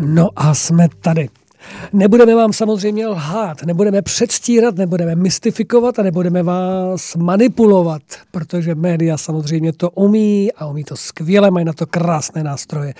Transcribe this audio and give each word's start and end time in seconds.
No 0.00 0.28
a 0.36 0.54
jsme 0.54 0.88
tady. 1.00 1.28
Nebudeme 1.92 2.34
vám 2.34 2.52
samozřejmě 2.52 3.06
lhát, 3.06 3.62
nebudeme 3.62 4.02
předstírat, 4.02 4.76
nebudeme 4.76 5.14
mystifikovat 5.14 5.98
a 5.98 6.02
nebudeme 6.02 6.42
vás 6.42 7.16
manipulovat, 7.16 8.02
protože 8.30 8.74
média 8.74 9.16
samozřejmě 9.16 9.72
to 9.72 9.90
umí 9.90 10.52
a 10.52 10.66
umí 10.66 10.84
to 10.84 10.96
skvěle, 10.96 11.50
mají 11.50 11.64
na 11.64 11.72
to 11.72 11.86
krásné 11.86 12.42
nástroje. 12.42 12.94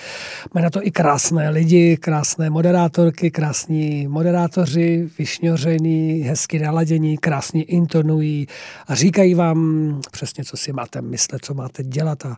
Mají 0.55 0.65
na 0.65 0.71
to 0.71 0.87
i 0.87 0.91
krásné 0.91 1.51
lidi, 1.51 1.97
krásné 1.97 2.51
moderátorky, 2.51 3.31
krásní 3.31 4.07
moderátoři, 4.07 5.09
vyšňoření, 5.19 6.21
hezky 6.21 6.59
naladění, 6.59 7.19
krásně 7.19 7.63
intonují 7.63 8.47
a 8.87 8.95
říkají 8.95 9.35
vám 9.35 10.01
přesně, 10.11 10.45
co 10.45 10.57
si 10.57 10.73
máte 10.73 11.03
myslet, 11.03 11.45
co 11.45 11.55
máte 11.55 11.83
dělat 11.83 12.27
a, 12.27 12.37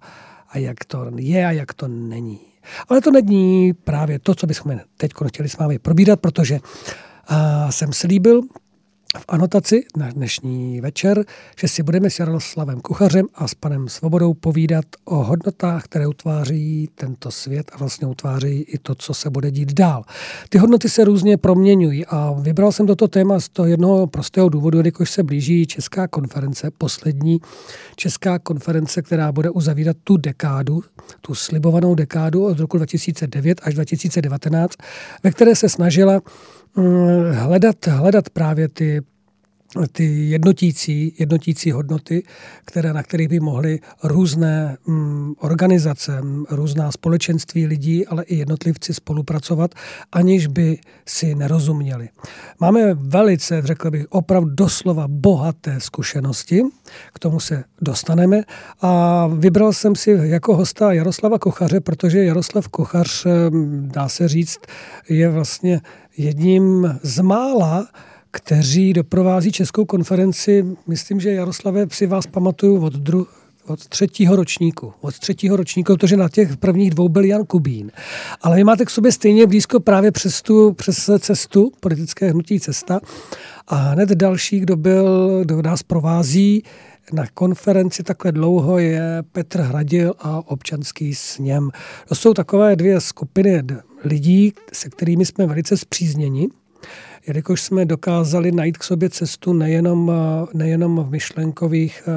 a 0.51 0.59
jak 0.59 0.85
to 0.85 1.07
je 1.17 1.47
a 1.47 1.51
jak 1.51 1.75
to 1.75 1.89
není. 1.89 2.50
Ale 2.89 3.01
to 3.01 3.11
není 3.11 3.73
právě 3.73 4.19
to, 4.19 4.35
co 4.35 4.47
bychom 4.47 4.81
teď 4.97 5.13
chtěli 5.27 5.49
s 5.49 5.59
vámi 5.59 5.79
probírat, 5.79 6.21
protože 6.21 6.61
jsem 7.71 7.93
slíbil, 7.93 8.43
v 9.19 9.25
anotaci 9.29 9.85
na 9.97 10.11
dnešní 10.11 10.81
večer, 10.81 11.25
že 11.61 11.69
si 11.69 11.83
budeme 11.83 12.11
s 12.11 12.19
Jaroslavem 12.19 12.81
Kuchařem 12.81 13.27
a 13.35 13.49
s 13.49 13.55
panem 13.55 13.89
Svobodou 13.89 14.35
povídat 14.35 14.85
o 15.05 15.17
hodnotách, 15.17 15.85
které 15.85 16.07
utváří 16.07 16.89
tento 16.95 17.31
svět 17.31 17.71
a 17.75 17.77
vlastně 17.77 18.07
utváří 18.07 18.61
i 18.63 18.79
to, 18.79 18.95
co 18.95 19.15
se 19.15 19.31
bude 19.31 19.51
dít 19.51 19.73
dál. 19.73 20.03
Ty 20.49 20.59
hodnoty 20.59 20.89
se 20.89 21.05
různě 21.05 21.37
proměňují 21.37 22.07
a 22.07 22.33
vybral 22.41 22.73
jsem 22.73 22.87
toto 22.87 23.09
téma 23.09 23.41
z 23.41 23.49
toho 23.49 23.69
jednoho 23.69 24.07
prostého 24.07 24.49
důvodu, 24.49 24.79
jelikož 24.79 25.11
se 25.11 25.23
blíží 25.23 25.67
Česká 25.67 26.09
konference, 26.09 26.71
poslední 26.79 27.41
Česká 27.97 28.39
konference, 28.39 29.03
která 29.03 29.33
bude 29.33 29.51
uzavírat 29.51 29.97
tu 30.05 30.17
dekádu, 30.17 30.83
tu 31.21 31.35
slibovanou 31.35 31.95
dekádu 31.95 32.45
od 32.45 32.59
roku 32.59 32.77
2009 32.77 33.61
až 33.65 33.75
2019, 33.75 34.75
ve 35.23 35.31
které 35.31 35.57
se 35.57 35.69
snažila 35.69 36.21
hledat, 37.33 37.87
hledat 37.87 38.31
právě 38.31 38.69
ty 38.69 39.03
ty 39.93 40.31
jednotící, 40.31 41.15
jednotící 41.19 41.71
hodnoty, 41.71 42.23
které, 42.65 42.93
na 42.93 43.03
kterých 43.03 43.29
by 43.29 43.41
mohly 43.41 43.81
různé 44.03 44.77
mm, 44.87 45.35
organizace, 45.39 46.23
různá 46.51 46.93
společenství 46.93 47.67
lidí, 47.67 48.07
ale 48.07 48.23
i 48.23 48.37
jednotlivci 48.37 48.95
spolupracovat, 48.95 49.75
aniž 50.13 50.47
by 50.47 50.79
si 51.07 51.35
nerozuměli. 51.35 52.09
Máme 52.61 52.95
velice, 52.95 53.63
řekl 53.65 53.91
bych, 53.91 54.07
opravdu 54.09 54.51
doslova 54.55 55.05
bohaté 55.09 55.81
zkušenosti, 55.81 56.63
k 57.15 57.19
tomu 57.19 57.41
se 57.41 57.65
dostaneme 57.81 58.43
a 58.81 59.27
vybral 59.27 59.73
jsem 59.73 59.97
si 59.97 60.19
jako 60.23 60.57
hosta 60.57 60.93
Jaroslava 60.93 61.39
Kochaře, 61.39 61.81
protože 61.81 62.25
Jaroslav 62.25 62.69
Kochař, 62.69 63.27
dá 63.81 64.09
se 64.09 64.29
říct, 64.29 64.59
je 65.09 65.29
vlastně 65.29 65.81
jedním 66.21 66.99
z 67.03 67.21
mála, 67.21 67.89
kteří 68.31 68.93
doprovází 68.93 69.53
Českou 69.53 69.85
konferenci. 69.85 70.67
Myslím, 70.87 71.21
že 71.21 71.33
Jaroslave 71.33 71.87
si 71.93 72.07
vás 72.07 72.27
pamatuju 72.27 72.85
od, 72.85 72.93
dru, 72.93 73.27
od 73.67 73.89
třetího 73.89 74.37
ročníku. 74.37 74.93
Od 75.01 75.19
třetího 75.19 75.57
ročníku, 75.57 75.97
protože 75.97 76.17
na 76.17 76.29
těch 76.29 76.57
prvních 76.57 76.91
dvou 76.91 77.09
byl 77.09 77.25
Jan 77.25 77.45
Kubín. 77.45 77.91
Ale 78.43 78.57
vy 78.57 78.65
máte 78.65 78.85
k 78.85 78.91
sobě 78.91 79.13
stejně 79.13 79.47
blízko 79.47 79.81
právě 79.81 80.13
přes, 80.13 80.43
tu, 80.43 80.73
přes 80.73 81.11
cestu, 81.19 81.73
politické 81.81 82.31
hnutí 82.31 82.61
cesta. 82.61 83.01
A 83.69 83.77
hned 83.77 84.09
další, 84.09 84.61
kdo 84.61 84.77
byl, 84.77 85.41
kdo 85.45 85.63
nás 85.63 85.83
provází 85.83 86.63
na 87.13 87.27
konferenci 87.35 88.03
takhle 88.03 88.33
dlouho 88.33 88.79
je 88.79 89.23
Petr 89.33 89.61
Hradil 89.61 90.15
a 90.19 90.51
občanský 90.51 91.15
sněm. 91.15 91.71
To 92.09 92.15
jsou 92.15 92.35
takové 92.35 92.77
dvě 92.77 93.01
skupiny 93.01 93.63
lidí, 94.05 94.53
se 94.73 94.89
kterými 94.89 95.27
jsme 95.27 95.47
velice 95.47 95.77
zpřízněni 95.77 96.49
jelikož 97.27 97.61
jsme 97.61 97.85
dokázali 97.85 98.53
najít 98.53 98.79
k 98.79 98.85
sobě 98.85 99.11
cestu 99.11 99.53
nejenom, 99.53 100.13
nejenom 100.55 101.05
v 101.05 101.11
myšlenkových, 101.11 102.09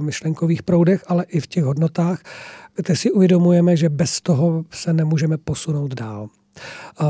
myšlenkových 0.00 0.62
proudech, 0.62 1.04
ale 1.06 1.24
i 1.24 1.40
v 1.40 1.46
těch 1.46 1.64
hodnotách, 1.64 2.22
kde 2.76 2.96
si 2.96 3.10
uvědomujeme, 3.10 3.76
že 3.76 3.88
bez 3.88 4.20
toho 4.20 4.64
se 4.70 4.92
nemůžeme 4.92 5.36
posunout 5.38 5.94
dál. 5.94 6.28
Uh, 7.00 7.06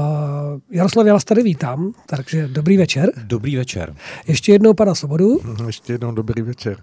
Jaroslav, 0.71 1.07
já 1.07 1.13
vás 1.13 1.25
tady 1.25 1.43
vítám, 1.43 1.93
takže 2.07 2.49
dobrý 2.49 2.77
večer. 2.77 3.13
Dobrý 3.25 3.57
večer. 3.57 3.95
Ještě 4.27 4.53
jednou 4.53 4.75
pana 4.75 4.95
Svobodu. 4.95 5.41
Ještě 5.67 5.93
jednou 5.93 6.13
dobrý 6.13 6.43
večer. 6.43 6.77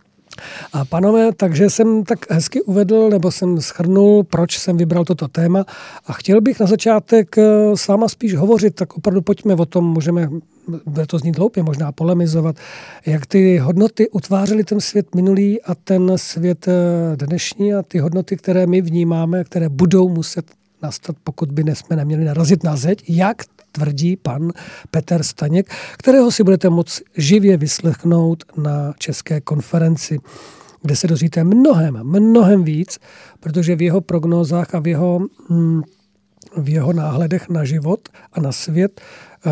A 0.74 0.86
panové, 0.86 1.34
takže 1.34 1.70
jsem 1.70 2.04
tak 2.04 2.32
hezky 2.32 2.62
uvedl, 2.62 3.10
nebo 3.10 3.32
jsem 3.32 3.62
schrnul, 3.62 4.24
proč 4.24 4.60
jsem 4.60 4.78
vybral 4.78 5.06
toto 5.06 5.28
téma. 5.28 5.66
A 6.08 6.14
chtěl 6.14 6.42
bych 6.42 6.60
na 6.60 6.66
začátek 6.66 7.38
eh, 7.38 7.78
s 7.78 7.88
váma 7.88 8.08
spíš 8.08 8.36
hovořit, 8.36 8.76
tak 8.76 8.98
opravdu 8.98 9.22
pojďme 9.22 9.56
o 9.56 9.66
tom, 9.66 9.86
můžeme, 9.86 10.30
bude 10.86 11.06
to 11.08 11.20
znít 11.20 11.38
hloupě, 11.38 11.64
možná 11.64 11.92
polemizovat, 11.92 12.56
jak 13.06 13.26
ty 13.26 13.58
hodnoty 13.58 14.10
utvářely 14.10 14.64
ten 14.64 14.80
svět 14.80 15.16
minulý 15.16 15.62
a 15.62 15.76
ten 15.76 16.12
svět 16.16 16.68
eh, 16.68 17.26
dnešní 17.26 17.74
a 17.74 17.82
ty 17.82 18.00
hodnoty, 18.00 18.38
které 18.38 18.68
my 18.68 18.82
vnímáme, 18.82 19.44
které 19.44 19.70
budou 19.70 20.10
muset 20.10 20.46
nastat, 20.84 21.16
pokud 21.24 21.52
by 21.52 21.76
jsme 21.76 21.96
neměli 21.96 22.26
narazit 22.26 22.64
na 22.64 22.76
zeď, 22.76 23.04
jak 23.10 23.44
tvrdí 23.74 24.16
pan 24.16 24.52
Petr 24.92 25.24
Staněk, 25.24 25.74
kterého 25.98 26.32
si 26.32 26.44
budete 26.44 26.70
moct 26.70 27.02
živě 27.18 27.58
vyslechnout 27.58 28.44
na 28.58 28.94
české 28.98 29.42
konferenci 29.42 30.20
kde 30.84 30.96
se 30.96 31.08
dozvíte 31.08 31.44
mnohem, 31.44 32.00
mnohem 32.04 32.64
víc, 32.64 33.00
protože 33.40 33.76
v 33.76 33.82
jeho 33.82 34.02
prognózách 34.02 34.76
a 34.76 34.80
v 34.80 34.88
jeho, 34.88 35.20
mm, 35.50 35.82
v 36.58 36.70
jeho 36.70 36.94
náhledech 36.94 37.50
na 37.50 37.64
život 37.64 38.10
a 38.34 38.40
na 38.40 38.52
svět 38.52 39.02
eh, 39.46 39.52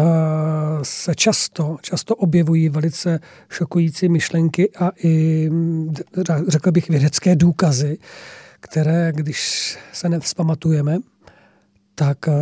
se 0.82 1.16
často, 1.16 1.78
často 1.82 2.16
objevují 2.16 2.70
velice 2.70 3.20
šokující 3.50 4.10
myšlenky 4.10 4.70
a 4.80 4.92
i, 5.04 5.50
řekl 6.48 6.72
bych, 6.72 6.90
vědecké 6.90 7.36
důkazy, 7.36 7.98
které, 8.60 9.12
když 9.16 9.78
se 9.94 10.10
nevzpamatujeme, 10.10 10.98
tak 11.96 12.18
uh, 12.28 12.34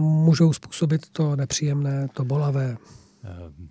můžou 0.00 0.52
způsobit 0.52 1.08
to 1.12 1.36
nepříjemné, 1.36 2.08
to 2.12 2.24
bolavé. 2.24 2.76
Ehm, 3.24 3.68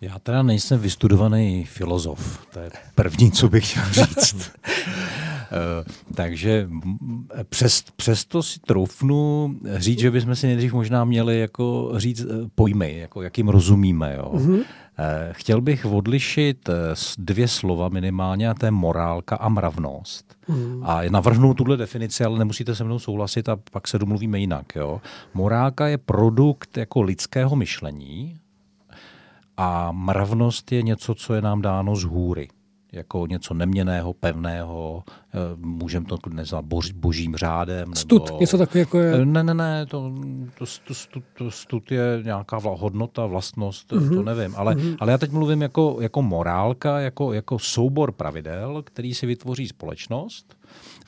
já 0.00 0.18
teda 0.18 0.42
nejsem 0.42 0.80
vystudovaný 0.80 1.64
filozof, 1.64 2.46
to 2.52 2.60
je 2.60 2.70
první, 2.94 3.32
co 3.32 3.48
bych 3.48 3.70
chtěl 3.70 3.84
říct. 3.92 4.50
Eh, 5.50 5.84
takže 6.14 6.68
přes, 7.48 7.84
přesto 7.96 8.42
si 8.42 8.60
troufnu 8.60 9.54
říct, 9.74 9.98
že 9.98 10.10
bychom 10.10 10.36
si 10.36 10.46
nejdřív 10.46 10.72
možná 10.72 11.04
měli 11.04 11.40
jako 11.40 11.92
říct 11.96 12.20
eh, 12.20 12.48
pojmy, 12.54 12.98
jako 12.98 13.22
jakým 13.22 13.48
rozumíme. 13.48 14.14
Jo. 14.16 14.32
Mm-hmm. 14.34 14.64
Chtěl 15.32 15.60
bych 15.60 15.86
odlišit 15.86 16.70
dvě 17.18 17.48
slova 17.48 17.88
minimálně, 17.88 18.50
a 18.50 18.54
to 18.54 18.66
je 18.66 18.70
morálka 18.70 19.36
a 19.36 19.48
mravnost. 19.48 20.36
Mm. 20.48 20.82
A 20.84 21.00
navrhnu 21.10 21.54
tuhle 21.54 21.76
definici, 21.76 22.24
ale 22.24 22.38
nemusíte 22.38 22.74
se 22.74 22.84
mnou 22.84 22.98
souhlasit 22.98 23.48
a 23.48 23.58
pak 23.72 23.88
se 23.88 23.98
domluvíme 23.98 24.38
jinak. 24.38 24.76
Jo. 24.76 25.00
Morálka 25.34 25.88
je 25.88 25.98
produkt 25.98 26.76
jako 26.76 27.02
lidského 27.02 27.56
myšlení 27.56 28.38
a 29.56 29.92
mravnost 29.92 30.72
je 30.72 30.82
něco, 30.82 31.14
co 31.14 31.34
je 31.34 31.42
nám 31.42 31.62
dáno 31.62 31.96
z 31.96 32.04
hůry 32.04 32.48
jako 32.92 33.26
něco 33.26 33.54
neměného, 33.54 34.12
pevného, 34.12 35.04
eh, 35.34 35.38
můžeme 35.56 36.06
to 36.06 36.16
bož, 36.62 36.90
božím 36.92 37.36
řádem. 37.36 37.94
Stud, 37.94 38.26
nebo... 38.26 38.40
něco 38.40 38.58
takového 38.58 38.80
jako 38.80 39.00
je... 39.00 39.26
Ne, 39.26 39.42
ne, 39.42 39.54
ne, 39.54 39.86
to, 39.86 40.12
to, 40.58 40.64
to, 40.64 40.94
to, 41.12 41.20
to 41.38 41.50
stud 41.50 41.92
je 41.92 42.20
nějaká 42.24 42.58
vla, 42.58 42.76
hodnota, 42.78 43.26
vlastnost, 43.26 43.92
mm-hmm. 43.92 44.08
to 44.08 44.14
mhm. 44.14 44.24
nevím. 44.24 44.54
Ale, 44.56 44.74
mm-hmm. 44.74 44.96
ale 45.00 45.12
já 45.12 45.18
teď 45.18 45.30
mluvím 45.30 45.62
jako, 45.62 45.96
jako 46.00 46.22
morálka, 46.22 47.00
jako, 47.00 47.32
jako 47.32 47.58
soubor 47.58 48.12
pravidel, 48.12 48.82
který 48.82 49.14
si 49.14 49.26
vytvoří 49.26 49.68
společnost 49.68 50.57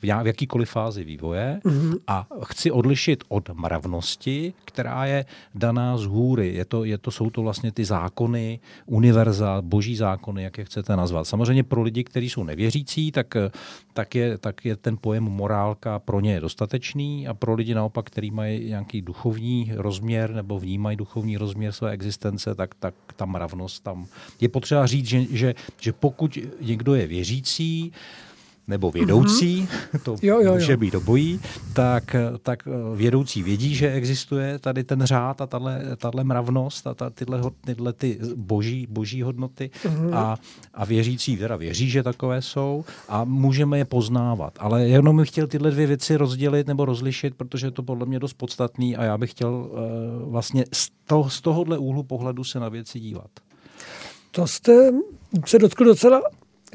v 0.01 0.27
jakýkoliv 0.27 0.69
fázi 0.69 1.03
vývoje 1.03 1.61
mm-hmm. 1.63 1.97
a 2.07 2.27
chci 2.43 2.71
odlišit 2.71 3.23
od 3.27 3.49
mravnosti, 3.49 4.53
která 4.65 5.05
je 5.05 5.25
daná 5.55 5.97
z 5.97 6.03
hůry. 6.03 6.53
Je 6.53 6.65
to, 6.65 6.83
je 6.83 6.97
to, 6.97 7.11
jsou 7.11 7.29
to 7.29 7.41
vlastně 7.41 7.71
ty 7.71 7.85
zákony, 7.85 8.59
univerza, 8.85 9.61
boží 9.61 9.95
zákony, 9.95 10.43
jak 10.43 10.57
je 10.57 10.65
chcete 10.65 10.95
nazvat. 10.95 11.27
Samozřejmě 11.27 11.63
pro 11.63 11.81
lidi, 11.81 12.03
kteří 12.03 12.29
jsou 12.29 12.43
nevěřící, 12.43 13.11
tak, 13.11 13.35
tak, 13.93 14.15
je, 14.15 14.37
tak 14.37 14.65
je 14.65 14.75
ten 14.75 14.97
pojem 15.01 15.23
morálka 15.23 15.99
pro 15.99 16.19
ně 16.19 16.39
dostatečný 16.39 17.27
a 17.27 17.33
pro 17.33 17.53
lidi 17.53 17.73
naopak, 17.73 18.05
kteří 18.05 18.31
mají 18.31 18.69
nějaký 18.69 19.01
duchovní 19.01 19.71
rozměr 19.75 20.33
nebo 20.33 20.59
vnímají 20.59 20.97
duchovní 20.97 21.37
rozměr 21.37 21.71
své 21.71 21.91
existence, 21.91 22.55
tak, 22.55 22.75
tak 22.75 22.93
ta 23.15 23.25
mravnost 23.25 23.83
tam 23.83 24.05
je 24.41 24.49
potřeba 24.49 24.85
říct, 24.85 25.05
že, 25.05 25.25
že, 25.29 25.55
že 25.79 25.93
pokud 25.93 26.37
někdo 26.61 26.95
je 26.95 27.07
věřící, 27.07 27.91
nebo 28.71 28.91
vědoucí, 28.91 29.67
mm-hmm. 29.67 29.99
to 30.03 30.15
jo, 30.21 30.41
jo, 30.41 30.53
může 30.53 30.71
jo. 30.71 30.77
být 30.77 30.95
obojí, 30.95 31.39
tak, 31.73 32.15
tak 32.43 32.63
vědoucí 32.95 33.43
vědí, 33.43 33.75
že 33.75 33.91
existuje 33.91 34.59
tady 34.59 34.83
ten 34.83 35.03
řád 35.03 35.41
a 35.41 35.47
tahle 35.97 36.23
mravnost 36.23 36.87
a 36.87 36.93
ta, 36.93 37.09
tyhle, 37.09 37.41
tyhle 37.65 37.93
ty 37.93 38.19
boží, 38.35 38.87
boží 38.89 39.21
hodnoty 39.21 39.69
mm-hmm. 39.83 40.15
a, 40.15 40.37
a 40.73 40.85
věřící 40.85 41.37
teda 41.37 41.55
věří, 41.55 41.89
že 41.89 42.03
takové 42.03 42.41
jsou 42.41 42.85
a 43.09 43.23
můžeme 43.23 43.77
je 43.77 43.85
poznávat. 43.85 44.53
Ale 44.59 44.87
jenom 44.87 45.17
bych 45.17 45.29
chtěl 45.29 45.47
tyhle 45.47 45.71
dvě 45.71 45.87
věci 45.87 46.15
rozdělit 46.15 46.67
nebo 46.67 46.85
rozlišit, 46.85 47.35
protože 47.35 47.67
je 47.67 47.71
to 47.71 47.83
podle 47.83 48.05
mě 48.05 48.19
dost 48.19 48.33
podstatný 48.33 48.97
a 48.97 49.03
já 49.03 49.17
bych 49.17 49.31
chtěl 49.31 49.53
uh, 49.53 50.31
vlastně 50.31 50.65
z, 50.73 50.89
to, 51.05 51.29
z 51.29 51.41
tohohle 51.41 51.77
úhlu 51.77 52.03
pohledu 52.03 52.43
se 52.43 52.59
na 52.59 52.69
věci 52.69 52.99
dívat. 52.99 53.31
To 54.31 54.47
jste 54.47 54.91
se 55.45 55.59
dotkl 55.59 55.85
docela 55.85 56.21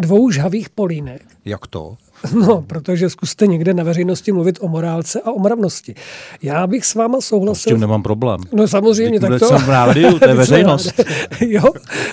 dvou 0.01 0.31
žhavých 0.31 0.71
polínek. 0.71 1.23
Jak 1.45 1.67
to? 1.67 1.97
No, 2.35 2.63
protože 2.67 3.11
zkuste 3.11 3.47
někde 3.47 3.75
na 3.75 3.85
veřejnosti 3.85 4.33
mluvit 4.33 4.59
o 4.61 4.69
morálce 4.69 5.21
a 5.21 5.33
o 5.33 5.39
mravnosti. 5.39 5.95
Já 6.43 6.67
bych 6.67 6.87
s 6.87 6.95
váma 6.95 7.21
souhlasil. 7.21 7.71
S 7.71 7.75
tím 7.75 7.81
nemám 7.81 8.03
problém. 8.03 8.41
No 8.53 8.69
samozřejmě, 8.69 9.21
tak 9.21 9.39
to... 9.39 9.49
jsem 9.49 9.59
v 9.59 9.69
rádiu, 9.69 10.19
to 10.19 10.29
je 10.29 10.35
veřejnost. 10.45 11.01
jo, 11.41 11.63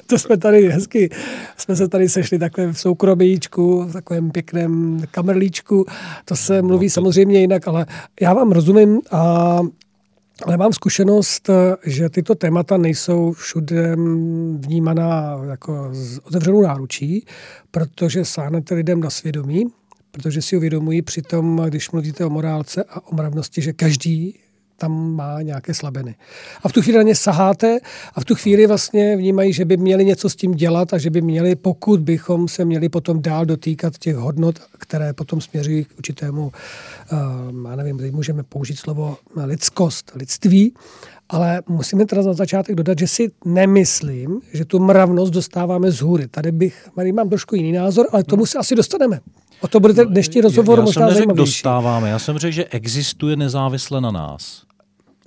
to 0.08 0.20
jsme 0.20 0.38
tady 0.38 0.70
hezky, 0.70 1.10
jsme 1.58 1.76
se 1.76 1.88
tady 1.88 2.10
sešli 2.10 2.40
takhle 2.40 2.68
v 2.68 2.80
soukromíčku, 2.80 3.84
v 3.84 3.94
takovém 3.94 4.32
pěkném 4.32 5.02
kamerlíčku. 5.12 5.86
To 6.26 6.36
se 6.36 6.62
mluví 6.62 6.86
no 6.86 6.90
to... 6.90 6.94
samozřejmě 6.94 7.40
jinak, 7.40 7.68
ale 7.68 7.86
já 8.22 8.34
vám 8.34 8.52
rozumím 8.52 9.02
a 9.12 9.60
ale 10.46 10.58
mám 10.58 10.74
zkušenost, 10.74 11.50
že 11.86 12.10
tyto 12.10 12.36
témata 12.36 12.78
nejsou 12.78 13.32
všude 13.32 13.96
vnímaná 14.58 15.40
jako 15.50 15.90
z 15.92 16.18
otevřenou 16.18 16.62
náručí, 16.62 17.26
protože 17.72 18.26
sáhnete 18.26 18.76
lidem 18.76 19.00
na 19.00 19.10
svědomí, 19.10 19.66
protože 20.12 20.42
si 20.42 20.58
uvědomují 20.58 21.02
při 21.02 21.22
tom, 21.22 21.62
když 21.68 21.92
mluvíte 21.92 22.26
o 22.26 22.30
morálce 22.30 22.84
a 22.84 23.08
o 23.08 23.16
mravnosti, 23.16 23.62
že 23.62 23.74
každý 23.74 24.40
tam 24.78 25.16
má 25.16 25.42
nějaké 25.42 25.74
slabiny. 25.74 26.16
A 26.64 26.70
v 26.70 26.72
tu 26.72 26.82
chvíli 26.82 26.98
na 26.98 27.04
ně 27.04 27.16
saháte 27.16 27.78
a 28.16 28.22
v 28.22 28.26
tu 28.26 28.36
chvíli 28.36 28.68
vlastně 28.68 29.18
vnímají, 29.18 29.54
že 29.54 29.66
by 29.66 29.78
měli 29.78 30.06
něco 30.06 30.30
s 30.30 30.36
tím 30.36 30.52
dělat 30.52 30.94
a 30.94 30.98
že 30.98 31.10
by 31.10 31.22
měli, 31.22 31.56
pokud 31.56 32.00
bychom 32.00 32.48
se 32.48 32.66
měli 32.66 32.90
potom 32.90 33.22
dál 33.22 33.46
dotýkat 33.46 33.98
těch 33.98 34.16
hodnot, 34.16 34.60
které 34.78 35.14
potom 35.14 35.42
směřují 35.42 35.84
k 35.86 35.98
určitému, 35.98 36.52
uh, 37.12 37.70
já 37.70 37.76
nevím, 37.76 38.00
můžeme 38.12 38.44
použít 38.44 38.76
slovo 38.76 39.18
lidskost, 39.46 40.12
lidství, 40.16 40.74
ale 41.30 41.62
musíme 41.68 42.06
teda 42.06 42.22
na 42.22 42.34
začátek 42.34 42.76
dodat, 42.76 43.00
že 43.00 43.08
si 43.08 43.32
nemyslím, 43.46 44.42
že 44.54 44.66
tu 44.66 44.80
mravnost 44.80 45.34
dostáváme 45.34 45.92
z 45.92 46.02
hůry. 46.02 46.28
Tady 46.28 46.52
bych, 46.52 46.90
tady 46.96 47.12
mám 47.12 47.30
trošku 47.30 47.56
jiný 47.56 47.72
názor, 47.72 48.08
ale 48.12 48.24
tomu 48.24 48.46
se 48.46 48.58
asi 48.58 48.76
dostaneme. 48.76 49.20
O 49.64 49.68
to 49.68 49.80
bude 49.80 50.06
dnešní 50.06 50.42
rozhovor 50.42 50.80
já, 50.80 50.82
já 50.82 50.86
možná 50.86 51.12
jsem 51.12 51.28
dostáváme, 51.28 52.10
já 52.10 52.20
jsem 52.20 52.38
řekl, 52.38 52.52
že 52.52 52.66
existuje 52.66 53.36
nezávisle 53.36 54.02
na 54.02 54.12
nás. 54.12 54.64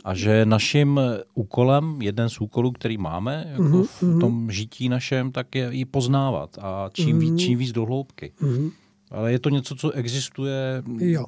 A 0.04 0.14
že 0.14 0.46
naším 0.46 1.00
úkolem, 1.34 2.02
jeden 2.02 2.28
z 2.28 2.40
úkolů, 2.40 2.72
který 2.72 2.98
máme 2.98 3.46
jako 3.50 3.62
mm-hmm. 3.62 3.86
v 3.86 4.02
mhm. 4.02 4.20
tom 4.20 4.50
žití 4.50 4.88
našem, 4.88 5.32
tak 5.32 5.54
je 5.54 5.68
ji 5.70 5.84
poznávat 5.84 6.58
a 6.60 6.90
čím, 6.92 7.16
mm-hmm. 7.16 7.20
víc, 7.20 7.40
čím 7.40 7.58
víc 7.58 7.72
do 7.72 7.84
hloubky. 7.84 8.32
Mm-hmm. 8.40 8.70
Ale 9.10 9.32
je 9.32 9.38
to 9.38 9.48
něco, 9.48 9.74
co 9.74 9.90
existuje 9.90 10.82
jo. 10.98 11.24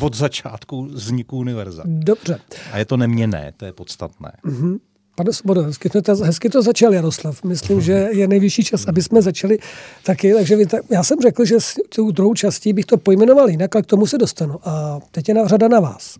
od 0.00 0.16
začátku 0.16 0.84
vzniku 0.84 1.38
univerza. 1.38 1.82
Dobře. 1.86 2.40
A 2.72 2.78
je 2.78 2.84
to 2.84 2.96
neměné, 2.96 3.52
to 3.56 3.64
je 3.64 3.72
podstatné. 3.72 4.32
Mm-hmm. 4.44 4.78
Pane 5.20 5.32
Svobodo, 5.32 5.62
hezky, 5.62 5.88
to, 5.90 6.16
hezky 6.16 6.48
to 6.48 6.62
začal 6.62 6.94
Jaroslav. 6.94 7.44
Myslím, 7.44 7.80
že 7.80 7.92
je 8.12 8.28
nejvyšší 8.28 8.64
čas, 8.64 8.86
aby 8.88 9.02
jsme 9.02 9.22
začali 9.22 9.58
taky. 10.04 10.34
Takže 10.34 10.56
vy, 10.56 10.66
tak, 10.66 10.82
já 10.90 11.02
jsem 11.02 11.20
řekl, 11.20 11.44
že 11.44 11.60
s 11.60 11.74
tou 11.94 12.10
druhou 12.10 12.34
částí 12.34 12.72
bych 12.72 12.84
to 12.84 12.96
pojmenoval 12.96 13.50
jinak, 13.50 13.76
ale 13.76 13.82
k 13.82 13.86
tomu 13.86 14.06
se 14.06 14.18
dostanu. 14.18 14.68
A 14.68 15.00
teď 15.10 15.28
je 15.28 15.34
na 15.34 15.46
řada 15.46 15.68
na 15.68 15.80
vás. 15.80 16.18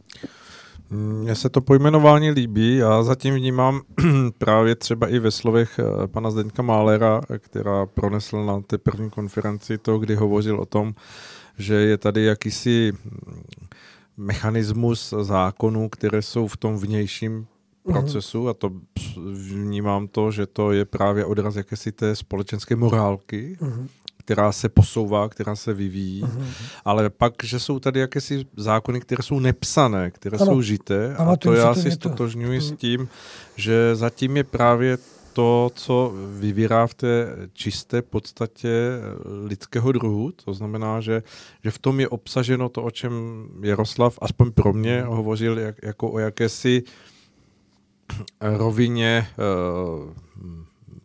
Mně 0.90 1.34
se 1.34 1.48
to 1.48 1.60
pojmenování 1.60 2.30
líbí. 2.30 2.76
Já 2.76 3.02
zatím 3.02 3.34
vnímám 3.34 3.80
právě 4.38 4.74
třeba 4.74 5.08
i 5.08 5.18
ve 5.18 5.30
slovech 5.30 5.78
eh, 5.78 6.06
pana 6.06 6.30
Zdeňka 6.30 6.62
Málera, 6.62 7.20
která 7.38 7.86
pronesl 7.86 8.44
na 8.44 8.60
té 8.60 8.78
první 8.78 9.10
konferenci 9.10 9.78
to, 9.78 9.98
kdy 9.98 10.14
hovořil 10.14 10.60
o 10.60 10.66
tom, 10.66 10.94
že 11.58 11.74
je 11.74 11.98
tady 11.98 12.24
jakýsi 12.24 12.92
mm, 12.92 13.42
mechanismus 14.16 15.14
zákonů, 15.20 15.88
které 15.88 16.22
jsou 16.22 16.46
v 16.46 16.56
tom 16.56 16.76
vnějším 16.76 17.46
procesu 17.92 18.48
a 18.48 18.54
to 18.54 18.70
vnímám 19.32 20.08
to, 20.08 20.30
že 20.30 20.46
to 20.46 20.72
je 20.72 20.84
právě 20.84 21.24
odraz 21.24 21.56
jakési 21.56 21.92
té 21.92 22.16
společenské 22.16 22.76
morálky, 22.76 23.56
uh-huh. 23.60 23.86
která 24.16 24.52
se 24.52 24.68
posouvá, 24.68 25.28
která 25.28 25.56
se 25.56 25.74
vyvíjí, 25.74 26.22
uh-huh. 26.22 26.44
ale 26.84 27.10
pak, 27.10 27.34
že 27.44 27.60
jsou 27.60 27.78
tady 27.78 28.00
jakési 28.00 28.44
zákony, 28.56 29.00
které 29.00 29.22
jsou 29.22 29.40
nepsané, 29.40 30.10
které 30.10 30.38
ano. 30.38 30.46
jsou 30.46 30.62
žité 30.62 31.16
a 31.16 31.36
to 31.36 31.52
já 31.52 31.74
si 31.74 31.90
stotožňuji 31.90 32.58
uh-huh. 32.58 32.74
s 32.74 32.76
tím, 32.76 33.08
že 33.56 33.96
zatím 33.96 34.36
je 34.36 34.44
právě 34.44 34.98
to, 35.32 35.70
co 35.74 36.14
vyvírá 36.38 36.86
v 36.86 36.94
té 36.94 37.36
čisté 37.52 38.02
podstatě 38.02 38.70
lidského 39.46 39.92
druhu. 39.92 40.32
To 40.44 40.54
znamená, 40.54 41.00
že, 41.00 41.22
že 41.64 41.70
v 41.70 41.78
tom 41.78 42.00
je 42.00 42.08
obsaženo 42.08 42.68
to, 42.68 42.82
o 42.82 42.90
čem 42.90 43.12
Jaroslav, 43.62 44.18
aspoň 44.22 44.52
pro 44.52 44.72
mě, 44.72 45.02
hovořil 45.02 45.58
jak, 45.58 45.76
jako 45.82 46.10
o 46.10 46.18
jakési 46.18 46.82
uh, 46.82 46.90
rovině 48.40 49.26
eh, 49.30 50.14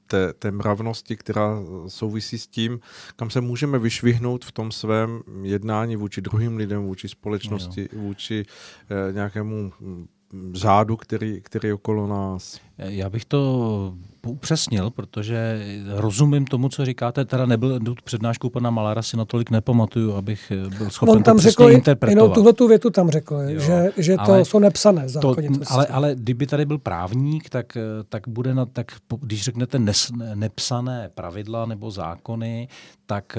té, 0.07 0.34
té 0.34 0.52
mravnosti, 0.52 1.16
která 1.16 1.57
souvisí 1.88 2.38
s 2.38 2.48
tím, 2.48 2.80
kam 3.16 3.30
se 3.30 3.42
můžeme 3.42 3.80
vyšvihnout 3.80 4.46
v 4.46 4.52
tom 4.52 4.72
svém 4.72 5.22
jednání 5.42 5.96
vůči 5.96 6.22
druhým 6.22 6.57
lidem, 6.57 6.84
vůči 6.84 7.10
společnosti, 7.10 7.90
no 7.94 8.02
vůči 8.02 8.46
eh, 8.46 9.13
nějakému 9.13 9.72
řádu, 10.54 10.98
který, 10.98 11.42
který 11.42 11.68
je 11.68 11.74
okolo 11.74 12.07
nás. 12.07 12.60
Já 12.77 13.10
bych 13.10 13.25
to 13.25 13.94
upřesnil, 14.27 14.89
protože 14.89 15.66
rozumím 15.89 16.45
tomu, 16.45 16.69
co 16.69 16.86
říkáte. 16.86 17.25
Teda 17.25 17.45
nebyl 17.45 17.80
tu 17.80 17.95
přednášku 18.04 18.50
pana 18.50 18.69
Malára 18.69 19.01
si 19.01 19.18
natolik 19.18 19.50
nepamatuju, 19.50 20.13
abych 20.13 20.51
byl 20.77 20.89
schopen 20.89 21.16
On 21.16 21.24
tam 21.24 21.36
to 21.36 21.42
řekl, 21.42 21.69
interpretovat. 21.72 22.24
Jenom 22.24 22.33
tuhle 22.33 22.54
tu 22.54 22.68
větu 22.68 22.89
tam 22.89 23.10
řekl, 23.10 23.36
jo, 23.36 23.60
že, 23.60 23.92
že 23.98 24.16
to 24.16 24.22
ale 24.22 24.45
jsou 24.45 24.60
nepsané 24.60 25.10
zákonitosti. 25.10 25.66
To, 25.66 25.74
ale, 25.74 25.86
ale 25.86 26.16
kdyby 26.16 26.48
tady 26.48 26.66
byl 26.66 26.78
právník, 26.78 27.50
tak, 27.50 27.78
tak 28.10 28.28
bude 28.28 28.54
na, 28.54 28.66
tak 28.66 28.92
když 29.19 29.44
řeknete 29.44 29.80
nes, 29.80 30.12
nepsané 30.36 31.10
pravidla 31.16 31.66
nebo 31.66 31.92
zákony, 31.92 32.68
tak, 33.06 33.38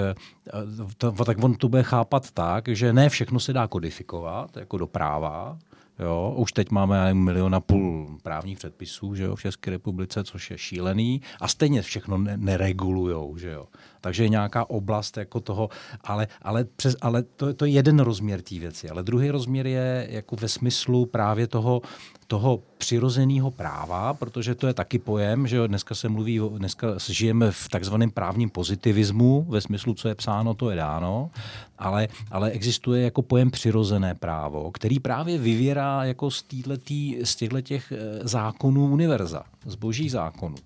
to, 0.98 1.12
tak 1.12 1.44
on 1.44 1.54
to 1.54 1.68
bude 1.68 1.82
chápat 1.82 2.30
tak, 2.30 2.68
že 2.68 2.92
ne 2.92 3.08
všechno 3.08 3.40
se 3.40 3.52
dá 3.52 3.66
kodifikovat 3.66 4.56
jako 4.56 4.78
do 4.78 4.86
práva, 4.86 5.58
Jo, 5.98 6.34
už 6.36 6.52
teď 6.52 6.70
máme 6.70 7.14
milion 7.14 7.54
a 7.54 7.60
půl 7.60 8.18
právních 8.22 8.58
předpisů 8.58 9.14
že 9.14 9.24
jo, 9.24 9.36
v 9.36 9.40
České 9.40 9.70
republice, 9.70 10.24
což 10.24 10.50
je 10.50 10.58
šílený 10.58 11.20
a 11.40 11.48
stejně 11.48 11.82
všechno 11.82 12.18
ne- 12.18 12.36
neregulujou. 12.36 13.36
Že 13.36 13.50
jo. 13.50 13.66
Takže 14.00 14.24
je 14.24 14.28
nějaká 14.28 14.70
oblast 14.70 15.16
jako 15.16 15.40
toho, 15.40 15.68
ale, 16.00 16.28
ale, 16.42 16.64
přes, 16.64 16.96
ale 17.00 17.22
to, 17.22 17.54
to 17.54 17.64
je 17.64 17.70
jeden 17.70 17.98
rozměr 17.98 18.42
té 18.42 18.58
věci. 18.58 18.88
Ale 18.90 19.02
druhý 19.02 19.30
rozměr 19.30 19.66
je 19.66 20.06
jako 20.10 20.36
ve 20.36 20.48
smyslu 20.48 21.06
právě 21.06 21.46
toho, 21.46 21.82
toho 22.26 22.62
přirozeného 22.78 23.50
práva, 23.50 24.14
protože 24.14 24.54
to 24.54 24.66
je 24.66 24.74
taky 24.74 24.98
pojem, 24.98 25.46
že 25.46 25.68
dneska 25.68 25.94
se 25.94 26.08
mluví, 26.08 26.40
dneska 26.56 26.88
žijeme 27.08 27.50
v 27.50 27.68
takzvaném 27.68 28.10
právním 28.10 28.50
pozitivismu, 28.50 29.46
ve 29.48 29.60
smyslu, 29.60 29.94
co 29.94 30.08
je 30.08 30.14
psáno, 30.14 30.54
to 30.54 30.70
je 30.70 30.76
dáno, 30.76 31.30
ale, 31.78 32.08
ale 32.30 32.50
existuje 32.50 33.02
jako 33.02 33.22
pojem 33.22 33.50
přirozené 33.50 34.14
právo, 34.14 34.70
který 34.70 35.00
právě 35.00 35.38
vyvěrá 35.38 36.04
jako 36.04 36.30
z, 36.30 36.42
týhletý, 36.42 37.16
z 37.24 37.36
těchto 37.36 37.60
těch 37.60 37.92
eh, 37.92 38.28
zákonů 38.28 38.86
univerza, 38.86 39.42
z 39.66 39.74
boží 39.74 40.08
zákonů. 40.08 40.56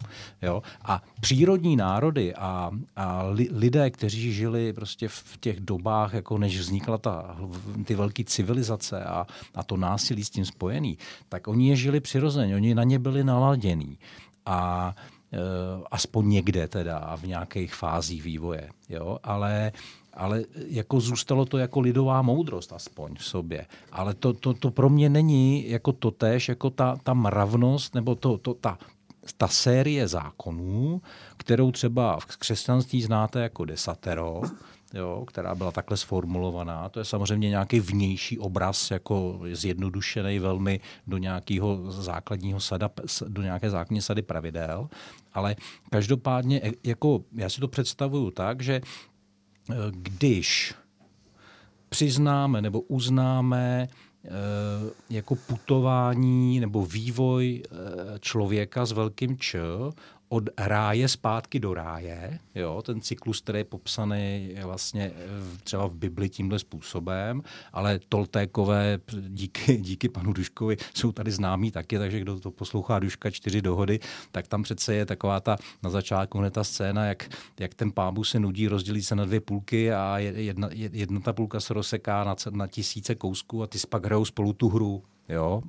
Jo? 0.42 0.62
A 0.82 1.02
přírodní 1.20 1.76
národy 1.76 2.34
a, 2.34 2.70
a 2.96 3.22
li, 3.22 3.48
lidé, 3.52 3.90
kteří 3.90 4.32
žili 4.32 4.72
prostě 4.72 5.08
v 5.08 5.38
těch 5.40 5.60
dobách, 5.60 6.14
jako 6.14 6.38
než 6.38 6.58
vznikla 6.58 6.98
ta, 6.98 7.36
ty 7.84 7.94
velké 7.94 8.24
civilizace 8.24 9.04
a, 9.04 9.26
a 9.54 9.62
to 9.62 9.76
násilí 9.76 10.24
s 10.24 10.30
tím 10.30 10.44
spojený, 10.44 10.98
tak 11.28 11.48
oni 11.50 11.68
je 11.68 11.76
žili 11.76 12.00
přirozeně, 12.00 12.56
oni 12.56 12.74
na 12.74 12.84
ně 12.84 12.98
byli 12.98 13.24
naladění. 13.24 13.98
A 14.46 14.94
e, 15.32 15.38
aspoň 15.90 16.28
někde 16.28 16.68
teda 16.68 17.16
v 17.16 17.26
nějakých 17.26 17.74
fázích 17.74 18.22
vývoje. 18.22 18.68
Jo? 18.88 19.18
Ale, 19.22 19.72
ale 20.14 20.44
jako 20.54 21.00
zůstalo 21.00 21.44
to 21.44 21.58
jako 21.58 21.80
lidová 21.80 22.22
moudrost 22.22 22.72
aspoň 22.72 23.14
v 23.14 23.24
sobě. 23.24 23.66
Ale 23.92 24.14
to, 24.14 24.32
to, 24.32 24.54
to 24.54 24.70
pro 24.70 24.88
mě 24.88 25.08
není 25.08 25.70
jako 25.70 25.92
totéž, 25.92 26.48
jako 26.48 26.70
ta, 26.70 26.96
ta 27.02 27.14
mravnost 27.14 27.94
nebo 27.94 28.14
to, 28.14 28.38
to, 28.38 28.54
ta, 28.54 28.78
ta 29.36 29.48
série 29.48 30.08
zákonů, 30.08 31.02
kterou 31.36 31.72
třeba 31.72 32.20
v 32.20 32.26
křesťanství 32.26 33.02
znáte 33.02 33.40
jako 33.40 33.64
desatero, 33.64 34.40
jo, 34.94 35.24
která 35.26 35.54
byla 35.54 35.72
takhle 35.72 35.96
sformulovaná. 35.96 36.88
To 36.88 36.98
je 36.98 37.04
samozřejmě 37.04 37.48
nějaký 37.48 37.80
vnější 37.80 38.38
obraz, 38.38 38.90
jako 38.90 39.40
zjednodušený 39.52 40.38
velmi 40.38 40.80
do 41.06 41.18
nějakého 41.18 41.92
základního 41.92 42.60
sada, 42.60 42.90
do 43.28 43.42
nějaké 43.42 43.70
základní 43.70 44.02
sady 44.02 44.22
pravidel, 44.22 44.88
ale 45.32 45.56
každopádně, 45.90 46.60
e, 46.64 46.72
jako 46.84 47.24
já 47.34 47.48
si 47.48 47.60
to 47.60 47.68
představuju 47.68 48.30
tak, 48.30 48.62
že 48.62 48.74
e, 48.74 48.82
když 49.90 50.74
přiznáme 51.88 52.62
nebo 52.62 52.80
uznáme 52.80 53.88
jako 55.10 55.34
putování 55.34 56.60
nebo 56.60 56.86
vývoj 56.86 57.62
člověka 58.20 58.86
s 58.86 58.92
velkým 58.92 59.38
Č 59.38 59.58
od 60.32 60.48
ráje 60.58 61.08
zpátky 61.08 61.60
do 61.60 61.74
ráje. 61.74 62.38
Jo? 62.54 62.82
Ten 62.82 63.00
cyklus, 63.00 63.40
který 63.40 63.58
je 63.58 63.64
popsaný 63.64 64.48
je 64.54 64.64
vlastně 64.64 65.12
třeba 65.64 65.86
v 65.86 65.94
Bibli 65.94 66.28
tímhle 66.28 66.58
způsobem, 66.58 67.42
ale 67.72 68.00
Toltékové 68.08 68.98
díky, 69.28 69.76
díky 69.80 70.08
panu 70.08 70.32
Duškovi 70.32 70.76
jsou 70.94 71.12
tady 71.12 71.30
známí 71.30 71.70
taky, 71.70 71.98
takže 71.98 72.20
kdo 72.20 72.40
to 72.40 72.50
poslouchá 72.50 72.98
Duška 72.98 73.30
čtyři 73.30 73.62
dohody, 73.62 74.00
tak 74.32 74.48
tam 74.48 74.62
přece 74.62 74.94
je 74.94 75.06
taková 75.06 75.40
ta 75.40 75.56
na 75.82 75.90
začátku 75.90 76.38
hned 76.38 76.52
ta 76.52 76.64
scéna, 76.64 77.04
jak, 77.04 77.28
jak 77.60 77.74
ten 77.74 77.92
pábu 77.92 78.24
se 78.24 78.40
nudí, 78.40 78.68
rozdělí 78.68 79.02
se 79.02 79.14
na 79.14 79.24
dvě 79.24 79.40
půlky 79.40 79.92
a 79.92 80.18
jedna, 80.18 80.68
jedna 80.72 81.20
ta 81.20 81.32
půlka 81.32 81.60
se 81.60 81.74
rozseká 81.74 82.24
na, 82.24 82.36
na 82.50 82.66
tisíce 82.66 83.14
kousků 83.14 83.62
a 83.62 83.66
ty 83.66 83.78
pak 83.88 84.04
hrajou 84.06 84.24
spolu 84.24 84.52
tu 84.52 84.68
hru 84.68 85.02
jo, 85.30 85.62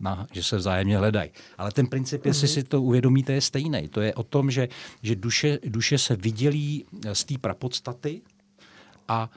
na, 0.00 0.26
že 0.32 0.42
se 0.42 0.56
vzájemně 0.56 0.98
hledají. 0.98 1.30
Ale 1.58 1.70
ten 1.70 1.86
princip, 1.86 2.26
jestli 2.26 2.48
mhm. 2.48 2.54
si 2.54 2.62
to 2.62 2.82
uvědomíte, 2.82 3.32
je 3.32 3.40
stejný. 3.40 3.88
To 3.88 4.00
je 4.00 4.14
o 4.14 4.22
tom, 4.22 4.50
že, 4.50 4.68
že 5.02 5.16
duše, 5.16 5.58
duše 5.64 5.98
se 5.98 6.16
vydělí 6.16 6.84
z 7.12 7.24
té 7.24 7.38
prapodstaty 7.38 8.22
a 9.08 9.30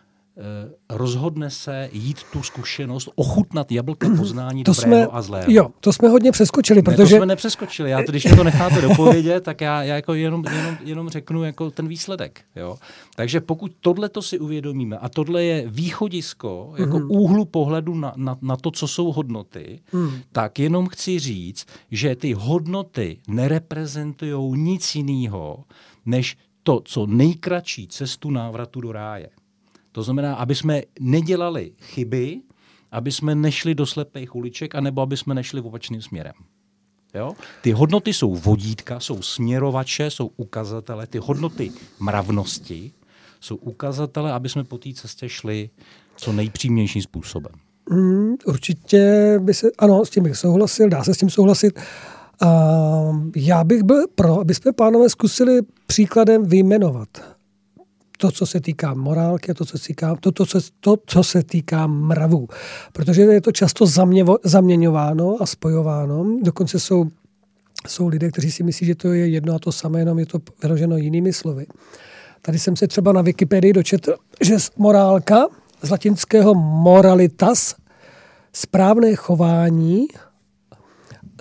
rozhodne 0.90 1.50
se 1.50 1.90
jít 1.92 2.24
tu 2.34 2.44
zkušenost, 2.44 3.10
ochutnat 3.16 3.72
jablka 3.72 4.10
poznání 4.18 4.64
to 4.64 4.72
dobrého 4.74 5.04
jsme, 5.04 5.18
a 5.18 5.22
zlého. 5.22 5.52
Jo, 5.52 5.70
to 5.80 5.94
jsme 5.94 6.08
hodně 6.08 6.32
přeskočili, 6.32 6.82
protože... 6.82 7.04
Ne, 7.04 7.10
to 7.10 7.16
jsme 7.16 7.26
nepřeskočili. 7.26 7.90
Já 7.90 8.04
to, 8.04 8.12
když 8.12 8.26
mi 8.26 8.36
to 8.36 8.44
necháte 8.44 8.82
dopovědět, 8.82 9.44
tak 9.44 9.62
já, 9.62 9.84
já 9.84 9.96
jako 9.96 10.14
jenom, 10.14 10.44
jenom, 10.56 10.78
jenom 10.84 11.10
řeknu 11.10 11.44
jako 11.44 11.72
ten 11.72 11.88
výsledek. 11.88 12.42
Jo? 12.56 12.78
Takže 13.16 13.42
pokud 13.42 13.72
tohle 13.80 14.10
to 14.10 14.22
si 14.22 14.40
uvědomíme 14.40 14.98
a 14.98 15.10
tohle 15.10 15.44
je 15.44 15.64
východisko 15.68 16.74
jako 16.78 17.00
mm. 17.00 17.12
úhlu 17.12 17.46
pohledu 17.46 17.96
na, 17.96 18.14
na, 18.16 18.38
na 18.42 18.58
to, 18.58 18.72
co 18.72 18.88
jsou 18.88 19.12
hodnoty, 19.12 19.80
mm. 19.94 20.12
tak 20.32 20.60
jenom 20.60 20.88
chci 20.88 21.20
říct, 21.20 21.66
že 21.92 22.16
ty 22.16 22.34
hodnoty 22.34 23.20
nereprezentují 23.28 24.62
nic 24.62 24.96
jiného, 24.96 25.64
než 26.06 26.38
to, 26.64 26.82
co 26.86 27.06
nejkratší 27.06 27.88
cestu 27.88 28.32
návratu 28.32 28.82
do 28.82 28.92
ráje. 28.92 29.30
To 29.92 30.04
znamená, 30.04 30.36
aby 30.36 30.56
jsme 30.56 30.82
nedělali 31.00 31.72
chyby, 31.82 32.42
aby 32.92 33.12
jsme 33.12 33.36
nešli 33.36 33.76
do 33.76 33.86
slepých 33.86 34.36
uliček, 34.36 34.76
anebo 34.76 35.02
aby 35.02 35.18
jsme 35.18 35.36
nešli 35.36 35.62
opačným 35.62 36.02
směrem. 36.02 36.34
Jo? 37.14 37.34
Ty 37.62 37.72
hodnoty 37.72 38.14
jsou 38.14 38.36
vodítka, 38.36 39.00
jsou 39.00 39.22
směrovače, 39.22 40.12
jsou 40.12 40.32
ukazatele. 40.38 41.08
Ty 41.08 41.18
hodnoty 41.18 41.72
mravnosti 42.00 42.92
jsou 43.40 43.56
ukazatele, 43.56 44.32
aby 44.32 44.50
jsme 44.50 44.64
po 44.64 44.78
té 44.78 44.94
cestě 44.94 45.30
šli 45.30 45.70
co 46.16 46.34
nejpřímějším 46.34 47.02
způsobem. 47.02 47.52
Mm, 47.90 48.36
určitě 48.46 49.36
by 49.40 49.54
se, 49.54 49.68
ano, 49.78 50.06
s 50.06 50.10
tím 50.10 50.24
bych 50.24 50.38
souhlasil, 50.38 50.90
dá 50.90 51.04
se 51.04 51.14
s 51.14 51.18
tím 51.18 51.30
souhlasit. 51.30 51.80
Uh, 52.44 52.50
já 53.36 53.64
bych 53.64 53.84
byl 53.84 54.08
pro, 54.16 54.40
aby 54.40 54.56
jsme 54.56 54.74
pánové 54.74 55.10
zkusili 55.10 55.60
příkladem 55.88 56.46
vyjmenovat 56.46 57.08
to, 58.22 58.32
co 58.32 58.46
se 58.46 58.62
týká 58.62 58.94
morálky 58.94 59.52
a 59.52 59.54
to, 59.54 59.66
co 59.66 59.78
se 59.78 59.88
týká, 59.88 60.16
to, 60.20 60.32
to, 60.32 60.46
co, 60.46 60.60
to, 60.80 60.98
co 61.06 61.24
se 61.24 61.44
týká 61.44 61.88
mravů. 61.88 62.48
Protože 62.94 63.22
je 63.22 63.42
to 63.42 63.52
často 63.52 63.86
zaměvo, 63.86 64.38
zaměňováno 64.44 65.38
a 65.40 65.46
spojováno. 65.46 66.26
Dokonce 66.42 66.80
jsou, 66.80 67.06
jsou 67.88 68.08
lidé, 68.08 68.32
kteří 68.32 68.52
si 68.52 68.64
myslí, 68.64 68.88
že 68.88 68.96
to 68.96 69.14
je 69.14 69.28
jedno 69.28 69.56
a 69.56 69.60
to 69.60 69.72
samé, 69.72 70.00
jenom 70.00 70.20
je 70.20 70.26
to 70.26 70.40
vyloženo 70.64 70.98
jinými 70.98 71.34
slovy. 71.34 71.66
Tady 72.42 72.60
jsem 72.60 72.76
se 72.76 72.88
třeba 72.88 73.12
na 73.12 73.22
Wikipedii 73.22 73.74
dočetl, 73.74 74.16
že 74.42 74.56
morálka 74.78 75.48
z 75.82 75.90
latinského 75.90 76.54
moralitas, 76.56 77.76
správné 78.54 79.16
chování, 79.16 80.08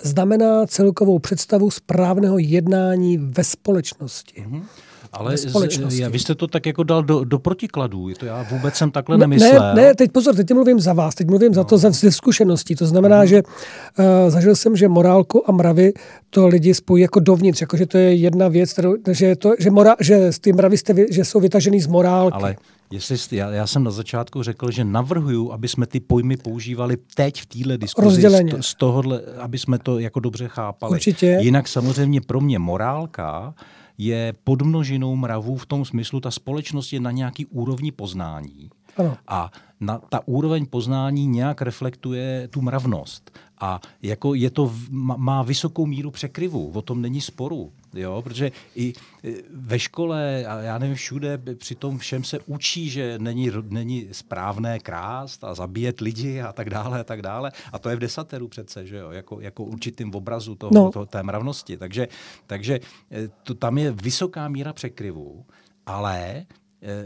znamená 0.03 0.65
celkovou 0.65 1.19
představu 1.19 1.71
správného 1.71 2.37
jednání 2.37 3.17
ve 3.17 3.43
společnosti. 3.43 4.45
Mm-hmm. 4.47 4.63
Ale 5.13 5.37
z, 5.37 6.09
vy 6.09 6.19
jste 6.19 6.35
to 6.35 6.47
tak 6.47 6.65
jako 6.65 6.83
dal 6.83 7.03
do, 7.03 7.23
do 7.23 7.39
protikladů. 7.39 8.09
To 8.19 8.25
já 8.25 8.45
vůbec 8.51 8.75
jsem 8.75 8.91
takhle 8.91 9.17
ne, 9.17 9.23
nemyslel. 9.23 9.75
Ne, 9.75 9.81
ne, 9.81 9.95
teď 9.95 10.11
pozor, 10.11 10.35
teď 10.35 10.51
mluvím 10.51 10.79
za 10.79 10.93
vás, 10.93 11.15
teď 11.15 11.27
mluvím 11.27 11.49
no. 11.49 11.53
za 11.53 11.63
to 11.63 11.77
ze, 11.77 11.91
ze 11.91 12.11
zkušeností. 12.11 12.75
To 12.75 12.85
znamená, 12.85 13.21
mm. 13.21 13.27
že 13.27 13.43
uh, 13.43 14.05
zažil 14.27 14.55
jsem, 14.55 14.75
že 14.75 14.87
morálku 14.87 15.49
a 15.49 15.51
mravy 15.51 15.93
to 16.29 16.47
lidi 16.47 16.73
spojí 16.73 17.01
jako 17.01 17.19
dovnitř, 17.19 17.61
jako 17.61 17.77
že 17.77 17.85
to 17.85 17.97
je 17.97 18.13
jedna 18.13 18.47
věc, 18.47 18.73
kterou, 18.73 18.95
že, 19.11 19.35
to, 19.35 19.51
že, 19.59 19.71
mora, 19.71 19.95
že 19.99 20.29
ty 20.41 20.53
mravy 20.53 20.77
jste, 20.77 20.93
že 21.11 21.25
jsou 21.25 21.39
vytažený 21.39 21.81
z 21.81 21.87
morálky. 21.87 22.35
Ale 22.35 22.55
Jestli, 22.91 23.37
já, 23.37 23.49
já 23.51 23.67
jsem 23.67 23.83
na 23.83 23.91
začátku 23.91 24.43
řekl, 24.43 24.71
že 24.71 24.83
navrhuju, 24.83 25.51
aby 25.51 25.67
jsme 25.67 25.87
ty 25.87 25.99
pojmy 25.99 26.37
používali 26.37 26.97
teď 27.15 27.41
v 27.41 27.45
téhle 27.45 27.77
diskuzi 27.77 28.21
z, 28.21 28.65
z 28.65 28.75
tohohle, 28.75 29.21
aby 29.39 29.57
jsme 29.57 29.79
to 29.79 29.99
jako 29.99 30.19
dobře 30.19 30.47
chápali. 30.47 30.91
Určitě. 30.91 31.37
Jinak 31.41 31.67
samozřejmě 31.67 32.21
pro 32.21 32.41
mě 32.41 32.59
morálka 32.59 33.53
je 34.01 34.33
podmnožinou 34.43 35.15
mravů 35.15 35.57
v 35.57 35.65
tom 35.65 35.85
smyslu, 35.85 36.19
ta 36.19 36.31
společnost 36.31 36.93
je 36.93 36.99
na 36.99 37.11
nějaký 37.11 37.45
úrovni 37.45 37.91
poznání. 37.91 38.69
Ano. 38.97 39.17
A 39.27 39.51
na, 39.79 39.97
ta 39.97 40.27
úroveň 40.27 40.65
poznání 40.65 41.27
nějak 41.27 41.61
reflektuje 41.61 42.47
tu 42.47 42.61
mravnost. 42.61 43.31
A 43.61 43.79
jako 44.01 44.33
je 44.33 44.49
to, 44.49 44.73
má 45.17 45.41
vysokou 45.41 45.85
míru 45.85 46.11
překryvu, 46.11 46.71
o 46.73 46.81
tom 46.81 47.01
není 47.01 47.21
sporu. 47.21 47.71
Jo? 47.93 48.21
Protože 48.21 48.51
i 48.75 48.93
e, 49.23 49.31
ve 49.53 49.79
škole, 49.79 50.45
a 50.45 50.61
já 50.61 50.77
nevím, 50.77 50.95
všude 50.95 51.37
při 51.55 51.75
tom 51.75 51.97
všem 51.97 52.23
se 52.23 52.39
učí, 52.45 52.89
že 52.89 53.19
není, 53.19 53.51
není 53.69 54.07
správné 54.11 54.79
krást 54.79 55.43
a 55.43 55.53
zabíjet 55.53 56.01
lidi 56.01 56.41
a 56.41 56.53
tak 56.53 56.69
dále 56.69 56.99
a 56.99 57.03
tak 57.03 57.21
dále. 57.21 57.51
A 57.71 57.79
to 57.79 57.89
je 57.89 57.95
v 57.95 57.99
desateru 57.99 58.47
přece, 58.47 58.87
že 58.87 58.97
jo? 58.97 59.11
Jako, 59.11 59.41
jako 59.41 59.63
určitým 59.63 60.15
obrazu 60.15 60.55
toho, 60.55 60.71
no. 60.73 60.91
toho, 60.91 61.05
té 61.05 61.23
mravnosti. 61.23 61.77
Takže, 61.77 62.07
takže 62.47 62.79
e, 63.11 63.27
to, 63.43 63.53
tam 63.53 63.77
je 63.77 63.91
vysoká 63.91 64.47
míra 64.47 64.73
překryvu, 64.73 65.45
ale 65.85 66.45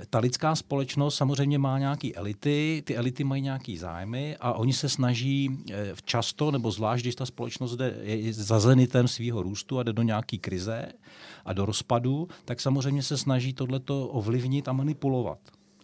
ta 0.09 0.19
lidská 0.19 0.55
společnost 0.55 1.15
samozřejmě 1.15 1.57
má 1.57 1.79
nějaké 1.79 2.13
elity, 2.13 2.83
ty 2.85 2.95
elity 2.97 3.23
mají 3.23 3.41
nějaké 3.41 3.77
zájmy 3.77 4.37
a 4.39 4.53
oni 4.53 4.73
se 4.73 4.89
snaží 4.89 5.49
eh, 5.71 5.93
často, 6.05 6.51
nebo 6.51 6.71
zvlášť, 6.71 7.03
když 7.03 7.15
ta 7.15 7.25
společnost 7.25 7.75
jde, 7.75 7.95
je 8.01 8.33
za 8.33 8.59
zenitem 8.59 9.07
svého 9.07 9.43
růstu 9.43 9.79
a 9.79 9.83
jde 9.83 9.93
do 9.93 10.01
nějaké 10.01 10.37
krize 10.37 10.91
a 11.45 11.53
do 11.53 11.65
rozpadu, 11.65 12.27
tak 12.45 12.61
samozřejmě 12.61 13.03
se 13.03 13.17
snaží 13.17 13.53
tohleto 13.53 14.07
ovlivnit 14.07 14.67
a 14.67 14.73
manipulovat. 14.73 15.39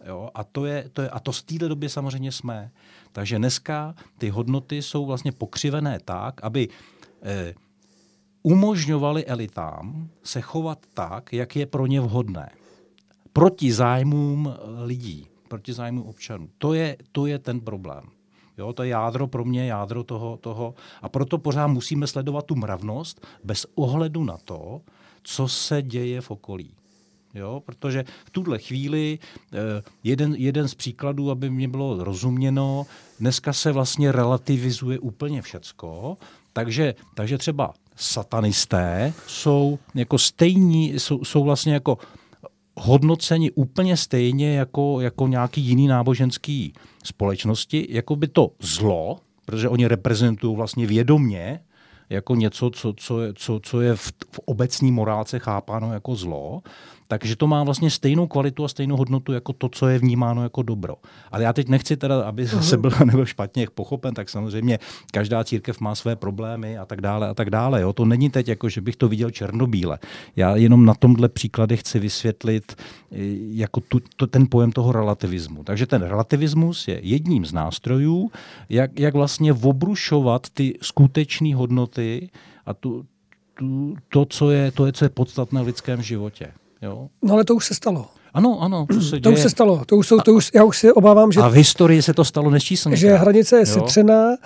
Jo? 0.06 0.30
A, 0.34 0.44
to 0.44 0.66
je, 0.66 0.88
to 0.92 1.02
je, 1.02 1.10
a 1.10 1.20
to 1.20 1.32
z 1.32 1.42
této 1.42 1.68
době 1.68 1.88
samozřejmě 1.88 2.32
jsme. 2.32 2.70
Takže 3.12 3.38
dneska 3.38 3.94
ty 4.18 4.28
hodnoty 4.28 4.82
jsou 4.82 5.06
vlastně 5.06 5.32
pokřivené 5.32 5.98
tak, 6.04 6.44
aby 6.44 6.68
eh, 7.22 7.54
umožňovali 8.42 9.26
elitám 9.26 10.08
se 10.24 10.40
chovat 10.40 10.78
tak, 10.94 11.32
jak 11.32 11.56
je 11.56 11.66
pro 11.66 11.86
ně 11.86 12.00
vhodné 12.00 12.50
proti 13.32 13.72
zájmům 13.72 14.54
eh, 14.54 14.84
lidí, 14.84 15.26
proti 15.48 15.72
zájmům 15.72 16.02
občanů. 16.06 16.48
To 16.58 16.74
je, 16.74 16.96
to 17.12 17.26
je 17.26 17.38
ten 17.38 17.60
problém. 17.60 18.04
Jo, 18.58 18.72
to 18.72 18.82
je 18.82 18.88
jádro 18.88 19.26
pro 19.26 19.44
mě, 19.44 19.66
jádro 19.66 20.04
toho, 20.04 20.36
toho. 20.36 20.74
A 21.02 21.08
proto 21.08 21.38
pořád 21.38 21.66
musíme 21.66 22.06
sledovat 22.06 22.46
tu 22.46 22.54
mravnost 22.54 23.26
bez 23.44 23.66
ohledu 23.74 24.24
na 24.24 24.36
to, 24.44 24.80
co 25.22 25.48
se 25.48 25.82
děje 25.82 26.20
v 26.20 26.30
okolí. 26.30 26.74
Jo, 27.34 27.62
protože 27.66 28.04
v 28.24 28.30
tuhle 28.30 28.58
chvíli 28.58 29.18
eh, 29.52 29.82
jeden, 30.04 30.34
jeden 30.34 30.68
z 30.68 30.74
příkladů, 30.74 31.30
aby 31.30 31.50
mě 31.50 31.68
bylo 31.68 32.04
rozuměno, 32.04 32.86
dneska 33.20 33.52
se 33.52 33.72
vlastně 33.72 34.12
relativizuje 34.12 34.98
úplně 34.98 35.42
všecko, 35.42 36.16
takže, 36.52 36.94
takže 37.14 37.38
třeba 37.38 37.74
satanisté 37.96 39.12
jsou 39.26 39.78
jako 39.94 40.18
stejní, 40.18 40.92
jsou, 40.92 41.24
jsou 41.24 41.44
vlastně 41.44 41.74
jako 41.74 41.98
hodnoceni 42.76 43.50
úplně 43.50 43.96
stejně 43.96 44.56
jako, 44.56 45.00
jako 45.00 45.28
nějaký 45.28 45.60
jiný 45.60 45.86
náboženský 45.86 46.72
společnosti, 47.04 47.86
jako 47.90 48.16
by 48.16 48.28
to 48.28 48.50
zlo, 48.60 49.18
protože 49.46 49.68
oni 49.68 49.86
reprezentují 49.86 50.56
vlastně 50.56 50.86
vědomně 50.86 51.60
jako 52.10 52.34
něco, 52.34 52.70
co, 52.70 52.92
co, 52.92 53.16
co, 53.34 53.60
co 53.62 53.80
je 53.80 53.96
v, 53.96 54.12
v 54.30 54.40
obecní 54.44 54.92
morálce 54.92 55.38
chápáno 55.38 55.92
jako 55.92 56.14
zlo, 56.14 56.62
takže 57.12 57.36
to 57.36 57.46
má 57.46 57.64
vlastně 57.64 57.90
stejnou 57.90 58.26
kvalitu 58.26 58.64
a 58.64 58.68
stejnou 58.68 58.96
hodnotu 58.96 59.32
jako 59.32 59.52
to, 59.52 59.68
co 59.68 59.88
je 59.88 59.98
vnímáno 59.98 60.42
jako 60.42 60.62
dobro. 60.62 60.96
Ale 61.32 61.42
já 61.42 61.52
teď 61.52 61.68
nechci 61.68 61.96
teda, 61.96 62.22
aby 62.22 62.44
uh-huh. 62.44 62.60
se 62.60 62.76
byl 62.76 62.90
nebo 63.04 63.24
špatně 63.24 63.66
pochopen, 63.74 64.14
tak 64.14 64.28
samozřejmě 64.28 64.78
každá 65.12 65.44
církev 65.44 65.80
má 65.80 65.94
své 65.94 66.16
problémy 66.16 66.78
a 66.78 66.84
tak 66.84 67.00
dále 67.00 67.28
a 67.28 67.34
tak 67.34 67.50
dále. 67.50 67.80
Jo. 67.80 67.92
To 67.92 68.04
není 68.04 68.30
teď 68.30 68.48
jako, 68.48 68.68
že 68.68 68.80
bych 68.80 68.96
to 68.96 69.08
viděl 69.08 69.30
černobíle. 69.30 69.98
Já 70.36 70.56
jenom 70.56 70.84
na 70.84 70.94
tomhle 70.94 71.28
příklady 71.28 71.76
chci 71.76 71.98
vysvětlit 71.98 72.72
eh, 72.76 73.16
jako 73.52 73.80
tu, 73.80 74.00
to, 74.16 74.26
ten 74.26 74.46
pojem 74.50 74.72
toho 74.72 74.92
relativismu. 74.92 75.64
Takže 75.64 75.86
ten 75.86 76.02
relativismus 76.02 76.88
je 76.88 77.00
jedním 77.02 77.44
z 77.44 77.52
nástrojů, 77.52 78.30
jak, 78.68 79.00
jak 79.00 79.14
vlastně 79.14 79.52
obrušovat 79.52 80.50
ty 80.50 80.78
skutečné 80.82 81.54
hodnoty 81.54 82.30
a 82.66 82.74
tu, 82.74 83.04
tu, 83.54 83.96
to, 84.08 84.24
co 84.24 84.50
je, 84.50 84.72
to 84.72 84.86
je, 84.86 84.92
co 84.92 85.04
je 85.04 85.08
podstatné 85.08 85.62
v 85.62 85.66
lidském 85.66 86.02
životě. 86.02 86.52
Jo? 86.82 87.08
No 87.22 87.34
ale 87.34 87.44
to 87.44 87.54
už 87.54 87.66
se 87.66 87.74
stalo. 87.74 88.06
Ano, 88.34 88.58
ano. 88.60 88.86
To, 88.86 89.00
se 89.00 89.20
to 89.20 89.30
už 89.30 89.40
se 89.40 89.50
stalo. 89.50 89.82
To 89.86 89.96
už 89.96 90.06
jsou, 90.06 90.18
to 90.18 90.34
už, 90.34 90.50
já 90.54 90.64
už 90.64 90.78
si 90.78 90.92
obávám, 90.92 91.32
že... 91.32 91.40
A 91.40 91.48
v 91.48 91.52
historii 91.52 92.02
se 92.02 92.14
to 92.14 92.24
stalo 92.24 92.50
nesčíslně. 92.50 92.96
Že 92.96 93.14
hranice 93.14 93.56
je 93.58 93.66
setřená, 93.66 94.36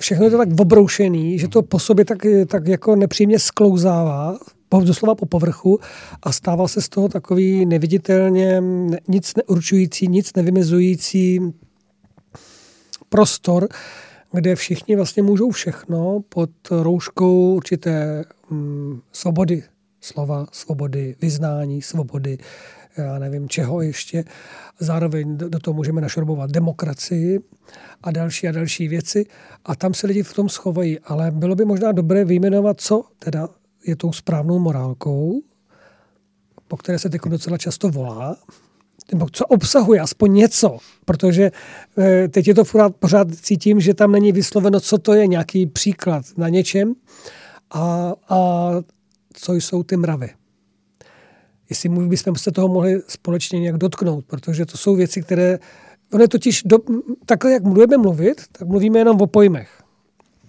všechno 0.00 0.24
je 0.24 0.30
to 0.30 0.38
tak 0.38 0.48
obroušený, 0.60 1.38
že 1.38 1.48
to 1.48 1.62
po 1.62 1.78
sobě 1.78 2.04
tak, 2.04 2.18
tak 2.46 2.66
jako 2.66 2.96
nepříjemně 2.96 3.38
sklouzává 3.38 4.38
doslova 4.80 5.14
po 5.14 5.26
povrchu 5.26 5.80
a 6.22 6.32
stával 6.32 6.68
se 6.68 6.82
z 6.82 6.88
toho 6.88 7.08
takový 7.08 7.66
neviditelně 7.66 8.62
nic 9.08 9.32
neurčující, 9.36 10.08
nic 10.08 10.34
nevymezující 10.36 11.40
prostor, 13.08 13.68
kde 14.32 14.56
všichni 14.56 14.96
vlastně 14.96 15.22
můžou 15.22 15.50
všechno 15.50 16.20
pod 16.28 16.50
rouškou 16.70 17.54
určité 17.54 18.24
mm, 18.50 19.00
svobody 19.12 19.62
slova, 20.02 20.46
svobody 20.52 21.16
vyznání, 21.20 21.82
svobody 21.82 22.38
já 22.96 23.18
nevím 23.18 23.48
čeho 23.48 23.82
ještě. 23.82 24.24
Zároveň 24.80 25.36
do 25.36 25.58
toho 25.58 25.74
můžeme 25.74 26.00
našrobovat 26.00 26.50
demokracii 26.50 27.40
a 28.02 28.10
další 28.10 28.48
a 28.48 28.52
další 28.52 28.88
věci. 28.88 29.26
A 29.64 29.76
tam 29.76 29.94
se 29.94 30.06
lidi 30.06 30.22
v 30.22 30.34
tom 30.34 30.48
schovají. 30.48 30.98
Ale 31.00 31.30
bylo 31.30 31.54
by 31.54 31.64
možná 31.64 31.92
dobré 31.92 32.24
vyjmenovat, 32.24 32.80
co 32.80 33.04
teda 33.18 33.48
je 33.86 33.96
tou 33.96 34.12
správnou 34.12 34.58
morálkou, 34.58 35.42
po 36.68 36.76
které 36.76 36.98
se 36.98 37.10
teď 37.10 37.20
docela 37.26 37.58
často 37.58 37.88
volá, 37.88 38.36
nebo 39.12 39.26
co 39.32 39.46
obsahuje, 39.46 40.00
aspoň 40.00 40.34
něco, 40.34 40.78
protože 41.04 41.50
e, 41.98 42.28
teď 42.28 42.48
je 42.48 42.54
to 42.54 42.64
pořád, 42.64 42.96
pořád 42.96 43.34
cítím, 43.34 43.80
že 43.80 43.94
tam 43.94 44.12
není 44.12 44.32
vysloveno, 44.32 44.80
co 44.80 44.98
to 44.98 45.14
je, 45.14 45.26
nějaký 45.26 45.66
příklad 45.66 46.24
na 46.36 46.48
něčem 46.48 46.94
a, 47.70 48.14
a 48.28 48.70
co 49.32 49.54
jsou 49.54 49.82
ty 49.82 49.96
mravy. 49.96 50.30
Jestli 51.70 51.88
bychom 51.88 52.36
se 52.36 52.52
toho 52.52 52.68
mohli 52.68 53.02
společně 53.08 53.60
nějak 53.60 53.76
dotknout, 53.76 54.24
protože 54.24 54.66
to 54.66 54.76
jsou 54.76 54.96
věci, 54.96 55.22
které... 55.22 55.58
Ono 56.12 56.24
je 56.24 56.28
totiž 56.28 56.62
do, 56.62 56.78
takhle, 57.26 57.52
jak 57.52 57.62
mluvíme 57.62 57.96
mluvit, 57.96 58.42
tak 58.52 58.68
mluvíme 58.68 58.98
jenom 58.98 59.20
o 59.20 59.26
pojmech. 59.26 59.82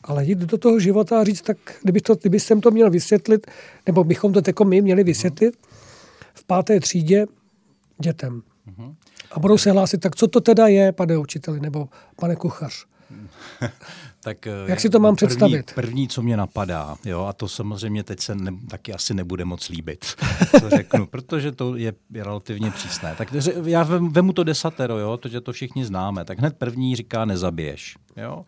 Ale 0.04 0.26
jít 0.26 0.38
do 0.38 0.58
toho 0.58 0.80
života 0.80 1.20
a 1.20 1.24
říct, 1.24 1.42
tak 1.42 1.58
kdyby, 1.84 2.02
to, 2.02 2.16
kdyby 2.16 2.40
jsem 2.40 2.62
to 2.62 2.72
měl 2.72 2.90
vysvětlit, 2.90 3.48
nebo 3.86 4.04
bychom 4.04 4.34
to 4.34 4.42
jako 4.48 4.66
my 4.66 4.82
měli 4.82 5.04
vysvětlit 5.04 5.58
v 6.34 6.44
páté 6.44 6.80
třídě 6.80 7.26
dětem. 8.00 8.42
A 9.32 9.40
budou 9.40 9.58
se 9.58 9.72
hlásit, 9.72 9.98
tak 9.98 10.16
co 10.16 10.28
to 10.28 10.42
teda 10.42 10.68
je, 10.68 10.92
pane 10.92 11.18
učiteli, 11.18 11.60
nebo 11.60 11.90
pane 12.16 12.36
kuchař? 12.36 12.86
tak 14.24 14.46
Jak 14.68 14.80
si 14.80 14.90
to 14.90 15.00
mám 15.00 15.16
první, 15.16 15.28
představit? 15.28 15.72
První, 15.76 16.08
co 16.08 16.22
mě 16.22 16.38
napadá, 16.38 16.96
jo, 17.06 17.26
a 17.26 17.34
to 17.34 17.48
samozřejmě 17.48 18.04
teď 18.04 18.20
se 18.20 18.36
ne, 18.36 18.52
taky 18.70 18.94
asi 18.94 19.14
nebude 19.14 19.46
moc 19.46 19.70
líbit, 19.70 20.06
co 20.60 20.70
řeknu, 20.70 21.06
protože 21.08 21.52
to 21.52 21.76
je 21.76 21.94
relativně 22.14 22.72
přísné. 22.72 23.16
Tak 23.18 23.34
já 23.66 23.84
vemu 24.10 24.34
to 24.34 24.44
desatero, 24.44 24.98
jo, 24.98 25.18
to, 25.18 25.28
že 25.28 25.42
to 25.42 25.52
všichni 25.52 25.86
známe. 25.86 26.26
Tak 26.26 26.40
hned 26.40 26.58
první 26.58 26.96
říká 26.96 27.26
nezabiješ. 27.26 27.98
Jo. 28.18 28.46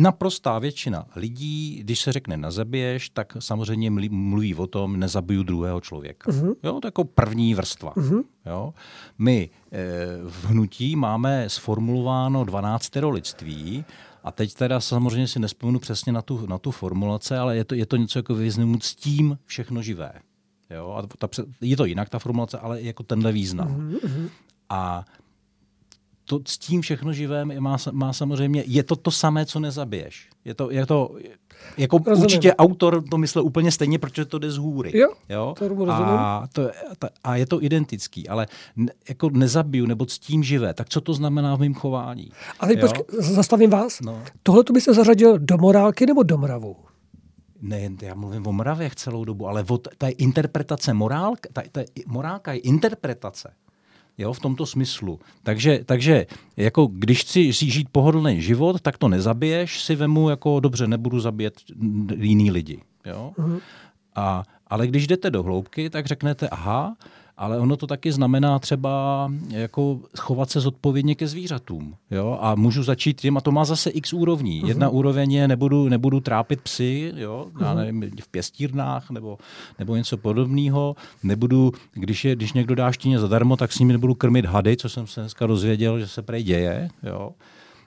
Naprostá 0.00 0.58
většina 0.58 1.06
lidí, 1.16 1.78
když 1.80 2.00
se 2.00 2.12
řekne 2.12 2.36
nezabiješ, 2.36 3.10
tak 3.10 3.36
samozřejmě 3.38 3.90
mluví 4.10 4.54
o 4.54 4.66
tom, 4.66 5.00
nezabiju 5.00 5.42
druhého 5.42 5.80
člověka. 5.80 6.30
Uh-huh. 6.30 6.54
Jo, 6.62 6.80
to 6.80 6.86
jako 6.86 7.04
první 7.04 7.54
vrstva. 7.54 7.94
Uh-huh. 7.94 8.24
Jo. 8.46 8.74
My 9.18 9.50
e, 9.72 9.78
v 10.28 10.44
hnutí 10.44 10.96
máme 10.96 11.48
sformulováno 11.48 12.44
12 12.44 12.90
lidství 12.96 13.84
a 14.26 14.32
teď 14.32 14.54
teda 14.54 14.80
samozřejmě 14.80 15.28
si 15.28 15.38
nespomenu 15.38 15.78
přesně 15.78 16.12
na 16.12 16.22
tu, 16.22 16.46
na 16.46 16.58
tu 16.58 16.70
formulace, 16.70 17.38
ale 17.38 17.56
je 17.56 17.64
to, 17.64 17.74
je 17.74 17.86
to 17.86 17.96
něco 17.96 18.18
jako 18.18 18.34
vyznout 18.34 18.82
s 18.82 18.94
tím 18.94 19.38
všechno 19.44 19.82
živé. 19.82 20.12
Jo? 20.70 20.90
A 20.90 21.16
ta, 21.16 21.28
je 21.60 21.76
to 21.76 21.84
jinak 21.84 22.08
ta 22.08 22.18
formulace, 22.18 22.58
ale 22.58 22.82
jako 22.82 23.02
tenhle 23.02 23.32
význam. 23.32 23.90
Uh-huh. 23.90 24.30
A 24.68 25.04
to 26.26 26.40
s 26.46 26.58
tím 26.58 26.80
všechno 26.80 27.12
živé 27.12 27.44
má, 27.44 27.76
má 27.92 28.12
samozřejmě, 28.12 28.64
je 28.66 28.82
to 28.82 28.96
to 28.96 29.10
samé, 29.10 29.46
co 29.46 29.60
nezabiješ. 29.60 30.28
Je 30.44 30.54
to, 30.54 30.70
je 30.70 30.86
to 30.86 31.14
jako 31.76 31.98
rozumím. 32.06 32.22
určitě 32.22 32.54
autor 32.54 33.04
to 33.10 33.18
myslel 33.18 33.44
úplně 33.44 33.72
stejně, 33.72 33.98
protože 33.98 34.24
to 34.24 34.38
jde 34.38 34.50
z 34.50 34.56
hůry. 34.56 34.98
Jo, 34.98 35.08
jo? 35.28 35.54
To 35.58 35.90
a, 35.90 36.48
to, 36.52 36.70
a 37.24 37.36
je 37.36 37.46
to 37.46 37.62
identický, 37.62 38.28
ale 38.28 38.46
ne, 38.76 38.92
jako 39.08 39.30
nezabiju 39.30 39.86
nebo 39.86 40.06
s 40.06 40.18
tím 40.18 40.42
živé, 40.42 40.74
tak 40.74 40.88
co 40.88 41.00
to 41.00 41.14
znamená 41.14 41.56
v 41.56 41.60
mém 41.60 41.74
chování? 41.74 42.30
A 42.60 42.66
teď 42.66 42.80
počkej, 42.80 43.04
zastavím 43.18 43.70
vás. 43.70 44.00
No. 44.00 44.22
Tohle 44.42 44.64
to 44.64 44.72
by 44.72 44.80
se 44.80 44.94
zařadil 44.94 45.38
do 45.38 45.58
morálky 45.58 46.06
nebo 46.06 46.22
do 46.22 46.38
mravu? 46.38 46.76
Ne, 47.62 47.90
já 48.02 48.14
mluvím 48.14 48.46
o 48.46 48.52
mravech 48.52 48.94
celou 48.94 49.24
dobu, 49.24 49.48
ale 49.48 49.64
o, 49.68 49.78
ta 49.78 50.08
interpretace 50.18 50.94
morálka, 50.94 51.48
ta, 51.52 51.62
ta 51.72 51.80
morálka 52.06 52.52
je 52.52 52.58
interpretace 52.58 53.52
jo, 54.18 54.32
v 54.32 54.40
tomto 54.40 54.66
smyslu. 54.66 55.20
Takže, 55.42 55.80
takže 55.86 56.26
jako 56.56 56.86
když 56.86 57.20
chci 57.20 57.52
žít 57.52 57.88
pohodlný 57.92 58.42
život, 58.42 58.80
tak 58.80 58.98
to 58.98 59.08
nezabiješ, 59.08 59.82
si 59.82 59.96
vemu 59.96 60.30
jako 60.30 60.60
dobře, 60.60 60.86
nebudu 60.86 61.20
zabíjet 61.20 61.54
jiný 62.16 62.50
lidi. 62.50 62.80
Jo? 63.04 63.32
Uh-huh. 63.38 63.60
A, 64.14 64.42
ale 64.66 64.86
když 64.86 65.06
jdete 65.06 65.30
do 65.30 65.42
hloubky, 65.42 65.90
tak 65.90 66.06
řeknete, 66.06 66.48
aha, 66.48 66.96
ale 67.38 67.58
ono 67.58 67.76
to 67.76 67.86
taky 67.86 68.12
znamená 68.12 68.58
třeba 68.58 69.32
jako 69.50 70.00
chovat 70.18 70.50
se 70.50 70.60
zodpovědně 70.60 71.14
ke 71.14 71.26
zvířatům. 71.26 71.96
Jo? 72.10 72.38
A 72.40 72.54
můžu 72.54 72.82
začít 72.82 73.20
tím, 73.20 73.36
a 73.36 73.40
to 73.40 73.52
má 73.52 73.64
zase 73.64 73.90
x 73.90 74.12
úrovní. 74.12 74.62
Uh-huh. 74.62 74.68
Jedna 74.68 74.88
úroveň 74.88 75.32
je, 75.32 75.48
nebudu, 75.48 75.88
nebudu 75.88 76.20
trápit 76.20 76.60
psy, 76.60 77.12
jo? 77.16 77.46
Uh-huh. 77.54 77.64
Já 77.64 77.74
nevím, 77.74 78.10
v 78.20 78.28
pěstírnách 78.28 79.10
nebo, 79.10 79.38
nebo 79.78 79.96
něco 79.96 80.16
podobného. 80.16 80.96
Nebudu, 81.22 81.72
když, 81.92 82.24
je, 82.24 82.36
když 82.36 82.52
někdo 82.52 82.74
dá 82.74 82.92
štíně 82.92 83.18
zadarmo, 83.18 83.56
tak 83.56 83.72
s 83.72 83.78
nimi 83.78 83.92
nebudu 83.92 84.14
krmit 84.14 84.44
hady, 84.44 84.76
co 84.76 84.88
jsem 84.88 85.06
se 85.06 85.20
dneska 85.20 85.46
dozvěděl, 85.46 86.00
že 86.00 86.08
se 86.08 86.22
prej 86.22 86.42
děje. 86.42 86.88
Jo? 87.02 87.32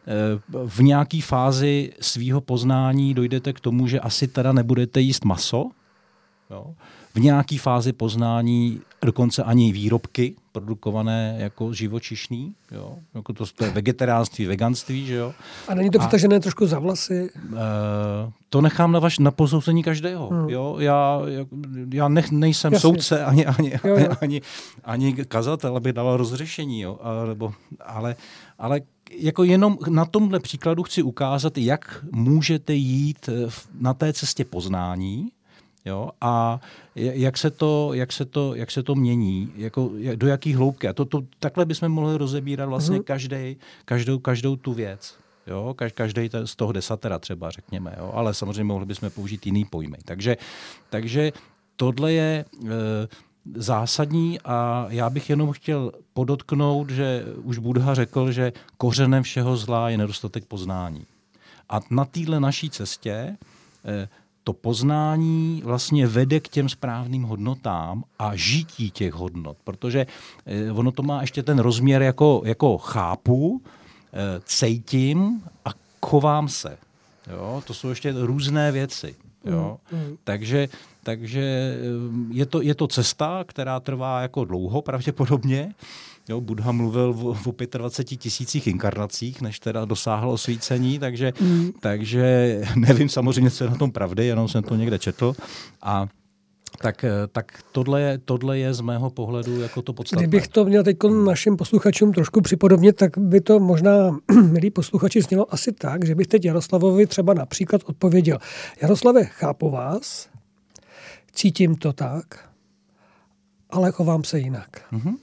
E, 0.08 0.40
v 0.68 0.80
nějaké 0.80 1.22
fázi 1.22 1.94
svého 2.02 2.42
poznání 2.42 3.14
dojdete 3.14 3.54
k 3.54 3.60
tomu, 3.60 3.88
že 3.88 4.00
asi 4.00 4.28
teda 4.28 4.52
nebudete 4.52 5.02
jíst 5.02 5.26
maso, 5.26 5.70
jo? 6.52 6.74
v 7.16 7.20
nějaké 7.20 7.58
fázi 7.58 7.94
poznání 7.94 8.82
dokonce 9.06 9.44
ani 9.44 9.72
výrobky 9.72 10.36
produkované 10.52 11.36
jako 11.40 11.74
živočišný, 11.74 12.56
jo? 12.72 12.96
Jako 13.16 13.34
to, 13.34 13.46
to 13.56 13.66
je 13.66 13.72
vegetariánství, 13.72 14.46
veganství, 14.46 15.06
že 15.06 15.16
jo. 15.16 15.34
A 15.68 15.76
není 15.76 15.90
to 15.90 16.00
přitažené 16.00 16.40
trošku 16.40 16.68
za 16.68 16.80
vlasy? 16.80 17.30
Uh, 17.36 17.60
to 18.50 18.62
nechám 18.62 18.92
na, 18.92 19.00
vaš, 19.00 19.20
na 19.20 19.32
posouzení 19.32 19.84
každého, 19.84 20.30
hmm. 20.30 20.50
jo. 20.50 20.76
Já, 20.80 21.22
já 21.94 22.08
nech, 22.08 22.32
nejsem 22.32 22.74
Jasně. 22.74 22.82
soudce 22.82 23.26
ani, 23.26 23.46
ani, 23.46 23.72
jo, 23.84 23.98
jo. 23.98 24.10
ani, 24.22 24.42
ani 24.84 25.14
kazatel, 25.14 25.78
aby 25.78 25.94
dal 25.94 26.18
rozřešení, 26.18 26.82
jo. 26.82 27.00
A, 27.02 27.26
nebo, 27.26 27.54
ale, 27.86 28.16
ale 28.58 28.82
jako 29.12 29.44
jenom 29.44 29.78
na 29.90 30.06
tomhle 30.06 30.40
příkladu 30.40 30.84
chci 30.84 31.02
ukázat, 31.02 31.58
jak 31.58 32.06
můžete 32.12 32.74
jít 32.74 33.30
eh, 33.30 33.50
na 33.80 33.94
té 33.94 34.14
cestě 34.14 34.46
poznání, 34.46 35.32
Jo? 35.86 36.10
A 36.22 36.60
jak 36.96 37.38
se 37.38 37.52
to, 37.52 37.94
jak 37.94 38.12
se 38.12 38.26
to, 38.26 38.56
jak 38.56 38.72
se 38.72 38.84
to 38.84 38.96
mění, 38.96 39.54
jako, 39.56 39.92
do 40.16 40.28
jaký 40.28 40.54
hloubky. 40.54 40.88
A 40.88 40.94
to, 40.94 41.06
to, 41.06 41.22
takhle 41.40 41.66
bychom 41.66 41.90
mohli 41.90 42.18
rozebírat 42.18 42.70
vlastně 42.70 42.98
mm-hmm. 42.98 43.04
každý, 43.04 43.58
každou, 43.86 44.20
každou 44.20 44.56
tu 44.56 44.74
věc. 44.74 45.16
Jo? 45.48 45.76
Každý 45.94 46.30
z 46.46 46.56
toho 46.56 46.72
desatera 46.72 47.20
třeba, 47.20 47.52
řekněme. 47.52 47.96
Jo? 47.98 48.12
Ale 48.14 48.34
samozřejmě 48.34 48.64
mohli 48.64 48.86
bychom 48.86 49.10
použít 49.10 49.46
jiný 49.46 49.66
pojmy. 49.66 49.98
Takže, 50.06 50.38
takže 50.90 51.32
tohle 51.76 52.14
je 52.14 52.46
e, 52.66 52.68
zásadní 53.56 54.40
a 54.46 54.88
já 54.90 55.10
bych 55.10 55.30
jenom 55.30 55.52
chtěl 55.52 55.92
podotknout, 56.14 56.90
že 56.90 57.26
už 57.44 57.58
Budha 57.58 57.96
řekl, 57.96 58.32
že 58.32 58.54
kořenem 58.78 59.24
všeho 59.24 59.58
zla 59.58 59.90
je 59.90 59.98
nedostatek 59.98 60.46
poznání. 60.46 61.06
A 61.70 61.80
na 61.92 62.06
téhle 62.06 62.40
naší 62.40 62.70
cestě 62.70 63.12
e, 63.12 63.38
to 64.44 64.54
poznání 64.54 65.62
vlastně 65.66 66.08
vede 66.08 66.40
k 66.40 66.48
těm 66.48 66.70
správným 66.70 67.24
hodnotám 67.24 68.04
a 68.20 68.36
žití 68.36 68.92
těch 68.92 69.14
hodnot, 69.14 69.58
protože 69.64 70.08
eh, 70.46 70.72
ono 70.72 70.92
to 70.92 71.04
má 71.04 71.22
ještě 71.22 71.44
ten 71.44 71.60
rozměr 71.60 72.02
jako, 72.02 72.42
jako 72.46 72.78
chápu, 72.78 73.62
eh, 74.14 74.42
cejtím 74.46 75.44
a 75.66 75.70
chovám 76.06 76.48
se. 76.50 76.78
Jo? 77.32 77.64
To 77.68 77.74
jsou 77.74 77.90
ještě 77.90 78.14
různé 78.18 78.72
věci. 78.72 79.16
Jo? 79.46 79.78
Mm, 79.92 80.00
mm. 80.00 80.18
Takže, 80.24 80.70
takže 81.04 81.42
eh, 81.42 81.78
je, 82.32 82.46
to, 82.46 82.62
je 82.62 82.76
to 82.76 82.88
cesta, 82.88 83.44
která 83.48 83.80
trvá 83.80 84.22
jako 84.22 84.46
dlouho 84.46 84.82
pravděpodobně, 84.82 85.74
Jo, 86.30 86.42
Buddha 86.42 86.72
mluvil 86.72 87.16
o, 87.24 87.30
o 87.50 87.78
25 87.78 88.18
tisících 88.18 88.68
inkarnacích, 88.68 89.42
než 89.42 89.60
teda 89.60 89.86
dosáhl 89.86 90.32
osvícení, 90.32 91.00
takže, 91.00 91.34
mm. 91.42 91.72
takže 91.80 92.62
nevím 92.76 93.10
samozřejmě, 93.10 93.52
co 93.52 93.64
je 93.64 93.70
na 93.70 93.76
tom 93.76 93.92
pravdy, 93.92 94.26
jenom 94.26 94.48
jsem 94.48 94.64
to 94.64 94.76
někde 94.76 95.00
četl. 95.00 95.36
A 95.82 96.08
tak, 96.82 97.06
tak 97.32 97.64
tohle, 97.72 98.02
je, 98.02 98.18
tohle 98.18 98.60
je 98.60 98.74
z 98.74 98.82
mého 98.82 99.10
pohledu 99.10 99.62
jako 99.62 99.82
to 99.82 99.94
podstatné. 99.94 100.28
Kdybych 100.28 100.48
to 100.48 100.66
měl 100.66 100.84
teď 100.84 100.98
našim 101.26 101.58
posluchačům 101.58 102.14
trošku 102.14 102.42
připodobnit, 102.42 102.96
tak 102.96 103.18
by 103.18 103.42
to 103.42 103.60
možná, 103.60 104.18
milí 104.52 104.72
posluchači, 104.72 105.22
znělo 105.22 105.54
asi 105.54 105.72
tak, 105.72 106.06
že 106.06 106.16
bych 106.16 106.28
teď 106.28 106.46
Jaroslavovi 106.46 107.08
třeba 107.08 107.34
například 107.34 107.82
odpověděl. 107.86 108.38
Jaroslave, 108.82 109.26
chápu 109.26 109.70
vás, 109.70 110.30
cítím 111.32 111.76
to 111.76 111.94
tak, 111.94 112.50
ale 113.70 113.92
chovám 113.92 114.24
se 114.24 114.40
jinak. 114.40 114.70
Mm-hmm. 114.94 115.16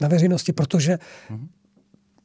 Na 0.00 0.08
veřejnosti, 0.08 0.52
protože 0.52 0.98
mm-hmm. 1.30 1.48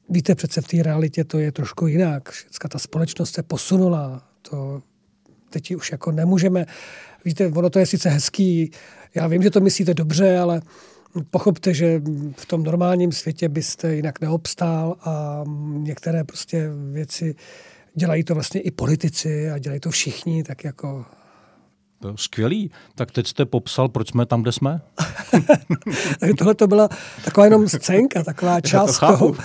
víte, 0.09 0.36
přece 0.36 0.62
v 0.62 0.67
té 0.67 0.83
realitě 0.83 1.23
to 1.23 1.39
je 1.39 1.51
trošku 1.51 1.88
jinak. 1.88 2.31
Všecka 2.31 2.67
ta 2.67 2.79
společnost 2.79 3.33
se 3.33 3.43
posunula. 3.43 4.27
To 4.41 4.81
teď 5.49 5.75
už 5.75 5.91
jako 5.91 6.12
nemůžeme, 6.12 6.65
víte, 7.25 7.47
ono 7.47 7.69
to 7.69 7.79
je 7.79 7.86
sice 7.86 8.09
hezký, 8.09 8.71
já 9.15 9.27
vím, 9.27 9.43
že 9.43 9.49
to 9.49 9.59
myslíte 9.59 9.93
dobře, 9.93 10.38
ale 10.38 10.62
pochopte, 11.31 11.73
že 11.73 12.01
v 12.36 12.45
tom 12.45 12.63
normálním 12.63 13.12
světě 13.12 13.49
byste 13.49 13.95
jinak 13.95 14.21
neobstál 14.21 14.95
a 15.01 15.43
některé 15.77 16.23
prostě 16.23 16.69
věci 16.91 17.36
dělají 17.95 18.23
to 18.23 18.33
vlastně 18.33 18.62
i 18.62 18.71
politici 18.71 19.51
a 19.51 19.57
dělají 19.57 19.79
to 19.79 19.91
všichni, 19.91 20.43
tak 20.43 20.63
jako 20.63 21.05
to 22.03 22.17
skvělý. 22.17 22.71
Tak 22.95 23.11
teď 23.11 23.27
jste 23.27 23.45
popsal, 23.45 23.89
proč 23.89 24.09
jsme 24.09 24.25
tam, 24.25 24.41
kde 24.41 24.51
jsme? 24.51 24.81
Tohle 26.37 26.55
to 26.55 26.67
byla 26.67 26.89
taková 27.25 27.45
jenom 27.45 27.69
scénka, 27.69 28.23
taková 28.23 28.61
část 28.61 28.99
to 28.99 29.07
toho. 29.07 29.35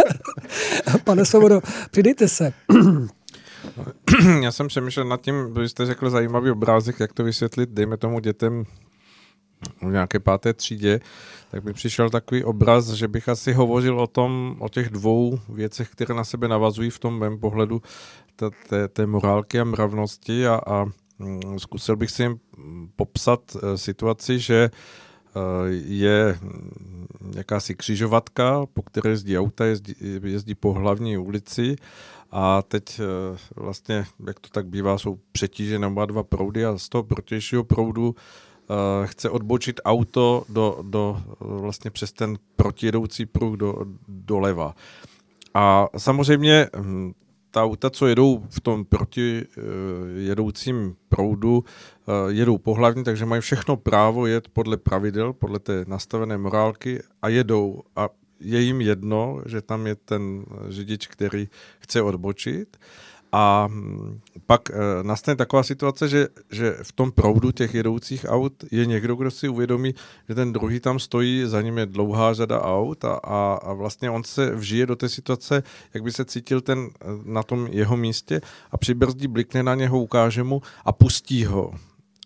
Pane 1.04 1.24
Svobodo, 1.24 1.60
přidejte 1.90 2.28
se. 2.28 2.52
Já 4.42 4.52
jsem 4.52 4.68
přemýšlel 4.68 5.06
nad 5.06 5.20
tím, 5.20 5.54
vy 5.54 5.68
jste 5.68 5.86
řekl 5.86 6.10
zajímavý 6.10 6.50
obrázek, 6.50 7.00
jak 7.00 7.12
to 7.12 7.24
vysvětlit, 7.24 7.70
dejme 7.70 7.96
tomu 7.96 8.20
dětem 8.20 8.64
v 9.82 9.92
nějaké 9.92 10.20
páté 10.20 10.52
třídě, 10.52 11.00
tak 11.50 11.64
mi 11.64 11.72
přišel 11.72 12.10
takový 12.10 12.44
obraz, 12.44 12.88
že 12.88 13.08
bych 13.08 13.28
asi 13.28 13.52
hovořil 13.52 14.00
o 14.00 14.06
tom, 14.06 14.56
o 14.58 14.68
těch 14.68 14.88
dvou 14.88 15.38
věcech, 15.48 15.88
které 15.90 16.14
na 16.14 16.24
sebe 16.24 16.48
navazují 16.48 16.90
v 16.90 16.98
tom 16.98 17.18
mém 17.18 17.38
pohledu 17.38 17.82
té, 18.36 18.46
té, 18.68 18.88
té 18.88 19.06
morálky 19.06 19.60
a 19.60 19.64
mravnosti 19.64 20.46
a, 20.46 20.60
a 20.66 20.86
zkusil 21.58 21.96
bych 21.96 22.10
si 22.10 22.38
popsat 22.96 23.54
uh, 23.54 23.74
situaci, 23.74 24.38
že 24.38 24.70
uh, 24.70 25.42
je 25.84 26.38
mm, 26.42 27.06
jakási 27.36 27.74
křižovatka, 27.74 28.66
po 28.74 28.82
které 28.82 29.10
jezdí 29.10 29.38
auta, 29.38 29.64
jezdí, 29.64 29.94
jezdí 30.24 30.54
po 30.54 30.72
hlavní 30.72 31.18
ulici 31.18 31.76
a 32.30 32.62
teď 32.62 33.00
uh, 33.00 33.64
vlastně, 33.64 34.04
jak 34.26 34.40
to 34.40 34.48
tak 34.48 34.66
bývá, 34.66 34.98
jsou 34.98 35.18
přetížené 35.32 35.86
oba 35.86 36.06
dva 36.06 36.22
proudy 36.22 36.64
a 36.64 36.78
z 36.78 36.88
toho 36.88 37.02
protějšího 37.02 37.64
proudu 37.64 38.14
chce 39.04 39.30
odbočit 39.30 39.80
auto 39.84 40.44
do, 40.48 40.78
do, 40.82 41.22
vlastně 41.40 41.90
přes 41.90 42.12
ten 42.12 42.38
protijedoucí 42.56 43.26
pruh 43.26 43.56
do, 43.56 43.74
doleva. 44.08 44.74
A 45.54 45.88
samozřejmě 45.96 46.68
hm, 46.76 47.12
ta 47.52 47.64
auta, 47.64 47.90
co 47.90 48.06
jedou 48.06 48.44
v 48.48 48.60
tom 48.60 48.84
proti 48.84 49.46
uh, 49.46 49.64
jedoucím 50.16 50.96
proudu, 51.08 51.56
uh, 51.58 52.14
jedou 52.28 52.58
pohlavně, 52.58 53.04
takže 53.04 53.26
mají 53.26 53.40
všechno 53.40 53.76
právo 53.76 54.26
jet 54.26 54.48
podle 54.48 54.76
pravidel, 54.76 55.32
podle 55.32 55.58
té 55.58 55.84
nastavené 55.88 56.38
morálky 56.38 57.02
a 57.22 57.28
jedou. 57.28 57.82
A 57.96 58.08
je 58.40 58.60
jim 58.60 58.80
jedno, 58.80 59.42
že 59.46 59.62
tam 59.62 59.86
je 59.86 59.94
ten 59.94 60.44
řidič, 60.68 61.06
který 61.06 61.48
chce 61.78 62.02
odbočit. 62.02 62.76
Uh, 62.76 63.11
a 63.32 63.68
pak 64.46 64.70
e, 64.70 64.74
nastane 65.02 65.36
taková 65.36 65.62
situace, 65.62 66.08
že, 66.08 66.28
že 66.50 66.76
v 66.82 66.92
tom 66.92 67.12
proudu 67.12 67.52
těch 67.52 67.74
jedoucích 67.74 68.26
aut 68.28 68.64
je 68.70 68.86
někdo, 68.86 69.16
kdo 69.16 69.30
si 69.30 69.48
uvědomí, 69.48 69.94
že 70.28 70.34
ten 70.34 70.52
druhý 70.52 70.80
tam 70.80 70.98
stojí, 70.98 71.42
za 71.46 71.62
ním 71.62 71.78
je 71.78 71.86
dlouhá 71.86 72.34
řada 72.34 72.62
aut 72.62 73.04
a, 73.04 73.14
a, 73.14 73.58
a 73.62 73.72
vlastně 73.72 74.10
on 74.10 74.24
se 74.24 74.54
vžije 74.54 74.86
do 74.86 74.96
té 74.96 75.08
situace, 75.08 75.62
jak 75.94 76.02
by 76.02 76.12
se 76.12 76.24
cítil 76.24 76.60
ten 76.60 76.78
e, 76.78 76.88
na 77.24 77.42
tom 77.42 77.66
jeho 77.70 77.96
místě 77.96 78.40
a 78.70 78.76
přibrzdí, 78.76 79.26
blikne 79.26 79.62
na 79.62 79.74
něho, 79.74 80.00
ukáže 80.00 80.42
mu 80.42 80.62
a 80.84 80.92
pustí 80.92 81.44
ho. 81.44 81.74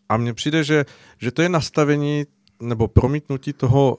A 0.09 0.17
mně 0.17 0.35
přijde, 0.35 0.65
že, 0.65 0.85
že 1.19 1.31
to 1.31 1.43
je 1.43 1.49
nastavení 1.49 2.27
nebo 2.61 2.89
promítnutí 2.89 3.53
toho 3.53 3.99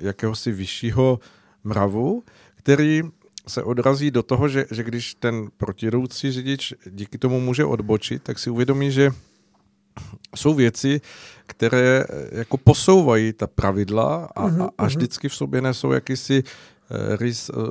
jakéhosi 0.00 0.52
vyššího 0.52 1.20
mravu, 1.64 2.22
který 2.54 3.02
se 3.48 3.62
odrazí 3.62 4.10
do 4.10 4.22
toho, 4.22 4.48
že, 4.48 4.66
že 4.70 4.82
když 4.82 5.14
ten 5.14 5.48
protiroucí 5.56 6.32
řidič 6.32 6.74
díky 6.90 7.18
tomu 7.18 7.40
může 7.40 7.64
odbočit, 7.64 8.22
tak 8.22 8.38
si 8.38 8.50
uvědomí, 8.50 8.90
že 8.90 9.10
jsou 10.36 10.54
věci, 10.54 11.00
které 11.46 12.04
eh, 12.08 12.38
jako 12.38 12.56
posouvají 12.56 13.32
ta 13.32 13.46
pravidla 13.46 14.28
a, 14.36 14.48
uh-huh, 14.48 14.62
a, 14.62 14.70
a 14.78 14.82
mhm. 14.82 14.88
vždycky 14.88 15.28
v 15.28 15.34
sobě 15.34 15.60
nesou 15.60 15.92
jakýsi 15.92 16.42
uh, 16.42 17.16
rys 17.16 17.50
uh, 17.50 17.62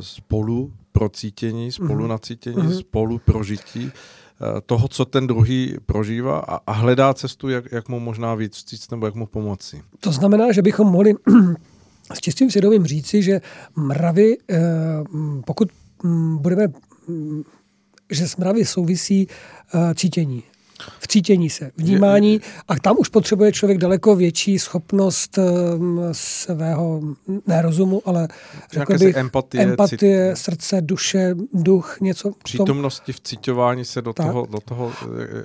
spolu 0.00 0.72
procítění, 0.92 1.72
spolu 1.72 2.04
uh-huh. 2.04 2.08
nacítění, 2.08 2.56
uh-huh. 2.56 2.78
spolu 2.78 3.18
prožití 3.18 3.84
uh, 3.84 4.60
toho, 4.66 4.88
co 4.88 5.04
ten 5.04 5.26
druhý 5.26 5.76
prožívá 5.86 6.38
a, 6.38 6.60
a 6.66 6.72
hledá 6.72 7.14
cestu, 7.14 7.48
jak, 7.48 7.72
jak 7.72 7.88
mu 7.88 8.00
možná 8.00 8.34
víc 8.34 8.56
vstříc 8.56 8.90
nebo 8.90 9.06
jak 9.06 9.14
mu 9.14 9.26
pomoci. 9.26 9.82
To 10.00 10.12
znamená, 10.12 10.52
že 10.52 10.62
bychom 10.62 10.86
mohli 10.86 11.14
s 12.14 12.20
čistým 12.20 12.50
svědomím 12.50 12.86
říci, 12.86 13.22
že 13.22 13.40
mravy, 13.76 14.36
eh, 14.50 14.58
pokud 15.46 15.68
budeme, 16.36 16.68
že 18.10 18.28
s 18.28 18.36
mravy 18.36 18.64
souvisí 18.64 19.28
eh, 19.74 19.94
cítění 19.94 20.42
v 20.98 21.08
cítění 21.08 21.50
se, 21.50 21.70
vnímání 21.76 22.40
a 22.68 22.78
tam 22.78 22.96
už 22.98 23.08
potřebuje 23.08 23.52
člověk 23.52 23.78
daleko 23.78 24.16
větší 24.16 24.58
schopnost 24.58 25.38
um, 25.38 26.00
svého, 26.12 27.00
ne 27.46 27.62
rozumu, 27.62 28.02
ale 28.04 28.28
řekl 28.72 28.98
bych, 28.98 29.16
empatie, 29.16 29.64
empatie 29.64 30.34
cít... 30.34 30.42
srdce, 30.42 30.80
duše, 30.80 31.34
duch, 31.52 31.96
něco. 32.00 32.32
Přítomnosti 32.44 33.12
v 33.12 33.20
cítování 33.20 33.84
se 33.84 34.02
do 34.02 34.12
toho, 34.12 34.46
do 34.46 34.60
toho, 34.60 34.92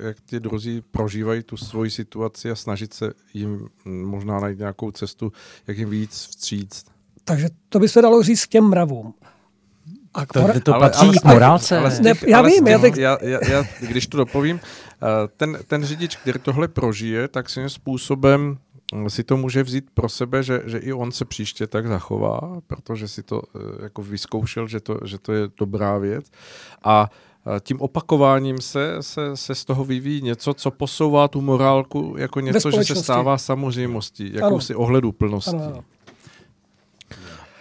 jak 0.07 0.17
ti 0.25 0.39
druzí 0.39 0.83
prožívají 0.91 1.43
tu 1.43 1.57
svoji 1.57 1.89
situaci 1.91 2.51
a 2.51 2.55
snažit 2.55 2.93
se 2.93 3.13
jim 3.33 3.67
možná 3.85 4.39
najít 4.39 4.59
nějakou 4.59 4.91
cestu, 4.91 5.31
jak 5.67 5.77
jim 5.77 5.89
víc 5.89 6.11
vstříct. 6.11 6.85
Takže 7.23 7.47
to 7.69 7.79
by 7.79 7.89
se 7.89 8.01
dalo 8.01 8.23
říct 8.23 8.45
k 8.45 8.47
těm 8.47 8.63
mravům. 8.63 9.13
A 10.13 10.25
to, 10.25 10.59
to 10.63 10.73
patří 10.73 11.07
ale, 11.07 11.15
k 11.15 11.23
morálce. 11.23 11.77
Ale, 11.77 11.89
ale 11.89 11.95
těch, 11.97 12.21
ne, 12.21 12.29
já 12.29 12.37
ale 12.37 12.49
vím. 12.49 12.65
Těch, 12.65 12.97
já, 12.97 13.17
já, 13.21 13.39
já, 13.49 13.63
když 13.79 14.07
to 14.07 14.17
dopovím, 14.17 14.59
ten, 15.37 15.57
ten 15.67 15.83
řidič, 15.83 16.15
který 16.15 16.39
tohle 16.39 16.67
prožije, 16.67 17.27
tak 17.27 17.49
svým 17.49 17.69
způsobem 17.69 18.57
hm, 18.95 19.09
si 19.09 19.23
to 19.23 19.37
může 19.37 19.63
vzít 19.63 19.85
pro 19.93 20.09
sebe, 20.09 20.43
že, 20.43 20.61
že 20.65 20.77
i 20.77 20.93
on 20.93 21.11
se 21.11 21.25
příště 21.25 21.67
tak 21.67 21.87
zachová, 21.87 22.61
protože 22.67 23.07
si 23.07 23.23
to 23.23 23.41
eh, 23.55 23.83
jako 23.83 24.01
vyzkoušel, 24.01 24.67
že 24.67 24.79
to, 24.79 24.97
že 25.05 25.17
to 25.17 25.33
je 25.33 25.47
dobrá 25.57 25.97
věc. 25.97 26.31
A 26.83 27.09
eh, 27.55 27.59
tím 27.59 27.81
opakováním 27.81 28.61
se, 28.61 28.97
se, 28.99 29.37
se 29.37 29.55
z 29.55 29.65
toho 29.65 29.85
vyvíjí 29.85 30.21
něco, 30.21 30.53
co 30.53 30.71
posouvá 30.71 31.27
tu 31.27 31.41
morálku 31.41 32.15
jako 32.17 32.39
něco, 32.39 32.71
že 32.71 32.83
se 32.83 32.95
stává 32.95 33.37
samozřejmostí, 33.37 34.31
jakousi 34.33 34.75
ohledu. 34.75 35.15
Ano, 35.21 35.39
ano. 35.47 35.83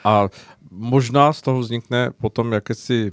A 0.05 0.29
možná 0.70 1.33
z 1.33 1.40
toho 1.40 1.59
vznikne 1.59 2.11
potom 2.11 2.53
jakési 2.53 3.11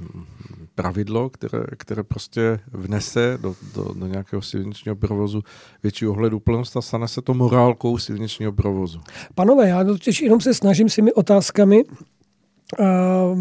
pravidlo, 0.77 1.29
které, 1.29 1.63
které 1.77 2.03
prostě 2.03 2.59
vnese 2.71 3.37
do, 3.41 3.55
do, 3.75 3.93
do 3.93 4.07
nějakého 4.07 4.41
silničního 4.41 4.95
provozu 4.95 5.43
větší 5.83 6.07
ohledu 6.07 6.39
plnost 6.39 6.77
a 6.77 6.81
stane 6.81 7.07
se 7.07 7.21
to 7.21 7.33
morálkou 7.33 7.97
silničního 7.97 8.51
provozu. 8.51 9.01
Panové, 9.35 9.69
já 9.69 9.83
totiž 9.83 10.21
jenom 10.21 10.41
se 10.41 10.53
snažím 10.53 10.89
s 10.89 10.95
těmi 10.95 11.13
otázkami, 11.13 11.83
uh, 11.83 13.39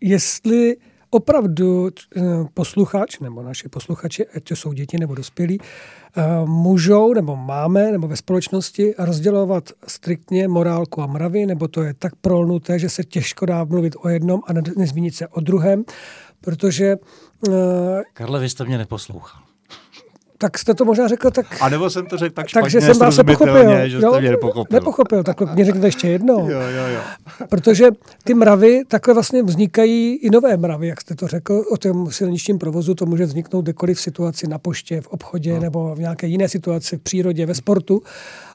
jestli 0.00 0.76
opravdu 1.14 1.88
eh, 2.16 2.22
posluchač 2.54 3.18
nebo 3.18 3.42
naši 3.42 3.68
posluchači, 3.68 4.26
ať 4.26 4.44
to 4.44 4.56
jsou 4.56 4.72
děti 4.72 4.98
nebo 4.98 5.14
dospělí, 5.14 5.60
eh, 6.16 6.22
můžou 6.44 7.14
nebo 7.14 7.36
máme 7.36 7.92
nebo 7.92 8.08
ve 8.08 8.16
společnosti 8.16 8.94
rozdělovat 8.98 9.70
striktně 9.86 10.48
morálku 10.48 11.02
a 11.02 11.06
mravy, 11.06 11.46
nebo 11.46 11.68
to 11.68 11.82
je 11.82 11.94
tak 11.94 12.14
prolnuté, 12.14 12.78
že 12.78 12.88
se 12.88 13.04
těžko 13.04 13.46
dá 13.46 13.64
mluvit 13.64 13.96
o 14.02 14.08
jednom 14.08 14.40
a 14.46 14.52
nezmínit 14.76 15.14
se 15.14 15.28
o 15.28 15.40
druhém, 15.40 15.84
protože... 16.40 16.96
Eh, 17.48 18.02
Karle, 18.12 18.40
vy 18.40 18.48
jste 18.48 18.64
mě 18.64 18.78
neposlouchal 18.78 19.53
tak 20.44 20.58
jste 20.58 20.74
to 20.74 20.84
možná 20.84 21.08
řekl 21.08 21.30
tak... 21.30 21.46
A 21.60 21.68
nebo 21.68 21.90
jsem 21.90 22.06
to 22.06 22.16
řekl 22.16 22.34
tak 22.34 22.48
špatně, 22.48 22.62
Takže 22.62 22.80
jsem 22.80 22.98
vás 22.98 23.16
nepochopil. 23.16 23.88
že 23.88 23.98
jste 23.98 24.20
mě 24.20 24.30
nepochopil. 24.30 24.78
Nepochopil, 24.78 25.22
tak 25.22 25.54
mě 25.54 25.64
řekněte 25.64 25.86
ještě 25.86 26.08
jednou. 26.08 26.50
Jo, 26.50 26.60
jo, 26.60 26.86
jo. 26.94 27.00
Protože 27.48 27.88
ty 28.24 28.34
mravy, 28.34 28.82
takhle 28.88 29.14
vlastně 29.14 29.42
vznikají 29.42 30.16
i 30.16 30.30
nové 30.30 30.56
mravy, 30.56 30.86
jak 30.86 31.00
jste 31.00 31.14
to 31.14 31.26
řekl, 31.26 31.64
o 31.70 31.76
tom 31.76 32.10
silničním 32.10 32.58
provozu 32.58 32.94
to 32.94 33.06
může 33.06 33.24
vzniknout 33.24 33.62
kdekoliv 33.62 33.98
v 33.98 34.00
situaci 34.00 34.48
na 34.48 34.58
poště, 34.58 35.00
v 35.00 35.08
obchodě 35.08 35.54
no. 35.54 35.60
nebo 35.60 35.94
v 35.94 35.98
nějaké 35.98 36.26
jiné 36.26 36.48
situaci 36.48 36.96
v 36.96 37.00
přírodě, 37.00 37.46
ve 37.46 37.54
sportu 37.54 38.02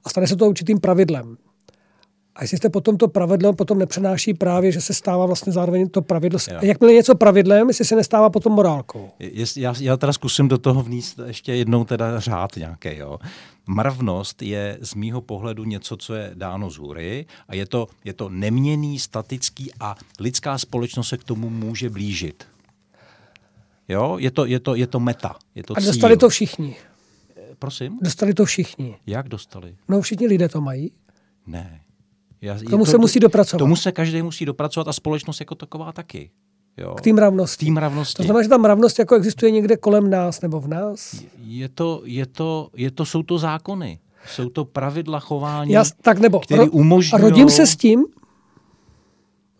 a 0.05 0.09
stane 0.09 0.27
se 0.27 0.35
to 0.35 0.49
určitým 0.49 0.79
pravidlem. 0.79 1.37
A 2.39 2.43
jestli 2.43 2.57
jste 2.57 2.69
potom 2.69 2.97
to 2.97 3.07
pravidlo 3.07 3.53
potom 3.53 3.79
nepřenáší 3.79 4.33
právě, 4.33 4.71
že 4.71 4.81
se 4.81 4.93
stává 4.93 5.25
vlastně 5.25 5.51
zároveň 5.51 5.89
to 5.89 6.01
pravidlo. 6.01 6.39
Jo. 6.51 6.59
Jakmile 6.61 6.93
něco 6.93 7.15
pravidlem, 7.15 7.67
jestli 7.67 7.85
se 7.85 7.95
nestává 7.95 8.29
potom 8.29 8.53
morálkou. 8.53 9.09
Jest, 9.19 9.57
já, 9.57 9.73
já 9.79 9.97
teda 9.97 10.13
zkusím 10.13 10.47
do 10.47 10.57
toho 10.57 10.83
vníst 10.83 11.19
ještě 11.25 11.55
jednou 11.55 11.83
teda 11.85 12.19
řád 12.19 12.55
nějaký. 12.55 12.89
Jo. 12.97 13.19
Mravnost 13.67 14.41
je 14.41 14.77
z 14.81 14.95
mýho 14.95 15.21
pohledu 15.21 15.63
něco, 15.63 15.97
co 15.97 16.13
je 16.13 16.31
dáno 16.33 16.69
z 16.69 16.77
hůry 16.77 17.25
a 17.47 17.55
je 17.55 17.65
to, 17.65 17.87
je 18.05 18.13
to 18.13 18.29
neměný, 18.29 18.99
statický 18.99 19.71
a 19.79 19.95
lidská 20.19 20.57
společnost 20.57 21.07
se 21.07 21.17
k 21.17 21.23
tomu 21.23 21.49
může 21.49 21.89
blížit. 21.89 22.43
Jo? 23.87 24.17
Je, 24.19 24.31
to, 24.31 24.45
je, 24.45 24.59
to, 24.59 24.75
je 24.75 24.87
to 24.87 24.99
meta. 24.99 25.35
Je 25.55 25.63
to 25.63 25.77
a 25.77 25.79
dostali 25.79 26.13
cíl. 26.13 26.19
to 26.19 26.29
všichni 26.29 26.75
prosím? 27.59 27.99
Dostali 28.01 28.33
to 28.33 28.45
všichni. 28.45 28.97
Jak 29.07 29.29
dostali? 29.29 29.75
No 29.87 30.01
všichni 30.01 30.27
lidé 30.27 30.49
to 30.49 30.61
mají. 30.61 30.91
Ne. 31.47 31.81
Já, 32.41 32.55
K 32.55 32.69
tomu 32.69 32.85
se 32.85 32.97
musí 32.97 33.19
dopracovat. 33.19 33.59
Tomu 33.59 33.75
se 33.75 33.91
každý 33.91 34.21
musí 34.21 34.45
dopracovat 34.45 34.87
a 34.87 34.93
společnost 34.93 35.39
jako 35.39 35.55
taková 35.55 35.91
taky. 35.91 36.31
Jo. 36.77 36.95
K 36.95 37.01
té 37.01 37.13
mravnosti. 37.13 37.65
Tým 37.65 37.73
mravnosti. 37.73 38.17
To 38.17 38.23
znamená, 38.23 38.43
že 38.43 38.49
ta 38.49 38.57
mravnost 38.57 38.99
jako 38.99 39.15
existuje 39.15 39.51
někde 39.51 39.77
kolem 39.77 40.09
nás 40.09 40.41
nebo 40.41 40.59
v 40.59 40.67
nás? 40.67 41.23
Je 41.43 41.69
to, 41.69 42.01
je 42.05 42.25
to, 42.25 42.69
je 42.75 42.91
to, 42.91 43.05
jsou 43.05 43.23
to 43.23 43.37
zákony. 43.37 43.99
Jsou 44.27 44.49
to 44.49 44.65
pravidla 44.65 45.19
chování, 45.19 45.71
Já, 45.71 45.83
tak 46.01 46.19
nebo, 46.19 46.39
které 46.39 46.69
umožňují... 46.69 47.21
Rodím 47.21 47.49
se 47.49 47.67
s 47.67 47.75
tím, 47.75 48.05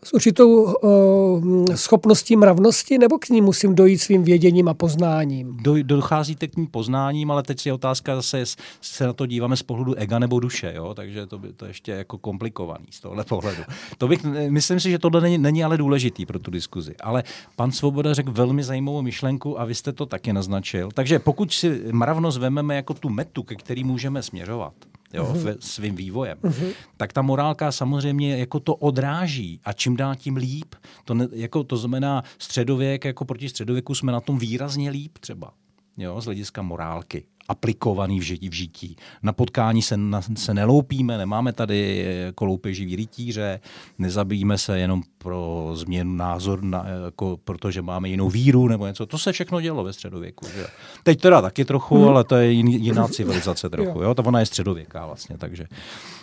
s 0.03 0.13
určitou 0.13 0.63
uh, 0.63 1.65
schopností 1.75 2.35
mravnosti, 2.35 2.97
nebo 2.97 3.17
k 3.17 3.29
ní 3.29 3.41
musím 3.41 3.75
dojít 3.75 3.97
svým 3.97 4.23
věděním 4.23 4.67
a 4.67 4.73
poznáním? 4.73 5.57
Do, 5.61 5.83
docházíte 5.83 6.47
k 6.47 6.57
ní 6.57 6.67
poznáním, 6.67 7.31
ale 7.31 7.43
teď 7.43 7.65
je 7.65 7.73
otázka 7.73 8.15
zase, 8.15 8.43
se 8.81 9.05
na 9.05 9.13
to 9.13 9.25
díváme 9.25 9.57
z 9.57 9.63
pohledu 9.63 9.93
ega 9.93 10.19
nebo 10.19 10.39
duše, 10.39 10.73
jo? 10.75 10.93
takže 10.93 11.25
to, 11.25 11.39
by, 11.39 11.53
to 11.53 11.65
je 11.65 11.69
ještě 11.69 11.91
jako 11.91 12.17
komplikovaný 12.17 12.85
z 12.89 12.99
tohle 12.99 13.23
pohledu. 13.23 13.63
To 13.97 14.07
bych, 14.07 14.23
myslím 14.49 14.79
si, 14.79 14.91
že 14.91 14.99
tohle 14.99 15.21
není, 15.21 15.37
není 15.37 15.63
ale 15.63 15.77
důležitý 15.77 16.25
pro 16.25 16.39
tu 16.39 16.51
diskuzi. 16.51 16.95
Ale 17.01 17.23
pan 17.55 17.71
Svoboda 17.71 18.13
řekl 18.13 18.31
velmi 18.31 18.63
zajímavou 18.63 19.01
myšlenku 19.01 19.59
a 19.59 19.65
vy 19.65 19.75
jste 19.75 19.93
to 19.93 20.05
taky 20.05 20.33
naznačil. 20.33 20.89
Takže 20.93 21.19
pokud 21.19 21.53
si 21.53 21.81
mravnost 21.91 22.37
vememe 22.37 22.75
jako 22.75 22.93
tu 22.93 23.09
metu, 23.09 23.43
ke 23.43 23.55
který 23.55 23.83
můžeme 23.83 24.23
směřovat, 24.23 24.73
jo, 25.13 25.33
uh-huh. 25.33 25.57
svým 25.59 25.95
vývojem, 25.95 26.37
uh-huh. 26.37 26.73
tak 26.97 27.13
ta 27.13 27.21
morálka 27.21 27.71
samozřejmě 27.71 28.37
jako 28.37 28.59
to 28.59 28.75
odráží 28.75 29.61
a 29.65 29.73
čím 29.73 29.95
dál 29.95 30.15
tím 30.15 30.35
líp. 30.35 30.75
To, 31.05 31.13
ne, 31.13 31.27
jako, 31.31 31.63
to 31.63 31.77
znamená 31.77 32.23
středověk, 32.37 33.05
jako 33.05 33.25
proti 33.25 33.49
středověku 33.49 33.95
jsme 33.95 34.11
na 34.11 34.21
tom 34.21 34.39
výrazně 34.39 34.89
líp 34.89 35.17
třeba, 35.17 35.53
jo, 35.97 36.21
z 36.21 36.25
hlediska 36.25 36.61
morálky 36.61 37.25
aplikovaný 37.49 38.19
v 38.19 38.23
žití. 38.23 38.49
V 38.49 38.53
žití. 38.53 38.95
Na 39.23 39.33
potkání 39.33 39.81
se, 39.81 39.97
na, 39.97 40.21
se 40.21 40.53
neloupíme, 40.53 41.17
nemáme 41.17 41.53
tady 41.53 42.05
jako 42.25 42.45
loupeživý 42.45 42.95
rytíře, 42.95 43.59
nezabijíme 43.97 44.57
se 44.57 44.79
jenom 44.79 45.03
pro 45.17 45.71
změnu 45.73 46.15
názor, 46.15 46.63
na, 46.63 46.85
jako, 47.05 47.39
protože 47.43 47.81
máme 47.81 48.09
jinou 48.09 48.29
víru 48.29 48.67
nebo 48.67 48.87
něco. 48.87 49.05
To 49.05 49.17
se 49.17 49.31
všechno 49.31 49.61
dělo 49.61 49.83
ve 49.83 49.93
středověku. 49.93 50.45
Že? 50.55 50.65
Teď 51.03 51.21
teda 51.21 51.41
taky 51.41 51.65
trochu, 51.65 51.95
hmm. 51.95 52.07
ale 52.07 52.23
to 52.23 52.35
je 52.35 52.51
jiná 52.51 53.07
civilizace 53.07 53.69
trochu. 53.69 54.01
Jo? 54.01 54.13
Ta 54.15 54.25
ona 54.25 54.39
je 54.39 54.45
středověká 54.45 55.05
vlastně, 55.05 55.37
takže 55.37 55.67
eh, 55.71 56.18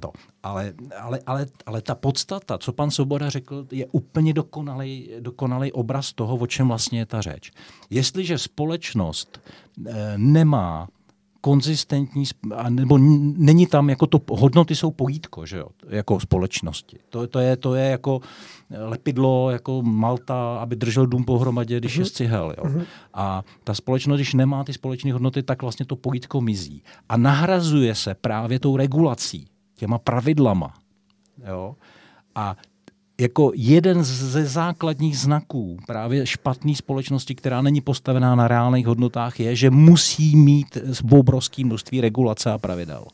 to. 0.00 0.12
Ale, 0.42 0.72
ale, 1.00 1.20
ale, 1.26 1.46
ale 1.66 1.82
ta 1.82 1.94
podstata, 1.94 2.58
co 2.58 2.72
pan 2.72 2.90
Soboda 2.90 3.30
řekl, 3.30 3.66
je 3.70 3.86
úplně 3.92 4.32
dokonalý, 4.32 5.10
dokonalý 5.20 5.72
obraz 5.72 6.12
toho, 6.12 6.36
o 6.36 6.46
čem 6.46 6.68
vlastně 6.68 6.98
je 6.98 7.06
ta 7.06 7.20
řeč. 7.20 7.52
Jestliže 7.90 8.38
společnost 8.38 9.40
e, 9.86 10.12
nemá 10.16 10.88
konzistentní, 11.40 12.24
nebo 12.68 12.98
není 13.36 13.66
tam, 13.66 13.90
jako 13.90 14.06
to, 14.06 14.20
hodnoty 14.30 14.74
jsou 14.74 14.90
pojítko, 14.90 15.46
že 15.46 15.58
jo, 15.58 15.66
jako 15.88 16.20
společnosti. 16.20 16.98
To, 17.08 17.26
to, 17.26 17.38
je, 17.38 17.56
to 17.56 17.74
je 17.74 17.84
jako 17.84 18.20
lepidlo, 18.70 19.50
jako 19.50 19.82
Malta, 19.82 20.58
aby 20.58 20.76
držel 20.76 21.06
dům 21.06 21.24
pohromadě, 21.24 21.80
když 21.80 21.96
uh-huh. 21.96 22.00
je 22.00 22.06
scihel. 22.06 22.54
Jo. 22.58 22.64
Uh-huh. 22.64 22.84
A 23.14 23.44
ta 23.64 23.74
společnost, 23.74 24.18
když 24.18 24.34
nemá 24.34 24.64
ty 24.64 24.72
společné 24.72 25.12
hodnoty, 25.12 25.42
tak 25.42 25.62
vlastně 25.62 25.86
to 25.86 25.96
pojítko 25.96 26.40
mizí. 26.40 26.82
A 27.08 27.16
nahrazuje 27.16 27.94
se 27.94 28.14
právě 28.14 28.58
tou 28.58 28.76
regulací 28.76 29.46
těma 29.80 29.98
pravidlama. 29.98 30.74
Jo? 31.48 31.76
A 32.34 32.56
jako 33.20 33.52
jeden 33.54 34.04
ze 34.04 34.46
základních 34.46 35.18
znaků 35.18 35.76
právě 35.86 36.26
špatné 36.26 36.74
společnosti, 36.74 37.34
která 37.34 37.62
není 37.62 37.80
postavená 37.80 38.34
na 38.34 38.48
reálných 38.48 38.86
hodnotách, 38.86 39.40
je, 39.40 39.56
že 39.56 39.70
musí 39.70 40.36
mít 40.36 40.78
obrovské 41.12 41.64
množství 41.64 42.00
regulace 42.00 42.52
a 42.52 42.58
pravidel. 42.58 43.04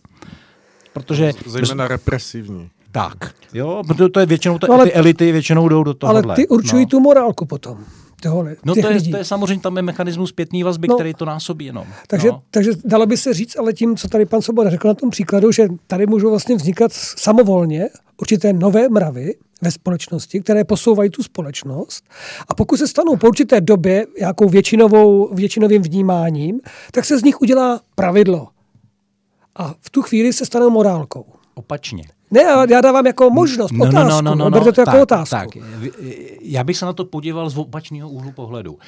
Protože... 0.93 1.33
Zejména 1.47 1.89
represivní. 1.89 2.71
Tak, 2.93 3.35
jo, 3.55 3.83
protože 3.87 4.09
to 4.09 4.21
je 4.21 4.27
většinou, 4.27 4.59
no, 4.69 4.75
ale, 4.75 4.85
ty 4.85 4.93
elity 4.93 5.33
většinou 5.33 5.69
jdou 5.69 5.83
do 5.83 5.95
toho. 5.95 6.11
Ale 6.11 6.37
ty 6.37 6.49
určují 6.49 6.85
no. 6.85 6.89
tu 6.89 7.01
morálku 7.01 7.47
potom 7.47 7.85
tohle, 8.23 8.57
No 8.65 8.75
to 8.75 8.91
je, 8.91 9.03
to 9.03 9.17
je 9.17 9.25
samozřejmě 9.25 9.63
tam 9.63 9.77
je 9.77 9.83
mechanismus 9.83 10.31
zpětný 10.31 10.63
vazby, 10.63 10.89
no, 10.89 10.95
který 10.95 11.15
to 11.15 11.25
násobí 11.25 11.65
jenom. 11.65 11.87
Takže, 12.07 12.29
no. 12.29 12.43
takže 12.51 12.71
dalo 12.85 13.07
by 13.07 13.17
se 13.17 13.35
říct, 13.35 13.57
ale 13.59 13.73
tím, 13.73 13.97
co 13.97 14.09
tady 14.09 14.27
pan 14.27 14.43
Soboda 14.43 14.71
řekl 14.71 14.89
na 14.89 14.95
tom 14.95 15.11
příkladu, 15.11 15.53
že 15.53 15.69
tady 15.87 16.07
můžou 16.07 16.31
vlastně 16.31 16.57
vznikat 16.57 16.93
samovolně 16.93 17.89
určité 18.21 18.53
nové 18.53 18.89
mravy 18.89 19.35
ve 19.63 19.71
společnosti, 19.71 20.41
které 20.41 20.65
posouvají 20.65 21.11
tu 21.11 21.23
společnost. 21.23 22.05
A 22.49 22.55
pokud 22.55 22.77
se 22.77 22.89
stanou 22.89 23.17
po 23.17 23.29
určité 23.29 23.61
době 23.61 24.07
nějakou 24.21 24.49
většinovou, 24.49 25.35
většinovým 25.35 25.83
vnímáním, 25.83 26.61
tak 26.93 27.05
se 27.05 27.19
z 27.19 27.23
nich 27.23 27.41
udělá 27.41 27.81
pravidlo. 27.95 28.49
A 29.57 29.75
v 29.81 29.91
tu 29.91 30.03
chvíli 30.03 30.33
se 30.33 30.47
stanou 30.47 30.71
morálkou. 30.71 31.25
Opačně. 31.55 32.03
Ne, 32.31 32.43
já 32.71 32.81
dávám 32.81 33.07
jako 33.07 33.31
možnost, 33.31 33.73
no, 33.73 33.85
otázku. 33.85 34.09
No, 34.09 34.23
no, 34.23 34.35
no, 34.35 34.35
no, 34.35 34.51
no, 34.51 34.61
to 34.61 34.69
jako 34.69 34.85
tak, 34.85 35.03
otázku. 35.03 35.37
Tak, 35.37 35.49
já 36.41 36.65
bych 36.65 36.77
se 36.77 36.87
na 36.87 36.93
to 36.93 37.05
podíval 37.05 37.51
z 37.51 37.59
opačného 37.59 38.09
úhlu 38.09 38.33
pohledu. 38.33 38.79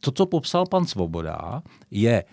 To, 0.00 0.10
co 0.10 0.26
popsal 0.26 0.66
pan 0.66 0.86
Svoboda, 0.86 1.62
je, 1.90 2.24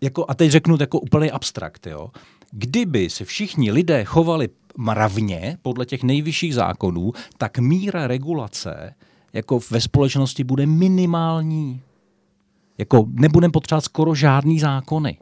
jako, 0.00 0.24
a 0.28 0.34
teď 0.34 0.50
řeknu 0.50 0.76
jako 0.80 1.00
úplný 1.00 1.30
abstrakt, 1.30 1.86
jo, 1.86 2.10
kdyby 2.50 3.10
se 3.10 3.24
všichni 3.24 3.72
lidé 3.72 4.04
chovali 4.04 4.48
mravně 4.76 5.58
podle 5.62 5.86
těch 5.86 6.02
nejvyšších 6.02 6.54
zákonů, 6.54 7.12
tak 7.38 7.58
míra 7.58 8.06
regulace 8.06 8.94
jako 9.32 9.60
ve 9.70 9.80
společnosti 9.80 10.44
bude 10.44 10.66
minimální. 10.66 11.80
Jako 12.78 13.06
nebudeme 13.12 13.52
potřebovat 13.52 13.84
skoro 13.84 14.14
žádný 14.14 14.60
zákony. 14.60 15.18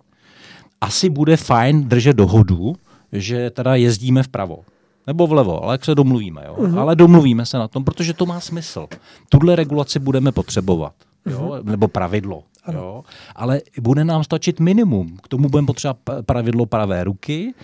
Asi 0.80 1.10
bude 1.10 1.36
fajn 1.36 1.88
držet 1.88 2.16
dohodu, 2.16 2.76
že 3.12 3.50
teda 3.50 3.74
jezdíme 3.74 4.22
vpravo. 4.22 4.58
Nebo 5.06 5.26
vlevo, 5.26 5.64
ale 5.64 5.74
jak 5.74 5.84
se 5.84 5.94
domluvíme. 5.94 6.42
Jo? 6.46 6.54
Uh-huh. 6.54 6.80
Ale 6.80 6.96
domluvíme 6.96 7.46
se 7.46 7.58
na 7.58 7.68
tom, 7.68 7.84
protože 7.84 8.14
to 8.14 8.26
má 8.26 8.40
smysl. 8.40 8.86
Tuhle 9.28 9.56
regulaci 9.56 9.98
budeme 9.98 10.32
potřebovat. 10.32 10.92
Jo? 11.26 11.38
Uh-huh. 11.40 11.64
Nebo 11.64 11.88
pravidlo. 11.88 12.42
Jo? 12.72 13.04
Ale 13.36 13.60
bude 13.80 14.04
nám 14.04 14.24
stačit 14.24 14.60
minimum. 14.60 15.16
K 15.22 15.28
tomu 15.28 15.48
budeme 15.48 15.66
potřebovat 15.66 15.98
pravidlo 16.26 16.66
pravé 16.66 17.04
ruky 17.04 17.54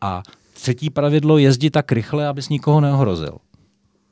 a 0.00 0.22
třetí 0.52 0.90
pravidlo 0.90 1.38
jezdit 1.38 1.70
tak 1.70 1.92
rychle, 1.92 2.26
abys 2.26 2.48
nikoho 2.48 2.80
neohrozil. 2.80 3.38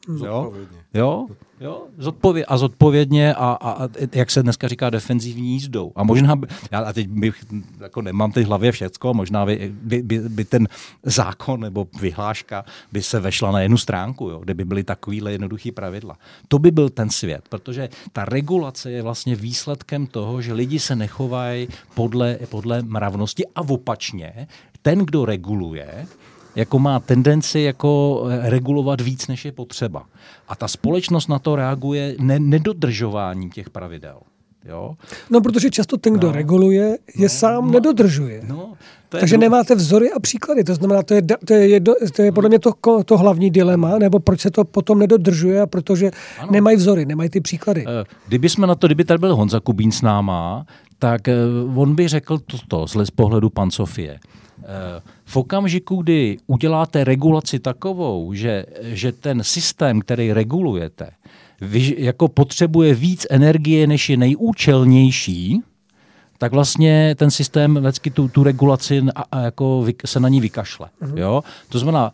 Jo? 0.08 0.52
Jo? 0.94 1.26
Jo? 1.60 1.86
Zodpově- 1.98 2.44
a 2.48 2.56
zodpovědně 2.56 3.34
a, 3.34 3.38
a, 3.38 3.84
a, 3.84 3.88
jak 4.12 4.30
se 4.30 4.42
dneska 4.42 4.68
říká, 4.68 4.90
defenzivní 4.90 5.52
jízdou. 5.52 5.92
A 5.94 6.04
možná, 6.04 6.36
by, 6.36 6.46
já 6.70 6.80
a 6.80 6.92
teď 6.92 7.08
bych, 7.08 7.44
jako 7.80 8.02
nemám 8.02 8.32
teď 8.32 8.44
v 8.44 8.48
hlavě 8.48 8.72
všecko, 8.72 9.14
možná 9.14 9.46
by, 9.46 9.72
by, 9.82 10.02
by, 10.02 10.18
by, 10.18 10.44
ten 10.44 10.68
zákon 11.02 11.60
nebo 11.60 11.86
vyhláška 12.00 12.64
by 12.92 13.02
se 13.02 13.20
vešla 13.20 13.52
na 13.52 13.60
jednu 13.60 13.76
stránku, 13.76 14.28
jo? 14.28 14.38
kde 14.38 14.54
by 14.54 14.64
byly 14.64 14.84
takovýhle 14.84 15.32
jednoduchý 15.32 15.72
pravidla. 15.72 16.18
To 16.48 16.58
by 16.58 16.70
byl 16.70 16.90
ten 16.90 17.10
svět, 17.10 17.44
protože 17.48 17.88
ta 18.12 18.24
regulace 18.24 18.90
je 18.90 19.02
vlastně 19.02 19.36
výsledkem 19.36 20.06
toho, 20.06 20.42
že 20.42 20.52
lidi 20.52 20.78
se 20.78 20.96
nechovají 20.96 21.68
podle, 21.94 22.38
podle 22.48 22.82
mravnosti 22.82 23.46
a 23.54 23.60
opačně, 23.60 24.48
ten, 24.82 24.98
kdo 24.98 25.24
reguluje, 25.24 26.06
jako 26.56 26.78
má 26.78 27.00
tendenci 27.00 27.60
jako 27.60 28.22
eh, 28.30 28.50
regulovat 28.50 29.00
víc, 29.00 29.28
než 29.28 29.44
je 29.44 29.52
potřeba. 29.52 30.04
A 30.48 30.56
ta 30.56 30.68
společnost 30.68 31.28
na 31.28 31.38
to 31.38 31.56
reaguje 31.56 32.14
ne- 32.18 32.40
nedodržováním 32.40 33.50
těch 33.50 33.70
pravidel. 33.70 34.18
Jo? 34.64 34.94
No, 35.30 35.40
protože 35.40 35.70
často 35.70 35.96
ten, 35.96 36.12
kdo 36.12 36.26
no, 36.26 36.32
reguluje, 36.32 36.98
je 37.16 37.22
no, 37.22 37.28
sám 37.28 37.66
no, 37.66 37.72
nedodržuje. 37.72 38.42
No, 38.48 38.72
to 39.08 39.18
Takže 39.18 39.36
dru... 39.36 39.40
nemáte 39.40 39.74
vzory 39.74 40.12
a 40.12 40.20
příklady. 40.20 40.64
To 40.64 40.74
znamená, 40.74 41.02
to 41.02 41.14
je, 41.14 41.22
to 41.22 41.54
je, 41.54 41.68
jedno, 41.68 41.94
to 42.16 42.22
je 42.22 42.32
podle 42.32 42.48
mě 42.48 42.58
to, 42.58 42.72
to 43.04 43.18
hlavní 43.18 43.50
dilema, 43.50 43.98
nebo 43.98 44.18
proč 44.18 44.40
se 44.40 44.50
to 44.50 44.64
potom 44.64 44.98
nedodržuje, 44.98 45.60
a 45.60 45.66
protože 45.66 46.10
ano. 46.38 46.52
nemají 46.52 46.76
vzory, 46.76 47.06
nemají 47.06 47.30
ty 47.30 47.40
příklady. 47.40 47.84
Eh, 47.88 48.04
kdyby 48.28 48.48
jsme 48.48 48.66
na 48.66 48.74
to, 48.74 48.86
kdyby 48.86 49.04
tady 49.04 49.18
byl 49.18 49.36
Honza 49.36 49.60
Kubín 49.60 49.92
s 49.92 50.02
náma, 50.02 50.66
tak 50.98 51.28
eh, 51.28 51.34
on 51.74 51.94
by 51.94 52.08
řekl 52.08 52.38
toto 52.38 52.86
z 52.86 53.10
pohledu 53.10 53.50
pan 53.50 53.70
Sofie. 53.70 54.18
V 55.24 55.36
okamžiku, 55.36 56.02
kdy 56.02 56.36
uděláte 56.46 57.04
regulaci 57.04 57.58
takovou, 57.58 58.32
že, 58.32 58.66
že 58.82 59.12
ten 59.12 59.42
systém, 59.42 60.00
který 60.00 60.32
regulujete, 60.32 61.10
vy, 61.60 61.94
jako 61.98 62.28
potřebuje 62.28 62.94
víc 62.94 63.26
energie, 63.30 63.86
než 63.86 64.10
je 64.10 64.16
nejúčelnější, 64.16 65.62
tak 66.38 66.52
vlastně 66.52 67.14
ten 67.18 67.30
systém 67.30 67.74
vždycky 67.74 68.10
tu, 68.10 68.28
tu 68.28 68.42
regulaci 68.42 69.02
a, 69.14 69.24
a 69.32 69.40
jako 69.40 69.82
vy, 69.82 69.94
se 70.04 70.20
na 70.20 70.28
ní 70.28 70.40
vykašle. 70.40 70.88
Uh-huh. 71.02 71.18
Jo? 71.18 71.42
To 71.68 71.78
znamená, 71.78 72.12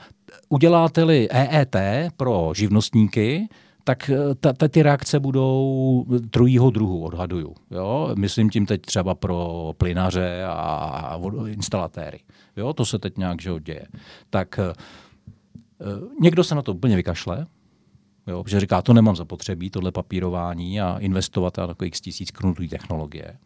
uděláte-li 0.49 1.29
EET 1.31 1.77
pro 2.17 2.53
živnostníky, 2.57 3.49
tak 3.85 4.11
eh, 4.11 4.35
ta, 4.35 4.53
ta, 4.53 4.69
ty 4.69 4.83
reakce 4.83 5.21
budou 5.21 6.07
trojího 6.31 6.71
druhu, 6.71 7.05
odhaduju. 7.05 7.55
Jo? 7.71 8.11
Myslím 8.15 8.51
tím 8.51 8.67
teď 8.67 8.83
třeba 8.83 9.15
pro 9.15 9.73
plynaře 9.79 10.45
a, 10.45 10.53
a 10.53 11.21
instalatéry. 11.47 12.21
Jo? 12.57 12.73
To 12.73 12.85
se 12.85 12.99
teď 12.99 13.19
nějak 13.19 13.43
že 13.43 13.51
děje. 13.59 13.87
Tak 14.31 14.59
e, 14.59 14.73
někdo 16.21 16.45
se 16.45 16.55
na 16.55 16.63
to 16.63 16.75
úplně 16.75 16.97
vykašle, 16.97 17.47
jo? 18.27 18.45
že 18.47 18.61
říká, 18.61 18.83
to 18.83 18.93
nemám 18.93 19.17
zapotřebí, 19.17 19.71
tohle 19.71 19.93
papírování 19.93 20.81
a 20.81 20.99
investovat 20.99 21.57
na 21.57 21.67
takových 21.67 21.93
tisíc 21.93 22.31
technologie. 22.69 23.39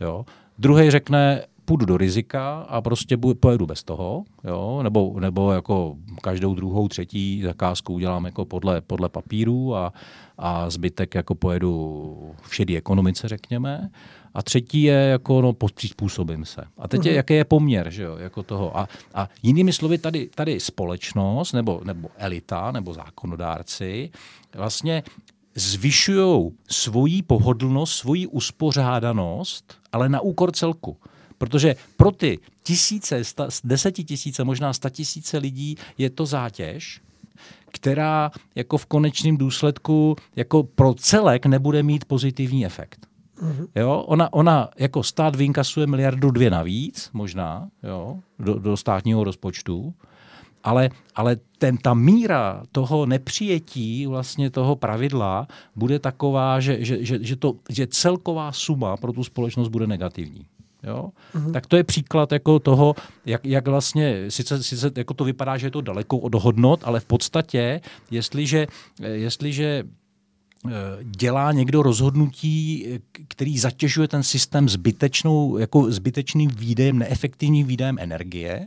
Jo? 0.00 0.24
Druhý 0.58 0.90
řekne, 0.90 1.44
půjdu 1.64 1.86
do 1.86 1.96
rizika 1.96 2.58
a 2.68 2.80
prostě 2.80 3.16
pojedu 3.40 3.66
bez 3.66 3.82
toho, 3.82 4.24
jo? 4.44 4.80
Nebo, 4.82 5.20
nebo 5.20 5.52
jako 5.52 5.96
každou 6.22 6.54
druhou, 6.54 6.88
třetí 6.88 7.42
zakázku 7.42 7.92
udělám 7.92 8.24
jako 8.24 8.44
podle, 8.44 8.80
podle 8.80 9.08
papíru 9.08 9.76
a, 9.76 9.92
a 10.38 10.70
zbytek 10.70 11.14
jako 11.14 11.34
pojedu 11.34 12.34
v 12.42 12.54
šedý 12.54 12.76
ekonomice, 12.76 13.28
řekněme. 13.28 13.90
A 14.34 14.42
třetí 14.42 14.82
je 14.82 14.94
jako, 14.94 15.42
no, 15.42 15.52
přizpůsobím 15.74 16.44
se. 16.44 16.64
A 16.78 16.88
teď 16.88 17.06
je, 17.06 17.12
uh-huh. 17.12 17.16
jaký 17.16 17.34
je 17.34 17.44
poměr, 17.44 17.90
že 17.90 18.02
jo, 18.02 18.16
jako 18.16 18.42
toho. 18.42 18.78
A, 18.78 18.88
a 19.14 19.28
jinými 19.42 19.72
slovy, 19.72 19.98
tady, 19.98 20.30
tady 20.34 20.60
společnost, 20.60 21.52
nebo, 21.52 21.80
nebo 21.84 22.08
elita, 22.16 22.72
nebo 22.72 22.94
zákonodárci, 22.94 24.10
vlastně 24.54 25.02
zvyšují 25.54 26.50
svoji 26.68 27.22
pohodlnost, 27.22 27.94
svoji 27.94 28.26
uspořádanost, 28.26 29.74
ale 29.92 30.08
na 30.08 30.20
úkor 30.20 30.52
celku. 30.52 30.96
Protože 31.38 31.76
pro 31.96 32.10
ty 32.10 32.38
tisíce, 32.62 33.24
sta, 33.24 33.48
desetitisíce, 33.64 34.44
možná 34.44 34.72
sta 34.72 34.90
tisíce 34.90 35.38
lidí 35.38 35.76
je 35.98 36.10
to 36.10 36.26
zátěž, 36.26 37.00
která 37.72 38.30
jako 38.54 38.78
v 38.78 38.86
konečném 38.86 39.36
důsledku 39.36 40.16
jako 40.36 40.62
pro 40.62 40.94
celek 40.94 41.46
nebude 41.46 41.82
mít 41.82 42.04
pozitivní 42.04 42.66
efekt. 42.66 43.06
Mm-hmm. 43.42 43.66
Jo, 43.74 44.04
ona, 44.06 44.32
ona 44.32 44.68
jako 44.78 45.02
stát 45.02 45.36
vynkasuje 45.36 45.86
miliardu 45.86 46.30
dvě 46.30 46.50
navíc, 46.50 47.10
možná, 47.12 47.68
jo, 47.82 48.18
do, 48.38 48.54
do 48.54 48.76
státního 48.76 49.24
rozpočtu, 49.24 49.94
ale, 50.64 50.90
ale 51.14 51.36
ten, 51.58 51.76
ta 51.76 51.94
míra 51.94 52.62
toho 52.72 53.06
nepřijetí 53.06 54.06
vlastně 54.06 54.50
toho 54.50 54.76
pravidla 54.76 55.48
bude 55.76 55.98
taková, 55.98 56.60
že, 56.60 56.84
že, 56.84 57.04
že, 57.04 57.18
že, 57.22 57.36
to, 57.36 57.54
že 57.68 57.86
celková 57.86 58.52
suma 58.52 58.96
pro 58.96 59.12
tu 59.12 59.24
společnost 59.24 59.68
bude 59.68 59.86
negativní. 59.86 60.46
Jo? 60.86 61.10
Mm-hmm. 61.34 61.52
Tak 61.52 61.66
to 61.66 61.76
je 61.76 61.84
příklad 61.84 62.32
jako 62.32 62.58
toho, 62.58 62.94
jak, 63.26 63.44
jak 63.44 63.68
vlastně, 63.68 64.30
sice, 64.30 64.62
sice 64.62 64.90
jako 64.96 65.14
to 65.14 65.24
vypadá, 65.24 65.56
že 65.56 65.66
je 65.66 65.70
to 65.70 65.80
daleko 65.80 66.18
od 66.18 66.34
hodnot, 66.34 66.80
ale 66.84 67.00
v 67.00 67.04
podstatě, 67.04 67.80
jestliže, 68.10 68.66
jestliže 69.00 69.84
eh, 69.84 70.70
dělá 71.02 71.52
někdo 71.52 71.82
rozhodnutí, 71.82 72.86
který 73.28 73.58
zatěžuje 73.58 74.08
ten 74.08 74.22
systém 74.22 74.68
zbytečnou, 74.68 75.58
jako 75.58 75.92
zbytečným 75.92 76.50
výdejem, 76.50 76.98
neefektivním 76.98 77.66
výdejem 77.66 77.98
energie, 78.00 78.66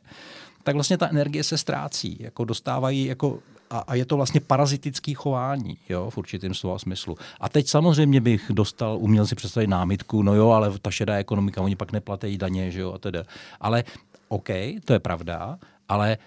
tak 0.63 0.75
vlastně 0.75 0.97
ta 0.97 1.10
energie 1.10 1.43
se 1.43 1.58
ztrácí. 1.58 2.17
Jako 2.19 2.45
dostávají 2.45 3.06
jako 3.06 3.39
a, 3.69 3.80
a 3.80 3.95
je 3.95 4.06
to 4.06 4.15
vlastně 4.15 4.39
parazitický 4.39 5.13
chování 5.13 5.77
jo, 5.89 6.10
v 6.10 6.17
určitém 6.17 6.53
slova 6.53 6.80
smyslu. 6.80 7.17
A 7.39 7.49
teď 7.49 7.67
samozřejmě 7.67 8.21
bych 8.21 8.51
dostal, 8.53 8.97
uměl 8.97 9.27
si 9.27 9.36
představit 9.36 9.67
námitku, 9.67 10.21
no 10.23 10.36
jo, 10.36 10.49
ale 10.49 10.80
ta 10.80 10.91
šedá 10.91 11.15
ekonomika, 11.15 11.62
oni 11.62 11.75
pak 11.75 11.91
neplatí 11.91 12.38
daně, 12.38 12.71
že 12.71 12.82
jo, 12.82 12.93
a 12.93 12.97
teda. 12.97 13.23
Ale 13.62 13.84
OK, 14.27 14.49
to 14.86 14.93
je 14.93 14.99
pravda, 14.99 15.60
ale 15.89 16.17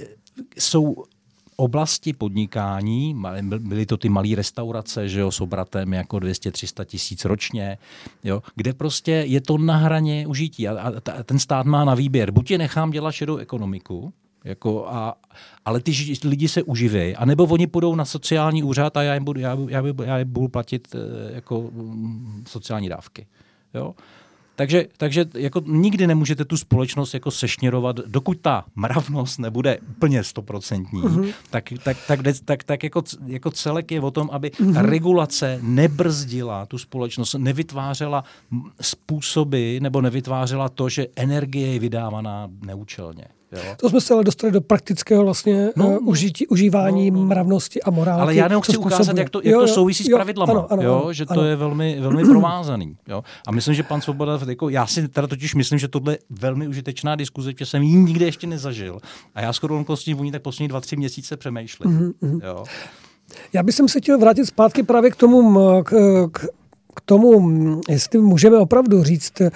e, 0.00 0.06
jsou 0.58 1.04
oblasti 1.60 2.12
podnikání, 2.12 3.16
byly 3.58 3.86
to 3.86 3.96
ty 3.96 4.08
malé 4.08 4.28
restaurace, 4.34 5.08
že 5.08 5.20
jo, 5.20 5.30
s 5.30 5.40
obratem 5.40 5.92
jako 5.92 6.16
200-300 6.16 6.84
tisíc 6.84 7.24
ročně, 7.24 7.78
jo, 8.24 8.42
kde 8.54 8.72
prostě 8.72 9.12
je 9.12 9.40
to 9.40 9.58
na 9.58 9.76
hraně 9.76 10.26
užití 10.26 10.68
a, 10.68 10.92
a 11.18 11.22
ten 11.22 11.38
stát 11.38 11.66
má 11.66 11.84
na 11.84 11.94
výběr. 11.94 12.30
Buď 12.30 12.50
je 12.50 12.58
nechám 12.58 12.90
dělat 12.90 13.12
šedou 13.12 13.36
ekonomiku, 13.36 14.12
jako 14.44 14.86
a, 14.88 15.14
ale 15.64 15.80
ty 15.80 15.92
lidi 16.24 16.48
se 16.48 16.62
uživí, 16.62 17.16
anebo 17.16 17.44
oni 17.44 17.66
půjdou 17.66 17.94
na 17.94 18.04
sociální 18.04 18.62
úřad 18.62 18.96
a 18.96 19.02
já 19.02 19.14
jim 19.14 19.24
budu, 19.24 19.40
já, 19.40 19.58
já, 19.68 19.82
já 20.04 20.18
jim 20.18 20.32
budu 20.32 20.48
platit 20.48 20.88
eh, 20.94 21.34
jako 21.34 21.70
mm, 21.72 22.44
sociální 22.48 22.88
dávky. 22.88 23.26
Jo? 23.74 23.94
Takže, 24.60 24.86
takže 24.96 25.24
jako 25.34 25.62
nikdy 25.66 26.06
nemůžete 26.06 26.44
tu 26.44 26.56
společnost 26.56 27.14
jako 27.14 27.30
sešněrovat, 27.30 27.96
dokud 27.96 28.40
ta 28.40 28.64
mravnost 28.74 29.38
nebude 29.38 29.78
úplně 29.90 30.24
stoprocentní, 30.24 31.02
mm-hmm. 31.02 31.32
tak, 31.50 31.64
tak, 31.82 31.96
tak, 32.06 32.20
tak, 32.44 32.64
tak 32.64 32.84
jako, 32.84 33.02
jako 33.26 33.50
celek 33.50 33.90
je 33.90 34.00
o 34.00 34.10
tom, 34.10 34.28
aby 34.32 34.48
mm-hmm. 34.48 34.74
ta 34.74 34.82
regulace 34.82 35.58
nebrzdila 35.62 36.66
tu 36.66 36.78
společnost, 36.78 37.34
nevytvářela 37.34 38.24
způsoby 38.80 39.78
nebo 39.78 40.00
nevytvářela 40.00 40.68
to, 40.68 40.88
že 40.88 41.06
energie 41.16 41.72
je 41.72 41.78
vydávaná 41.78 42.48
neúčelně. 42.66 43.24
Jo? 43.52 43.62
To 43.76 43.90
jsme 43.90 44.00
se 44.00 44.14
ale 44.14 44.24
dostali 44.24 44.52
do 44.52 44.60
praktického 44.60 45.24
vlastně 45.24 45.70
no, 45.76 45.88
uh, 45.88 46.08
užití, 46.08 46.46
užívání 46.46 47.10
no, 47.10 47.16
no, 47.16 47.22
no. 47.22 47.28
mravnosti 47.28 47.82
a 47.82 47.90
morálky. 47.90 48.22
Ale 48.22 48.34
já 48.34 48.44
jenom 48.44 48.62
chci 48.62 48.76
ukázat, 48.76 49.16
jak 49.16 49.30
to, 49.30 49.40
jak 49.44 49.52
jo, 49.52 49.60
to 49.60 49.68
souvisí 49.68 50.10
jo, 50.10 50.16
s 50.16 50.18
pravidlama, 50.18 50.52
ano, 50.52 50.72
ano, 50.72 50.82
jo? 50.82 51.12
že 51.12 51.24
ano. 51.28 51.40
to 51.40 51.46
je 51.46 51.56
velmi, 51.56 52.00
velmi 52.00 52.24
provázaný. 52.24 52.96
Jo? 53.08 53.24
A 53.46 53.52
myslím, 53.52 53.74
že 53.74 53.82
pan 53.82 54.00
Svoboda, 54.00 54.38
jako, 54.48 54.68
já 54.68 54.86
si 54.86 55.08
teda 55.08 55.26
totiž 55.26 55.54
myslím, 55.54 55.78
že 55.78 55.88
tohle 55.88 56.12
je 56.12 56.18
velmi 56.30 56.68
užitečná 56.68 57.16
diskuze, 57.16 57.52
že 57.58 57.66
jsem 57.66 57.82
ji 57.82 57.96
nikdy 57.96 58.24
ještě 58.24 58.46
nezažil. 58.46 58.98
A 59.34 59.40
já 59.40 59.52
skoro 59.52 59.80
okolností 59.80 60.14
v 60.14 60.20
ní 60.20 60.32
tak 60.32 60.42
poslední 60.42 60.68
dva, 60.68 60.80
tři 60.80 60.96
měsíce 60.96 61.36
přemýšlím. 61.36 62.12
Mm-hmm. 62.22 62.40
Jo? 62.44 62.64
Já 63.52 63.62
bych 63.62 63.74
se 63.86 64.00
chtěl 64.00 64.18
vrátit 64.18 64.46
zpátky 64.46 64.82
právě 64.82 65.10
k 65.10 65.16
tomu, 65.16 65.82
k, 65.82 65.90
k, 66.32 66.46
k 66.94 67.00
tomu, 67.04 67.80
jestli 67.88 68.18
můžeme 68.18 68.58
opravdu 68.58 69.04
říct, 69.04 69.40
uh, 69.40 69.46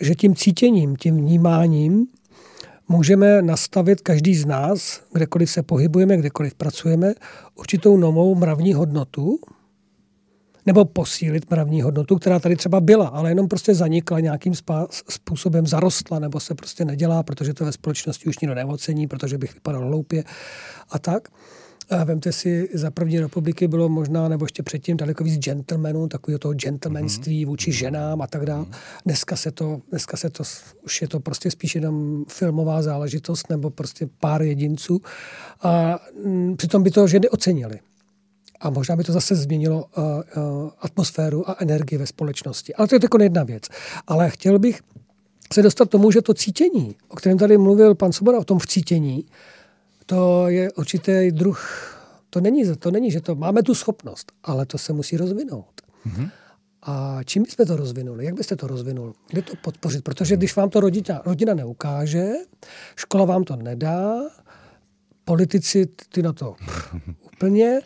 že 0.00 0.14
tím 0.14 0.34
cítěním, 0.34 0.96
tím 0.96 1.16
vnímáním 1.16 2.06
můžeme 2.88 3.42
nastavit 3.42 4.00
každý 4.00 4.34
z 4.34 4.46
nás, 4.46 5.00
kdekoliv 5.12 5.50
se 5.50 5.62
pohybujeme, 5.62 6.16
kdekoliv 6.16 6.54
pracujeme, 6.54 7.14
určitou 7.54 7.96
novou 7.96 8.34
mravní 8.34 8.72
hodnotu, 8.72 9.38
nebo 10.66 10.84
posílit 10.84 11.50
mravní 11.50 11.82
hodnotu, 11.82 12.16
která 12.16 12.38
tady 12.38 12.56
třeba 12.56 12.80
byla, 12.80 13.08
ale 13.08 13.30
jenom 13.30 13.48
prostě 13.48 13.74
zanikla 13.74 14.20
nějakým 14.20 14.52
způsobem, 15.08 15.66
zarostla, 15.66 16.18
nebo 16.18 16.40
se 16.40 16.54
prostě 16.54 16.84
nedělá, 16.84 17.22
protože 17.22 17.54
to 17.54 17.64
ve 17.64 17.72
společnosti 17.72 18.28
už 18.28 18.38
nikdo 18.38 18.54
neocení, 18.54 19.06
protože 19.06 19.38
bych 19.38 19.54
vypadal 19.54 19.86
hloupě 19.86 20.24
a 20.90 20.98
tak. 20.98 21.28
A 21.90 22.04
vemte 22.04 22.32
si, 22.32 22.68
za 22.74 22.90
první 22.90 23.20
republiky 23.20 23.68
bylo 23.68 23.88
možná, 23.88 24.28
nebo 24.28 24.44
ještě 24.44 24.62
předtím 24.62 24.96
daleko 24.96 25.24
víc 25.24 25.38
gentlemanů, 25.38 26.08
takového 26.08 26.38
toho 26.38 26.54
gentlemanství 26.54 27.44
mm-hmm. 27.44 27.48
vůči 27.48 27.72
ženám 27.72 28.22
a 28.22 28.26
tak 28.26 28.46
dále. 28.46 28.64
Mm-hmm. 28.64 29.00
Dneska 29.04 29.36
se 29.36 29.50
to, 29.50 29.80
dneska 29.90 30.16
se 30.16 30.30
to, 30.30 30.44
už 30.84 31.02
je 31.02 31.08
to 31.08 31.20
prostě 31.20 31.50
spíš 31.50 31.74
jenom 31.74 32.24
filmová 32.28 32.82
záležitost 32.82 33.50
nebo 33.50 33.70
prostě 33.70 34.08
pár 34.20 34.42
jedinců. 34.42 35.00
A 35.62 35.98
m, 36.24 36.32
mm, 36.32 36.56
přitom 36.56 36.82
by 36.82 36.90
to 36.90 37.06
ženy 37.06 37.28
ocenily. 37.28 37.78
A 38.60 38.70
možná 38.70 38.96
by 38.96 39.04
to 39.04 39.12
zase 39.12 39.34
změnilo 39.34 39.84
uh, 39.98 40.04
uh, 40.04 40.70
atmosféru 40.80 41.50
a 41.50 41.56
energii 41.58 41.98
ve 41.98 42.06
společnosti. 42.06 42.74
Ale 42.74 42.88
to 42.88 42.94
je 42.94 43.00
jako 43.02 43.22
jedna 43.22 43.44
věc. 43.44 43.62
Ale 44.06 44.30
chtěl 44.30 44.58
bych 44.58 44.80
se 45.52 45.62
dostat 45.62 45.88
k 45.88 45.90
tomu, 45.90 46.10
že 46.10 46.22
to 46.22 46.34
cítění, 46.34 46.96
o 47.08 47.16
kterém 47.16 47.38
tady 47.38 47.58
mluvil 47.58 47.94
pan 47.94 48.12
Soboda, 48.12 48.38
o 48.38 48.44
tom 48.44 48.58
vcítění, 48.58 49.24
to 50.06 50.48
je 50.48 50.72
určitý 50.72 51.30
druh, 51.32 51.92
to 52.30 52.40
není, 52.40 52.76
to 52.78 52.90
není, 52.90 53.10
že 53.10 53.20
to 53.20 53.34
máme 53.34 53.62
tu 53.62 53.74
schopnost, 53.74 54.32
ale 54.44 54.66
to 54.66 54.78
se 54.78 54.92
musí 54.92 55.16
rozvinout. 55.16 55.80
Mm-hmm. 56.06 56.30
A 56.82 57.18
čím 57.24 57.42
byste 57.42 57.66
to 57.66 57.76
rozvinuli? 57.76 58.24
Jak 58.24 58.34
byste 58.34 58.56
to 58.56 58.66
rozvinul? 58.66 59.12
Kde 59.28 59.42
to 59.42 59.52
podpořit? 59.56 60.04
Protože 60.04 60.36
když 60.36 60.56
vám 60.56 60.70
to 60.70 60.80
rodina, 60.80 61.22
rodina 61.24 61.54
neukáže, 61.54 62.32
škola 62.96 63.24
vám 63.24 63.44
to 63.44 63.56
nedá, 63.56 64.20
politici 65.24 65.86
ty 66.12 66.22
na 66.22 66.32
to 66.32 66.56
úplně, 67.34 67.80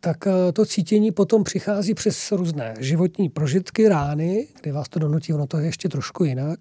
tak 0.00 0.26
eh, 0.26 0.52
to 0.52 0.66
cítění 0.66 1.12
potom 1.12 1.44
přichází 1.44 1.94
přes 1.94 2.32
různé 2.32 2.74
životní 2.78 3.28
prožitky, 3.28 3.88
rány, 3.88 4.48
kdy 4.60 4.72
vás 4.72 4.88
to 4.88 4.98
donutí, 4.98 5.32
ono 5.32 5.46
to 5.46 5.58
je 5.58 5.66
ještě 5.66 5.88
trošku 5.88 6.24
jinak. 6.24 6.58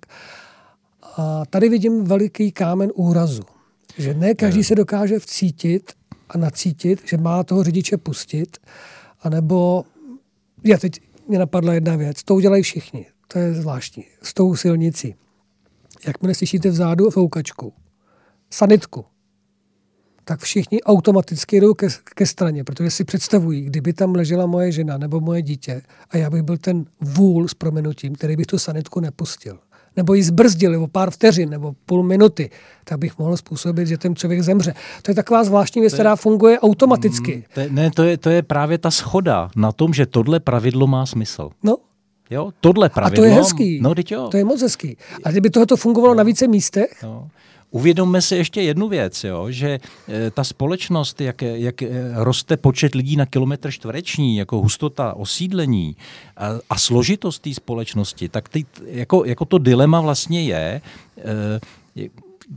A 1.18 1.46
tady 1.50 1.70
vidím 1.70 2.04
veliký 2.04 2.52
kámen 2.52 2.92
úrazu. 2.96 3.44
Že 3.98 4.14
ne 4.14 4.36
každý 4.36 4.64
se 4.64 4.76
dokáže 4.76 5.20
vcítit 5.20 5.92
a 6.30 6.38
nacítit, 6.38 7.02
že 7.08 7.18
má 7.18 7.44
toho 7.44 7.64
řidiče 7.64 7.98
pustit, 7.98 8.58
anebo, 9.22 9.84
já 10.64 10.78
teď 10.78 11.02
mě 11.28 11.40
napadla 11.40 11.74
jedna 11.74 11.96
věc, 11.96 12.24
to 12.24 12.36
udělají 12.36 12.64
všichni, 12.64 13.06
to 13.28 13.40
je 13.40 13.54
zvláštní, 13.54 14.06
s 14.22 14.34
tou 14.34 14.56
silnicí. 14.56 15.16
Jakmile 16.08 16.34
slyšíte 16.36 16.70
vzadu 16.70 17.10
foukačku, 17.10 17.74
sanitku, 18.50 19.06
tak 20.24 20.40
všichni 20.40 20.82
automaticky 20.82 21.62
jdou 21.62 21.74
ke, 21.74 21.88
ke 22.04 22.26
straně, 22.26 22.64
protože 22.64 22.92
si 22.92 23.04
představují, 23.04 23.62
kdyby 23.62 23.94
tam 23.94 24.16
ležela 24.16 24.46
moje 24.46 24.72
žena 24.72 24.98
nebo 24.98 25.20
moje 25.20 25.42
dítě 25.42 25.82
a 26.10 26.18
já 26.18 26.30
bych 26.30 26.42
byl 26.42 26.58
ten 26.58 26.86
vůl 27.02 27.48
s 27.48 27.54
promenutím, 27.54 28.16
který 28.16 28.36
bych 28.36 28.48
tu 28.48 28.60
sanitku 28.60 29.00
nepustil 29.00 29.60
nebo 29.98 30.14
ji 30.14 30.24
zbrzdili 30.24 30.78
o 30.78 30.88
pár 30.88 31.12
vteřin 31.12 31.50
nebo 31.50 31.74
půl 31.86 32.04
minuty, 32.04 32.50
tak 32.84 33.00
bych 33.00 33.18
mohl 33.18 33.38
způsobit, 33.38 33.88
že 33.88 33.98
ten 33.98 34.16
člověk 34.16 34.42
zemře. 34.42 34.74
To 35.02 35.12
je 35.12 35.16
taková 35.16 35.44
zvláštní 35.44 35.82
věc, 35.82 35.94
která 35.94 36.16
funguje 36.16 36.60
automaticky. 36.60 37.36
Mm, 37.36 37.44
to 37.54 37.60
je, 37.60 37.70
ne, 37.70 37.92
to 37.92 38.04
je, 38.04 38.18
to 38.18 38.30
je 38.30 38.42
právě 38.42 38.78
ta 38.78 38.92
schoda 38.92 39.50
na 39.56 39.72
tom, 39.72 39.94
že 39.94 40.06
tohle 40.06 40.40
pravidlo 40.40 40.88
má 40.88 41.06
smysl. 41.06 41.50
No, 41.64 41.78
Jo, 42.32 42.52
tohle 42.62 42.90
pravidlo. 42.90 43.26
A 43.26 43.28
to 43.28 43.34
je 43.34 43.38
hezký. 43.38 43.80
No, 43.82 43.94
jo. 44.10 44.28
To 44.32 44.38
je 44.38 44.44
moc 44.46 44.62
hezký. 44.62 44.98
A 45.24 45.32
kdyby 45.32 45.50
tohoto 45.50 45.78
fungovalo 45.78 46.14
no. 46.14 46.18
na 46.18 46.24
více 46.24 46.48
místech? 46.48 47.04
No. 47.04 47.28
Uvědomme 47.72 48.22
si 48.22 48.36
ještě 48.36 48.62
jednu 48.62 48.88
věc, 48.88 49.24
jo, 49.24 49.52
že 49.52 49.80
e, 50.10 50.32
ta 50.32 50.44
společnost, 50.44 51.22
jak, 51.22 51.42
jak 51.42 51.76
roste 52.14 52.58
počet 52.58 52.96
lidí 52.96 53.16
na 53.16 53.26
kilometr 53.26 53.72
čtvereční, 53.72 54.38
jako 54.38 54.58
hustota 54.58 55.14
osídlení 55.14 55.96
a, 56.38 56.48
a 56.70 56.78
složitost 56.78 57.40
té 57.40 57.54
společnosti, 57.54 58.30
tak 58.30 58.50
ty, 58.50 58.66
jako, 58.86 59.26
jako 59.26 59.46
to 59.46 59.58
dilema 59.58 60.02
vlastně 60.02 60.44
je, 60.44 60.82
e, 61.96 62.10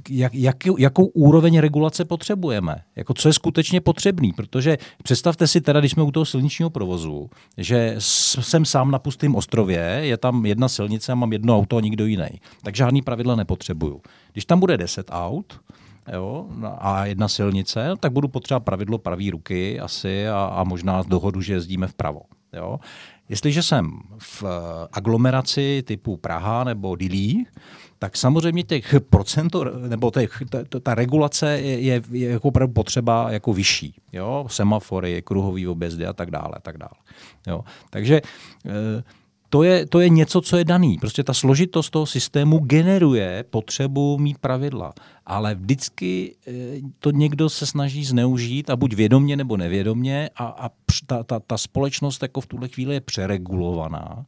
jak, 0.08 0.34
jak, 0.34 0.56
jakou 0.78 1.04
úroveň 1.04 1.58
regulace 1.58 2.04
potřebujeme, 2.04 2.76
jako 2.96 3.14
co 3.14 3.28
je 3.28 3.32
skutečně 3.32 3.80
potřebný, 3.80 4.32
protože 4.32 4.78
představte 5.02 5.46
si 5.46 5.60
teda, 5.60 5.80
když 5.80 5.92
jsme 5.92 6.02
u 6.02 6.10
toho 6.10 6.24
silničního 6.24 6.70
provozu, 6.70 7.30
že 7.58 7.94
jsem 7.98 8.64
sám 8.64 8.90
na 8.90 8.98
pustém 8.98 9.34
ostrově, 9.34 9.80
je 10.02 10.16
tam 10.16 10.46
jedna 10.46 10.68
silnice 10.68 11.12
a 11.12 11.14
mám 11.14 11.32
jedno 11.32 11.56
auto 11.56 11.76
a 11.76 11.80
nikdo 11.80 12.06
jiný, 12.06 12.28
tak 12.62 12.76
žádný 12.76 13.02
pravidla 13.02 13.36
nepotřebuju. 13.36 14.00
Když 14.32 14.44
tam 14.44 14.60
bude 14.60 14.76
10 14.76 15.06
aut, 15.10 15.60
jo, 16.12 16.46
a 16.78 17.06
jedna 17.06 17.28
silnice, 17.28 17.92
tak 18.00 18.12
budu 18.12 18.28
potřebovat 18.28 18.64
pravidlo 18.64 18.98
pravý 18.98 19.30
ruky 19.30 19.80
asi 19.80 20.28
a, 20.28 20.44
a 20.44 20.64
možná 20.64 21.02
dohodu, 21.02 21.40
že 21.40 21.52
jezdíme 21.52 21.86
vpravo. 21.86 22.20
Jo. 22.52 22.78
Jestliže 23.28 23.62
jsem 23.62 23.90
v 24.18 24.44
aglomeraci 24.92 25.82
typu 25.86 26.16
Praha 26.16 26.64
nebo 26.64 26.96
Dilí, 26.96 27.46
tak 28.04 28.16
samozřejmě 28.16 28.62
těch 28.62 28.94
procento, 29.10 29.64
nebo 29.88 30.10
těch, 30.10 30.42
ta, 30.48 30.80
ta 30.82 30.94
regulace 30.94 31.60
je, 31.60 31.80
je, 31.80 32.02
je 32.10 32.28
jako 32.28 32.48
opravdu 32.48 32.74
potřeba 32.74 33.30
jako 33.30 33.52
vyšší. 33.52 33.94
Jo? 34.12 34.46
Semafory, 34.48 35.22
kruhový 35.22 35.68
objezdy 35.68 36.06
a 36.06 36.12
tak 36.12 36.30
dále. 36.30 36.50
A 36.52 36.60
tak 36.60 36.78
dále. 36.78 36.92
Jo? 37.46 37.64
Takže 37.90 38.16
e, 38.16 39.02
to 39.50 39.62
je, 39.62 39.86
to 39.86 40.00
je 40.00 40.08
něco, 40.08 40.40
co 40.40 40.56
je 40.56 40.64
daný. 40.64 40.98
Prostě 40.98 41.24
ta 41.24 41.34
složitost 41.34 41.90
toho 41.90 42.06
systému 42.06 42.58
generuje 42.58 43.44
potřebu 43.50 44.18
mít 44.18 44.38
pravidla. 44.38 44.92
Ale 45.26 45.54
vždycky 45.54 46.36
e, 46.46 46.52
to 46.98 47.10
někdo 47.10 47.48
se 47.48 47.66
snaží 47.66 48.04
zneužít 48.04 48.70
a 48.70 48.76
buď 48.76 48.94
vědomně 48.94 49.36
nebo 49.36 49.56
nevědomně 49.56 50.30
a, 50.36 50.44
a 50.44 50.70
ta, 51.06 51.22
ta, 51.22 51.40
ta 51.40 51.58
společnost 51.58 52.22
jako 52.22 52.40
v 52.40 52.46
tuhle 52.46 52.68
chvíli 52.68 52.94
je 52.94 53.00
přeregulovaná. 53.00 54.26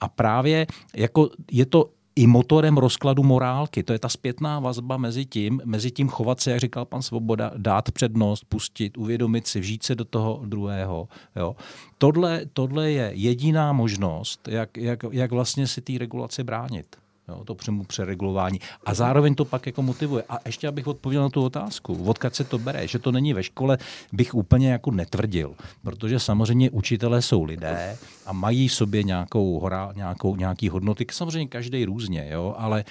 A 0.00 0.08
právě 0.08 0.66
jako 0.96 1.30
je 1.50 1.66
to 1.66 1.95
i 2.16 2.26
motorem 2.26 2.76
rozkladu 2.76 3.22
morálky. 3.22 3.82
To 3.82 3.92
je 3.92 3.98
ta 3.98 4.08
zpětná 4.08 4.60
vazba 4.60 4.96
mezi 4.96 5.24
tím, 5.24 5.60
mezi 5.64 5.90
tím 5.90 6.08
chovat 6.08 6.40
se, 6.40 6.50
jak 6.50 6.60
říkal 6.60 6.84
pan 6.84 7.02
Svoboda, 7.02 7.52
dát 7.56 7.90
přednost, 7.90 8.44
pustit, 8.48 8.98
uvědomit 8.98 9.46
si, 9.46 9.60
vžít 9.60 9.82
se 9.82 9.94
do 9.94 10.04
toho 10.04 10.42
druhého. 10.46 11.08
Jo. 11.36 11.56
Tohle, 11.98 12.42
tohle 12.52 12.90
je 12.90 13.10
jediná 13.14 13.72
možnost, 13.72 14.48
jak, 14.48 14.76
jak, 14.76 15.04
jak 15.10 15.30
vlastně 15.30 15.66
si 15.66 15.80
té 15.80 15.92
regulace 15.98 16.44
bránit. 16.44 16.96
Jo, 17.28 17.44
to 17.44 17.54
přemu 17.54 17.84
přeregulování. 17.84 18.60
A 18.84 18.94
zároveň 18.94 19.34
to 19.34 19.44
pak 19.44 19.66
jako 19.66 19.82
motivuje. 19.82 20.24
A 20.28 20.38
ještě 20.46 20.68
abych 20.68 20.86
odpověděl 20.86 21.22
na 21.22 21.28
tu 21.28 21.44
otázku, 21.44 22.04
odkud 22.04 22.34
se 22.34 22.44
to 22.44 22.58
bere, 22.58 22.88
že 22.88 22.98
to 22.98 23.12
není 23.12 23.34
ve 23.34 23.42
škole, 23.42 23.78
bych 24.12 24.34
úplně 24.34 24.70
jako 24.70 24.90
netvrdil. 24.90 25.54
Protože 25.82 26.20
samozřejmě 26.20 26.70
učitelé 26.70 27.22
jsou 27.22 27.44
lidé 27.44 27.96
a 28.26 28.32
mají 28.32 28.68
v 28.68 28.72
sobě 28.72 29.02
nějakou, 29.02 29.60
hora, 29.60 29.92
nějakou, 29.96 30.36
nějaký 30.36 30.68
hodnoty, 30.68 31.06
samozřejmě 31.10 31.48
každý 31.48 31.84
různě, 31.84 32.28
jo, 32.30 32.54
ale 32.58 32.80
e, 32.80 32.84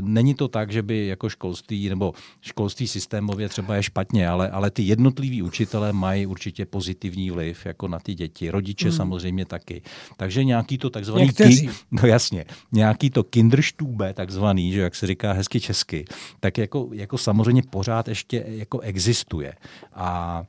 není 0.00 0.34
to 0.34 0.48
tak, 0.48 0.72
že 0.72 0.82
by 0.82 1.06
jako 1.06 1.28
školství 1.28 1.88
nebo 1.88 2.12
školství 2.40 2.88
systémově 2.88 3.48
třeba 3.48 3.76
je 3.76 3.82
špatně, 3.82 4.28
ale, 4.28 4.50
ale 4.50 4.70
ty 4.70 4.82
jednotliví 4.82 5.42
učitelé 5.42 5.92
mají 5.92 6.26
určitě 6.26 6.66
pozitivní 6.66 7.30
vliv 7.30 7.66
jako 7.66 7.88
na 7.88 7.98
ty 7.98 8.14
děti, 8.14 8.50
rodiče 8.50 8.88
hmm. 8.88 8.96
samozřejmě 8.96 9.44
taky. 9.44 9.82
Takže 10.16 10.44
nějaký 10.44 10.78
to 10.78 10.90
takzvaný... 10.90 11.28
Ki, 11.28 11.68
no 11.90 12.06
jasně, 12.06 12.44
nějaký 12.72 13.10
to 13.10 13.24
kinder 13.24 13.53
Kinderstube, 13.54 14.14
takzvaný, 14.14 14.72
že 14.72 14.80
jak 14.80 14.94
se 14.94 15.06
říká 15.06 15.32
hezky 15.32 15.60
česky, 15.60 16.04
tak 16.40 16.58
jako, 16.58 16.88
jako 16.92 17.18
samozřejmě 17.18 17.62
pořád 17.70 18.08
ještě 18.08 18.44
jako 18.46 18.80
existuje. 18.80 19.54
A 19.94 20.42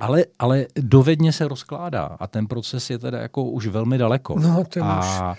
ale, 0.00 0.24
ale 0.38 0.66
dovedně 0.76 1.32
se 1.32 1.48
rozkládá 1.48 2.04
a 2.20 2.26
ten 2.26 2.46
proces 2.46 2.90
je 2.90 2.98
teda 2.98 3.18
jako 3.18 3.44
už 3.44 3.66
velmi 3.66 3.98
daleko. 3.98 4.38
No, 4.38 4.64
to 4.68 4.84
a 4.84 5.00
už. 5.32 5.38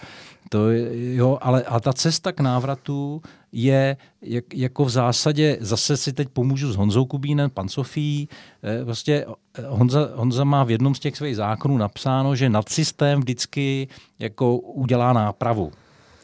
To 0.50 0.70
je, 0.70 1.16
jo, 1.16 1.38
ale 1.42 1.64
a 1.64 1.80
ta 1.80 1.94
cesta 1.94 2.32
k 2.32 2.40
návratu 2.40 3.22
je 3.52 3.98
jak, 4.22 4.54
jako 4.54 4.86
v 4.86 4.90
zásadě, 4.90 5.58
zase 5.62 5.98
si 5.98 6.14
teď 6.14 6.30
pomůžu 6.30 6.72
s 6.72 6.76
Honzou 6.76 7.06
Kubínem, 7.06 7.50
pan 7.50 7.70
Sofí, 7.70 8.30
eh, 8.64 8.86
prostě 8.86 9.26
eh, 9.60 9.62
Honza, 9.68 10.10
Honza 10.16 10.44
má 10.44 10.64
v 10.64 10.72
jednom 10.72 10.96
z 10.96 11.00
těch 11.00 11.18
svých 11.18 11.36
zákonů 11.36 11.78
napsáno, 11.78 12.36
že 12.36 12.50
nadsystém 12.50 13.20
vždycky 13.20 13.88
jako 14.20 14.58
udělá 14.58 15.14
nápravu. 15.14 15.72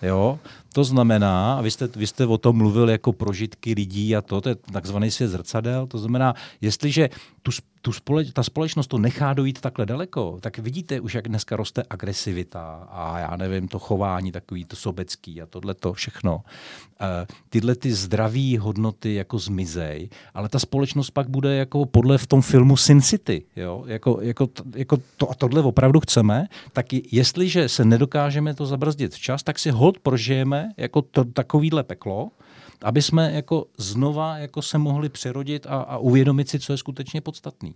Jo? 0.01 0.39
To 0.73 0.83
znamená, 0.83 1.55
a 1.55 1.61
vy 1.61 1.71
jste, 1.71 1.87
vy 1.95 2.07
jste 2.07 2.25
o 2.25 2.37
tom 2.37 2.57
mluvil 2.57 2.89
jako 2.89 3.13
prožitky 3.13 3.73
lidí 3.73 4.15
a 4.15 4.21
to, 4.21 4.41
to 4.41 4.49
je 4.49 4.55
takzvaný 4.55 5.11
svět 5.11 5.27
zrcadel, 5.27 5.87
to 5.87 5.97
znamená, 5.97 6.33
jestliže 6.61 7.09
tu, 7.41 7.51
tu 7.81 7.91
společ, 7.91 8.27
ta 8.33 8.43
společnost 8.43 8.87
to 8.87 8.97
nechá 8.97 9.33
dojít 9.33 9.61
takhle 9.61 9.85
daleko, 9.85 10.37
tak 10.41 10.57
vidíte 10.57 10.99
už, 10.99 11.15
jak 11.15 11.27
dneska 11.27 11.55
roste 11.55 11.83
agresivita 11.89 12.87
a 12.91 13.19
já 13.19 13.35
nevím, 13.35 13.67
to 13.67 13.79
chování 13.79 14.31
takový, 14.31 14.65
to 14.65 14.75
sobecký 14.75 15.41
a 15.41 15.45
tohle 15.45 15.73
to 15.73 15.93
všechno. 15.93 16.41
E, 17.01 17.27
tyhle 17.49 17.75
ty 17.75 17.93
zdraví 17.93 18.57
hodnoty 18.57 19.13
jako 19.13 19.39
zmizej, 19.39 20.09
ale 20.33 20.49
ta 20.49 20.59
společnost 20.59 21.09
pak 21.09 21.29
bude 21.29 21.55
jako 21.55 21.85
podle 21.85 22.17
v 22.17 22.27
tom 22.27 22.41
filmu 22.41 22.77
Sin 22.77 23.01
City, 23.01 23.45
jo? 23.55 23.83
Jako, 23.87 24.17
jako, 24.21 24.49
jako 24.75 24.97
to 25.17 25.31
a 25.31 25.33
tohle 25.33 25.61
opravdu 25.61 25.99
chceme, 25.99 26.47
tak 26.73 26.85
jestliže 27.11 27.69
se 27.69 27.85
nedokážeme 27.85 28.53
to 28.53 28.65
zabrzdit 28.65 29.13
včas, 29.13 29.43
tak 29.43 29.59
si 29.59 29.71
hold 29.71 29.99
prožijeme 29.99 30.62
jako 30.77 31.01
to, 31.01 31.25
takovýhle 31.25 31.83
peklo, 31.83 32.31
aby 32.81 33.01
jsme 33.01 33.31
jako 33.31 33.65
znova 33.77 34.37
jako 34.37 34.61
se 34.61 34.77
mohli 34.77 35.09
přerodit 35.09 35.65
a, 35.65 35.81
a 35.81 35.97
uvědomit 35.97 36.49
si, 36.49 36.59
co 36.59 36.73
je 36.73 36.77
skutečně 36.77 37.21
podstatný. 37.21 37.75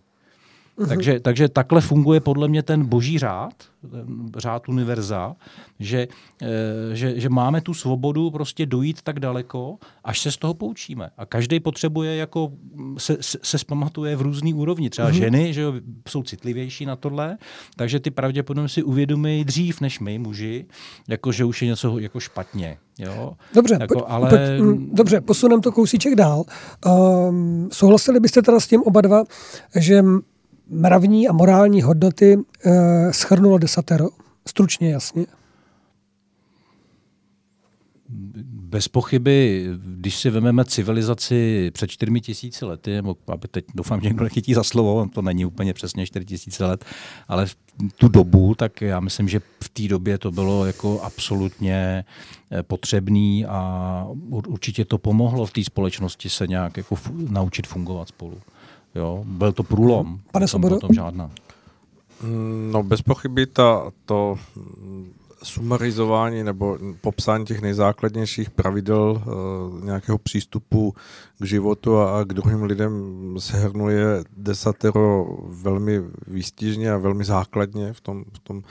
Uh-huh. 0.77 0.87
Takže, 0.87 1.19
takže 1.19 1.49
takhle 1.49 1.81
funguje 1.81 2.19
podle 2.19 2.47
mě 2.47 2.63
ten 2.63 2.85
boží 2.85 3.19
řád, 3.19 3.53
ten 3.91 4.31
řád 4.37 4.69
univerza, 4.69 5.35
že, 5.79 6.07
e, 6.41 6.95
že, 6.95 7.19
že 7.19 7.29
máme 7.29 7.61
tu 7.61 7.73
svobodu 7.73 8.31
prostě 8.31 8.65
dojít 8.65 9.01
tak 9.01 9.19
daleko, 9.19 9.77
až 10.03 10.19
se 10.19 10.31
z 10.31 10.37
toho 10.37 10.53
poučíme. 10.53 11.09
A 11.17 11.25
každý 11.25 11.59
potřebuje, 11.59 12.15
jako 12.15 12.51
se, 12.97 13.17
se, 13.21 13.37
se 13.43 13.57
zpamatuje 13.57 14.15
v 14.15 14.21
různý 14.21 14.53
úrovni. 14.53 14.89
Třeba 14.89 15.09
uh-huh. 15.09 15.17
ženy 15.17 15.53
že 15.53 15.61
jo, 15.61 15.73
jsou 16.09 16.23
citlivější 16.23 16.85
na 16.85 16.95
tohle, 16.95 17.37
takže 17.75 17.99
ty 17.99 18.11
pravděpodobně 18.11 18.69
si 18.69 18.83
uvědomí 18.83 19.43
dřív 19.43 19.81
než 19.81 19.99
my, 19.99 20.19
muži, 20.19 20.65
jako 21.07 21.31
že 21.31 21.45
už 21.45 21.61
je 21.61 21.67
něco 21.67 21.99
jako 21.99 22.19
špatně. 22.19 22.77
Jo? 22.99 23.33
Dobře, 23.53 23.77
jako, 23.81 23.93
pojď, 23.93 24.05
ale... 24.07 24.29
pojď, 24.29 24.41
mm, 24.61 24.89
dobře, 24.95 25.21
posuneme 25.21 25.61
to 25.61 25.71
kousíček 25.71 26.15
dál. 26.15 26.43
Um, 26.85 27.69
souhlasili 27.71 28.19
byste 28.19 28.41
teda 28.41 28.59
s 28.59 28.67
tím 28.67 28.81
oba 28.81 29.01
dva, 29.01 29.23
že 29.75 30.03
mravní 30.69 31.27
a 31.27 31.33
morální 31.33 31.81
hodnoty 31.81 32.37
e, 32.65 33.13
schrnulo 33.13 33.57
desatero? 33.57 34.07
Stručně, 34.47 34.91
jasně. 34.91 35.25
Bez 38.49 38.87
pochyby, 38.87 39.67
když 39.85 40.17
si 40.17 40.29
vezmeme 40.29 40.65
civilizaci 40.65 41.71
před 41.71 41.87
čtyřmi 41.87 42.21
tisíci 42.21 42.65
lety, 42.65 43.01
aby 43.27 43.47
teď 43.47 43.65
doufám, 43.75 44.01
že 44.01 44.07
někdo 44.07 44.23
nechytí 44.23 44.53
za 44.53 44.63
slovo, 44.63 45.09
to 45.13 45.21
není 45.21 45.45
úplně 45.45 45.73
přesně 45.73 46.05
čtyři 46.05 46.25
tisíce 46.25 46.65
let, 46.65 46.85
ale 47.27 47.45
v 47.45 47.55
tu 47.95 48.07
dobu, 48.07 48.55
tak 48.55 48.81
já 48.81 48.99
myslím, 48.99 49.29
že 49.29 49.39
v 49.63 49.69
té 49.69 49.87
době 49.87 50.17
to 50.17 50.31
bylo 50.31 50.65
jako 50.65 51.01
absolutně 51.01 52.05
eh, 52.51 52.63
potřebný 52.63 53.45
a 53.45 54.07
určitě 54.29 54.85
to 54.85 54.97
pomohlo 54.97 55.45
v 55.45 55.53
té 55.53 55.63
společnosti 55.63 56.29
se 56.29 56.47
nějak 56.47 56.77
jako 56.77 56.95
naučit 57.29 57.67
fungovat 57.67 58.07
spolu. 58.07 58.37
Jo, 58.97 59.23
byl 59.25 59.51
to 59.51 59.63
průlom. 59.63 60.19
Pane 60.31 60.47
Svobodo? 60.47 60.75
O 60.75 60.79
tom 60.79 60.93
žádná. 60.93 61.29
Mm, 62.23 62.69
no 62.71 62.83
bez 62.83 63.01
pochyby 63.01 63.45
ta, 63.45 63.91
to 64.05 64.37
sumarizování 65.43 66.43
nebo 66.43 66.77
popsání 67.01 67.45
těch 67.45 67.61
nejzákladnějších 67.61 68.49
pravidel 68.49 69.23
uh, 69.25 69.85
nějakého 69.85 70.17
přístupu 70.17 70.93
k 71.39 71.45
životu 71.45 71.97
a, 71.97 72.19
a 72.19 72.23
k 72.23 72.33
druhým 72.33 72.63
lidem 72.63 72.93
se 73.39 73.57
hrnuje 73.57 74.23
desatero 74.37 75.27
velmi 75.47 76.01
výstižně 76.27 76.91
a 76.91 76.97
velmi 76.97 77.23
základně 77.23 77.93
v 77.93 78.01
tom, 78.01 78.23
v 78.33 78.39
tom 78.39 78.61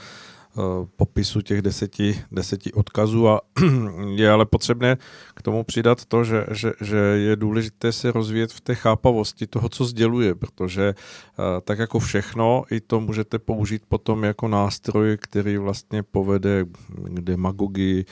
popisu 0.95 1.41
těch 1.41 1.61
deseti, 1.61 2.21
deseti 2.31 2.73
odkazů 2.73 3.27
a 3.27 3.41
je 4.15 4.31
ale 4.31 4.45
potřebné 4.45 4.97
k 5.35 5.41
tomu 5.41 5.63
přidat 5.63 6.05
to, 6.05 6.23
že, 6.23 6.45
že, 6.51 6.73
že 6.81 6.97
je 6.97 7.35
důležité 7.35 7.91
se 7.91 8.11
rozvíjet 8.11 8.51
v 8.51 8.61
té 8.61 8.75
chápavosti 8.75 9.47
toho, 9.47 9.69
co 9.69 9.85
sděluje, 9.85 10.35
protože 10.35 10.93
eh, 10.93 11.61
tak 11.61 11.79
jako 11.79 11.99
všechno, 11.99 12.63
i 12.71 12.81
to 12.81 12.99
můžete 12.99 13.39
použít 13.39 13.81
potom 13.87 14.23
jako 14.23 14.47
nástroj, 14.47 15.17
který 15.21 15.57
vlastně 15.57 16.03
povede 16.03 16.65
k 16.89 17.19
demagogii, 17.21 18.05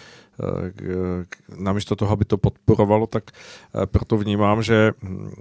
namísto 1.58 1.96
toho, 1.96 2.12
aby 2.12 2.26
to 2.26 2.38
podporovalo, 2.38 3.08
tak 3.08 3.24
eh, 3.32 3.86
proto 3.86 4.18
vnímám, 4.18 4.64
že 4.64 4.92
hm, 5.02 5.32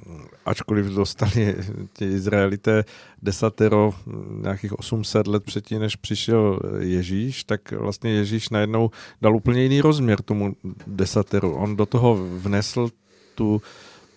ačkoliv 0.47 0.87
dostali 0.87 1.57
ti 1.93 2.05
Izraelité 2.05 2.85
desatero 3.23 3.91
hm, 3.91 4.41
nějakých 4.43 4.79
800 4.79 5.27
let 5.27 5.45
předtím, 5.45 5.81
než 5.81 5.97
přišel 5.97 6.61
Ježíš, 6.79 7.45
tak 7.45 7.73
vlastně 7.73 8.11
Ježíš 8.11 8.49
najednou 8.49 8.91
dal 9.23 9.37
úplně 9.37 9.63
jiný 9.63 9.81
rozměr 9.81 10.23
tomu 10.23 10.57
desateru. 10.87 11.55
On 11.55 11.77
do 11.77 11.87
toho 11.87 12.17
vnesl 12.39 12.89
tu, 13.35 13.63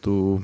tu 0.08 0.44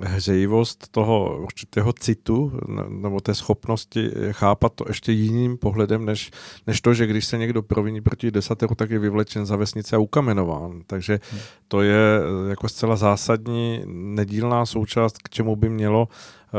hřejivost 0.00 0.88
toho 0.90 1.38
určitého 1.42 1.92
citu 1.92 2.52
nebo 2.88 3.20
té 3.20 3.34
schopnosti 3.34 4.10
chápat 4.30 4.72
to 4.74 4.84
ještě 4.88 5.12
jiným 5.12 5.58
pohledem, 5.58 6.04
než, 6.04 6.30
než 6.66 6.80
to, 6.80 6.94
že 6.94 7.06
když 7.06 7.24
se 7.24 7.38
někdo 7.38 7.62
proviní 7.62 8.00
proti 8.00 8.30
desateru, 8.30 8.74
tak 8.74 8.90
je 8.90 8.98
vyvlečen 8.98 9.46
za 9.46 9.56
vesnice 9.56 9.96
a 9.96 9.98
ukamenován. 9.98 10.82
Takže 10.86 11.20
to 11.68 11.82
je 11.82 12.20
jako 12.48 12.68
zcela 12.68 12.96
zásadní 12.96 13.82
nedílná 13.86 14.66
součást, 14.66 15.18
k 15.18 15.30
čemu 15.30 15.56
by 15.56 15.68
mělo 15.68 16.08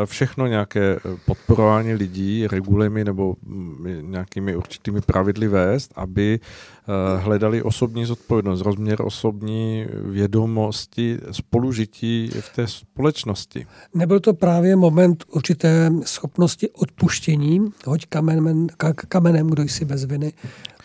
všechno 0.05 0.47
nějaké 0.47 0.95
eh, 0.95 0.99
podporování 1.25 1.93
lidí 1.93 2.47
regulemi 2.47 3.03
nebo 3.03 3.35
mm, 3.43 4.11
nějakými 4.11 4.55
určitými 4.55 5.01
pravidly 5.01 5.47
vést, 5.47 5.91
aby 5.95 6.39
eh, 6.39 7.17
hledali 7.17 7.63
osobní 7.63 8.05
zodpovědnost, 8.05 8.61
rozměr 8.61 9.01
osobní 9.01 9.85
vědomosti, 10.03 11.17
spolužití 11.31 12.31
v 12.39 12.55
té 12.55 12.67
společnosti. 12.67 13.67
Nebyl 13.93 14.19
to 14.19 14.33
právě 14.33 14.75
moment 14.75 15.23
určité 15.31 15.91
schopnosti 16.03 16.69
odpuštění, 16.69 17.71
hoď 17.85 18.05
kamenem, 18.05 18.67
kamenem 18.93 19.47
kdo 19.47 19.63
jsi 19.63 19.85
bez 19.85 20.05
viny, 20.05 20.33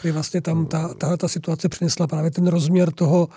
kdy 0.02 0.12
vlastně 0.12 0.40
tam 0.40 0.66
ta, 0.66 0.94
tahle 0.94 1.16
ta 1.16 1.28
situace 1.28 1.68
přinesla 1.68 2.06
právě 2.06 2.30
ten 2.30 2.46
rozměr 2.46 2.92
toho, 2.92 3.28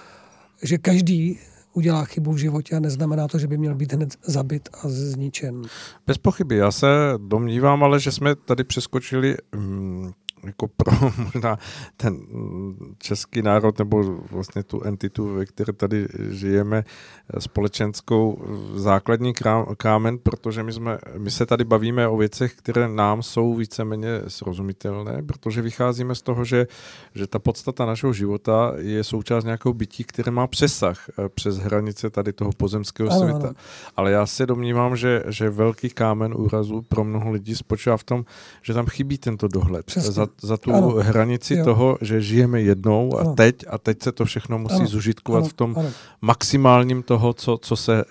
že 0.63 0.77
každý 0.77 1.39
udělá 1.77 2.05
chybu 2.05 2.33
v 2.33 2.37
životě 2.37 2.75
a 2.75 2.79
neznamená 2.79 3.27
to, 3.27 3.39
že 3.39 3.47
by 3.47 3.57
měl 3.57 3.75
být 3.75 3.93
hned 3.93 4.17
zabit 4.25 4.69
a 4.73 4.89
zničen. 4.89 5.61
Bez 6.07 6.17
pochyby. 6.17 6.55
Já 6.55 6.71
se 6.71 6.87
domnívám 7.17 7.83
ale, 7.83 7.99
že 7.99 8.11
jsme 8.11 8.35
tady 8.35 8.63
přeskočili 8.63 9.37
mm, 9.55 10.11
jako 10.47 10.67
pro 10.67 10.91
možná 11.23 11.57
ten 11.97 12.19
český 12.97 13.41
národ 13.41 13.79
nebo 13.79 14.03
vlastně 14.31 14.63
tu 14.63 14.83
entitu, 14.83 15.33
ve 15.33 15.45
které 15.45 15.73
tady 15.73 16.07
žijeme, 16.29 16.83
společenskou 17.39 18.41
základní 18.75 19.33
kámen, 19.77 20.17
protože 20.17 20.63
my, 20.63 20.73
jsme, 20.73 20.97
my 21.17 21.31
se 21.31 21.45
tady 21.45 21.63
bavíme 21.63 22.07
o 22.07 22.17
věcech, 22.17 22.55
které 22.55 22.87
nám 22.87 23.23
jsou 23.23 23.55
víceméně 23.55 24.21
srozumitelné, 24.27 25.23
protože 25.23 25.61
vycházíme 25.61 26.15
z 26.15 26.21
toho, 26.21 26.45
že, 26.45 26.67
že 27.15 27.27
ta 27.27 27.39
podstata 27.39 27.85
našeho 27.85 28.13
života 28.13 28.73
je 28.77 29.03
součást 29.03 29.43
nějakého 29.43 29.73
bytí, 29.73 30.03
které 30.03 30.31
má 30.31 30.47
přesah 30.47 31.09
eh, 31.09 31.29
přes 31.29 31.57
hranice 31.57 32.09
tady 32.09 32.33
toho 32.33 32.51
pozemského 32.57 33.09
ano, 33.09 33.19
světa. 33.19 33.47
Ano. 33.47 33.53
Ale 33.95 34.11
já 34.11 34.25
se 34.25 34.45
domnívám, 34.45 34.95
že, 34.97 35.23
že 35.27 35.49
velký 35.49 35.89
kámen 35.89 36.33
úrazu 36.37 36.81
pro 36.81 37.03
mnoho 37.03 37.31
lidí 37.31 37.55
spočívá 37.55 37.97
v 37.97 38.03
tom, 38.03 38.25
že 38.61 38.73
tam 38.73 38.85
chybí 38.85 39.17
tento 39.17 39.47
dohled. 39.47 39.85
Přesně. 39.85 40.11
Za 40.11 40.27
za 40.41 40.57
tu 40.57 40.73
ano. 40.73 40.87
hranici 40.87 41.55
jo. 41.55 41.65
toho, 41.65 41.97
že 42.01 42.21
žijeme 42.21 42.61
jednou 42.61 43.17
a 43.17 43.21
ano. 43.21 43.33
teď 43.33 43.55
a 43.69 43.77
teď 43.77 44.03
se 44.03 44.11
to 44.11 44.25
všechno 44.25 44.59
musí 44.59 44.75
ano. 44.75 44.87
zužitkovat 44.87 45.43
ano. 45.43 45.49
v 45.49 45.53
tom 45.53 45.75
ano. 45.77 45.89
maximálním 46.21 47.03
toho, 47.03 47.33
co, 47.33 47.57
co 47.57 47.75
se 47.75 48.01
eh, 48.01 48.05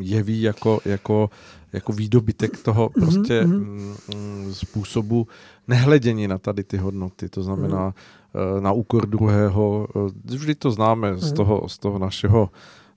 jeví 0.00 0.42
jako, 0.42 0.80
jako, 0.84 1.30
jako 1.72 1.92
výdobytek 1.92 2.62
toho 2.62 2.90
mhm, 2.96 3.06
prostě 3.06 3.42
mm-hmm. 3.42 3.94
mm, 4.14 4.54
způsobu 4.54 5.28
nehledění 5.68 6.28
na 6.28 6.38
tady 6.38 6.64
ty 6.64 6.76
hodnoty. 6.76 7.28
To 7.28 7.42
znamená 7.42 7.84
mm. 7.86 8.62
na 8.62 8.72
úkor 8.72 9.06
druhého. 9.06 9.88
Eh, 9.96 10.36
vždy 10.36 10.54
to 10.54 10.70
známe 10.70 11.12
mm. 11.12 11.18
z, 11.18 11.26
mhm. 11.26 11.36
toho, 11.36 11.68
z 11.68 11.78
toho 11.78 11.98
našeho 11.98 12.50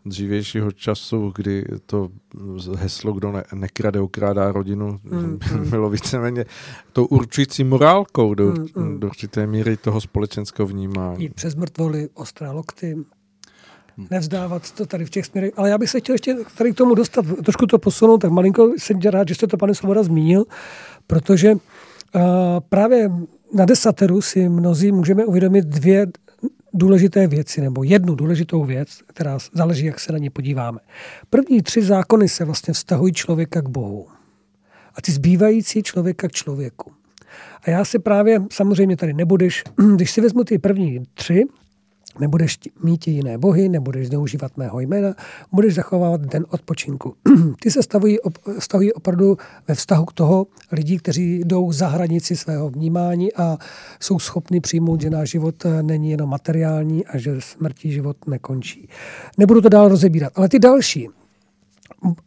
dřívějšího 0.05 0.71
času, 0.71 1.31
kdy 1.35 1.65
to 1.85 2.09
heslo, 2.77 3.13
kdo 3.13 3.31
ne, 3.31 3.43
nekrade, 3.53 3.99
okrádá 3.99 4.51
rodinu, 4.51 4.99
mm, 5.03 5.39
bylo 5.69 5.89
víceméně 5.89 6.45
tou 6.93 7.05
určující 7.05 7.63
morálkou 7.63 8.33
do, 8.33 8.45
mm, 8.45 8.67
mm. 8.75 8.99
do 8.99 9.07
určité 9.07 9.47
míry 9.47 9.77
toho 9.77 10.01
společenského 10.01 10.67
vnímání. 10.67 11.23
Jít 11.23 11.33
přes 11.33 11.55
mrtvoly, 11.55 12.09
ostré 12.13 12.51
lokty, 12.51 12.97
nevzdávat 14.09 14.71
to 14.71 14.85
tady 14.85 15.05
v 15.05 15.09
těch 15.09 15.25
směrech. 15.25 15.51
Ale 15.57 15.69
já 15.69 15.77
bych 15.77 15.89
se 15.89 15.99
chtěl 15.99 16.13
ještě 16.13 16.35
tady 16.57 16.71
k 16.71 16.75
tomu 16.75 16.95
dostat, 16.95 17.25
trošku 17.45 17.65
to 17.65 17.79
posunout, 17.79 18.17
tak 18.17 18.31
malinko 18.31 18.73
jsem 18.77 18.99
rád, 18.99 19.27
že 19.27 19.35
jste 19.35 19.47
to, 19.47 19.57
pane 19.57 19.75
Svoboda, 19.75 20.03
zmínil, 20.03 20.45
protože 21.07 21.53
uh, 21.53 22.21
právě 22.69 23.11
na 23.53 23.65
desateru 23.65 24.21
si 24.21 24.49
mnozí 24.49 24.91
můžeme 24.91 25.25
uvědomit 25.25 25.65
dvě 25.65 26.07
důležité 26.73 27.27
věci, 27.27 27.61
nebo 27.61 27.83
jednu 27.83 28.15
důležitou 28.15 28.63
věc, 28.63 28.99
která 29.07 29.37
záleží, 29.53 29.85
jak 29.85 29.99
se 29.99 30.11
na 30.11 30.17
ní 30.17 30.29
podíváme. 30.29 30.79
První 31.29 31.61
tři 31.61 31.81
zákony 31.81 32.29
se 32.29 32.45
vlastně 32.45 32.73
vztahují 32.73 33.13
člověka 33.13 33.61
k 33.61 33.69
Bohu. 33.69 34.07
A 34.95 35.01
ty 35.01 35.11
zbývající 35.11 35.83
člověka 35.83 36.27
k 36.27 36.31
člověku. 36.31 36.91
A 37.63 37.69
já 37.69 37.85
si 37.85 37.99
právě, 37.99 38.41
samozřejmě 38.51 38.97
tady 38.97 39.13
nebudeš, 39.13 39.63
když 39.95 40.11
si 40.11 40.21
vezmu 40.21 40.43
ty 40.43 40.57
první 40.57 41.03
tři, 41.13 41.43
nebudeš 42.19 42.59
mít 42.83 43.07
jiné 43.07 43.37
bohy, 43.37 43.69
nebudeš 43.69 44.07
zneužívat 44.07 44.57
mého 44.57 44.79
jména, 44.79 45.15
budeš 45.51 45.75
zachovávat 45.75 46.21
den 46.21 46.45
odpočinku. 46.49 47.15
Ty 47.61 47.71
se 47.71 47.83
stavují, 47.83 48.17
stavují 48.59 48.93
opravdu 48.93 49.37
ve 49.67 49.75
vztahu 49.75 50.05
k 50.05 50.13
toho 50.13 50.47
lidí, 50.71 50.97
kteří 50.97 51.39
jdou 51.39 51.71
za 51.71 51.87
hranici 51.87 52.35
svého 52.35 52.69
vnímání 52.69 53.33
a 53.33 53.57
jsou 53.99 54.19
schopni 54.19 54.59
přijmout, 54.59 55.01
že 55.01 55.09
náš 55.09 55.29
život 55.29 55.65
eh, 55.65 55.83
není 55.83 56.11
jenom 56.11 56.29
materiální 56.29 57.05
a 57.05 57.17
že 57.17 57.41
smrtí 57.41 57.91
život 57.91 58.17
nekončí. 58.27 58.89
Nebudu 59.37 59.61
to 59.61 59.69
dál 59.69 59.87
rozebírat, 59.87 60.33
ale 60.35 60.49
ty 60.49 60.59
další, 60.59 61.09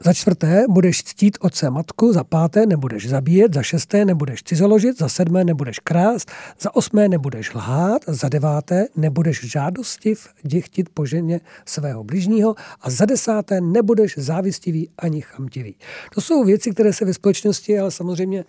za 0.05 0.13
čtvrté 0.13 0.65
budeš 0.69 1.03
ctít 1.03 1.39
otce 1.41 1.71
matku, 1.71 2.13
za 2.13 2.25
páté 2.25 2.67
nebudeš 2.67 3.09
zabíjet, 3.09 3.55
za 3.55 3.63
šesté 3.63 4.05
nebudeš 4.05 4.43
cizoložit, 4.43 4.99
za 4.99 5.09
sedmé 5.09 5.45
nebudeš 5.45 5.79
krást, 5.79 6.31
za 6.61 6.77
osmé 6.77 7.09
nebudeš 7.09 7.55
lhát, 7.55 8.03
za 8.07 8.29
deváté 8.29 8.89
nebudeš 8.97 9.41
žádostiv 9.45 10.29
děchtit 10.43 10.89
po 10.89 11.07
ženě 11.07 11.41
svého 11.67 12.05
bližního 12.05 12.55
a 12.81 12.91
za 12.91 13.05
desáté 13.05 13.61
nebudeš 13.61 14.19
závistivý 14.19 14.89
ani 14.99 15.21
chamtivý. 15.21 15.75
To 16.15 16.21
jsou 16.21 16.45
věci, 16.45 16.71
které 16.71 16.93
se 16.93 17.05
ve 17.05 17.15
společnosti 17.15 17.79
ale 17.79 17.91
samozřejmě 17.91 18.45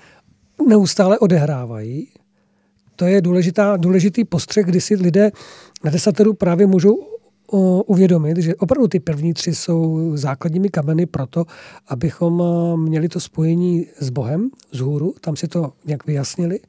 neustále 0.68 1.20
odehrávají. 1.20 2.08
To 2.96 3.06
je 3.06 3.22
důležitá, 3.22 3.78
důležitý 3.78 4.26
postřeh, 4.26 4.66
kdy 4.66 4.82
si 4.82 4.96
lidé 4.96 5.32
na 5.84 5.92
desateru 5.92 6.34
právě 6.34 6.68
můžou 6.68 7.17
uvědomit, 7.52 8.38
že 8.38 8.56
opravdu 8.56 8.88
ty 8.88 9.00
první 9.00 9.34
tři 9.34 9.56
jsou 9.56 10.12
základními 10.18 10.70
kameny 10.70 11.06
pro 11.06 11.28
to, 11.28 11.46
abychom 11.88 12.42
eh, 12.42 12.78
měli 12.78 13.10
to 13.10 13.20
spojení 13.20 13.88
s 14.00 14.10
Bohem 14.10 14.50
z 14.72 14.80
hůru, 14.80 15.16
tam 15.22 15.36
si 15.36 15.48
to 15.48 15.74
nějak 15.86 16.08
vyjasnili. 16.08 16.60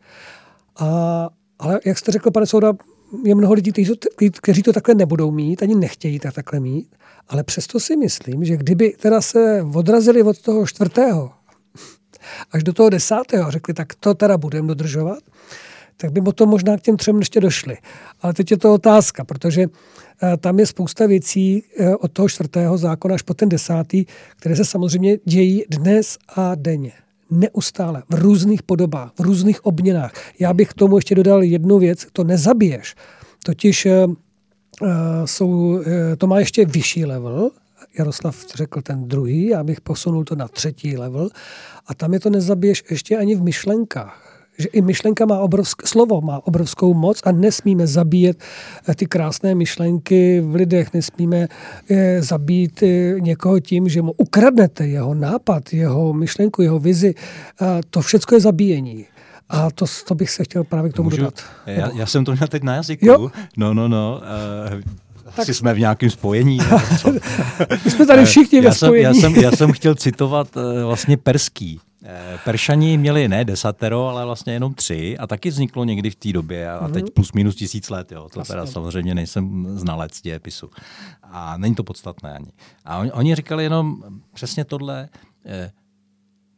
A, 0.79 1.29
ale 1.59 1.81
jak 1.85 1.99
jste 1.99 2.13
řekl, 2.13 2.31
pane 2.31 2.47
Souda, 2.47 2.73
je 3.25 3.35
mnoho 3.35 3.55
lidí, 3.55 3.73
kteří 4.41 4.63
to, 4.63 4.71
to 4.71 4.73
takhle 4.73 4.95
nebudou 4.95 5.31
mít, 5.31 5.63
ani 5.63 5.75
nechtějí 5.75 6.19
tak 6.19 6.35
takhle 6.35 6.61
mít, 6.61 6.97
ale 7.29 7.45
přesto 7.45 7.81
si 7.81 7.97
myslím, 7.97 8.45
že 8.45 8.57
kdyby 8.57 8.91
teda 9.01 9.21
se 9.21 9.63
odrazili 9.75 10.23
od 10.23 10.43
toho 10.43 10.67
čtvrtého 10.67 11.33
až 12.53 12.63
do 12.63 12.73
toho 12.73 12.91
desátého, 12.91 13.51
řekli, 13.51 13.75
tak 13.75 13.95
to 13.95 14.15
teda 14.15 14.39
budeme 14.39 14.69
dodržovat, 14.69 15.19
tak 15.97 16.13
by 16.13 16.21
potom 16.21 16.49
možná 16.49 16.77
k 16.77 16.83
těm 16.83 16.97
třem 16.97 17.19
ještě 17.19 17.41
došli. 17.41 17.77
Ale 18.21 18.35
teď 18.35 18.51
je 18.51 18.57
to 18.57 18.75
otázka, 18.75 19.25
protože 19.25 19.67
Eh, 19.67 20.08
tam 20.39 20.59
je 20.59 20.67
spousta 20.67 21.07
věcí 21.07 21.63
eh, 21.79 21.97
od 21.97 22.13
toho 22.13 22.29
čtvrtého 22.29 22.79
zákona 22.79 23.15
až 23.15 23.23
po 23.23 23.35
ten 23.35 23.49
desátý, 23.49 24.05
které 24.37 24.57
se 24.57 24.65
samozřejmě 24.65 25.19
dějí 25.25 25.65
dnes 25.71 26.19
a 26.37 26.55
denně. 26.55 26.93
Neustále, 27.31 28.03
v 28.11 28.15
různých 28.15 28.63
podobách, 28.63 29.13
v 29.19 29.21
různých 29.21 29.67
obměnách. 29.67 30.13
Já 30.39 30.53
bych 30.53 30.69
k 30.69 30.75
tomu 30.75 30.97
ještě 30.97 31.15
dodal 31.15 31.43
jednu 31.43 31.79
věc, 31.79 32.07
to 32.13 32.25
nezabiješ. 32.25 32.95
Totiž 33.45 33.87
uh, 33.87 34.15
jsou, 35.25 35.49
uh, 35.49 35.83
to 36.19 36.27
má 36.27 36.39
ještě 36.39 36.67
vyšší 36.67 37.05
level, 37.05 37.51
Jaroslav 37.99 38.37
řekl 38.55 38.83
ten 38.83 39.09
druhý, 39.09 39.47
já 39.47 39.65
bych 39.65 39.81
posunul 39.81 40.25
to 40.25 40.37
na 40.37 40.49
třetí 40.49 40.97
level. 40.97 41.31
A 41.87 41.95
tam 41.95 42.15
je 42.15 42.21
to 42.21 42.31
nezabiješ 42.31 42.85
ještě 42.91 43.17
ani 43.17 43.35
v 43.35 43.43
myšlenkách 43.43 44.28
že 44.59 44.69
i 44.69 44.83
myšlenka 44.83 45.27
má 45.27 45.39
obrovské, 45.39 45.87
slovo 45.87 46.21
má 46.21 46.47
obrovskou 46.47 46.95
moc 46.95 47.21
a 47.25 47.33
nesmíme 47.33 47.87
zabíjet 47.87 48.43
eh, 48.89 48.95
ty 48.95 49.07
krásné 49.07 49.55
myšlenky 49.55 50.41
v 50.41 50.55
lidech, 50.55 50.95
nesmíme 50.95 51.49
je 51.89 52.23
zabít 52.23 52.83
eh, 52.83 53.21
někoho 53.21 53.61
tím, 53.61 53.89
že 53.89 54.03
mu 54.03 54.13
ukradnete 54.17 54.87
jeho 54.87 55.15
nápad, 55.15 55.73
jeho 55.73 56.13
myšlenku, 56.13 56.63
jeho 56.63 56.79
vizi. 56.79 57.15
A 57.61 57.81
to 57.91 58.01
všechno 58.01 58.37
je 58.37 58.41
zabíjení. 58.41 59.07
A 59.49 59.71
to, 59.71 59.85
to 60.09 60.15
bych 60.15 60.31
se 60.31 60.45
chtěl 60.45 60.65
právě 60.65 60.91
k 60.91 60.95
tomu 60.95 61.11
Můžu, 61.11 61.17
dodat. 61.17 61.43
Já, 61.67 61.91
já 61.95 62.07
jsem 62.07 62.25
to 62.25 62.33
měl 62.33 62.49
teď 62.49 62.63
na 62.63 62.75
jazyku. 62.75 63.07
Jo? 63.07 63.31
No, 63.57 63.75
no, 63.75 63.89
no. 63.89 64.21
Uh, 64.73 64.81
tak... 65.25 65.39
Asi 65.39 65.55
jsme 65.55 65.75
v 65.75 65.79
nějakém 65.79 66.11
spojení. 66.11 66.59
My 67.85 67.91
jsme 67.91 68.07
tady 68.07 68.25
všichni 68.25 68.61
ve 68.61 68.75
spojení. 68.75 69.05
já, 69.05 69.15
jsem, 69.15 69.35
já 69.35 69.51
jsem 69.51 69.73
chtěl 69.73 69.95
citovat 69.95 70.57
uh, 70.57 70.63
vlastně 70.83 71.17
perský. 71.17 71.81
Eh, 72.11 72.39
Peršani 72.45 72.99
měli 72.99 73.29
ne 73.29 73.45
desatero, 73.45 74.09
ale 74.09 74.25
vlastně 74.25 74.53
jenom 74.53 74.75
tři 74.75 75.19
a 75.19 75.27
taky 75.27 75.49
vzniklo 75.51 75.85
někdy 75.85 76.11
v 76.11 76.15
té 76.15 76.33
době 76.33 76.71
a 76.71 76.89
teď 76.89 77.03
mhm. 77.03 77.13
plus 77.15 77.33
minus 77.33 77.55
tisíc 77.55 77.91
let. 77.91 78.13
Jo. 78.13 78.29
To 78.29 78.43
teda 78.43 78.67
samozřejmě 78.67 79.15
nejsem 79.15 79.67
znalec 79.79 80.23
dějepisu. 80.23 80.71
A 81.23 81.57
není 81.57 81.75
to 81.75 81.85
podstatné 81.85 82.33
ani. 82.33 82.53
A 82.85 82.99
oni, 82.99 83.13
oni 83.13 83.35
říkali 83.35 83.65
jenom 83.65 84.03
přesně 84.35 84.65
tohle, 84.65 85.09
eh, 85.47 85.73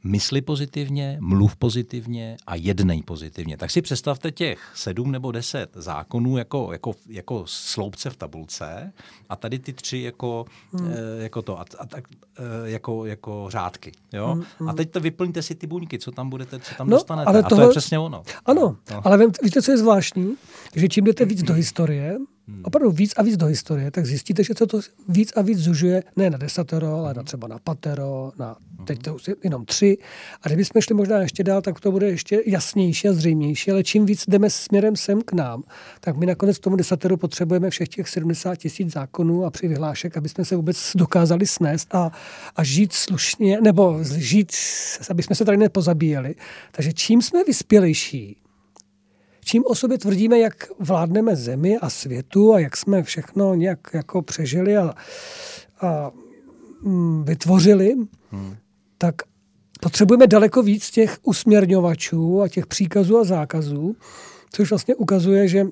mysli 0.05 0.41
pozitivně, 0.41 1.17
mluv 1.21 1.57
pozitivně 1.57 2.37
a 2.47 2.55
jednej 2.55 3.03
pozitivně. 3.03 3.57
Tak 3.57 3.71
si 3.71 3.83
představte 3.83 4.31
těch 4.31 4.73
sedm 4.75 5.13
nebo 5.13 5.33
deset 5.33 5.71
zákonů 5.75 6.37
jako, 6.37 6.69
jako, 6.73 6.95
jako 7.09 7.43
sloupce 7.47 8.11
v 8.11 8.17
tabulce 8.17 8.93
a 9.29 9.37
tady 9.37 9.59
ty 9.59 9.73
tři 9.73 9.99
jako, 9.99 10.45
hmm. 10.73 10.93
e, 10.93 11.23
jako 11.23 11.43
to, 11.43 11.61
a, 11.61 11.65
a, 11.79 11.85
e, 11.97 12.71
jako, 12.71 13.07
jako 13.07 13.47
řádky. 13.51 13.93
Jo? 14.13 14.27
Hmm, 14.27 14.45
hmm. 14.59 14.69
A 14.69 14.73
teď 14.73 14.91
to 14.91 15.01
vyplňte 15.01 15.43
si 15.43 15.55
ty 15.55 15.67
buňky, 15.67 15.99
co 15.99 16.11
tam 16.11 16.31
budete, 16.31 16.61
co 16.61 16.75
tam 16.75 16.91
no, 16.91 16.97
dostanete. 16.97 17.29
Ale. 17.29 17.43
A 17.43 17.49
to 17.49 17.61
je 17.61 17.69
přesně 17.69 17.99
ono. 17.99 18.23
Ano, 18.47 18.77
no. 18.91 19.01
ale 19.05 19.27
víte, 19.43 19.63
co 19.63 19.71
je 19.71 19.79
zvláštní? 19.79 20.35
Že 20.75 20.89
čím 20.89 21.05
jdete 21.05 21.25
víc 21.25 21.43
do 21.43 21.55
historie, 21.55 22.11
hmm. 22.11 22.27
Opravdu 22.63 22.91
víc 22.91 23.13
a 23.17 23.23
víc 23.23 23.37
do 23.37 23.47
historie, 23.47 23.91
tak 23.91 24.07
zjistíte, 24.07 24.45
že 24.45 24.55
se 24.59 24.67
to 24.67 24.81
víc 25.09 25.33
a 25.37 25.43
víc 25.43 25.59
zužuje 25.59 26.03
ne 26.17 26.31
na 26.31 26.39
desatero, 26.39 26.95
ale 26.95 27.15
na 27.15 27.23
třeba 27.23 27.49
na 27.49 27.59
patero, 27.59 28.33
na 28.39 28.57
teď 28.85 29.03
to 29.03 29.15
už 29.15 29.31
jenom 29.45 29.65
tři. 29.65 29.99
A 30.43 30.49
kdybychom 30.49 30.83
šli 30.83 30.95
možná 30.95 31.19
ještě 31.19 31.45
dál, 31.45 31.63
tak 31.63 31.81
to 31.81 31.93
bude 31.93 32.09
ještě 32.09 32.43
jasnější 32.47 33.09
a 33.09 33.13
zřejmější, 33.13 33.71
ale 33.71 33.85
čím 33.85 34.07
víc 34.07 34.25
jdeme 34.29 34.51
směrem 34.51 34.97
sem 34.97 35.23
k 35.23 35.33
nám, 35.33 35.63
tak 36.01 36.17
my 36.17 36.27
nakonec 36.27 36.59
tomu 36.59 36.77
desateru 36.77 37.17
potřebujeme 37.17 37.71
všech 37.71 37.89
těch 37.89 38.09
70 38.09 38.57
tisíc 38.57 38.93
zákonů 38.93 39.45
a 39.45 39.51
přihlášek, 39.51 40.17
aby 40.17 40.29
jsme 40.29 40.45
se 40.45 40.57
vůbec 40.57 40.93
dokázali 40.95 41.47
snést 41.47 41.95
a, 41.95 42.13
a 42.57 42.65
žít 42.65 42.93
slušně, 42.93 43.61
nebo 43.61 43.99
žít, 44.05 44.53
aby 45.11 45.23
jsme 45.23 45.37
se 45.37 45.45
tady 45.45 45.57
nepozabíjeli. 45.57 46.35
Takže 46.73 46.93
čím 46.93 47.23
jsme 47.23 47.45
vyspělejší, 47.45 48.37
čím 49.51 49.63
o 49.67 49.75
sobě 49.75 49.99
tvrdíme, 49.99 50.39
jak 50.39 50.55
vládneme 50.79 51.37
zemi 51.37 51.79
a 51.79 51.91
světu 51.91 52.55
a 52.55 52.59
jak 52.59 52.77
jsme 52.77 53.03
všechno 53.03 53.55
nějak 53.55 53.79
jako 53.93 54.23
přežili 54.23 54.77
a, 54.77 54.95
a 55.81 56.11
mm, 56.83 57.25
vytvořili, 57.25 57.95
hmm. 58.31 58.57
tak 58.99 59.15
potřebujeme 59.81 60.27
daleko 60.27 60.63
víc 60.63 60.91
těch 60.91 61.19
usměrňovačů 61.23 62.43
a 62.43 62.49
těch 62.49 62.67
příkazů 62.67 63.19
a 63.19 63.25
zákazů, 63.25 63.97
což 64.53 64.71
vlastně 64.71 64.95
ukazuje, 64.95 65.49
že 65.49 65.67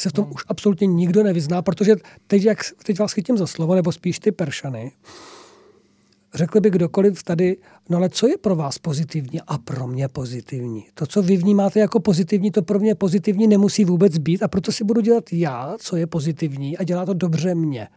se 0.00 0.08
v 0.08 0.12
tom 0.12 0.24
hmm. 0.24 0.34
už 0.34 0.44
absolutně 0.48 0.86
nikdo 0.86 1.22
nevyzná, 1.22 1.62
protože 1.62 1.96
teď, 2.26 2.44
jak, 2.44 2.58
teď 2.86 2.98
vás 2.98 3.12
chytím 3.12 3.38
za 3.38 3.46
slovo, 3.46 3.74
nebo 3.74 3.92
spíš 3.92 4.18
ty 4.18 4.32
peršany, 4.32 4.92
řekl 6.34 6.60
by 6.60 6.70
kdokoliv 6.70 7.22
tady, 7.22 7.56
no 7.88 7.96
ale 7.96 8.08
co 8.08 8.26
je 8.26 8.38
pro 8.38 8.56
vás 8.56 8.78
pozitivní 8.78 9.40
a 9.40 9.58
pro 9.58 9.86
mě 9.86 10.08
pozitivní? 10.08 10.86
To, 10.94 11.06
co 11.06 11.22
vy 11.22 11.36
vnímáte 11.36 11.80
jako 11.80 12.00
pozitivní, 12.00 12.50
to 12.50 12.62
pro 12.62 12.78
mě 12.78 12.94
pozitivní 12.94 13.46
nemusí 13.46 13.84
vůbec 13.84 14.18
být 14.18 14.42
a 14.42 14.48
proto 14.48 14.72
si 14.72 14.84
budu 14.84 15.00
dělat 15.00 15.24
já, 15.32 15.76
co 15.78 15.96
je 15.96 16.06
pozitivní 16.06 16.78
a 16.78 16.84
dělá 16.84 17.06
to 17.06 17.14
dobře 17.14 17.54
mě 17.54 17.88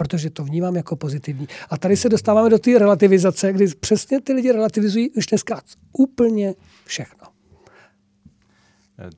protože 0.00 0.30
to 0.30 0.44
vnímám 0.44 0.76
jako 0.76 0.96
pozitivní. 0.96 1.48
A 1.70 1.78
tady 1.78 1.96
se 1.96 2.08
dostáváme 2.08 2.50
do 2.50 2.58
té 2.58 2.78
relativizace, 2.78 3.52
kdy 3.52 3.66
přesně 3.80 4.20
ty 4.20 4.32
lidi 4.32 4.52
relativizují 4.52 5.10
už 5.10 5.26
dneska 5.26 5.60
úplně 5.92 6.54
všechno. 6.84 7.26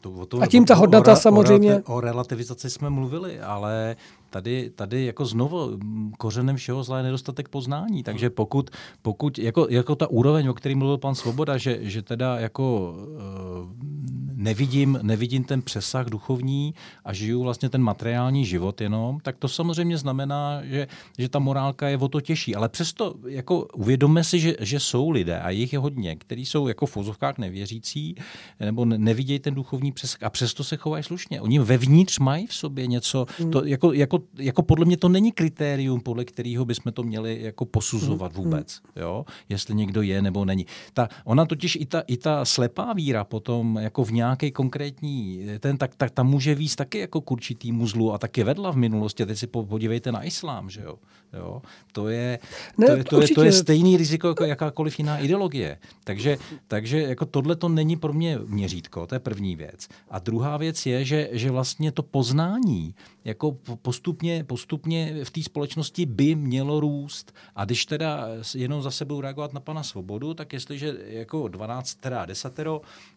To, 0.00 0.12
o 0.12 0.26
to, 0.26 0.42
a 0.42 0.46
tím 0.46 0.64
ta 0.64 0.74
hodnota 0.74 1.12
o, 1.12 1.16
samozřejmě... 1.16 1.82
O 1.86 2.00
relativizaci 2.00 2.70
jsme 2.70 2.90
mluvili, 2.90 3.40
ale 3.40 3.96
tady, 4.30 4.70
tady 4.70 5.04
jako 5.04 5.24
znovu 5.24 5.78
kořenem 6.18 6.56
všeho 6.56 6.82
zla 6.82 6.96
je 6.96 7.02
nedostatek 7.02 7.48
poznání. 7.48 8.02
Takže 8.02 8.30
pokud, 8.30 8.70
pokud 9.02 9.38
jako, 9.38 9.66
jako 9.70 9.94
ta 9.94 10.10
úroveň, 10.10 10.48
o 10.48 10.54
který 10.54 10.74
mluvil 10.74 10.98
pan 10.98 11.14
Svoboda, 11.14 11.56
že, 11.56 11.78
že 11.82 12.02
teda 12.02 12.38
jako 12.38 12.94
uh, 12.98 14.00
nevidím, 14.40 14.98
nevidím 15.02 15.44
ten 15.44 15.62
přesah 15.62 16.06
duchovní 16.06 16.74
a 17.04 17.12
žiju 17.12 17.42
vlastně 17.42 17.68
ten 17.68 17.82
materiální 17.82 18.44
život 18.46 18.80
jenom, 18.80 19.20
tak 19.20 19.36
to 19.36 19.48
samozřejmě 19.48 19.98
znamená, 19.98 20.60
že, 20.64 20.88
že 21.18 21.28
ta 21.28 21.38
morálka 21.38 21.88
je 21.88 21.96
o 21.96 22.08
to 22.08 22.20
těžší. 22.20 22.54
Ale 22.54 22.68
přesto 22.68 23.14
jako 23.26 23.68
uvědomme 23.74 24.24
si, 24.24 24.40
že, 24.40 24.54
že 24.60 24.80
jsou 24.80 25.10
lidé 25.10 25.40
a 25.40 25.50
jich 25.50 25.72
je 25.72 25.78
hodně, 25.78 26.16
kteří 26.16 26.46
jsou 26.46 26.68
jako 26.68 26.86
v 26.86 26.90
fozovkách 26.90 27.38
nevěřící 27.38 28.14
nebo 28.60 28.84
nevidějí 28.84 29.38
ten 29.38 29.54
duchovní 29.54 29.92
přesah 29.92 30.22
a 30.22 30.30
přesto 30.30 30.64
se 30.64 30.76
chovají 30.76 31.04
slušně. 31.04 31.40
Oni 31.40 31.58
vevnitř 31.58 32.18
mají 32.18 32.46
v 32.46 32.54
sobě 32.54 32.86
něco, 32.86 33.26
to, 33.52 33.64
jako, 33.64 33.92
jako, 33.92 34.19
jako 34.38 34.62
podle 34.62 34.84
mě 34.84 34.96
to 34.96 35.08
není 35.08 35.32
kritérium, 35.32 36.00
podle 36.00 36.24
kterého 36.24 36.64
bychom 36.64 36.92
to 36.92 37.02
měli 37.02 37.42
jako 37.42 37.64
posuzovat 37.64 38.34
hmm. 38.34 38.44
vůbec, 38.44 38.80
jo? 38.96 39.24
jestli 39.48 39.74
někdo 39.74 40.02
je 40.02 40.22
nebo 40.22 40.44
není. 40.44 40.66
Ta, 40.92 41.08
ona 41.24 41.46
totiž 41.46 41.76
i 41.80 41.86
ta, 41.86 42.00
i 42.06 42.16
ta 42.16 42.44
slepá 42.44 42.92
víra 42.92 43.24
potom 43.24 43.78
jako 43.82 44.04
v 44.04 44.12
nějak 44.12 44.40
nějaký 44.40 44.52
konkrétní, 44.52 45.46
ten, 45.60 45.78
tak, 45.78 45.96
tak 45.96 46.10
tam 46.10 46.26
může 46.26 46.54
víc 46.54 46.76
taky 46.76 46.98
jako 46.98 47.20
k 47.20 47.30
určitýmu 47.30 47.86
zlu 47.86 48.12
a 48.12 48.18
taky 48.18 48.44
vedla 48.44 48.70
v 48.70 48.76
minulosti. 48.76 49.22
A 49.22 49.26
teď 49.26 49.38
si 49.38 49.46
podívejte 49.46 50.12
na 50.12 50.22
islám, 50.22 50.70
že 50.70 50.80
jo. 50.80 50.98
jo? 51.32 51.62
To, 51.92 52.08
je, 52.08 52.38
ne, 52.78 52.86
to, 52.86 52.92
je, 52.92 53.04
to, 53.04 53.22
je, 53.22 53.28
to 53.28 53.42
je 53.42 53.52
stejný 53.52 53.96
riziko 53.96 54.28
jako 54.28 54.44
jakákoliv 54.44 54.98
jiná 54.98 55.18
ideologie. 55.18 55.78
Takže, 56.04 56.38
takže 56.68 57.02
jako 57.02 57.26
tohle 57.26 57.56
to 57.56 57.68
není 57.68 57.96
pro 57.96 58.12
mě 58.12 58.38
měřítko, 58.46 59.06
to 59.06 59.14
je 59.14 59.18
první 59.18 59.56
věc. 59.56 59.88
A 60.10 60.18
druhá 60.18 60.56
věc 60.56 60.86
je, 60.86 61.04
že, 61.04 61.28
že 61.32 61.50
vlastně 61.50 61.92
to 61.92 62.02
poznání 62.02 62.94
jako 63.24 63.52
postupně, 63.82 64.44
postupně 64.44 65.24
v 65.24 65.30
té 65.30 65.42
společnosti 65.42 66.06
by 66.06 66.34
mělo 66.34 66.80
růst. 66.80 67.34
A 67.56 67.64
když 67.64 67.86
teda 67.86 68.26
jenom 68.54 68.82
za 68.82 68.90
sebou 68.90 69.20
reagovat 69.20 69.52
na 69.52 69.60
pana 69.60 69.82
Svobodu, 69.82 70.34
tak 70.34 70.52
jestliže 70.52 70.94
jako 71.06 71.48
12, 71.48 71.94
teda 71.94 72.26
10 72.26 72.60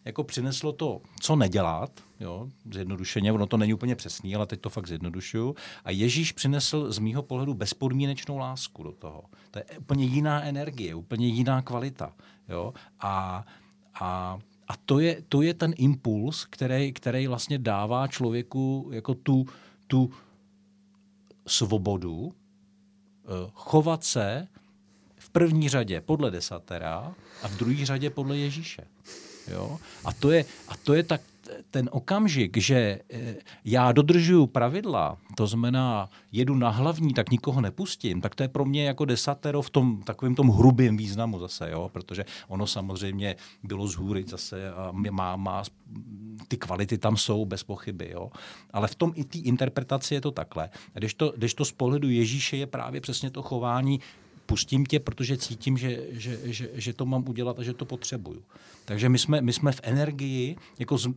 jako 0.04 0.24
přineslo 0.24 0.72
to, 0.72 1.00
co 1.20 1.36
nedělat, 1.36 2.00
jo, 2.20 2.48
zjednodušeně, 2.72 3.32
ono 3.32 3.46
to 3.46 3.56
není 3.56 3.74
úplně 3.74 3.96
přesný, 3.96 4.36
ale 4.36 4.46
teď 4.46 4.60
to 4.60 4.70
fakt 4.70 4.88
zjednodušuju. 4.88 5.54
A 5.84 5.90
Ježíš 5.90 6.32
přinesl 6.32 6.92
z 6.92 6.98
mýho 6.98 7.22
pohledu 7.22 7.54
bezpodmínečnou 7.54 8.38
lásku 8.38 8.82
do 8.82 8.92
toho. 8.92 9.24
To 9.50 9.58
je 9.58 9.64
úplně 9.78 10.04
jiná 10.04 10.42
energie, 10.42 10.94
úplně 10.94 11.26
jiná 11.26 11.62
kvalita. 11.62 12.12
Jo? 12.48 12.74
A, 13.00 13.44
a 14.00 14.38
a 14.68 14.76
to 14.84 14.98
je, 14.98 15.22
to 15.28 15.42
je 15.42 15.54
ten 15.54 15.74
impuls, 15.76 16.46
který, 16.50 16.92
který 16.92 17.26
vlastně 17.26 17.58
dává 17.58 18.06
člověku 18.06 18.90
jako 18.92 19.14
tu, 19.14 19.46
tu 19.94 20.10
svobodu 21.46 22.34
eh, 22.34 23.50
chovat 23.54 24.04
se 24.04 24.48
v 25.18 25.30
první 25.30 25.68
řadě 25.68 26.00
podle 26.00 26.30
desatera 26.30 27.14
a 27.42 27.48
v 27.48 27.56
druhé 27.56 27.86
řadě 27.86 28.10
podle 28.10 28.38
Ježíše. 28.38 28.82
Jo? 29.48 29.78
A, 30.04 30.12
to 30.12 30.30
je, 30.30 30.44
a 30.68 30.76
to 30.76 30.94
je 30.94 31.02
tak 31.02 31.20
ten 31.70 31.88
okamžik, 31.92 32.56
že 32.56 33.00
eh, 33.10 33.36
já 33.64 33.92
dodržuju 33.92 34.46
pravidla, 34.46 35.18
to 35.36 35.46
znamená 35.46 36.08
jedu 36.32 36.54
na 36.54 36.70
hlavní, 36.70 37.14
tak 37.14 37.30
nikoho 37.30 37.60
nepustím, 37.60 38.20
tak 38.20 38.34
to 38.34 38.42
je 38.42 38.48
pro 38.48 38.64
mě 38.64 38.86
jako 38.86 39.04
desatero 39.04 39.62
v 39.62 39.70
tom 39.70 40.02
takovém 40.02 40.34
tom 40.34 40.48
hrubém 40.48 40.96
významu 40.96 41.38
zase, 41.38 41.70
jo? 41.70 41.90
protože 41.92 42.24
ono 42.48 42.66
samozřejmě 42.66 43.36
bylo 43.62 43.86
z 43.88 43.94
hůry 43.94 44.24
zase 44.28 44.72
a 44.72 44.92
má, 45.10 45.36
má 45.36 45.62
ty 46.48 46.56
kvality 46.56 46.98
tam 46.98 47.16
jsou 47.16 47.44
bez 47.44 47.62
pochyby, 47.62 48.10
jo? 48.12 48.30
ale 48.70 48.88
v 48.88 48.94
tom 48.94 49.12
i 49.14 49.24
té 49.24 49.38
interpretaci 49.38 50.14
je 50.14 50.20
to 50.20 50.30
takhle. 50.30 50.70
Když 50.92 51.14
to, 51.14 51.32
když 51.36 51.54
to 51.54 51.64
z 51.64 51.72
pohledu 51.72 52.10
Ježíše 52.10 52.56
je 52.56 52.66
právě 52.66 53.00
přesně 53.00 53.30
to 53.30 53.42
chování, 53.42 54.00
pustím 54.46 54.86
tě, 54.86 55.00
protože 55.00 55.36
cítím, 55.36 55.76
že, 55.76 56.02
že, 56.10 56.38
že, 56.44 56.70
že 56.72 56.92
to 56.92 57.06
mám 57.06 57.28
udělat 57.28 57.58
a 57.58 57.62
že 57.62 57.74
to 57.74 57.84
potřebuju. 57.84 58.42
Takže 58.84 59.08
my 59.08 59.18
jsme, 59.18 59.40
my 59.40 59.52
jsme 59.52 59.72
v 59.72 59.80
energii, 59.82 60.56
jako 60.78 60.98
z, 60.98 61.08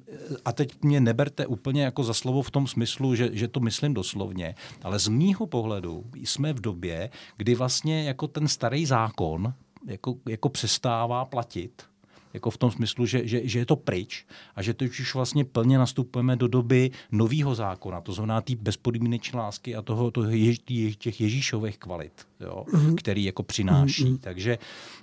a 0.46 0.52
teď 0.52 0.84
mě 0.84 1.00
neberte 1.00 1.46
úplně 1.46 1.84
jako 1.84 2.04
za 2.04 2.14
slovo 2.14 2.42
v 2.42 2.52
tom 2.52 2.68
smyslu, 2.68 3.16
že, 3.16 3.30
že 3.34 3.48
to 3.48 3.60
myslím 3.60 3.94
doslovně, 3.94 4.56
ale 4.84 5.00
z 5.00 5.08
mýho 5.08 5.48
pohledu 5.48 6.06
jsme 6.16 6.54
v 6.54 6.62
době, 6.62 7.10
kdy 7.38 7.56
vlastně 7.56 8.04
jako 8.04 8.28
ten 8.28 8.48
starý 8.48 8.86
zákon 8.86 9.54
jako, 9.88 10.16
jako 10.28 10.50
přestává 10.50 11.26
platit 11.26 11.84
jako 12.38 12.50
v 12.50 12.58
tom 12.58 12.72
smyslu, 12.72 13.06
že, 13.06 13.28
že, 13.28 13.42
že 13.44 13.60
je 13.60 13.66
to 13.66 13.76
pryč 13.76 14.26
a 14.56 14.62
že 14.62 14.74
teď 14.74 15.00
už 15.00 15.16
vlastně 15.16 15.46
plně 15.46 15.78
nastupujeme 15.78 16.36
do 16.36 16.48
doby 16.48 16.92
nového 17.12 17.56
zákona, 17.56 18.02
to 18.02 18.14
znamená 18.14 18.42
té 18.42 18.56
bezpodmínečné 18.56 19.40
lásky 19.40 19.76
a 19.76 19.82
toho, 19.82 20.12
toho 20.12 20.30
jež, 20.30 20.60
těch 20.98 21.22
Ježíšových 21.22 21.78
kvalit, 21.78 22.14
jo, 22.40 22.66
mm-hmm. 22.70 22.96
který 22.96 23.24
jako 23.24 23.44
přináší. 23.44 24.06
Mm-hmm. 24.06 24.18
Takže, 24.22 24.58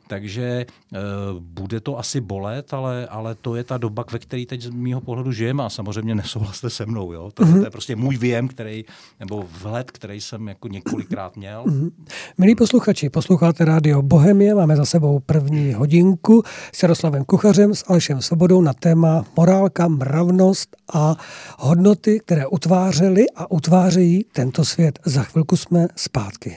takže 0.06 0.66
uh, 0.92 0.98
bude 1.40 1.80
to 1.80 1.98
asi 1.98 2.20
bolet, 2.20 2.74
ale, 2.74 3.06
ale 3.06 3.34
to 3.34 3.56
je 3.56 3.64
ta 3.64 3.78
doba, 3.78 4.04
ve 4.12 4.18
které 4.18 4.46
teď 4.46 4.60
z 4.60 4.70
mého 4.70 5.00
pohledu 5.00 5.32
žijeme 5.32 5.64
a 5.64 5.68
samozřejmě 5.68 6.14
nesouhlaste 6.14 6.70
se 6.70 6.86
mnou. 6.86 7.12
Jo. 7.12 7.30
To, 7.34 7.42
mm-hmm. 7.42 7.58
to 7.58 7.64
je 7.64 7.70
prostě 7.70 7.96
můj 7.96 8.16
věm, 8.16 8.48
který, 8.48 8.84
nebo 9.20 9.46
vhled, 9.60 9.90
který 9.90 10.20
jsem 10.20 10.48
jako 10.48 10.68
několikrát 10.68 11.36
měl. 11.36 11.64
Mm-hmm. 11.64 11.90
Milí 12.38 12.54
posluchači, 12.54 13.10
posloucháte 13.10 13.64
rádio 13.64 14.02
Bohemie, 14.02 14.54
máme 14.54 14.76
za 14.76 14.84
sebou 14.84 15.20
první 15.20 15.72
hodinku 15.72 16.42
s 16.72 16.82
Jaroslavem 16.82 17.23
Kuchařem, 17.26 17.74
s 17.74 17.84
Alešem 17.88 18.22
Svobodou 18.22 18.60
na 18.60 18.72
téma 18.72 19.24
morálka, 19.36 19.88
mravnost 19.88 20.76
a 20.92 21.16
hodnoty, 21.58 22.20
které 22.20 22.46
utvářely 22.46 23.26
a 23.36 23.50
utvářejí 23.50 24.24
tento 24.32 24.64
svět. 24.64 24.98
Za 25.04 25.22
chvilku 25.22 25.56
jsme 25.56 25.88
zpátky. 25.96 26.56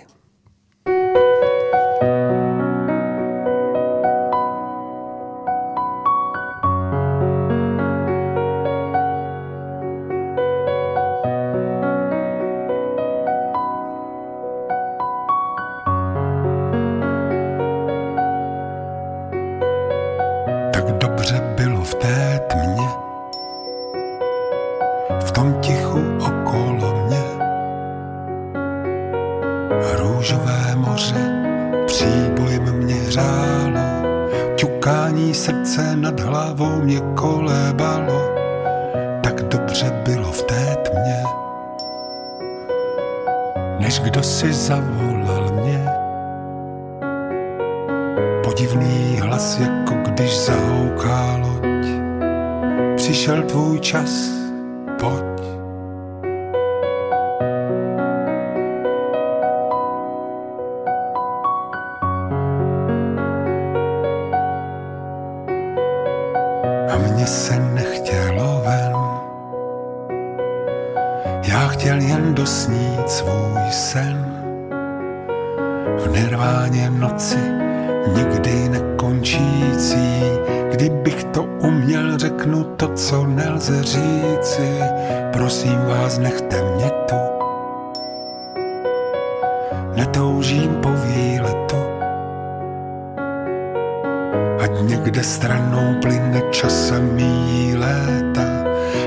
Stranou 95.87 96.01
plyne 96.01 96.41
časem 96.51 97.13
míjí 97.13 97.75
léta. 97.75 98.47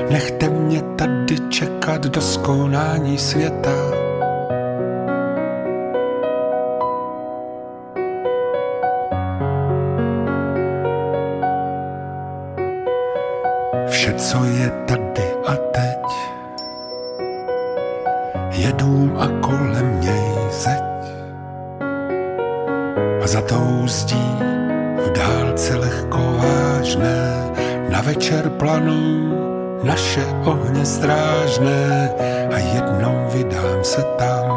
Nechte 0.09 0.49
mě 0.49 0.81
tady 0.81 1.39
čekat 1.49 2.01
do 2.01 2.21
skonání 2.21 3.17
světa. 3.17 3.71
Vše, 13.89 14.13
co 14.13 14.43
je 14.43 14.69
tady 14.87 15.27
a 15.47 15.55
teď, 15.55 16.05
je 18.51 18.73
dům 18.73 19.17
a 19.19 19.27
kolem 19.41 20.01
něj 20.01 20.33
zeď. 20.51 20.83
A 23.23 23.27
za 23.27 23.41
tou 23.41 23.87
zdí 23.87 24.35
v 24.97 25.11
dálce 25.11 25.75
lehko 25.75 26.60
vážné, 26.95 27.51
na 27.89 28.01
večer 28.01 28.49
planou 28.49 29.31
naše 29.83 30.25
ohně 30.43 30.85
strážné 30.85 32.11
a 32.53 32.57
jednou 32.57 33.27
vydám 33.33 33.83
se 33.83 34.03
tam. 34.17 34.47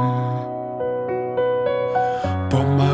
Pomalu, 2.51 2.94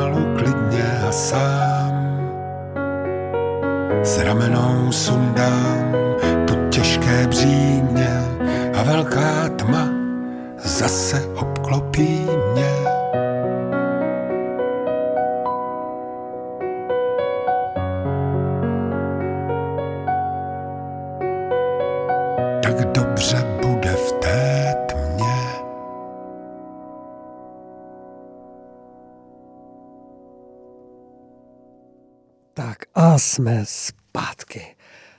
jsme 33.31 33.65
zpátky. 33.67 34.63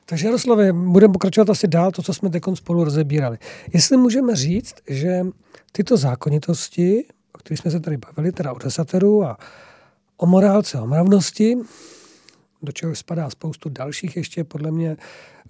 Takže 0.05 0.27
Jaroslave, 0.27 0.73
budeme 0.73 1.13
pokračovat 1.13 1.49
asi 1.49 1.67
dál 1.67 1.91
to, 1.91 2.01
co 2.01 2.13
jsme 2.13 2.29
teď 2.29 2.43
spolu 2.53 2.83
rozebírali. 2.83 3.37
Jestli 3.73 3.97
můžeme 3.97 4.35
říct, 4.35 4.75
že 4.87 5.21
tyto 5.71 5.97
zákonitosti, 5.97 7.05
o 7.33 7.37
kterých 7.37 7.59
jsme 7.59 7.71
se 7.71 7.79
tady 7.79 7.97
bavili, 7.97 8.31
teda 8.31 8.53
o 8.53 8.59
desateru 8.59 9.23
a 9.23 9.37
o 10.17 10.25
morálce, 10.25 10.81
o 10.81 10.87
mravnosti, 10.87 11.57
do 12.61 12.71
čeho 12.71 12.95
spadá 12.95 13.29
spoustu 13.29 13.69
dalších 13.69 14.17
ještě 14.17 14.43
podle 14.43 14.71
mě 14.71 14.97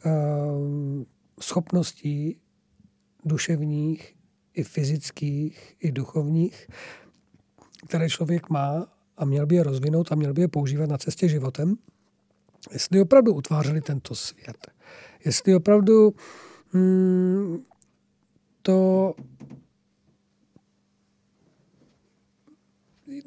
eh, 0.05 0.09
schopností 1.41 2.37
duševních, 3.25 4.15
i 4.53 4.63
fyzických, 4.63 5.75
i 5.79 5.91
duchovních, 5.91 6.67
které 7.87 8.09
člověk 8.09 8.49
má 8.49 8.87
a 9.17 9.25
měl 9.25 9.45
by 9.45 9.55
je 9.55 9.63
rozvinout 9.63 10.11
a 10.11 10.15
měl 10.15 10.33
by 10.33 10.41
je 10.41 10.47
používat 10.47 10.89
na 10.89 10.97
cestě 10.97 11.29
životem– 11.29 11.75
jestli 12.71 13.01
opravdu 13.01 13.33
utvářeli 13.33 13.81
tento 13.81 14.15
svět, 14.15 14.67
jestli 15.25 15.55
opravdu 15.55 16.13
hmm, 16.73 17.63
to 18.61 19.13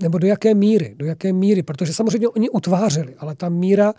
nebo 0.02 0.18
do 0.18 0.26
jaké 0.26 0.54
míry, 0.54 0.94
do 0.98 1.06
jaké 1.06 1.32
míry, 1.32 1.62
protože 1.62 1.94
samozřejmě 1.94 2.28
oni 2.28 2.50
utvářeli, 2.50 3.14
ale 3.14 3.34
ta 3.34 3.48
míra 3.48 3.94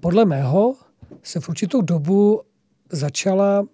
podle 0.00 0.24
mého 0.24 0.76
se 1.22 1.40
v 1.40 1.48
určitou 1.48 1.80
dobu 1.80 2.42
začala 2.90 3.66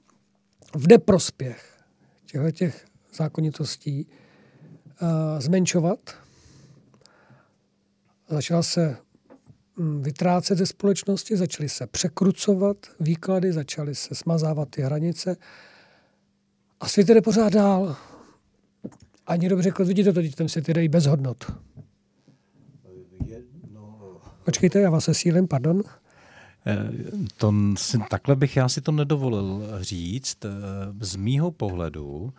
v 0.76 0.88
neprospěch 0.88 1.82
těchto 2.26 2.50
těch 2.50 2.84
zákonitostí 3.14 4.06
uh, 5.02 5.08
zmenšovat. 5.40 5.98
Začala 8.28 8.62
se 8.62 8.96
vytrácet 10.00 10.58
ze 10.58 10.66
společnosti, 10.66 11.36
začaly 11.36 11.68
se 11.68 11.86
překrucovat 11.86 12.76
výklady, 13.00 13.52
začaly 13.52 13.94
se 13.94 14.14
smazávat 14.14 14.68
ty 14.68 14.82
hranice 14.82 15.36
a 16.80 16.88
svět 16.88 17.08
jde 17.08 17.22
pořád 17.22 17.52
dál. 17.52 17.96
A 19.26 19.36
někdo 19.36 19.62
řekl, 19.62 19.84
vidíte 19.84 20.12
to, 20.12 20.20
ten 20.34 20.48
svět 20.48 20.68
jde 20.68 20.84
i 20.84 20.88
bez 20.88 21.06
hodnot. 21.06 21.52
Počkejte, 24.44 24.80
já 24.80 24.90
vás 24.90 25.08
sílem, 25.12 25.48
pardon. 25.48 25.82
Eh, 26.66 26.90
to, 27.36 27.54
takhle 28.10 28.36
bych 28.36 28.56
já 28.56 28.68
si 28.68 28.80
to 28.80 28.92
nedovolil 28.92 29.62
říct. 29.80 30.44
Eh, 30.44 30.48
z 31.00 31.16
mýho 31.16 31.50
pohledu 31.50 32.32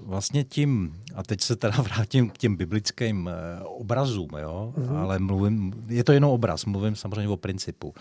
vlastně 0.00 0.44
tím, 0.44 1.00
a 1.14 1.22
teď 1.22 1.40
se 1.40 1.56
teda 1.56 1.76
vrátím 1.82 2.30
k 2.30 2.38
těm 2.38 2.56
biblickým 2.56 3.28
eh, 3.28 3.64
obrazům, 3.64 4.30
jo, 4.38 4.74
uh-huh. 4.76 4.98
ale 4.98 5.18
mluvím, 5.18 5.84
je 5.88 6.04
to 6.04 6.12
jenom 6.12 6.30
obraz, 6.30 6.64
mluvím 6.64 6.96
samozřejmě 6.96 7.28
o 7.28 7.36
principu. 7.36 7.94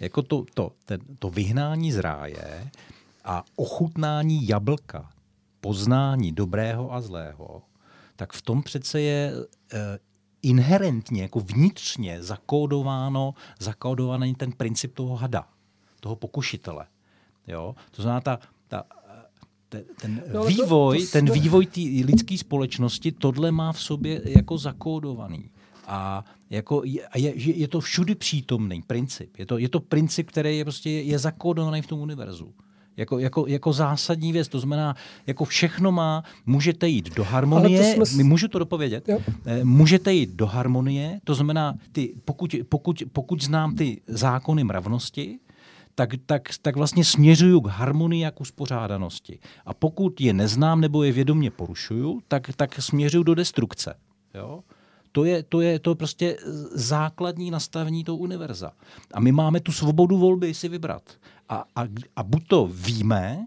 Jako 0.00 0.22
to, 0.22 0.44
to, 0.54 0.72
ten, 0.84 1.00
to 1.18 1.30
vyhnání 1.30 1.92
z 1.92 1.98
ráje 1.98 2.70
a 3.24 3.44
ochutnání 3.56 4.48
jablka, 4.48 5.10
poznání 5.60 6.32
dobrého 6.32 6.92
a 6.92 7.00
zlého, 7.00 7.62
tak 8.16 8.32
v 8.32 8.42
tom 8.42 8.62
přece 8.62 9.00
je 9.00 9.32
eh, 9.72 9.98
inherentně, 10.42 11.22
jako 11.22 11.40
vnitřně 11.40 12.22
zakódováno, 12.22 13.34
zakódovaný 13.58 14.34
ten 14.34 14.52
princip 14.52 14.94
toho 14.94 15.16
hada, 15.16 15.48
toho 16.00 16.16
pokušitele. 16.16 16.86
Jo? 17.46 17.74
To 17.90 18.02
znamená, 18.02 18.20
ta 18.20 18.38
ten, 19.68 19.84
ten 20.00 20.22
no, 20.32 20.44
vývoj, 20.44 20.98
to, 20.98 21.06
to, 21.06 21.12
ten 21.12 21.30
vývoj 21.32 21.66
té 21.66 21.80
lidské 21.80 22.38
společnosti 22.38 23.12
tohle 23.12 23.52
má 23.52 23.72
v 23.72 23.80
sobě 23.80 24.22
jako 24.24 24.58
zakódovaný. 24.58 25.50
A 25.86 26.24
jako 26.50 26.82
je, 26.84 27.08
je, 27.14 27.32
je 27.36 27.68
to 27.68 27.80
všudy 27.80 28.14
přítomný 28.14 28.82
princip. 28.82 29.36
Je 29.38 29.46
to, 29.46 29.58
je 29.58 29.68
to 29.68 29.80
princip, 29.80 30.28
který 30.28 30.58
je 30.58 30.64
prostě 30.64 30.90
je 30.90 31.18
zakódovaný 31.18 31.82
v 31.82 31.86
tom 31.86 32.00
univerzu. 32.00 32.54
Jako, 32.96 33.18
jako, 33.18 33.46
jako 33.46 33.72
zásadní 33.72 34.32
věc. 34.32 34.48
To 34.48 34.60
znamená, 34.60 34.96
jako 35.26 35.44
všechno 35.44 35.92
má, 35.92 36.24
můžete 36.46 36.88
jít 36.88 37.14
do 37.14 37.24
harmonie, 37.24 37.96
jsme... 38.06 38.24
můžu 38.24 38.48
to 38.48 38.58
dopovědět, 38.58 39.08
jo. 39.08 39.18
Eh, 39.46 39.64
můžete 39.64 40.12
jít 40.12 40.30
do 40.30 40.46
harmonie, 40.46 41.20
to 41.24 41.34
znamená, 41.34 41.74
ty, 41.92 42.14
pokud, 42.24 42.54
pokud, 42.68 43.02
pokud 43.12 43.42
znám 43.42 43.74
ty 43.74 44.00
zákony 44.06 44.64
mravnosti, 44.64 45.38
tak, 45.98 46.10
tak, 46.26 46.42
tak 46.62 46.76
vlastně 46.76 47.04
směřuju 47.04 47.60
k 47.60 47.66
harmonii 47.66 48.26
a 48.26 48.30
k 48.30 48.40
uspořádanosti. 48.40 49.38
A 49.66 49.74
pokud 49.74 50.20
je 50.20 50.32
neznám 50.32 50.80
nebo 50.80 51.02
je 51.02 51.12
vědomě 51.12 51.50
porušuju, 51.50 52.20
tak, 52.28 52.50
tak 52.56 52.82
směřuju 52.82 53.22
do 53.22 53.34
destrukce. 53.34 53.94
Jo? 54.34 54.60
To 55.12 55.24
je, 55.24 55.42
to 55.42 55.60
je 55.60 55.78
to 55.78 55.94
prostě 55.94 56.36
základní 56.72 57.50
nastavení 57.50 58.04
toho 58.04 58.18
univerza. 58.18 58.70
A 59.14 59.20
my 59.20 59.32
máme 59.32 59.60
tu 59.60 59.72
svobodu 59.72 60.18
volby 60.18 60.54
si 60.54 60.68
vybrat. 60.68 61.02
A, 61.48 61.64
a, 61.76 61.82
a 62.16 62.22
buď 62.22 62.46
to 62.46 62.66
víme, 62.72 63.46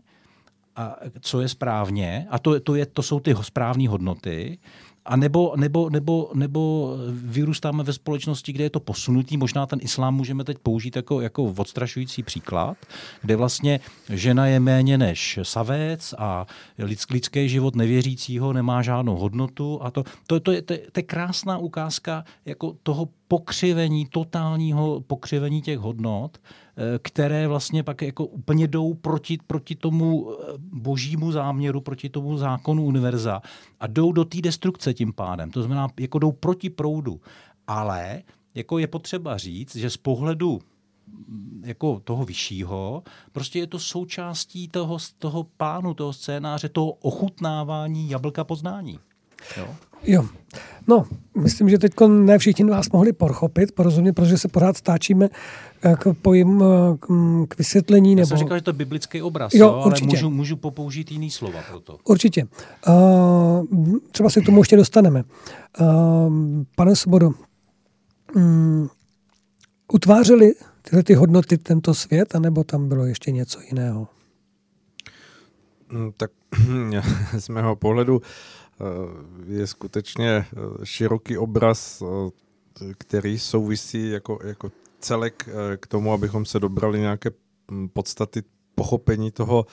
a 0.76 0.96
co 1.22 1.42
je 1.42 1.48
správně, 1.48 2.28
a 2.30 2.40
to, 2.40 2.60
to, 2.60 2.76
je, 2.76 2.86
to 2.86 3.04
jsou 3.04 3.20
ty 3.20 3.36
správné 3.42 3.88
hodnoty, 3.88 4.60
a 5.06 5.16
nebo, 5.16 5.54
nebo, 5.56 5.90
nebo, 5.90 6.32
nebo 6.34 6.94
vyrůstáme 7.12 7.84
ve 7.84 7.94
společnosti, 7.94 8.54
kde 8.54 8.64
je 8.64 8.70
to 8.70 8.80
posunutý. 8.80 9.38
Možná 9.38 9.66
ten 9.66 9.80
islám 9.82 10.16
můžeme 10.16 10.44
teď 10.44 10.58
použít 10.58 10.96
jako, 10.96 11.22
jako 11.22 11.44
odstrašující 11.44 12.24
příklad, 12.24 12.78
kde 13.22 13.36
vlastně 13.36 13.80
žena 14.10 14.48
je 14.48 14.60
méně 14.60 14.98
než 14.98 15.40
savec 15.44 16.14
a 16.18 16.46
lidský 16.78 17.50
život 17.50 17.76
nevěřícího 17.76 18.54
nemá 18.54 18.82
žádnou 18.82 19.16
hodnotu. 19.16 19.80
A 19.84 19.92
to, 19.92 20.04
to, 20.28 20.40
to, 20.40 20.52
je, 20.52 20.62
to, 20.62 20.74
to 20.92 21.00
je 21.00 21.04
krásná 21.04 21.58
ukázka 21.58 22.24
jako 22.46 22.76
toho 22.84 23.08
pokřivení, 23.28 24.06
totálního 24.06 25.02
pokřivení 25.08 25.62
těch 25.62 25.80
hodnot, 25.80 26.38
které 27.02 27.48
vlastně 27.48 27.84
pak 27.84 28.02
jako 28.02 28.26
úplně 28.26 28.68
jdou 28.68 28.94
proti, 28.94 29.38
proti 29.48 29.76
tomu 29.76 30.32
eh, 30.32 30.54
božímu 30.58 31.32
záměru, 31.32 31.82
proti 31.82 32.10
tomu 32.10 32.38
zákonu 32.38 32.84
univerza 32.86 33.42
a 33.80 33.88
jdou 33.88 34.12
do 34.12 34.26
té 34.26 34.42
destrukce 34.42 34.94
tím 34.94 35.14
pádem. 35.14 35.52
To 35.52 35.62
znamená, 35.62 35.88
jako 36.00 36.20
jdou 36.20 36.32
proti 36.32 36.70
proudu. 36.70 37.22
Ale 37.68 38.24
jako 38.56 38.80
je 38.80 38.88
potřeba 38.88 39.38
říct, 39.38 39.76
že 39.76 39.90
z 39.90 39.98
pohledu 39.98 40.60
mm, 41.08 41.64
jako 41.66 42.02
toho 42.04 42.26
vyššího, 42.26 43.04
prostě 43.32 43.60
je 43.60 43.68
to 43.68 43.80
součástí 43.80 44.68
toho, 44.68 44.98
toho 45.20 45.44
plánu, 45.44 45.94
toho 45.94 46.14
scénáře, 46.14 46.70
toho 46.70 46.92
ochutnávání 46.92 48.10
jablka 48.10 48.44
poznání. 48.44 49.00
Jo? 49.58 49.68
Jo. 50.04 50.26
No, 50.88 51.06
myslím, 51.38 51.70
že 51.70 51.78
teď 51.78 51.94
ne 52.08 52.38
všichni 52.38 52.66
vás 52.66 52.90
mohli 52.90 53.14
pochopit, 53.14 53.72
porozumět, 53.72 54.14
protože 54.14 54.38
se 54.38 54.48
pořád 54.48 54.78
stáčíme 54.78 55.30
eh, 55.84 55.96
k 56.00 56.14
pojím 56.22 56.64
eh, 56.64 56.98
k 57.48 57.58
vysvětlení. 57.58 58.16
Nebo... 58.16 58.22
Já 58.22 58.26
jsem 58.26 58.38
říkal, 58.38 58.58
že 58.58 58.62
to 58.62 58.70
je 58.70 58.74
biblický 58.74 59.22
obraz, 59.22 59.54
jo, 59.54 59.68
jo, 59.68 59.74
ale 59.74 59.96
můžu, 60.04 60.30
můžu 60.30 60.56
použít 60.56 61.12
jiný 61.12 61.32
slova 61.32 61.60
pro 61.70 61.80
to. 61.80 61.98
Určitě. 62.04 62.48
Uh, 62.88 63.98
třeba 64.12 64.30
se 64.30 64.42
k 64.42 64.46
tomu 64.46 64.62
ještě 64.62 64.76
dostaneme. 64.76 65.24
Uh, 65.80 65.86
pane 66.76 66.96
Svobodo, 66.96 67.32
um, 68.36 68.90
utvářeli 69.94 70.54
tyhle 70.82 71.04
ty 71.04 71.14
hodnoty 71.14 71.58
tento 71.58 71.94
svět, 71.94 72.36
anebo 72.36 72.64
tam 72.64 72.88
bylo 72.88 73.06
ještě 73.06 73.32
něco 73.32 73.60
jiného? 73.62 74.08
Hmm, 75.90 76.12
tak 76.18 76.32
z 77.38 77.50
mého 77.50 77.76
pohledu 77.76 78.22
je 79.48 79.68
skutečně 79.68 80.30
eh, 80.30 80.46
široký 80.84 81.38
obraz, 81.38 82.02
eh, 82.02 82.94
který 82.98 83.40
souvisí 83.40 84.10
jako, 84.10 84.40
jako 84.44 84.72
celek 85.00 85.50
k 85.78 85.88
tomu, 85.88 86.14
abychom 86.14 86.46
se 86.46 86.60
dobrali 86.60 87.00
nějaké 87.00 87.30
hm, 87.72 87.90
podstaty 87.90 88.44
pochopení 88.76 89.32
toho, 89.32 89.66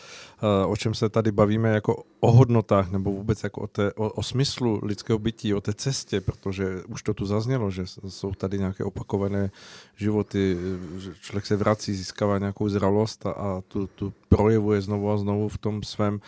o 0.66 0.76
čem 0.76 0.94
se 0.94 1.08
tady 1.08 1.32
bavíme, 1.32 1.68
jako 1.68 2.02
o 2.20 2.32
hodnotách, 2.32 2.90
nebo 2.90 3.12
vůbec 3.12 3.44
jako 3.44 3.60
o, 3.60 3.66
té, 3.66 3.92
o, 3.92 4.10
o 4.10 4.22
smyslu 4.22 4.80
lidského 4.82 5.18
bytí, 5.18 5.54
o 5.54 5.60
té 5.60 5.72
cestě, 5.72 6.20
protože 6.20 6.82
už 6.88 7.02
to 7.02 7.14
tu 7.14 7.26
zaznělo, 7.26 7.70
že 7.70 7.82
jsou 8.08 8.34
tady 8.34 8.58
nějaké 8.58 8.84
opakované 8.84 9.50
životy, 9.96 10.56
že 10.98 11.12
člověk 11.20 11.46
se 11.46 11.56
vrací, 11.56 11.94
získává 11.94 12.38
nějakou 12.38 12.68
zralost 12.68 13.26
a, 13.26 13.30
a 13.30 13.60
tu, 13.68 13.86
tu 13.86 14.12
projevuje 14.28 14.80
znovu 14.80 15.10
a 15.10 15.16
znovu 15.16 15.48
v 15.48 15.58
tom 15.58 15.82
svém 15.82 16.20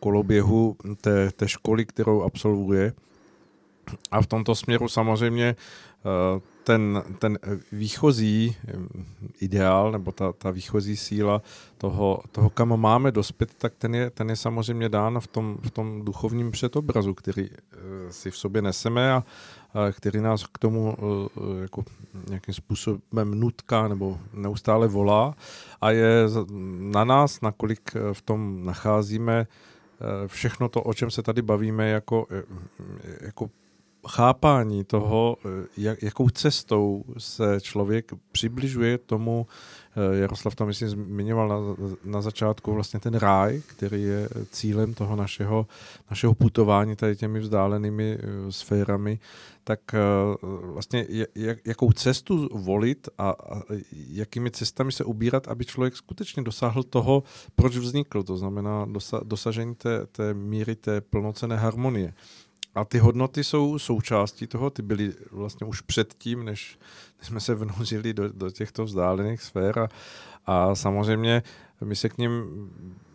koloběhu 0.00 0.76
té, 1.00 1.30
té 1.30 1.48
školy, 1.48 1.86
kterou 1.86 2.22
absolvuje. 2.22 2.92
A 4.10 4.22
v 4.22 4.26
tomto 4.26 4.54
směru 4.54 4.88
samozřejmě 4.88 5.56
eh, 5.56 6.40
ten, 6.64 7.02
ten 7.18 7.38
výchozí 7.72 8.56
eh, 8.68 8.72
ideál 9.40 9.92
nebo 9.92 10.12
ta, 10.12 10.32
ta 10.32 10.50
výchozí 10.50 10.96
síla 10.96 11.42
toho, 11.78 12.22
toho, 12.32 12.50
kam 12.50 12.80
máme 12.80 13.12
dospět, 13.12 13.54
tak 13.54 13.72
ten 13.78 13.94
je, 13.94 14.10
ten 14.10 14.30
je 14.30 14.36
samozřejmě 14.36 14.88
dán 14.88 15.20
v 15.20 15.26
tom, 15.26 15.58
v 15.62 15.70
tom 15.70 16.04
duchovním 16.04 16.50
předobrazu, 16.50 17.14
který 17.14 17.48
eh, 17.50 17.76
si 18.12 18.30
v 18.30 18.36
sobě 18.36 18.62
neseme 18.62 19.12
a, 19.12 19.24
který 19.92 20.20
nás 20.20 20.46
k 20.46 20.58
tomu 20.58 20.96
jako 21.62 21.84
nějakým 22.28 22.54
způsobem 22.54 23.40
nutká 23.40 23.88
nebo 23.88 24.18
neustále 24.32 24.88
volá 24.88 25.34
a 25.80 25.90
je 25.90 26.24
na 26.78 27.04
nás, 27.04 27.40
nakolik 27.40 27.94
v 28.12 28.22
tom 28.22 28.64
nacházíme, 28.64 29.46
všechno 30.26 30.68
to, 30.68 30.82
o 30.82 30.94
čem 30.94 31.10
se 31.10 31.22
tady 31.22 31.42
bavíme, 31.42 31.88
jako, 31.88 32.26
eh, 32.30 32.42
jako 33.20 33.50
chápání 34.08 34.84
toho, 34.84 35.36
eh, 35.44 35.66
jak, 35.76 36.02
jakou 36.02 36.28
cestou 36.28 37.04
se 37.18 37.60
člověk 37.60 38.12
přibližuje 38.32 38.98
tomu, 38.98 39.46
Jaroslav 40.12 40.54
tam 40.54 40.66
myslím 40.66 40.88
zmiňoval 40.88 41.48
na, 41.48 41.56
na 42.04 42.22
začátku 42.22 42.72
vlastně 42.72 43.00
ten 43.00 43.14
ráj, 43.14 43.62
který 43.66 44.02
je 44.02 44.28
cílem 44.50 44.94
toho 44.94 45.16
našeho, 45.16 45.66
našeho 46.10 46.34
putování 46.34 46.96
tady 46.96 47.16
těmi 47.16 47.40
vzdálenými 47.40 48.18
sférami, 48.50 49.18
tak 49.64 49.80
vlastně 50.62 51.06
jak, 51.34 51.58
jakou 51.66 51.92
cestu 51.92 52.48
volit 52.52 53.08
a, 53.18 53.30
a 53.30 53.62
jakými 53.92 54.50
cestami 54.50 54.92
se 54.92 55.04
ubírat, 55.04 55.48
aby 55.48 55.64
člověk 55.64 55.96
skutečně 55.96 56.42
dosáhl 56.42 56.82
toho, 56.82 57.22
proč 57.54 57.76
vznikl, 57.76 58.22
to 58.22 58.36
znamená 58.36 58.84
dosa, 58.84 59.20
dosažení 59.24 59.74
té, 59.74 60.06
té 60.06 60.34
míry, 60.34 60.76
té 60.76 61.00
plnocené 61.00 61.56
harmonie. 61.56 62.14
A 62.78 62.84
ty 62.84 62.98
hodnoty 62.98 63.44
jsou 63.44 63.78
součástí 63.78 64.46
toho, 64.46 64.70
ty 64.70 64.82
byly 64.82 65.14
vlastně 65.30 65.66
už 65.66 65.80
předtím, 65.80 66.44
než, 66.44 66.78
jsme 67.20 67.40
se 67.40 67.54
vnořili 67.54 68.14
do, 68.14 68.28
do 68.28 68.50
těchto 68.50 68.84
vzdálených 68.84 69.42
sfér 69.42 69.78
a, 69.78 69.88
a 70.46 70.74
samozřejmě 70.74 71.42
my 71.84 71.96
se 71.96 72.08
k 72.08 72.18
ním 72.18 72.44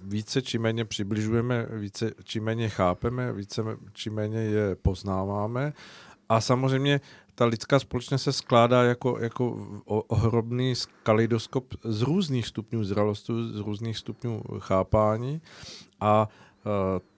více 0.03 0.41
či 0.41 0.57
méně 0.57 0.85
přibližujeme, 0.85 1.67
více 1.71 2.11
či 2.23 2.39
méně 2.39 2.69
chápeme, 2.69 3.33
více 3.33 3.63
či 3.93 4.09
méně 4.09 4.39
je 4.39 4.75
poznáváme. 4.75 5.73
A 6.29 6.41
samozřejmě 6.41 7.01
ta 7.35 7.45
lidská 7.45 7.79
společnost 7.79 8.23
se 8.23 8.33
skládá 8.33 8.83
jako, 8.83 9.17
jako 9.19 9.67
ohromný 9.85 10.73
kaleidoskop 11.03 11.73
z 11.83 12.01
různých 12.01 12.47
stupňů 12.47 12.83
zralosti, 12.83 13.33
z 13.53 13.59
různých 13.59 13.97
stupňů 13.97 14.43
chápání. 14.59 15.41
A 15.99 16.29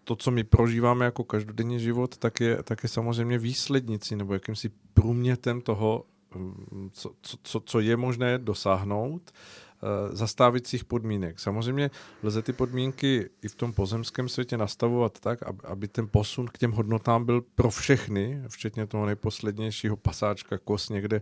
to, 0.03 0.15
co 0.15 0.31
my 0.31 0.43
prožíváme 0.43 1.05
jako 1.05 1.23
každodenní 1.23 1.79
život, 1.79 2.17
tak 2.17 2.41
je, 2.41 2.63
tak 2.63 2.83
je 2.83 2.89
samozřejmě 2.89 3.37
výslednici 3.37 4.15
nebo 4.15 4.33
jakýmsi 4.33 4.71
průmětem 4.93 5.61
toho, 5.61 6.05
mm, 6.35 6.89
co, 6.93 7.11
co, 7.43 7.59
co 7.59 7.79
je 7.79 7.97
možné 7.97 8.37
dosáhnout 8.37 9.31
uh, 9.31 10.15
za 10.15 10.27
stávajících 10.27 10.85
podmínek. 10.85 11.39
Samozřejmě 11.39 11.91
lze 12.23 12.41
ty 12.41 12.53
podmínky 12.53 13.29
i 13.41 13.47
v 13.47 13.55
tom 13.55 13.73
pozemském 13.73 14.29
světě 14.29 14.57
nastavovat 14.57 15.19
tak, 15.19 15.39
aby, 15.63 15.87
ten 15.87 16.07
posun 16.07 16.47
k 16.47 16.57
těm 16.57 16.71
hodnotám 16.71 17.25
byl 17.25 17.41
pro 17.41 17.69
všechny, 17.69 18.43
včetně 18.47 18.87
toho 18.87 19.05
nejposlednějšího 19.05 19.95
pasáčka 19.95 20.57
kos 20.57 20.89
někde 20.89 21.21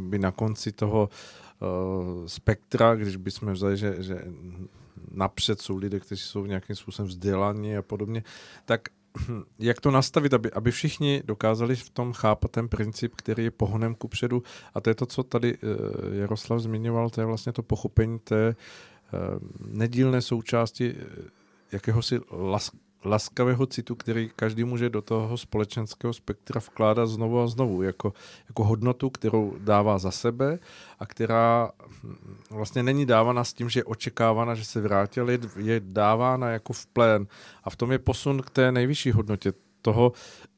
by 0.00 0.18
na 0.18 0.30
konci 0.30 0.72
toho 0.72 1.08
uh, 1.08 2.26
spektra, 2.26 2.94
když 2.94 3.16
bychom 3.16 3.52
vzali, 3.52 3.76
že, 3.76 4.02
že 4.02 4.24
napřed 5.10 5.60
jsou 5.60 5.76
lidé, 5.76 6.00
kteří 6.00 6.22
jsou 6.22 6.46
nějakým 6.46 6.76
způsobem 6.76 7.08
vzdělaní 7.08 7.76
a 7.76 7.82
podobně, 7.82 8.24
tak 8.64 8.80
jak 9.58 9.80
to 9.80 9.90
nastavit, 9.90 10.34
aby, 10.34 10.50
aby 10.50 10.70
všichni 10.70 11.22
dokázali 11.24 11.76
v 11.76 11.90
tom 11.90 12.12
chápat 12.12 12.50
ten 12.50 12.68
princip, 12.68 13.14
který 13.16 13.44
je 13.44 13.50
pohonem 13.50 13.94
ku 13.94 14.08
předu. 14.08 14.42
A 14.74 14.80
to 14.80 14.90
je 14.90 14.94
to, 14.94 15.06
co 15.06 15.22
tady 15.22 15.54
eh, 15.54 16.16
Jaroslav 16.16 16.60
zmiňoval, 16.60 17.10
to 17.10 17.20
je 17.20 17.26
vlastně 17.26 17.52
to 17.52 17.62
pochopení 17.62 18.18
té 18.18 18.48
eh, 18.48 18.54
nedílné 19.66 20.22
součásti 20.22 20.94
eh, 20.98 21.04
jakéhosi 21.72 22.20
lask, 22.30 22.74
laskavého 23.04 23.66
citu, 23.66 23.94
který 23.94 24.30
každý 24.36 24.64
může 24.64 24.90
do 24.90 25.02
toho 25.02 25.38
společenského 25.38 26.12
spektra 26.12 26.60
vkládat 26.60 27.06
znovu 27.06 27.40
a 27.40 27.46
znovu, 27.46 27.82
jako, 27.82 28.12
jako 28.48 28.64
hodnotu, 28.64 29.10
kterou 29.10 29.56
dává 29.58 29.98
za 29.98 30.10
sebe 30.10 30.58
a 30.98 31.06
která 31.06 31.70
hm, 32.02 32.36
vlastně 32.50 32.82
není 32.82 33.06
dávána 33.06 33.44
s 33.44 33.52
tím, 33.52 33.68
že 33.68 33.80
je 33.80 33.84
očekávána, 33.84 34.54
že 34.54 34.64
se 34.64 34.80
vrátí, 34.80 35.20
ale 35.20 35.38
je 35.56 35.80
dávána 35.84 36.50
jako 36.50 36.72
v 36.72 36.86
plén. 36.86 37.26
A 37.64 37.70
v 37.70 37.76
tom 37.76 37.92
je 37.92 37.98
posun 37.98 38.42
k 38.42 38.50
té 38.50 38.72
nejvyšší 38.72 39.12
hodnotě 39.12 39.52
toho, 39.82 40.12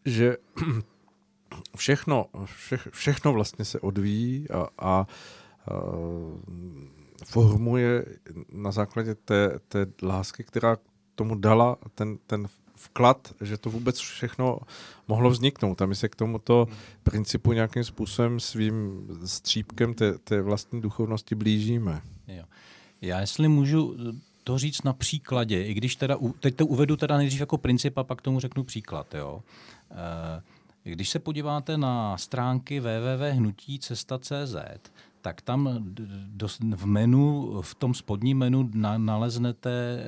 že 0.05 0.37
všechno, 1.77 2.27
vše, 2.45 2.79
všechno 2.91 3.33
vlastně 3.33 3.65
se 3.65 3.81
odvíjí 3.81 4.51
a, 4.51 4.59
a, 4.59 4.67
a 4.79 5.07
formuje 7.25 8.05
na 8.53 8.73
základě 8.73 9.15
té, 9.15 9.59
té 9.69 9.87
lásky, 10.03 10.45
která 10.45 10.77
tomu 11.17 11.35
dala 11.35 11.77
ten, 11.95 12.19
ten 12.27 12.49
vklad, 12.75 13.35
že 13.41 13.59
to 13.59 13.71
vůbec 13.71 13.99
všechno 13.99 14.59
mohlo 15.09 15.31
vzniknout. 15.31 15.83
A 15.83 15.87
my 15.87 15.95
se 15.95 16.09
k 16.09 16.17
tomuto 16.17 16.67
principu 17.03 17.53
nějakým 17.53 17.85
způsobem 17.85 18.41
svým 18.41 19.07
střípkem 19.25 19.95
té, 19.95 20.19
té 20.19 20.43
vlastní 20.43 20.81
duchovnosti 20.81 21.35
blížíme. 21.35 22.03
Jo. 22.29 22.45
Já 23.01 23.21
jestli 23.21 23.49
můžu 23.49 23.97
to 24.45 24.59
říct 24.59 24.83
na 24.83 24.93
příkladě, 24.93 25.65
i 25.65 25.75
když 25.75 25.97
teda, 25.97 26.17
teď 26.41 26.57
to 26.57 26.67
uvedu 26.67 26.97
teda 26.97 27.17
nejdřív 27.17 27.41
jako 27.41 27.59
princip 27.59 27.99
a 27.99 28.05
pak 28.05 28.23
tomu 28.23 28.41
řeknu 28.41 28.65
příklad. 28.65 29.15
Jo. 29.15 29.43
E, 29.91 30.91
když 30.91 31.11
se 31.11 31.19
podíváte 31.19 31.79
na 31.79 32.19
stránky 32.19 32.81
www.hnutí.cz, 32.81 34.57
tak 35.27 35.43
tam 35.43 35.85
v 36.77 36.87
menu, 36.87 37.53
v 37.63 37.75
tom 37.75 37.95
spodním 37.95 38.39
menu 38.39 38.71
na, 38.75 38.99
naleznete 38.99 39.71
e, 39.71 40.05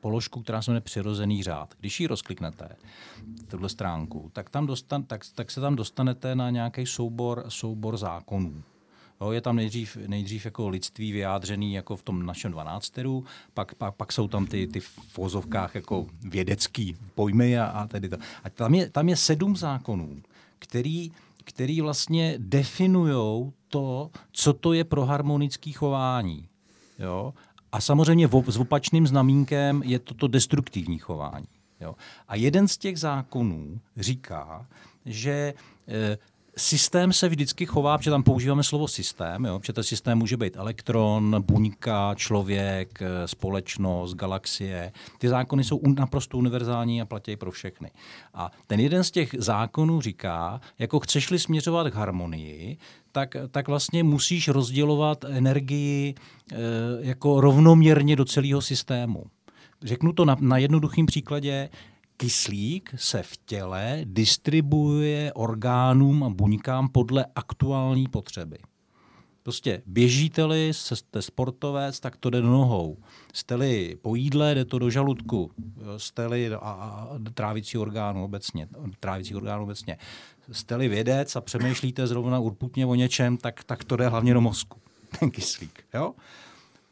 položku, 0.00 0.42
která 0.42 0.62
se 0.62 0.70
jmenuje 0.70 0.80
přirozený 0.80 1.42
řád. 1.42 1.74
Když 1.80 2.00
ji 2.00 2.06
rozkliknete, 2.06 2.68
tuhle 3.50 3.68
stránku, 3.68 4.30
tak, 4.32 4.50
tam 4.50 4.66
dostan, 4.66 5.02
tak, 5.02 5.24
tak 5.34 5.50
se 5.50 5.60
tam 5.60 5.76
dostanete 5.76 6.34
na 6.34 6.50
nějaký 6.50 6.86
soubor, 6.86 7.44
soubor 7.48 7.96
zákonů. 7.96 8.62
Jo, 9.20 9.30
je 9.30 9.40
tam 9.40 9.56
nejdřív, 9.56 9.96
nejdřív 9.96 10.44
jako 10.44 10.68
lidství 10.68 11.12
vyjádřený 11.12 11.74
jako 11.74 11.96
v 11.96 12.02
tom 12.02 12.26
našem 12.26 12.52
12. 12.52 12.98
Pak, 13.54 13.74
pak, 13.74 13.94
pak 13.94 14.12
jsou 14.12 14.28
tam 14.28 14.46
ty, 14.46 14.66
ty 14.66 14.80
v 14.80 15.18
vozovkách 15.18 15.74
jako 15.74 16.06
vědecký 16.20 16.96
pojmy 17.14 17.58
a, 17.58 17.66
a 17.66 17.86
tedy 17.86 18.08
to. 18.08 18.16
A 18.44 18.50
tam 18.50 18.74
je, 18.74 18.90
tam 18.90 19.08
je 19.08 19.16
sedm 19.16 19.56
zákonů, 19.56 20.22
který, 20.58 21.12
který 21.44 21.80
vlastně 21.80 22.34
definují 22.38 23.52
to, 23.68 24.10
co 24.32 24.52
to 24.52 24.72
je 24.72 24.84
pro 24.84 25.04
harmonické 25.04 25.72
chování. 25.72 26.48
Jo? 26.98 27.34
A 27.72 27.80
samozřejmě 27.80 28.28
s 28.46 28.56
opačným 28.56 29.06
znamínkem 29.06 29.82
je 29.84 29.98
toto 29.98 30.28
destruktivní 30.28 30.98
chování. 30.98 31.46
Jo? 31.80 31.94
A 32.28 32.34
jeden 32.34 32.68
z 32.68 32.78
těch 32.78 32.98
zákonů 32.98 33.80
říká, 33.96 34.66
že 35.06 35.54
e, 35.88 36.18
systém 36.58 37.12
se 37.12 37.28
vždycky 37.28 37.66
chová, 37.66 37.98
protože 37.98 38.10
tam 38.10 38.22
používáme 38.22 38.62
slovo 38.62 38.88
systém, 38.88 39.44
jo? 39.44 39.58
protože 39.58 39.72
ten 39.72 39.84
systém 39.84 40.18
může 40.18 40.36
být 40.36 40.56
elektron, 40.56 41.36
buňka, 41.46 42.14
člověk, 42.14 43.02
eh, 43.02 43.28
společnost, 43.28 44.14
galaxie. 44.14 44.92
Ty 45.18 45.28
zákony 45.28 45.64
jsou 45.64 45.80
naprosto 45.98 46.38
univerzální 46.38 47.02
a 47.02 47.04
platí 47.04 47.36
pro 47.36 47.50
všechny. 47.50 47.90
A 48.34 48.50
ten 48.66 48.80
jeden 48.80 49.04
z 49.04 49.10
těch 49.10 49.34
zákonů 49.38 50.00
říká, 50.00 50.60
jako 50.78 51.00
chceš-li 51.00 51.38
směřovat 51.38 51.90
k 51.90 51.94
harmonii, 51.94 52.76
tak, 53.12 53.36
tak 53.50 53.68
vlastně 53.68 54.04
musíš 54.04 54.48
rozdělovat 54.48 55.24
energii 55.24 56.14
e, 56.14 56.56
jako 57.00 57.40
rovnoměrně 57.40 58.16
do 58.16 58.24
celého 58.24 58.62
systému. 58.62 59.24
Řeknu 59.82 60.12
to 60.12 60.24
na, 60.24 60.36
na 60.40 60.58
jednoduchém 60.58 61.06
příkladě 61.06 61.68
kyslík 62.18 62.94
se 62.96 63.22
v 63.22 63.36
těle 63.44 64.00
distribuuje 64.04 65.32
orgánům 65.32 66.24
a 66.24 66.28
buňkám 66.28 66.88
podle 66.88 67.26
aktuální 67.34 68.08
potřeby. 68.08 68.58
Prostě 69.42 69.82
běžíte-li, 69.86 70.70
jste 70.72 71.22
sportovec, 71.22 72.00
tak 72.00 72.16
to 72.16 72.30
jde 72.30 72.40
do 72.40 72.48
nohou. 72.48 72.96
Jste-li 73.32 73.96
po 74.02 74.14
jídle, 74.14 74.54
jde 74.54 74.64
to 74.64 74.78
do 74.78 74.90
žaludku. 74.90 75.50
Jste-li 75.96 76.54
a, 76.54 76.58
a 76.58 77.08
trávicí 77.34 77.78
orgánu 77.78 78.24
obecně. 78.24 78.68
Trávicí 79.00 79.34
orgánu 79.34 79.62
obecně. 79.62 79.98
Jste-li 80.52 80.88
vědec 80.88 81.36
a 81.36 81.40
přemýšlíte 81.40 82.06
zrovna 82.06 82.38
urputně 82.38 82.86
o 82.86 82.94
něčem, 82.94 83.36
tak, 83.36 83.64
tak 83.64 83.84
to 83.84 83.96
jde 83.96 84.08
hlavně 84.08 84.34
do 84.34 84.40
mozku. 84.40 84.78
Ten 85.20 85.30
kyslík. 85.30 85.84
Jo? 85.94 86.14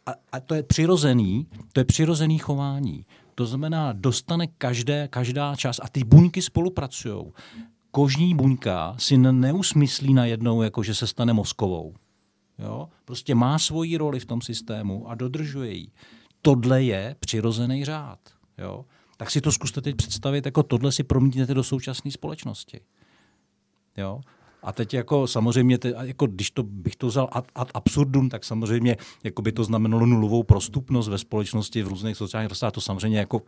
A, 0.07 0.15
a 0.33 0.41
to 0.41 0.55
je 0.55 0.63
přirozený, 0.63 1.47
to 1.73 1.81
je 1.81 1.85
přirozený 1.85 2.39
chování. 2.39 3.05
To 3.39 3.47
znamená, 3.47 3.93
dostane 3.93 4.47
každé, 4.47 5.09
každá 5.09 5.57
část 5.57 5.81
a 5.83 5.89
ty 5.89 6.05
buňky 6.05 6.43
spolupracují. 6.43 7.33
Kožní 7.91 8.35
buňka 8.35 8.95
si 8.99 9.19
neusmyslí 9.19 10.15
najednou, 10.15 10.63
jako 10.63 10.83
že 10.83 10.95
se 10.95 11.07
stane 11.07 11.33
mozkovou. 11.33 11.95
Jo? 12.59 12.89
Prostě 13.05 13.35
má 13.35 13.59
svoji 13.59 13.97
roli 13.97 14.21
v 14.21 14.25
tom 14.25 14.41
systému 14.41 15.11
a 15.11 15.15
dodržuje 15.15 15.73
ji. 15.73 15.89
Tohle 16.43 16.83
je 16.83 17.17
přirozený 17.21 17.85
řád. 17.85 18.19
Jo? 18.59 18.85
Tak 19.17 19.31
si 19.31 19.41
to 19.41 19.53
zkuste 19.53 19.81
teď 19.81 19.97
představit, 19.97 20.47
jako 20.47 20.63
tohle 20.63 20.93
si 20.93 21.05
promítnete 21.05 21.55
do 21.55 21.65
současné 21.65 22.11
společnosti. 22.11 22.81
Jo? 23.97 24.21
A 24.67 24.73
teď 24.73 24.95
jako 24.95 25.27
samozřejmě, 25.27 25.79
te, 25.79 25.95
jako 26.03 26.27
když 26.27 26.51
to, 26.51 26.63
bych 26.63 26.97
to 26.97 27.07
vzal 27.07 27.29
ad, 27.33 27.45
ad 27.55 27.69
absurdum, 27.75 28.29
tak 28.29 28.45
samozřejmě 28.45 28.97
jako 29.25 29.43
by 29.43 29.53
to 29.53 29.65
znamenalo 29.65 30.07
nulovou 30.07 30.43
prostupnost 30.43 31.09
ve 31.09 31.19
společnosti 31.19 31.83
v 31.83 31.89
různých 31.89 32.17
sociálních 32.17 32.49
vrstvách. 32.49 32.73
To 32.73 32.81
samozřejmě 32.81 33.19
jako 33.19 33.43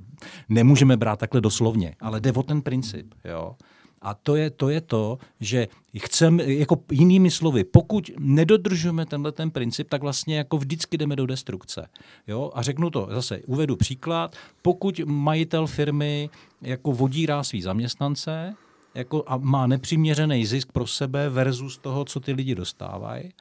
nemůžeme 0.48 0.96
brát 0.96 1.18
takhle 1.18 1.40
doslovně, 1.40 1.94
ale 2.00 2.20
jde 2.20 2.32
o 2.32 2.42
ten 2.42 2.62
princip. 2.62 3.14
Jo. 3.24 3.56
A 4.02 4.14
to 4.14 4.36
je, 4.36 4.50
to 4.50 4.68
je 4.68 4.80
to, 4.80 5.18
že 5.40 5.68
chceme, 5.98 6.44
jako 6.44 6.76
jinými 6.92 7.30
slovy, 7.30 7.64
pokud 7.64 8.10
nedodržujeme 8.18 9.06
tenhle 9.06 9.32
ten 9.32 9.50
princip, 9.50 9.88
tak 9.88 10.02
vlastně 10.02 10.38
jako 10.38 10.58
vždycky 10.58 10.98
jdeme 10.98 11.16
do 11.16 11.26
destrukce. 11.26 11.86
Jo? 12.26 12.50
A 12.54 12.62
řeknu 12.62 12.90
to 12.90 13.08
zase, 13.10 13.38
uvedu 13.46 13.76
příklad. 13.76 14.36
Pokud 14.62 15.00
majitel 15.06 15.66
firmy 15.66 16.30
jako 16.62 16.92
vodírá 16.92 17.44
svý 17.44 17.62
zaměstnance, 17.62 18.54
jako 18.94 19.24
a 19.26 19.36
má 19.36 19.66
nepřiměřený 19.66 20.46
zisk 20.46 20.72
pro 20.72 20.86
sebe 20.86 21.28
versus 21.28 21.78
toho, 21.78 22.04
co 22.04 22.20
ty 22.20 22.32
lidi 22.32 22.54
dostávají, 22.54 23.32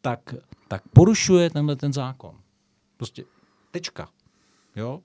tak, 0.00 0.34
tak 0.68 0.82
porušuje 0.88 1.50
tenhle 1.50 1.76
ten 1.76 1.92
zákon. 1.92 2.34
Prostě 2.96 3.24
tečka. 3.70 4.08
Jo? 4.76 5.00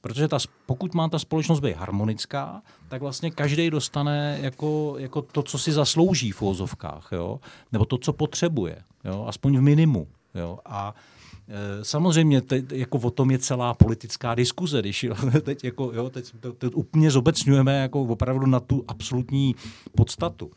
Protože 0.00 0.28
ta, 0.28 0.38
pokud 0.66 0.94
má 0.94 1.08
ta 1.08 1.18
společnost 1.18 1.60
být 1.60 1.76
harmonická, 1.76 2.62
tak 2.88 3.02
vlastně 3.02 3.30
každý 3.30 3.70
dostane 3.70 4.38
jako, 4.42 4.94
jako 4.98 5.22
to, 5.22 5.42
co 5.42 5.58
si 5.58 5.72
zaslouží 5.72 6.32
v 6.32 6.42
úzovkách, 6.42 7.08
jo? 7.12 7.40
nebo 7.72 7.84
to, 7.84 7.98
co 7.98 8.12
potřebuje, 8.12 8.82
jo? 9.04 9.24
aspoň 9.28 9.58
v 9.58 9.62
minimu. 9.62 10.08
Jo? 10.34 10.58
A 10.64 10.94
samozřejmě 11.82 12.40
teď, 12.40 12.72
jako 12.72 12.98
o 12.98 13.10
tom 13.10 13.30
je 13.30 13.38
celá 13.38 13.74
politická 13.74 14.34
diskuze, 14.34 14.80
když 14.80 15.04
jo, 15.04 15.14
teď, 15.40 15.64
jako, 15.64 15.90
jo, 15.94 16.10
teď 16.10 16.32
to, 16.40 16.52
to 16.52 16.70
úplně 16.70 17.10
zobecňujeme 17.10 17.78
jako 17.78 18.02
opravdu 18.02 18.46
na 18.46 18.60
tu 18.60 18.84
absolutní 18.88 19.54
podstatu. 19.96 20.50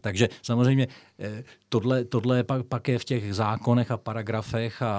Takže 0.00 0.28
samozřejmě 0.42 0.88
eh, 1.18 1.44
tohle, 1.68 2.04
tohle 2.04 2.44
pak, 2.44 2.66
pak 2.66 2.88
je 2.88 2.98
v 2.98 3.04
těch 3.04 3.34
zákonech 3.34 3.90
a 3.90 3.96
paragrafech 3.96 4.82
a, 4.82 4.92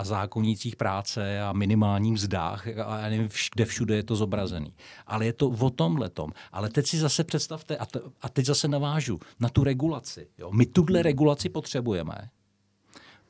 a 0.00 0.04
zákonnících 0.04 0.76
práce 0.76 1.40
a 1.42 1.52
minimálních 1.52 2.12
mzdách 2.12 2.66
a 2.68 2.98
já 2.98 3.08
nevím, 3.08 3.28
kde 3.54 3.64
všude 3.64 3.96
je 3.96 4.02
to 4.02 4.16
zobrazený. 4.16 4.74
Ale 5.06 5.26
je 5.26 5.32
to 5.32 5.48
o 5.48 5.70
tom 5.70 5.96
letom. 5.96 6.30
Ale 6.52 6.70
teď 6.70 6.86
si 6.86 6.98
zase 6.98 7.24
představte, 7.24 7.76
a, 7.76 7.86
to, 7.86 8.00
a 8.22 8.28
teď 8.28 8.46
zase 8.46 8.68
navážu, 8.68 9.20
na 9.40 9.48
tu 9.48 9.64
regulaci. 9.64 10.28
Jo. 10.38 10.50
My 10.52 10.66
tuhle 10.66 11.02
regulaci 11.02 11.48
potřebujeme, 11.48 12.28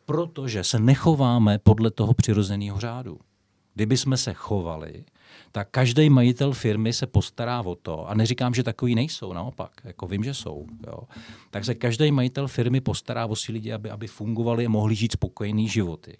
protože 0.06 0.64
se 0.64 0.78
nechováme 0.78 1.58
podle 1.58 1.90
toho 1.90 2.14
přirozeného 2.14 2.80
řádu. 2.80 3.18
Kdyby 3.74 3.96
jsme 3.96 4.16
se 4.16 4.34
chovali, 4.34 5.04
tak 5.52 5.68
každý 5.70 6.10
majitel 6.10 6.52
firmy 6.52 6.92
se 6.92 7.06
postará 7.06 7.60
o 7.60 7.74
to, 7.74 8.08
a 8.08 8.14
neříkám, 8.14 8.54
že 8.54 8.62
takový 8.62 8.94
nejsou, 8.94 9.32
naopak, 9.32 9.70
jako 9.84 10.06
vím, 10.06 10.24
že 10.24 10.34
jsou, 10.34 10.66
jo. 10.86 10.98
tak 11.50 11.64
se 11.64 11.74
každý 11.74 12.12
majitel 12.12 12.48
firmy 12.48 12.80
postará 12.80 13.26
o 13.26 13.36
si 13.36 13.52
lidi, 13.52 13.72
aby, 13.72 13.90
aby 13.90 14.06
fungovali 14.06 14.66
a 14.66 14.68
mohli 14.68 14.94
žít 14.94 15.12
spokojený 15.12 15.68
životy. 15.68 16.16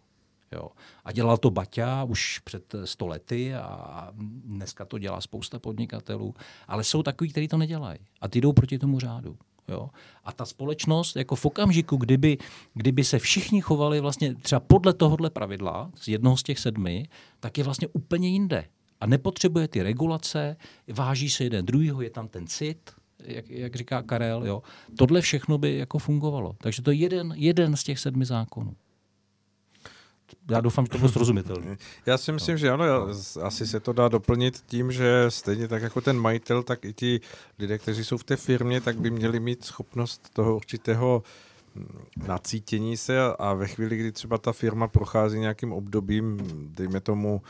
Jo. 0.52 0.68
A 1.04 1.12
dělal 1.12 1.36
to 1.36 1.50
Baťa 1.50 2.04
už 2.04 2.38
před 2.38 2.74
sto 2.84 3.06
lety 3.06 3.54
a 3.54 4.08
dneska 4.44 4.84
to 4.84 4.98
dělá 4.98 5.20
spousta 5.20 5.58
podnikatelů, 5.58 6.34
ale 6.68 6.84
jsou 6.84 7.02
takový, 7.02 7.30
kteří 7.30 7.48
to 7.48 7.56
nedělají 7.56 7.98
a 8.20 8.28
ty 8.28 8.40
jdou 8.40 8.52
proti 8.52 8.78
tomu 8.78 9.00
řádu. 9.00 9.36
Jo? 9.68 9.90
A 10.24 10.32
ta 10.32 10.44
společnost, 10.44 11.16
jako 11.16 11.36
v 11.36 11.44
okamžiku, 11.44 11.96
kdyby, 11.96 12.38
kdyby 12.74 13.04
se 13.04 13.18
všichni 13.18 13.60
chovali 13.60 14.00
vlastně 14.00 14.34
třeba 14.34 14.60
podle 14.60 14.94
tohohle 14.94 15.30
pravidla, 15.30 15.90
z 15.94 16.08
jednoho 16.08 16.36
z 16.36 16.42
těch 16.42 16.58
sedmi, 16.58 17.08
tak 17.40 17.58
je 17.58 17.64
vlastně 17.64 17.88
úplně 17.92 18.28
jinde. 18.28 18.64
A 19.00 19.06
nepotřebuje 19.06 19.68
ty 19.68 19.82
regulace, 19.82 20.56
váží 20.92 21.30
se 21.30 21.44
jeden 21.44 21.66
druhýho, 21.66 22.02
je 22.02 22.10
tam 22.10 22.28
ten 22.28 22.46
cit, 22.46 22.90
jak, 23.24 23.50
jak 23.50 23.76
říká 23.76 24.02
Karel. 24.02 24.46
Jo? 24.46 24.62
Tohle 24.98 25.20
všechno 25.20 25.58
by 25.58 25.76
jako 25.76 25.98
fungovalo. 25.98 26.56
Takže 26.58 26.82
to 26.82 26.90
je 26.90 26.96
jeden, 26.96 27.34
jeden 27.36 27.76
z 27.76 27.84
těch 27.84 27.98
sedmi 27.98 28.24
zákonů 28.24 28.76
já 30.50 30.60
doufám, 30.60 30.86
že 30.86 30.90
to 30.90 30.98
bylo 30.98 31.10
srozumitelné. 31.10 31.76
Já 32.06 32.18
si 32.18 32.32
myslím, 32.32 32.54
no. 32.54 32.58
že 32.58 32.70
ano, 32.70 32.84
já, 32.84 33.06
asi 33.42 33.66
se 33.66 33.80
to 33.80 33.92
dá 33.92 34.08
doplnit 34.08 34.62
tím, 34.66 34.92
že 34.92 35.24
stejně 35.28 35.68
tak 35.68 35.82
jako 35.82 36.00
ten 36.00 36.20
majitel, 36.20 36.62
tak 36.62 36.84
i 36.84 36.92
ti 36.92 37.20
lidé, 37.58 37.78
kteří 37.78 38.04
jsou 38.04 38.16
v 38.16 38.24
té 38.24 38.36
firmě, 38.36 38.80
tak 38.80 38.96
by 39.00 39.10
měli 39.10 39.40
mít 39.40 39.64
schopnost 39.64 40.30
toho 40.32 40.56
určitého 40.56 41.22
hm, 41.74 41.86
nacítění 42.26 42.96
se 42.96 43.18
a 43.38 43.54
ve 43.54 43.66
chvíli, 43.66 43.96
kdy 43.96 44.12
třeba 44.12 44.38
ta 44.38 44.52
firma 44.52 44.88
prochází 44.88 45.38
nějakým 45.38 45.72
obdobím, 45.72 46.38
dejme 46.76 47.00
tomu 47.00 47.42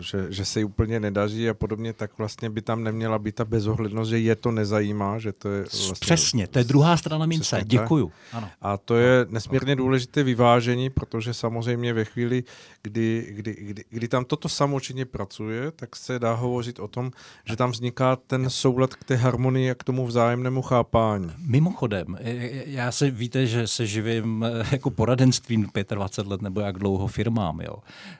že, 0.00 0.26
že 0.28 0.44
se 0.44 0.60
jí 0.60 0.64
úplně 0.64 1.00
nedaří 1.00 1.48
a 1.48 1.54
podobně, 1.54 1.92
tak 1.92 2.18
vlastně 2.18 2.50
by 2.50 2.62
tam 2.62 2.84
neměla 2.84 3.18
být 3.18 3.34
ta 3.34 3.44
bezohlednost, 3.44 4.10
že 4.10 4.18
je 4.18 4.36
to 4.36 4.50
nezajímá, 4.50 5.18
že 5.18 5.32
to 5.32 5.48
je 5.48 5.62
vlastně... 5.62 5.94
Přesně, 6.00 6.46
to 6.46 6.58
je 6.58 6.64
druhá 6.64 6.96
strana 6.96 7.26
mince, 7.26 7.60
děkuju. 7.64 8.12
Ano. 8.32 8.48
A 8.60 8.76
to 8.76 8.96
je 8.96 9.26
nesmírně 9.28 9.76
důležité 9.76 10.22
vyvážení, 10.22 10.90
protože 10.90 11.34
samozřejmě 11.34 11.92
ve 11.92 12.04
chvíli, 12.04 12.44
kdy, 12.82 13.26
kdy, 13.30 13.56
kdy, 13.60 13.84
kdy 13.90 14.08
tam 14.08 14.24
toto 14.24 14.48
samočinně 14.48 15.04
pracuje, 15.04 15.70
tak 15.70 15.96
se 15.96 16.18
dá 16.18 16.34
hovořit 16.34 16.78
o 16.78 16.88
tom, 16.88 17.10
že 17.44 17.56
tam 17.56 17.70
vzniká 17.70 18.16
ten 18.16 18.50
soulad 18.50 18.94
k 18.94 19.04
té 19.04 19.16
harmonii 19.16 19.70
a 19.70 19.74
k 19.74 19.84
tomu 19.84 20.06
vzájemnému 20.06 20.62
chápání. 20.62 21.32
Mimochodem, 21.38 22.18
já 22.66 22.92
se 22.92 23.10
víte, 23.10 23.46
že 23.46 23.66
se 23.66 23.86
živím 23.86 24.44
eh, 24.44 24.66
jako 24.72 24.90
poradenstvím 24.90 25.68
25 25.94 26.30
let 26.30 26.42
nebo 26.42 26.60
jak 26.60 26.78
dlouho 26.78 27.06
firmám. 27.06 27.60
Jo. 27.60 27.74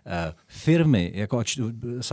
Eh, 0.06 0.34
firmy 0.46 0.99
firmy, 1.00 1.20
jako 1.20 1.38
a, 1.38 1.44
čtu, 1.44 1.72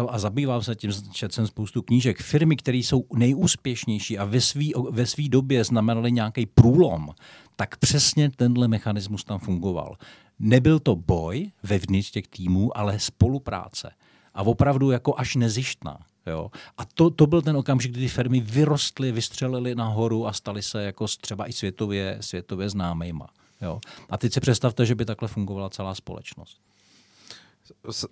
a 0.09 0.19
zabývám 0.19 0.63
se 0.63 0.75
tím, 0.75 0.91
četl 1.11 1.33
jsem 1.33 1.47
spoustu 1.47 1.81
knížek, 1.81 2.21
firmy, 2.21 2.55
které 2.55 2.77
jsou 2.77 3.05
nejúspěšnější 3.13 4.17
a 4.17 4.25
ve 4.25 4.41
své 4.41 4.65
ve 4.89 5.05
svý 5.05 5.29
době 5.29 5.63
znamenaly 5.63 6.11
nějaký 6.11 6.45
průlom, 6.45 7.09
tak 7.55 7.77
přesně 7.77 8.29
tenhle 8.29 8.67
mechanismus 8.67 9.23
tam 9.23 9.39
fungoval. 9.39 9.95
Nebyl 10.39 10.79
to 10.79 10.95
boj 10.95 11.51
vevnitř 11.63 12.11
těch 12.11 12.27
týmů, 12.27 12.77
ale 12.77 12.99
spolupráce. 12.99 13.91
A 14.33 14.43
opravdu 14.43 14.91
jako 14.91 15.13
až 15.17 15.35
nezištná. 15.35 15.99
Jo? 16.27 16.51
A 16.77 16.85
to, 16.85 17.09
to 17.09 17.27
byl 17.27 17.41
ten 17.41 17.57
okamžik, 17.57 17.91
kdy 17.91 18.01
ty 18.01 18.07
firmy 18.07 18.39
vyrostly, 18.39 19.11
vystřelily 19.11 19.75
nahoru 19.75 20.27
a 20.27 20.33
staly 20.33 20.61
se 20.61 20.83
jako 20.83 21.05
třeba 21.21 21.49
i 21.49 21.53
světově, 21.53 22.17
světově 22.21 22.69
známejma. 22.69 23.27
Jo? 23.61 23.79
A 24.09 24.17
teď 24.17 24.33
si 24.33 24.39
představte, 24.39 24.85
že 24.85 24.95
by 24.95 25.05
takhle 25.05 25.27
fungovala 25.27 25.69
celá 25.69 25.95
společnost. 25.95 26.66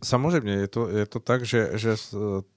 Samozřejmě, 0.04 0.54
je 0.54 0.68
to, 0.68 0.90
je 0.90 1.06
to 1.06 1.20
tak, 1.20 1.46
že, 1.46 1.70
že 1.74 1.96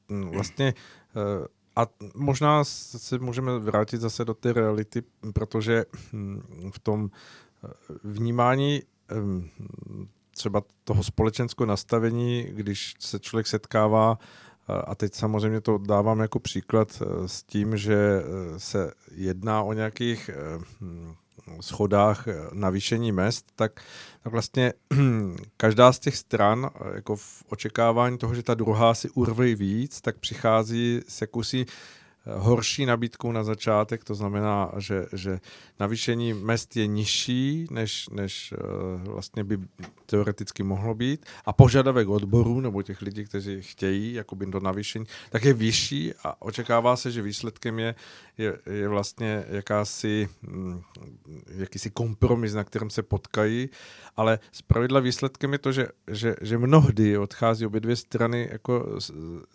vlastně 0.08 0.74
eh, 1.16 1.46
a 1.76 1.86
možná 2.14 2.64
se 2.64 3.18
můžeme 3.18 3.58
vrátit 3.58 4.00
zase 4.00 4.24
do 4.24 4.34
té 4.34 4.52
reality, 4.52 5.02
protože 5.32 5.84
hm, 6.12 6.70
v 6.70 6.78
tom 6.78 7.10
eh, 7.10 7.68
vnímání 8.04 8.82
hm, 9.12 9.48
třeba 10.30 10.62
toho 10.84 11.02
společenského 11.04 11.66
nastavení, 11.66 12.46
když 12.50 12.94
se 12.98 13.18
člověk 13.18 13.46
setkává 13.46 14.18
a 14.86 14.94
teď 14.94 15.14
samozřejmě 15.14 15.60
to 15.60 15.78
dávám 15.78 16.20
jako 16.20 16.38
příklad 16.38 17.02
eh, 17.02 17.28
s 17.28 17.42
tím, 17.42 17.76
že 17.76 18.22
se 18.56 18.92
jedná 19.10 19.62
o 19.62 19.72
nějakých 19.72 20.30
hm, 20.80 21.14
schodách 21.60 22.28
eh, 22.28 22.34
navýšení 22.52 23.12
mest, 23.12 23.46
tak, 23.56 23.80
tak 24.22 24.32
vlastně 24.32 24.72
každá 25.56 25.92
z 25.92 25.98
těch 25.98 26.16
stran 26.16 26.70
eh, 26.74 26.94
jako 26.94 27.16
v 27.16 27.44
očekávání 27.48 28.18
toho, 28.18 28.34
že 28.34 28.42
ta 28.42 28.54
druhá 28.54 28.94
si 28.94 29.10
urve 29.10 29.54
víc, 29.54 30.00
tak 30.00 30.18
přichází 30.18 31.00
s 31.08 31.20
jakousi 31.20 31.66
horší 32.36 32.86
nabídkou 32.86 33.32
na 33.32 33.44
začátek, 33.44 34.04
to 34.04 34.14
znamená, 34.14 34.72
že, 34.76 35.06
že 35.12 35.40
navýšení 35.80 36.34
mest 36.34 36.76
je 36.76 36.86
nižší, 36.86 37.66
než, 37.70 38.08
než 38.08 38.52
uh, 38.52 39.02
vlastně 39.02 39.44
by 39.44 39.58
teoreticky 40.06 40.62
mohlo 40.62 40.94
být. 40.94 41.26
A 41.46 41.52
požadavek 41.52 42.08
odborů 42.08 42.60
nebo 42.60 42.82
těch 42.82 43.02
lidí, 43.02 43.24
kteří 43.24 43.62
chtějí 43.62 44.14
jakoby 44.14 44.46
to 44.46 44.60
navýšení, 44.60 45.04
tak 45.30 45.44
je 45.44 45.52
vyšší 45.52 46.14
a 46.24 46.42
očekává 46.42 46.96
se, 46.96 47.10
že 47.10 47.22
výsledkem 47.22 47.78
je, 47.78 47.94
je, 48.38 48.58
je 48.70 48.88
vlastně 48.88 49.44
jakási, 49.48 50.28
hm, 50.42 50.80
jakýsi 51.56 51.90
kompromis, 51.90 52.54
na 52.54 52.64
kterém 52.64 52.90
se 52.90 53.02
potkají, 53.02 53.68
ale 54.16 54.38
z 54.52 54.62
pravidla 54.62 55.00
výsledkem 55.00 55.52
je 55.52 55.58
to, 55.58 55.72
že, 55.72 55.88
že, 56.10 56.36
že 56.40 56.58
mnohdy 56.58 57.18
odchází 57.18 57.66
obě 57.66 57.80
dvě 57.80 57.96
strany 57.96 58.48
jako 58.52 58.98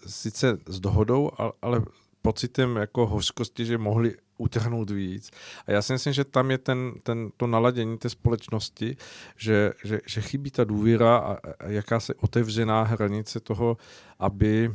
sice 0.08 0.58
s 0.68 0.80
dohodou, 0.80 1.32
ale 1.62 1.82
pocitem 2.24 2.76
jako 2.76 3.08
hořkosti, 3.08 3.66
že 3.66 3.78
mohli 3.78 4.16
utrhnout 4.38 4.90
víc. 4.90 5.32
A 5.68 5.72
já 5.72 5.82
si 5.82 5.94
myslím, 5.94 6.14
že 6.14 6.24
tam 6.24 6.52
je 6.52 6.58
ten, 6.58 6.94
ten, 7.04 7.32
to 7.38 7.48
naladění 7.48 7.98
té 7.98 8.10
společnosti, 8.10 8.98
že, 9.38 9.72
že, 9.84 10.00
že 10.08 10.22
chybí 10.22 10.52
ta 10.52 10.64
důvěra 10.64 11.18
a, 11.18 11.38
a 11.60 11.68
jakási 11.68 12.14
otevřená 12.16 12.84
hranice 12.84 13.40
toho, 13.40 13.78
aby 14.20 14.72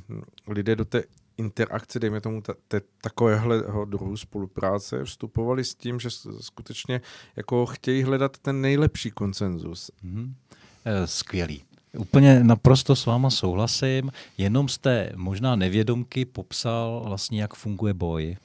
lidé 0.47 0.77
do 0.77 0.85
té 0.85 1.03
interakce, 1.37 1.99
dejme 1.99 2.21
tomu 2.21 2.43
ta, 2.43 2.55
te, 2.69 2.81
takovéhle 3.01 3.63
druhu 3.85 4.17
spolupráce, 4.17 5.05
vstupovali 5.05 5.65
s 5.65 5.75
tím, 5.75 6.01
že 6.01 6.11
skutečně 6.41 7.01
jako 7.37 7.67
chtějí 7.67 8.03
hledat 8.03 8.39
ten 8.39 8.61
nejlepší 8.61 9.11
konsenzus. 9.11 9.91
Mm-hmm. 10.05 10.33
Skvělý. 11.05 11.68
Úplně 11.99 12.45
naprosto 12.45 12.97
s 12.97 13.07
váma 13.07 13.31
souhlasím, 13.31 14.13
jenom 14.39 14.69
jste 14.69 15.13
možná 15.17 15.57
nevědomky 15.57 16.25
popsal 16.25 17.03
vlastně, 17.05 17.43
jak 17.43 17.55
funguje 17.55 17.95
boj. 17.95 18.37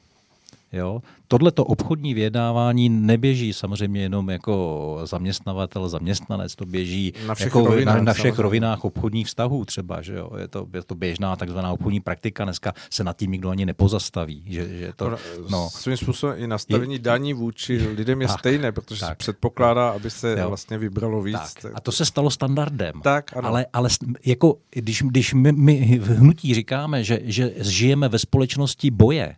Jo? 0.74 1.02
Tohleto 1.28 1.66
obchodní 1.66 2.14
vyjednávání 2.14 2.90
neběží 2.90 3.54
samozřejmě 3.54 4.02
jenom 4.02 4.30
jako 4.30 5.00
zaměstnavatel, 5.04 5.90
zaměstnanec, 5.90 6.56
to 6.56 6.66
běží 6.66 7.14
na 7.28 7.36
všech, 7.36 7.46
jako 7.46 7.66
rovinách, 7.66 7.96
na, 7.96 8.04
na 8.04 8.14
všech 8.14 8.40
rovinách 8.40 8.86
obchodních 8.86 9.28
vztahů 9.28 9.66
třeba. 9.66 10.02
Že 10.02 10.14
jo? 10.14 10.30
Je, 10.38 10.48
to, 10.48 10.68
je 10.74 10.84
to 10.84 10.96
běžná 10.96 11.36
takzvaná 11.36 11.72
obchodní 11.72 12.00
praktika, 12.00 12.44
dneska 12.44 12.74
se 12.90 13.04
nad 13.04 13.18
tím 13.18 13.32
nikdo 13.32 13.50
ani 13.50 13.66
nepozastaví. 13.66 14.44
Že, 14.48 14.78
že 14.78 14.94
to, 14.96 15.18
no. 15.50 15.70
Svým 15.70 15.98
způsobem 15.98 16.36
i 16.38 16.48
nastavení 16.48 16.94
je, 16.94 17.00
daní 17.00 17.34
vůči 17.34 17.88
lidem 17.88 18.22
je 18.22 18.28
tak, 18.28 18.40
stejné, 18.40 18.72
protože 18.72 19.00
tak, 19.00 19.10
se 19.10 19.16
předpokládá, 19.16 19.90
aby 19.90 20.10
se 20.10 20.40
jo. 20.40 20.48
vlastně 20.48 20.78
vybralo 20.78 21.22
víc. 21.22 21.54
Tak. 21.62 21.72
A 21.76 21.82
to 21.82 21.92
se 21.92 22.06
stalo 22.06 22.30
standardem. 22.30 23.02
Tak, 23.02 23.38
ano. 23.38 23.48
Ale, 23.48 23.66
ale 23.74 23.90
jako, 24.26 24.58
když, 24.72 25.02
když 25.02 25.34
my, 25.34 25.52
my 25.52 26.00
v 26.00 26.08
hnutí 26.08 26.54
říkáme, 26.54 27.04
že, 27.04 27.20
že 27.24 27.52
žijeme 27.58 28.10
ve 28.10 28.20
společnosti 28.20 28.92
boje, 28.92 29.36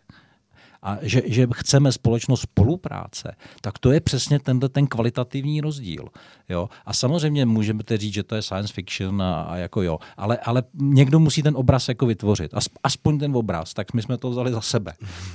a 0.82 0.98
že, 1.02 1.22
že 1.26 1.46
chceme 1.54 1.92
společnost 1.92 2.40
spolupráce, 2.40 3.36
tak 3.60 3.78
to 3.78 3.92
je 3.92 4.00
přesně 4.00 4.38
tenhle 4.38 4.68
ten 4.68 4.86
kvalitativní 4.86 5.60
rozdíl. 5.60 6.08
Jo? 6.48 6.68
A 6.86 6.92
samozřejmě 6.92 7.46
můžeme 7.46 7.82
říct, 7.94 8.14
že 8.14 8.22
to 8.22 8.34
je 8.34 8.42
science 8.42 8.72
fiction 8.72 9.22
a, 9.22 9.42
a 9.42 9.56
jako 9.56 9.82
jo, 9.82 9.98
ale, 10.16 10.38
ale 10.38 10.62
někdo 10.74 11.18
musí 11.18 11.42
ten 11.42 11.56
obraz 11.56 11.88
jako 11.88 12.06
vytvořit. 12.06 12.54
Aspoň 12.82 13.18
ten 13.18 13.36
obraz, 13.36 13.74
tak 13.74 13.94
my 13.94 14.02
jsme 14.02 14.18
to 14.18 14.30
vzali 14.30 14.52
za 14.52 14.60
sebe, 14.60 14.92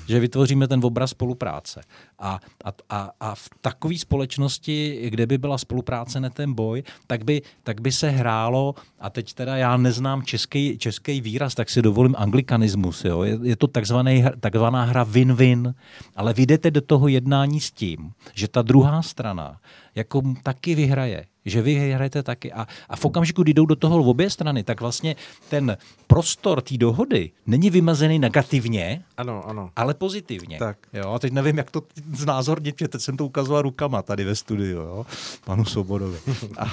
že 0.08 0.20
vytvoříme 0.20 0.68
ten 0.68 0.86
obraz 0.86 1.10
spolupráce. 1.10 1.82
A, 2.20 2.40
a, 2.66 2.74
a, 2.90 3.12
a 3.20 3.36
v 3.36 3.50
takové 3.62 3.98
společnosti, 3.98 5.08
kde 5.10 5.28
by 5.28 5.38
byla 5.38 5.58
spolupráce, 5.58 6.20
ne 6.20 6.30
ten 6.30 6.54
boj, 6.54 6.84
tak 7.08 7.24
by, 7.24 7.42
tak 7.64 7.82
by 7.82 7.92
se 7.92 8.10
hrálo, 8.10 8.76
a 9.00 9.10
teď 9.10 9.34
teda 9.34 9.58
já 9.58 9.78
neznám 9.78 10.24
český, 10.24 10.78
český 10.78 11.22
výraz, 11.22 11.56
tak 11.56 11.70
si 11.70 11.82
dovolím 11.82 12.16
anglikanismus. 12.18 13.06
Jo? 13.06 13.24
Je, 13.24 13.40
je 13.42 13.56
to 13.56 13.68
takzvaný, 13.68 14.26
takzvaná 14.40 14.84
hra 14.84 15.04
win-win, 15.36 15.76
ale 16.16 16.34
vy 16.34 16.46
jdete 16.46 16.72
do 16.72 16.82
toho 16.82 17.08
jednání 17.08 17.60
s 17.60 17.72
tím, 17.72 18.12
že 18.34 18.48
ta 18.48 18.62
druhá 18.62 19.02
strana 19.02 19.60
jako 19.96 20.22
taky 20.44 20.76
vyhraje 20.76 21.26
že 21.46 21.62
vy 21.62 21.94
hrajete 21.94 22.24
taky. 22.24 22.54
A, 22.54 22.68
a 22.90 22.96
v 22.96 23.06
okamžiku, 23.06 23.44
kdy 23.44 23.54
jdou 23.54 23.66
do 23.66 23.76
toho 23.76 24.00
obě 24.00 24.30
strany, 24.30 24.64
tak 24.64 24.82
vlastně 24.82 25.16
ten 25.50 25.78
prostor 26.08 26.62
té 26.62 26.78
dohody 26.78 27.32
není 27.48 27.70
vymazený 27.70 28.20
negativně, 28.20 29.04
ano, 29.18 29.44
ano. 29.48 29.70
ale 29.76 29.94
pozitivně. 29.94 30.60
Tak. 30.60 30.78
Jo, 30.94 31.12
a 31.12 31.20
teď 31.20 31.34
nevím, 31.34 31.58
jak 31.58 31.72
to 31.72 31.82
znázornit, 32.14 32.76
že 32.80 32.88
teď 32.88 33.02
jsem 33.02 33.18
to 33.18 33.26
ukazoval 33.26 33.62
rukama 33.62 34.02
tady 34.02 34.24
ve 34.24 34.36
studiu, 34.36 34.78
jo, 34.78 35.06
panu 35.46 35.66
Sobodovi. 35.66 36.18
A, 36.58 36.66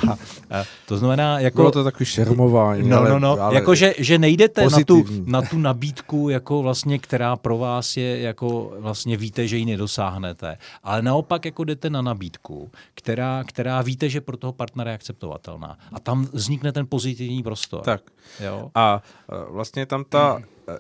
a 0.51 0.65
to 0.87 0.97
znamená, 0.97 1.41
jako... 1.41 1.57
Bylo 1.57 1.71
to 1.71 1.85
takový 1.85 2.05
šermování. 2.07 2.89
No, 2.89 2.97
ale, 2.97 3.11
no, 3.11 3.19
no, 3.19 3.41
ale 3.41 3.55
jako, 3.55 3.75
že, 3.75 3.95
že 3.99 4.19
nejdete 4.19 4.65
na 4.71 4.79
tu, 4.87 5.05
na 5.25 5.43
tu 5.43 5.59
nabídku, 5.59 6.29
jako 6.29 6.63
vlastně, 6.63 6.99
která 6.99 7.37
pro 7.37 7.59
vás 7.59 7.97
je, 7.97 8.21
jako 8.21 8.73
vlastně 8.79 9.17
víte, 9.17 9.49
že 9.49 9.57
ji 9.57 9.65
nedosáhnete, 9.65 10.59
ale 10.83 11.03
naopak 11.03 11.45
jako 11.45 11.65
jdete 11.65 11.91
na 11.91 12.03
nabídku, 12.03 12.71
která, 12.95 13.45
která 13.45 13.83
víte, 13.83 14.09
že 14.09 14.21
pro 14.21 14.37
toho 14.37 14.53
partnera 14.59 14.91
je 14.91 14.99
akceptovatelná. 14.99 15.79
A 15.95 15.99
tam 16.03 16.27
vznikne 16.35 16.75
ten 16.75 16.87
pozitivní 16.91 17.43
prostor. 17.43 17.87
Tak. 17.87 18.03
Jo? 18.43 18.71
A 18.75 19.03
e, 19.31 19.53
vlastně 19.55 19.87
tam 19.87 20.05
ta, 20.05 20.43
e, 20.69 20.73
e, 20.73 20.79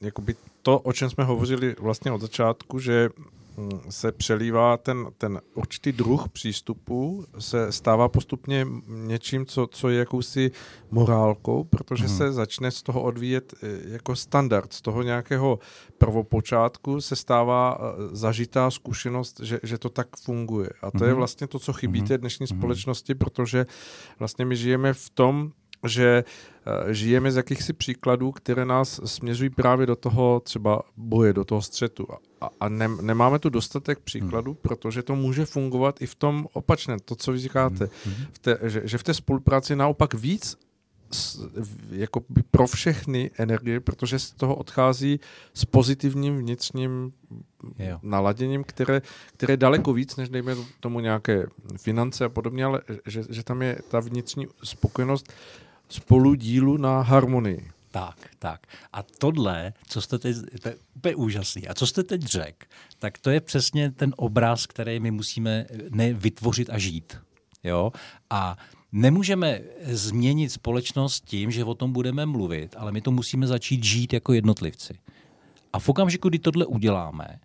jakoby 0.00 0.34
to, 0.62 0.78
o 0.78 0.92
čem 0.92 1.10
jsme 1.10 1.24
hovořili 1.24 1.76
vlastně 1.78 2.12
od 2.12 2.20
začátku, 2.20 2.78
že 2.78 3.08
se 3.88 4.12
přelívá 4.12 4.76
ten, 4.76 5.06
ten 5.18 5.40
určitý 5.54 5.92
druh 5.92 6.28
přístupu, 6.28 7.24
se 7.38 7.72
stává 7.72 8.08
postupně 8.08 8.66
něčím, 8.86 9.46
co, 9.46 9.66
co 9.66 9.88
je 9.88 9.98
jakousi 9.98 10.50
morálkou, 10.90 11.64
protože 11.64 12.06
hmm. 12.06 12.16
se 12.16 12.32
začne 12.32 12.70
z 12.70 12.82
toho 12.82 13.02
odvíjet 13.02 13.54
jako 13.88 14.16
standard, 14.16 14.72
z 14.72 14.82
toho 14.82 15.02
nějakého 15.02 15.58
prvopočátku 15.98 17.00
se 17.00 17.16
stává 17.16 17.78
eh, 17.78 18.16
zažitá 18.16 18.70
zkušenost, 18.70 19.40
že, 19.40 19.60
že 19.62 19.78
to 19.78 19.88
tak 19.88 20.08
funguje. 20.16 20.70
A 20.82 20.90
to 20.90 20.98
mm-hmm. 20.98 21.04
je 21.04 21.08
mhm. 21.08 21.16
vlastně 21.16 21.46
to, 21.46 21.58
co 21.58 21.72
chybí 21.72 22.02
mm-hmm. 22.02 22.08
té 22.08 22.18
dnešní 22.18 22.46
mm-hmm. 22.46 22.58
společnosti, 22.58 23.14
protože 23.14 23.66
vlastně 24.18 24.44
my 24.44 24.56
žijeme 24.56 24.92
v 24.92 25.10
tom, 25.10 25.52
že 25.86 26.24
uh, 26.24 26.92
žijeme 26.92 27.32
z 27.32 27.36
jakýchsi 27.36 27.72
příkladů, 27.72 28.32
které 28.32 28.64
nás 28.64 29.00
směřují 29.04 29.50
právě 29.50 29.86
do 29.86 29.96
toho 29.96 30.40
třeba 30.40 30.82
boje, 30.96 31.32
do 31.32 31.44
toho 31.44 31.62
střetu. 31.62 32.06
A, 32.40 32.48
a 32.60 32.68
ne, 32.68 32.88
nemáme 33.02 33.38
tu 33.38 33.50
dostatek 33.50 33.98
příkladů, 33.98 34.50
hmm. 34.50 34.60
protože 34.62 35.02
to 35.02 35.16
může 35.16 35.46
fungovat 35.46 36.02
i 36.02 36.06
v 36.06 36.14
tom 36.14 36.46
opačném, 36.52 36.98
to, 37.04 37.14
co 37.16 37.32
vy 37.32 37.38
říkáte, 37.38 37.88
hmm. 38.04 38.14
v 38.32 38.38
té, 38.38 38.58
že, 38.62 38.82
že 38.84 38.98
v 38.98 39.02
té 39.02 39.14
spolupráci 39.14 39.76
naopak 39.76 40.14
víc 40.14 40.56
jako 41.90 42.20
pro 42.50 42.66
všechny 42.66 43.30
energie, 43.38 43.80
protože 43.80 44.18
z 44.18 44.30
toho 44.30 44.54
odchází 44.54 45.20
s 45.54 45.64
pozitivním 45.64 46.38
vnitřním 46.38 47.12
jo. 47.78 47.98
naladěním, 48.02 48.64
které, 48.64 49.02
které 49.36 49.52
je 49.52 49.56
daleko 49.56 49.92
víc, 49.92 50.16
než 50.16 50.28
dejme 50.28 50.56
tomu 50.80 51.00
nějaké 51.00 51.46
finance 51.76 52.24
a 52.24 52.28
podobně, 52.28 52.64
ale 52.64 52.82
že, 53.06 53.22
že 53.30 53.42
tam 53.42 53.62
je 53.62 53.78
ta 53.88 54.00
vnitřní 54.00 54.46
spokojenost 54.64 55.32
spolu 55.88 56.34
dílu 56.34 56.76
na 56.76 57.00
harmonii. 57.00 57.70
Tak, 57.90 58.16
tak. 58.38 58.66
A 58.92 59.02
tohle, 59.02 59.72
co 59.88 60.00
jste 60.00 60.18
teď, 60.18 60.36
to 60.62 60.68
je 60.68 60.76
úplně 60.96 61.14
úžasný. 61.14 61.68
A 61.68 61.74
co 61.74 61.86
jste 61.86 62.02
teď 62.02 62.22
řekl, 62.22 62.66
tak 62.98 63.18
to 63.18 63.30
je 63.30 63.40
přesně 63.40 63.90
ten 63.90 64.14
obraz, 64.16 64.66
který 64.66 65.00
my 65.00 65.10
musíme 65.10 65.66
ne 65.90 66.12
vytvořit 66.12 66.70
a 66.70 66.78
žít. 66.78 67.18
Jo? 67.64 67.92
A 68.30 68.56
nemůžeme 68.92 69.60
změnit 69.84 70.52
společnost 70.52 71.24
tím, 71.24 71.50
že 71.50 71.64
o 71.64 71.74
tom 71.74 71.92
budeme 71.92 72.26
mluvit, 72.26 72.74
ale 72.78 72.92
my 72.92 73.00
to 73.00 73.10
musíme 73.10 73.46
začít 73.46 73.84
žít 73.84 74.12
jako 74.12 74.32
jednotlivci. 74.32 74.98
A 75.72 75.78
v 75.78 75.88
okamžiku, 75.88 76.28
kdy 76.28 76.38
tohle 76.38 76.66
uděláme, 76.66 77.38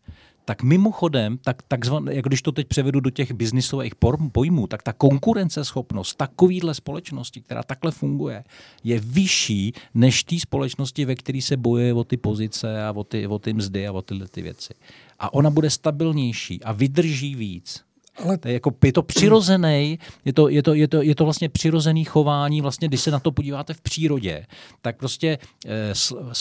tak 0.45 0.63
mimochodem, 0.63 1.37
tak 1.37 1.61
takzvané, 1.61 2.15
jak 2.15 2.25
když 2.25 2.41
to 2.41 2.51
teď 2.51 2.67
převedu 2.67 2.99
do 2.99 3.09
těch 3.09 3.31
biznisových 3.31 3.93
pojmů, 4.31 4.67
tak 4.67 4.83
ta 4.83 4.93
konkurenceschopnost 4.93 6.17
takovýhle 6.17 6.73
společnosti, 6.73 7.41
která 7.41 7.63
takhle 7.63 7.91
funguje, 7.91 8.43
je 8.83 8.99
vyšší 8.99 9.73
než 9.93 10.23
té 10.23 10.39
společnosti, 10.39 11.05
ve 11.05 11.15
které 11.15 11.41
se 11.41 11.57
bojuje 11.57 11.93
o 11.93 12.03
ty 12.03 12.17
pozice 12.17 12.83
a 12.83 12.91
o 12.91 13.03
ty, 13.03 13.27
o 13.27 13.39
ty 13.39 13.53
mzdy 13.53 13.87
a 13.87 13.91
o 13.91 14.01
tyhle 14.01 14.27
ty 14.27 14.41
věci. 14.41 14.73
A 15.19 15.33
ona 15.33 15.49
bude 15.49 15.69
stabilnější 15.69 16.63
a 16.63 16.71
vydrží 16.71 17.35
víc. 17.35 17.90
Ale... 18.17 18.37
To 18.37 18.47
je, 18.47 18.53
jako, 18.53 18.71
je 18.83 18.93
to 18.93 19.03
přirozený, 19.03 19.99
je 20.25 20.33
to, 20.33 20.49
je, 20.49 20.63
to, 20.63 20.73
je, 20.73 20.87
to, 20.87 21.01
je 21.01 21.15
to 21.15 21.23
vlastně 21.23 21.49
přirozený 21.49 22.05
chování, 22.05 22.61
vlastně 22.61 22.87
když 22.87 23.01
se 23.01 23.11
na 23.11 23.19
to 23.19 23.31
podíváte 23.31 23.73
v 23.73 23.81
přírodě, 23.81 24.45
tak 24.81 24.97
prostě 24.97 25.37
e, 25.65 25.93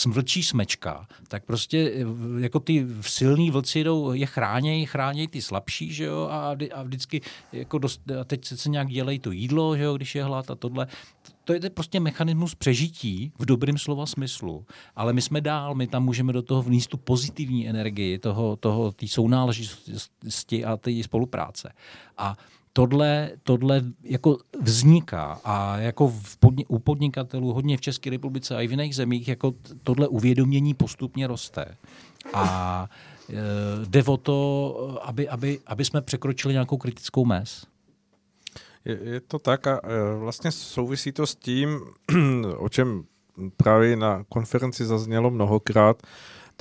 vlčí 0.07 0.43
smečka, 0.43 1.07
tak 1.27 1.45
prostě 1.45 1.77
e, 1.77 2.05
jako 2.41 2.59
ty 2.59 2.87
silní 3.01 3.51
vlci 3.51 3.83
jdou, 3.83 4.13
je 4.13 4.25
chránějí, 4.25 4.85
chránějí 4.85 5.27
ty 5.27 5.41
slabší, 5.41 5.93
že 5.93 6.03
jo, 6.03 6.27
a, 6.31 6.55
a 6.73 6.83
vždycky 6.83 7.21
jako 7.53 7.77
dost, 7.77 8.01
a 8.21 8.23
teď 8.23 8.45
se 8.45 8.69
nějak 8.69 8.87
dělají 8.87 9.19
to 9.19 9.31
jídlo, 9.31 9.77
že 9.77 9.83
jo, 9.83 9.97
když 9.97 10.15
je 10.15 10.23
hlad 10.23 10.51
a 10.51 10.55
tohle 10.55 10.87
to 11.59 11.65
je 11.65 11.69
prostě 11.69 11.99
mechanismus 11.99 12.55
přežití 12.55 13.31
v 13.39 13.45
dobrém 13.45 13.77
slova 13.77 14.05
smyslu. 14.05 14.65
Ale 14.95 15.13
my 15.13 15.21
jsme 15.21 15.41
dál, 15.41 15.75
my 15.75 15.87
tam 15.87 16.03
můžeme 16.03 16.33
do 16.33 16.41
toho 16.41 16.61
vníst 16.61 16.89
tu 16.89 16.97
pozitivní 16.97 17.69
energii, 17.69 18.19
toho, 18.19 18.55
toho, 18.55 18.91
té 18.91 19.07
sounáležitosti 19.07 20.65
a 20.65 20.77
té 20.77 21.03
spolupráce. 21.03 21.73
A 22.17 22.35
tohle, 22.73 23.31
tohle 23.43 23.81
jako 24.03 24.37
vzniká 24.61 25.41
a 25.43 25.77
jako 25.77 26.07
v 26.07 26.37
podni- 26.37 26.65
u 26.67 26.79
podnikatelů 26.79 27.53
hodně 27.53 27.77
v 27.77 27.81
České 27.81 28.09
republice 28.09 28.55
a 28.55 28.61
i 28.61 28.67
v 28.67 28.71
jiných 28.71 28.95
zemích 28.95 29.27
jako 29.27 29.53
tohle 29.83 30.07
uvědomění 30.07 30.73
postupně 30.73 31.27
roste. 31.27 31.77
A 32.33 32.87
e, 33.29 33.85
jde 33.85 34.03
o 34.03 34.17
to, 34.17 34.99
aby, 35.03 35.29
aby, 35.29 35.59
aby 35.65 35.85
jsme 35.85 36.01
překročili 36.01 36.53
nějakou 36.53 36.77
kritickou 36.77 37.25
mez. 37.25 37.65
Je, 38.85 38.99
je 39.03 39.19
to 39.19 39.39
tak 39.39 39.67
a 39.67 39.81
e, 39.83 40.17
vlastně 40.19 40.51
souvisí 40.51 41.11
to 41.11 41.27
s 41.27 41.35
tím, 41.35 41.79
o 42.57 42.69
čem 42.69 43.03
právě 43.57 43.95
na 43.95 44.23
konferenci 44.29 44.85
zaznělo 44.85 45.31
mnohokrát, 45.31 46.03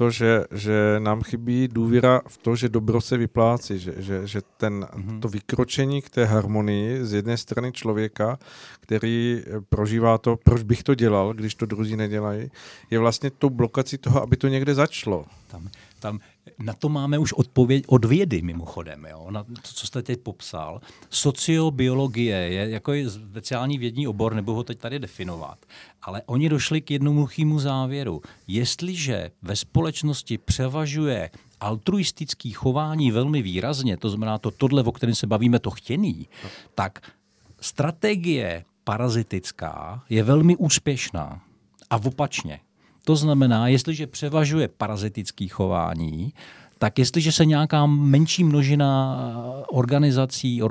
to, 0.00 0.10
že, 0.10 0.44
že 0.50 0.96
nám 0.98 1.22
chybí 1.22 1.68
důvěra 1.68 2.20
v 2.28 2.36
to, 2.38 2.56
že 2.56 2.68
dobro 2.68 3.00
se 3.00 3.16
vyplácí, 3.16 3.78
že, 3.78 3.94
že, 3.96 4.26
že 4.26 4.40
ten, 4.56 4.84
mm-hmm. 4.84 5.20
to 5.20 5.28
vykročení 5.28 6.02
k 6.02 6.10
té 6.10 6.24
harmonii 6.24 7.04
z 7.04 7.12
jedné 7.12 7.36
strany 7.36 7.72
člověka, 7.72 8.38
který 8.80 9.42
prožívá 9.68 10.18
to, 10.18 10.36
proč 10.36 10.62
bych 10.62 10.82
to 10.82 10.94
dělal, 10.94 11.34
když 11.34 11.54
to 11.54 11.66
druzí 11.66 11.96
nedělají, 11.96 12.50
je 12.90 12.98
vlastně 12.98 13.30
tou 13.30 13.50
blokací 13.50 13.98
toho, 13.98 14.22
aby 14.22 14.36
to 14.36 14.48
někde 14.48 14.74
začalo. 14.74 15.24
Tam, 15.46 15.68
tam 16.00 16.20
na 16.58 16.72
to 16.72 16.88
máme 16.88 17.18
už 17.18 17.32
odpověď 17.32 17.84
od 17.86 18.04
vědy 18.04 18.42
mimochodem, 18.42 19.06
jo? 19.10 19.26
na 19.30 19.44
to, 19.44 19.52
co 19.62 19.86
jste 19.86 20.02
teď 20.02 20.20
popsal. 20.20 20.80
Sociobiologie 21.10 22.36
je 22.36 22.70
jako 22.70 22.92
je 22.92 23.10
speciální 23.10 23.78
vědní 23.78 24.08
obor, 24.08 24.34
nebo 24.34 24.54
ho 24.54 24.64
teď 24.64 24.78
tady 24.78 24.98
definovat. 24.98 25.58
Ale 26.02 26.22
oni 26.26 26.48
došli 26.48 26.80
k 26.80 26.90
jednoduchému 26.90 27.58
závěru. 27.58 28.22
Jestliže 28.46 29.30
ve 29.42 29.56
společnosti 29.56 30.38
převažuje 30.38 31.30
altruistický 31.60 32.52
chování 32.52 33.10
velmi 33.10 33.42
výrazně, 33.42 33.96
to 33.96 34.10
znamená 34.10 34.38
to 34.38 34.50
tohle, 34.50 34.82
o 34.82 34.92
kterém 34.92 35.14
se 35.14 35.26
bavíme, 35.26 35.58
to 35.58 35.70
chtěný, 35.70 36.28
tak 36.74 37.12
strategie 37.60 38.64
parazitická 38.84 40.04
je 40.08 40.22
velmi 40.22 40.56
úspěšná. 40.56 41.40
A 41.90 41.96
opačně. 41.96 42.60
To 43.10 43.16
znamená, 43.16 43.68
jestliže 43.68 44.06
převažuje 44.06 44.68
parazitické 44.68 45.48
chování, 45.48 46.32
tak 46.78 46.98
jestliže 46.98 47.32
se 47.32 47.44
nějaká 47.44 47.86
menší 47.86 48.44
množina 48.44 49.18
organizací 49.68 50.62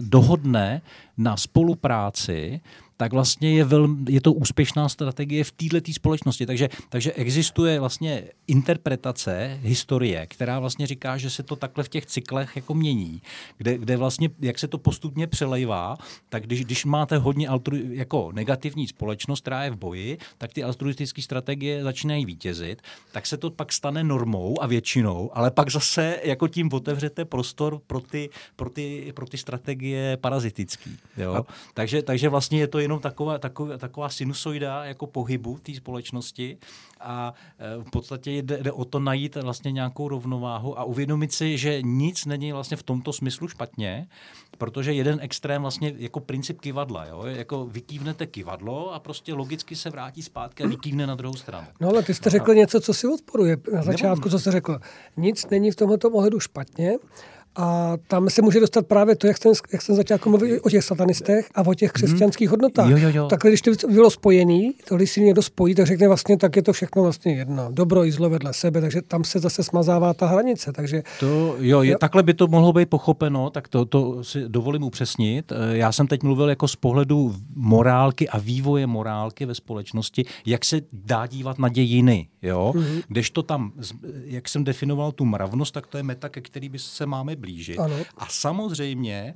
dohodne 0.00 0.82
na 1.16 1.36
spolupráci, 1.36 2.60
tak 2.98 3.12
vlastně 3.12 3.54
je, 3.54 3.64
velmi, 3.64 4.12
je 4.12 4.20
to 4.20 4.32
úspěšná 4.32 4.88
strategie 4.88 5.44
v 5.44 5.52
této 5.52 5.92
společnosti. 5.92 6.46
Takže, 6.46 6.68
takže 6.88 7.12
existuje 7.12 7.80
vlastně 7.80 8.24
interpretace 8.46 9.58
historie, 9.62 10.26
která 10.26 10.60
vlastně 10.60 10.86
říká, 10.86 11.16
že 11.16 11.30
se 11.30 11.42
to 11.42 11.56
takhle 11.56 11.84
v 11.84 11.88
těch 11.88 12.06
cyklech 12.06 12.56
jako 12.56 12.74
mění, 12.74 13.22
kde, 13.58 13.78
kde 13.78 13.96
vlastně, 13.96 14.30
jak 14.40 14.58
se 14.58 14.68
to 14.68 14.78
postupně 14.78 15.26
přelejvá, 15.26 15.96
tak 16.28 16.42
když, 16.42 16.64
když 16.64 16.84
máte 16.84 17.18
hodně 17.18 17.48
altru, 17.48 17.76
jako 17.76 18.32
negativní 18.32 18.88
společnost, 18.88 19.40
která 19.40 19.64
je 19.64 19.70
v 19.70 19.76
boji, 19.76 20.18
tak 20.38 20.52
ty 20.52 20.62
altruistické 20.64 21.22
strategie 21.22 21.82
začínají 21.82 22.26
vítězit, 22.26 22.82
tak 23.12 23.26
se 23.26 23.36
to 23.36 23.50
pak 23.50 23.72
stane 23.72 24.04
normou 24.04 24.62
a 24.62 24.66
většinou, 24.66 25.30
ale 25.34 25.50
pak 25.50 25.70
zase 25.70 26.20
jako 26.24 26.48
tím 26.48 26.68
otevřete 26.72 27.24
prostor 27.24 27.80
pro 27.86 28.00
ty, 28.00 28.30
pro 28.56 28.70
ty, 28.70 29.12
pro 29.14 29.26
ty 29.26 29.38
strategie 29.38 30.16
parazitické. 30.16 30.90
Takže, 31.74 32.02
takže 32.02 32.28
vlastně 32.28 32.58
je 32.60 32.66
to 32.66 32.87
jenom 32.88 33.00
taková, 33.00 33.38
taková, 33.38 33.78
taková 33.78 34.08
sinusoida 34.08 34.84
jako 34.84 35.06
pohybu 35.06 35.58
té 35.62 35.74
společnosti 35.74 36.58
a 37.00 37.34
e, 37.58 37.84
v 37.84 37.90
podstatě 37.90 38.30
jde, 38.30 38.58
jde 38.62 38.72
o 38.72 38.84
to 38.84 39.00
najít 39.00 39.36
vlastně 39.36 39.72
nějakou 39.72 40.08
rovnováhu 40.08 40.78
a 40.78 40.84
uvědomit 40.84 41.32
si, 41.32 41.58
že 41.58 41.82
nic 41.82 42.26
není 42.26 42.52
vlastně 42.52 42.76
v 42.76 42.82
tomto 42.82 43.12
smyslu 43.12 43.48
špatně, 43.48 44.08
protože 44.58 44.92
jeden 44.92 45.18
extrém 45.22 45.62
vlastně 45.62 45.94
jako 45.96 46.20
princip 46.20 46.60
kivadla, 46.60 47.06
jo? 47.06 47.22
jako 47.26 47.66
vykývnete 47.66 48.26
kivadlo 48.26 48.94
a 48.94 48.98
prostě 48.98 49.34
logicky 49.34 49.76
se 49.76 49.90
vrátí 49.90 50.22
zpátky 50.22 50.64
a 50.64 50.66
vykývne 50.66 51.06
na 51.06 51.14
druhou 51.14 51.34
stranu. 51.34 51.66
No 51.80 51.88
ale 51.88 52.02
ty 52.02 52.14
jste 52.14 52.30
řekl 52.30 52.54
něco, 52.54 52.80
co 52.80 52.94
si 52.94 53.06
odporuje 53.06 53.56
na 53.72 53.82
začátku, 53.82 54.30
co 54.30 54.38
jste 54.38 54.52
řekl. 54.52 54.78
Nic 55.16 55.46
není 55.50 55.70
v 55.70 55.76
tomto 55.76 56.10
ohledu 56.10 56.40
špatně, 56.40 56.98
a 57.58 57.96
tam 58.06 58.30
se 58.30 58.42
může 58.42 58.60
dostat 58.60 58.86
právě 58.86 59.16
to, 59.16 59.26
jak 59.26 59.38
jsem, 59.38 59.52
jak 59.72 59.82
jsem 59.82 59.96
začal 59.96 60.14
jako 60.14 60.28
mluvit 60.30 60.60
o 60.60 60.70
těch 60.70 60.84
satanistech 60.84 61.50
a 61.54 61.66
o 61.66 61.74
těch 61.74 61.90
mhm. 61.90 61.92
křesťanských 61.92 62.50
hodnotách. 62.50 62.90
Jo, 62.90 62.96
jo, 62.96 63.10
jo. 63.12 63.26
Takhle, 63.26 63.50
když 63.50 63.60
to 63.60 63.88
bylo 63.88 64.10
spojený, 64.10 64.74
to 64.88 64.96
když 64.96 65.10
si 65.10 65.20
někdo 65.20 65.42
spojí, 65.42 65.74
tak 65.74 65.86
řekne 65.86 66.08
vlastně, 66.08 66.36
tak 66.36 66.56
je 66.56 66.62
to 66.62 66.72
všechno 66.72 67.02
vlastně 67.02 67.34
jedno. 67.34 67.68
Dobro 67.70 68.04
i 68.04 68.12
zlo 68.12 68.30
vedle 68.30 68.52
sebe, 68.52 68.80
takže 68.80 69.02
tam 69.02 69.24
se 69.24 69.38
zase 69.38 69.62
smazává 69.62 70.14
ta 70.14 70.26
hranice. 70.26 70.72
Takže, 70.72 71.02
to, 71.20 71.56
jo, 71.58 71.82
je, 71.82 71.90
jo. 71.90 71.98
takhle 72.00 72.22
by 72.22 72.34
to 72.34 72.46
mohlo 72.46 72.72
být 72.72 72.88
pochopeno, 72.88 73.50
tak 73.50 73.68
to, 73.68 73.84
to 73.84 74.24
si 74.24 74.48
dovolím 74.48 74.82
upřesnit. 74.82 75.52
Eh, 75.52 75.76
já 75.76 75.92
jsem 75.92 76.06
teď 76.06 76.22
mluvil 76.22 76.48
jako 76.48 76.68
z 76.68 76.76
pohledu 76.76 77.34
morálky 77.54 78.28
a 78.28 78.38
vývoje 78.38 78.86
morálky 78.86 79.46
ve 79.46 79.54
společnosti, 79.54 80.24
jak 80.46 80.64
se 80.64 80.80
dá 80.92 81.26
dívat 81.26 81.58
na 81.58 81.68
dějiny. 81.68 82.28
Jo? 82.42 82.72
Mm-hmm. 82.74 83.02
Když 83.08 83.30
to 83.30 83.42
tam, 83.42 83.72
jak 84.24 84.48
jsem 84.48 84.64
definoval 84.64 85.12
tu 85.12 85.24
mravnost, 85.24 85.74
tak 85.74 85.86
to 85.86 85.96
je 85.96 86.02
meta, 86.02 86.28
ke 86.28 86.40
který 86.40 86.68
by 86.68 86.78
se 86.78 87.06
máme 87.06 87.36
blížit. 87.36 87.47
Ano. 87.78 87.96
A 88.16 88.26
samozřejmě 88.26 89.34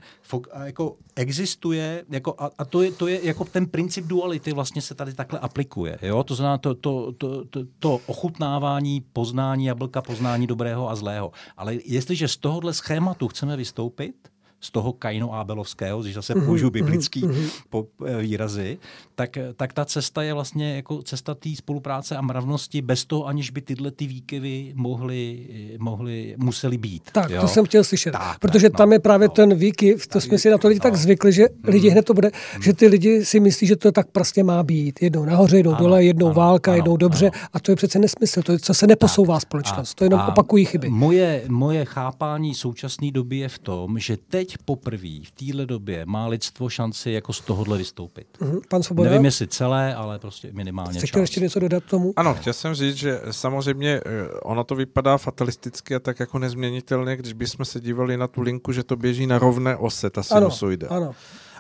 jako 0.65 0.97
existuje, 1.17 2.05
jako, 2.09 2.35
a, 2.39 2.51
a 2.59 2.65
to, 2.65 2.83
je, 2.83 2.93
to 2.93 3.07
je 3.07 3.27
jako 3.27 3.45
ten 3.45 3.67
princip 3.67 4.07
duality 4.07 4.53
vlastně 4.53 4.83
se 4.83 4.95
tady 4.95 5.15
takhle 5.15 5.39
aplikuje. 5.39 5.99
Jo? 6.03 6.25
To 6.25 6.35
znamená 6.35 6.59
to, 6.59 6.75
to, 6.75 7.13
to, 7.13 7.45
to, 7.45 7.61
to 7.79 8.01
ochutnávání, 8.07 9.01
poznání 9.13 9.65
jablka, 9.65 10.03
poznání 10.03 10.47
dobrého 10.47 10.91
a 10.91 10.95
zlého. 10.95 11.33
Ale 11.57 11.75
jestliže 11.85 12.29
z 12.29 12.37
tohohle 12.37 12.75
schématu 12.75 13.29
chceme 13.29 13.57
vystoupit, 13.57 14.32
z 14.63 14.71
toho 14.71 14.93
Kaino 14.93 15.35
Abelovského, 15.35 16.03
když 16.03 16.15
zase 16.15 16.35
mhm, 16.35 16.47
použiju 16.47 16.71
biblický 16.71 17.23
mm-hmm. 17.23 17.51
po, 17.71 17.87
eh, 18.07 18.23
výrazy, 18.23 18.79
tak, 19.15 19.39
tak 19.57 19.73
ta 19.73 19.85
cesta 19.85 20.23
je 20.23 20.35
vlastně 20.35 20.77
jako 20.77 21.03
cesta 21.03 21.35
té 21.35 21.49
spolupráce 21.57 22.17
a 22.17 22.21
mravnosti 22.21 22.83
bez 22.83 23.05
toho, 23.05 23.27
aniž 23.27 23.51
by 23.51 23.61
tyhle 23.61 23.91
ty 23.91 24.07
výkyvy 24.07 24.73
mohly, 24.77 25.47
mohly 25.79 26.35
musely 26.39 26.79
být. 26.79 27.03
Tak, 27.13 27.31
jo? 27.31 27.41
to 27.41 27.49
jsem 27.49 27.65
chtěl 27.65 27.85
slyšet. 27.85 28.13
Tak, 28.13 28.39
protože 28.39 28.71
tak, 28.71 28.79
tam 28.79 28.89
no, 28.89 28.93
je 28.93 28.99
právě 28.99 29.29
no, 29.29 29.35
ten 29.35 29.55
výkyv, 29.55 30.07
to 30.07 30.21
jsme 30.21 30.39
si 30.39 30.51
na 30.51 30.59
to 30.59 30.69
lidi 30.69 30.79
no, 30.79 30.83
tak 30.83 30.97
zvykli, 30.97 31.33
že 31.33 31.43
mm, 31.43 31.63
lidi 31.65 31.89
hned 31.89 32.03
to 32.05 32.15
bude, 32.15 32.31
mm, 32.57 32.63
že 32.63 32.73
ty 32.73 32.87
lidi 32.87 33.25
si 33.25 33.41
myslí, 33.41 33.67
že 33.67 33.77
to 33.77 33.93
tak 33.93 34.11
prostě 34.11 34.45
má 34.45 34.63
být. 34.63 35.03
Jednou 35.03 35.25
nahoře, 35.25 35.57
jednou 35.57 35.73
ano, 35.73 35.81
dole, 35.81 36.05
jednou 36.05 36.27
ano, 36.27 36.35
válka, 36.35 36.71
ano, 36.71 36.77
jednou 36.77 36.97
dobře. 36.97 37.31
Ano. 37.31 37.47
A 37.53 37.61
to 37.61 37.73
je 37.73 37.77
přece 37.77 37.99
nesmysl, 37.99 38.43
to 38.43 38.53
je, 38.53 38.59
co 38.59 38.75
se 38.75 38.87
neposouvá 38.87 39.35
tak, 39.35 39.43
společnost. 39.43 39.93
A, 39.93 39.95
to 39.99 40.05
jenom 40.05 40.21
opakují 40.29 40.65
chyby. 40.65 40.89
Moje, 40.91 41.45
moje 41.49 41.85
chápání 41.85 42.55
současné 42.55 43.11
doby 43.11 43.37
je 43.37 43.49
v 43.49 43.59
tom, 43.59 43.99
že 43.99 44.17
teď 44.17 44.52
poprvé 44.59 45.21
v 45.25 45.31
téhle 45.31 45.67
době 45.67 46.07
má 46.07 46.27
lidstvo 46.27 46.69
šanci 46.69 47.11
jako 47.11 47.33
z 47.33 47.41
tohohle 47.41 47.79
vystoupit. 47.79 48.27
Uh-huh. 48.41 48.61
Pan 48.69 48.83
Svoboda? 48.83 49.11
Nevím, 49.11 49.25
jestli 49.25 49.47
celé, 49.47 49.95
ale 49.95 50.19
prostě 50.19 50.49
minimálně 50.53 50.99
Jste 50.99 51.07
chtěl 51.07 51.23
ještě 51.23 51.41
něco 51.41 51.61
dodat 51.61 51.85
tomu? 51.85 52.13
Ano, 52.17 52.35
chtěl 52.35 52.53
jsem 52.53 52.75
říct, 52.75 52.97
že 52.97 53.21
samozřejmě 53.31 54.01
eh, 54.07 54.29
ono 54.43 54.65
to 54.65 54.75
vypadá 54.75 55.19
fatalisticky 55.19 55.95
a 55.95 55.99
tak 55.99 56.21
jako 56.21 56.39
nezměnitelně, 56.39 57.17
když 57.17 57.33
bychom 57.33 57.65
se 57.65 57.81
dívali 57.81 58.17
na 58.17 58.27
tu 58.27 58.41
linku, 58.41 58.73
že 58.73 58.83
to 58.83 58.97
běží 58.97 59.27
na 59.27 59.39
rovné 59.39 59.77
ose, 59.77 60.11
ta 60.11 60.23
sinusoida. 60.23 60.89
Ano, 60.91 61.03
ano. 61.03 61.15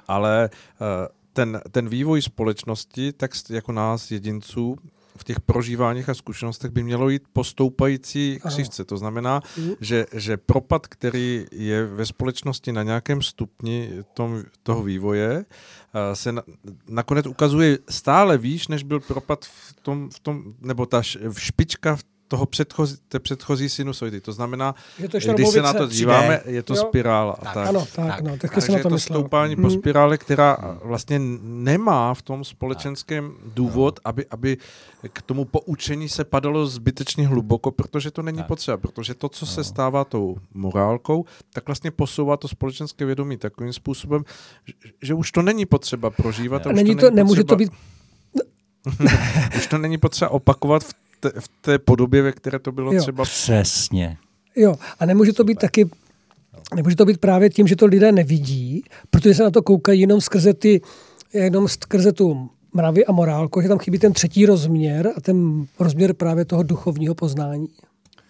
Ale 0.08 0.50
uh, 0.80 0.86
ten, 1.32 1.60
ten 1.70 1.88
vývoj 1.88 2.22
společnosti, 2.22 3.12
tak 3.12 3.30
jako 3.50 3.72
nás, 3.72 4.10
jedinců, 4.10 4.76
v 5.16 5.24
těch 5.24 5.40
prožíváních 5.40 6.08
a 6.08 6.14
zkušenostech 6.14 6.70
by 6.70 6.82
mělo 6.82 7.08
jít 7.08 7.22
po 7.32 7.44
stoupající 7.44 8.40
křivce. 8.46 8.84
To 8.84 8.96
znamená, 8.96 9.40
mm. 9.56 9.70
že, 9.80 10.06
že 10.12 10.36
propad, 10.36 10.86
který 10.86 11.46
je 11.52 11.86
ve 11.86 12.06
společnosti 12.06 12.72
na 12.72 12.82
nějakém 12.82 13.22
stupni 13.22 13.90
tom, 14.14 14.42
toho 14.62 14.82
vývoje, 14.82 15.44
se 16.14 16.32
na, 16.32 16.42
nakonec 16.88 17.26
ukazuje 17.26 17.78
stále 17.88 18.38
výš, 18.38 18.68
než 18.68 18.82
byl 18.82 19.00
propad 19.00 19.44
v 19.44 19.74
tom, 19.82 20.10
v 20.10 20.20
tom 20.20 20.54
nebo 20.60 20.86
ta 20.86 21.02
špička 21.36 21.96
v 21.96 22.02
toho 22.32 22.46
předchozí, 22.46 22.96
té 23.08 23.18
předchozí 23.20 23.68
sinusoidy. 23.68 24.20
To 24.20 24.32
znamená, 24.32 24.74
že 24.98 25.08
to 25.08 25.34
když 25.34 25.48
se 25.48 25.62
na 25.62 25.72
to 25.72 25.86
díváme, 25.86 26.40
je 26.44 26.62
to 26.62 26.74
jo. 26.74 26.84
spirála. 26.88 27.36
Tak. 27.42 27.54
Tak. 27.54 27.68
Ano, 27.68 27.86
tak, 27.94 28.06
tak. 28.06 28.20
no, 28.20 28.36
taky 28.36 28.54
Takže 28.54 28.72
je 28.72 28.82
to 28.82 28.90
myslel. 28.90 29.18
stoupání 29.18 29.54
hmm. 29.54 29.64
po 29.64 29.70
spirále, 29.70 30.18
která 30.18 30.78
vlastně 30.84 31.18
nemá 31.42 32.14
v 32.14 32.22
tom 32.22 32.44
společenském 32.44 33.32
tak. 33.32 33.54
důvod, 33.54 34.00
aby, 34.04 34.26
aby 34.30 34.56
k 35.12 35.22
tomu 35.22 35.44
poučení 35.44 36.08
se 36.08 36.24
padalo 36.24 36.66
zbytečně 36.66 37.28
hluboko, 37.28 37.70
protože 37.70 38.10
to 38.10 38.22
není 38.22 38.38
tak. 38.38 38.46
potřeba, 38.46 38.76
protože 38.76 39.14
to, 39.14 39.28
co 39.28 39.46
no. 39.46 39.52
se 39.52 39.64
stává 39.64 40.04
tou 40.04 40.36
morálkou, 40.54 41.24
tak 41.52 41.66
vlastně 41.66 41.90
posouvá 41.90 42.36
to 42.36 42.48
společenské 42.48 43.04
vědomí 43.04 43.36
takovým 43.36 43.72
způsobem, 43.72 44.24
že, 44.66 44.74
že 45.02 45.14
už 45.14 45.32
to 45.32 45.42
není 45.42 45.66
potřeba 45.66 46.10
prožívat. 46.10 46.66
A, 46.66 46.70
a 46.70 46.72
není 46.72 46.96
to, 46.96 47.00
to 47.00 47.10
nemůže 47.10 47.44
potřeba... 47.44 47.56
to 47.56 47.58
být 47.58 47.72
už 49.56 49.66
to 49.66 49.78
není 49.78 49.98
potřeba 49.98 50.30
opakovat 50.30 50.84
v 50.84 51.01
té, 51.22 51.40
v 51.40 51.48
té 51.60 51.78
podobě, 51.78 52.22
ve 52.22 52.32
které 52.32 52.58
to 52.58 52.72
bylo 52.72 52.92
jo. 52.92 53.02
třeba. 53.02 53.24
Přesně. 53.24 54.16
Jo, 54.56 54.74
a 54.98 55.06
nemůže 55.06 55.32
to 55.32 55.44
být 55.44 55.58
taky 55.58 55.90
Nemůže 56.74 56.96
to 56.96 57.04
být 57.04 57.18
právě 57.18 57.50
tím, 57.50 57.66
že 57.66 57.76
to 57.76 57.86
lidé 57.86 58.12
nevidí, 58.12 58.84
protože 59.10 59.34
se 59.34 59.42
na 59.42 59.50
to 59.50 59.62
koukají 59.62 60.00
jenom 60.00 60.20
skrze 60.20 60.54
ty, 60.54 60.80
jenom 61.34 61.68
skrze 61.68 62.12
tu 62.12 62.50
mravy 62.72 63.06
a 63.06 63.12
morálku, 63.12 63.60
že 63.60 63.68
tam 63.68 63.78
chybí 63.78 63.98
ten 63.98 64.12
třetí 64.12 64.46
rozměr 64.46 65.12
a 65.16 65.20
ten 65.20 65.66
rozměr 65.78 66.14
právě 66.14 66.44
toho 66.44 66.62
duchovního 66.62 67.14
poznání 67.14 67.68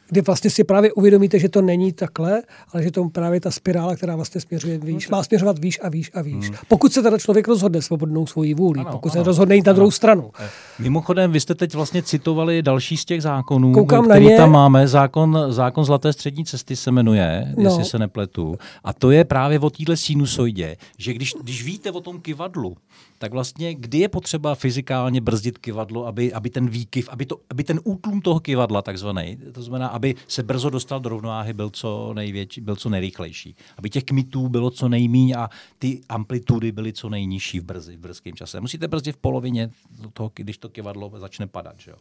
kdy 0.09 0.21
vlastně 0.21 0.51
si 0.51 0.65
právě 0.65 0.93
uvědomíte, 0.93 1.39
že 1.39 1.49
to 1.49 1.63
není 1.63 1.93
takhle, 1.93 2.43
ale 2.73 2.83
že 2.83 2.91
to 2.91 3.09
právě 3.09 3.41
ta 3.41 3.51
spirála, 3.51 3.97
která 3.97 4.17
vlastně 4.17 4.41
směřuje 4.41 4.79
výš, 4.79 5.09
má 5.09 5.23
směřovat 5.23 5.59
výš 5.59 5.81
a 5.83 5.89
výš 5.89 6.11
a 6.15 6.23
výš. 6.23 6.49
Hmm. 6.49 6.57
Pokud 6.69 6.93
se 6.93 7.03
teda 7.03 7.19
člověk 7.19 7.49
rozhodne 7.49 7.83
svobodnou 7.83 8.27
svoji 8.27 8.55
vůli, 8.55 8.81
ano, 8.81 8.91
pokud 8.93 9.09
ano, 9.13 9.25
se 9.25 9.27
rozhodne 9.27 9.57
jít 9.57 9.67
na 9.67 9.73
druhou 9.73 9.91
stranu. 9.91 10.31
Eh, 10.41 10.49
mimochodem, 10.79 11.33
vy 11.33 11.41
jste 11.41 11.55
teď 11.55 11.75
vlastně 11.75 12.03
citovali 12.03 12.63
další 12.63 12.97
z 12.97 13.05
těch 13.05 13.23
zákonů, 13.23 13.73
Koukám 13.73 14.05
který 14.05 14.25
na 14.25 14.31
ně. 14.31 14.37
tam 14.37 14.53
máme. 14.53 14.89
Zákon, 14.89 15.39
zákon 15.49 15.85
Zlaté 15.85 16.13
střední 16.13 16.45
cesty 16.45 16.77
se 16.77 16.91
jmenuje, 16.91 17.55
no. 17.57 17.65
jestli 17.65 17.85
se 17.85 17.99
nepletu. 17.99 18.57
A 18.85 18.93
to 18.93 19.11
je 19.11 19.25
právě 19.25 19.59
o 19.59 19.71
téhle 19.71 19.97
sinusoidě, 19.97 20.77
že 20.99 21.13
když, 21.13 21.35
když 21.43 21.65
víte 21.65 21.91
o 21.91 22.01
tom 22.01 22.21
kivadlu, 22.21 22.77
tak 23.23 23.33
vlastně 23.33 23.75
kdy 23.75 23.99
je 23.99 24.09
potřeba 24.09 24.55
fyzikálně 24.55 25.21
brzdit 25.21 25.59
kivadlo, 25.59 26.07
aby, 26.07 26.33
aby 26.33 26.51
ten 26.51 26.69
výkyv, 26.69 27.09
aby, 27.09 27.27
to, 27.27 27.41
aby 27.51 27.65
ten 27.65 27.81
útlum 27.85 28.21
toho 28.21 28.41
kivadla 28.41 28.83
takzvaný, 28.83 29.39
to 29.53 29.63
znamená, 29.63 29.89
aby 29.89 30.15
se 30.29 30.43
brzo 30.43 30.71
dostal 30.71 31.01
do 31.01 31.09
rovnováhy, 31.09 31.53
byl 31.53 31.71
co 31.71 32.15
největší, 32.15 32.61
byl 32.61 32.77
co 32.77 32.89
nejrychlejší. 32.89 33.57
Aby 33.77 33.91
těch 33.91 34.05
kmitů 34.05 34.49
bylo 34.49 34.71
co 34.71 34.89
nejmíň 34.89 35.35
a 35.39 35.51
ty 35.79 36.01
amplitudy 36.09 36.73
byly 36.73 36.93
co 36.93 37.09
nejnižší 37.09 37.61
v, 37.61 37.65
brzy, 37.65 37.97
v 37.97 38.01
brzkém 38.01 38.35
čase. 38.35 38.61
Musíte 38.61 38.89
brzdit 38.89 39.17
v 39.17 39.19
polovině 39.19 39.71
toho, 40.13 40.31
když 40.35 40.59
to 40.59 40.69
kivadlo 40.69 41.13
začne 41.17 41.47
padat, 41.47 41.81
že 41.81 41.91
jo? 41.91 41.97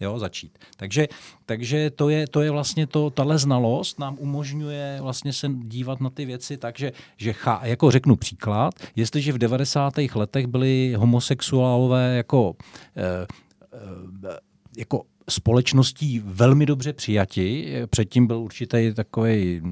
Jo 0.00 0.18
začít. 0.18 0.58
Takže, 0.76 1.06
takže 1.46 1.90
to, 1.90 2.08
je, 2.08 2.26
to 2.26 2.40
je 2.40 2.50
vlastně 2.50 2.86
to, 2.86 3.10
tahle 3.10 3.38
znalost 3.38 3.98
nám 3.98 4.16
umožňuje 4.18 4.98
vlastně 5.02 5.32
se 5.32 5.48
dívat 5.52 6.00
na 6.00 6.10
ty 6.10 6.24
věci 6.24 6.56
tak, 6.56 6.78
že, 6.78 6.92
chá, 7.32 7.60
jako 7.64 7.90
řeknu 7.90 8.16
příklad, 8.16 8.74
jestliže 8.96 9.32
v 9.32 9.38
90. 9.38 9.94
letech 10.14 10.46
byly 10.46 10.66
byli 10.66 10.94
homosexuálové 10.98 12.16
jako, 12.16 12.56
eh, 12.96 13.26
eh, 13.72 14.38
jako 14.76 15.02
společností 15.28 16.22
velmi 16.24 16.66
dobře 16.66 16.92
přijati. 16.92 17.74
Předtím 17.90 18.26
byl 18.26 18.38
určitý 18.38 18.92
takový 18.94 19.62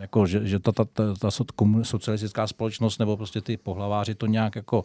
jako, 0.00 0.26
že, 0.26 0.46
že 0.46 0.58
ta, 0.58 0.72
ta, 0.72 0.84
ta, 0.84 1.14
ta 1.14 1.30
socialistická 1.82 2.46
společnost 2.46 2.98
nebo 2.98 3.16
prostě 3.16 3.40
ty 3.40 3.56
pohlaváři 3.56 4.14
to 4.14 4.26
nějak 4.26 4.56
jako 4.56 4.84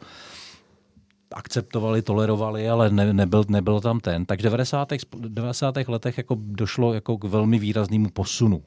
akceptovali, 1.34 2.02
tolerovali, 2.02 2.70
ale 2.70 2.90
ne, 2.90 3.14
nebyl, 3.14 3.44
nebyl 3.48 3.82
tam 3.82 4.00
ten. 4.00 4.26
Tak 4.26 4.40
v 4.40 4.44
90. 4.44 4.88
90. 5.18 5.76
letech 5.88 6.18
jako 6.18 6.36
došlo 6.40 6.94
jako 6.94 7.18
k 7.18 7.24
velmi 7.24 7.60
výraznému 7.60 8.10
posunu. 8.10 8.64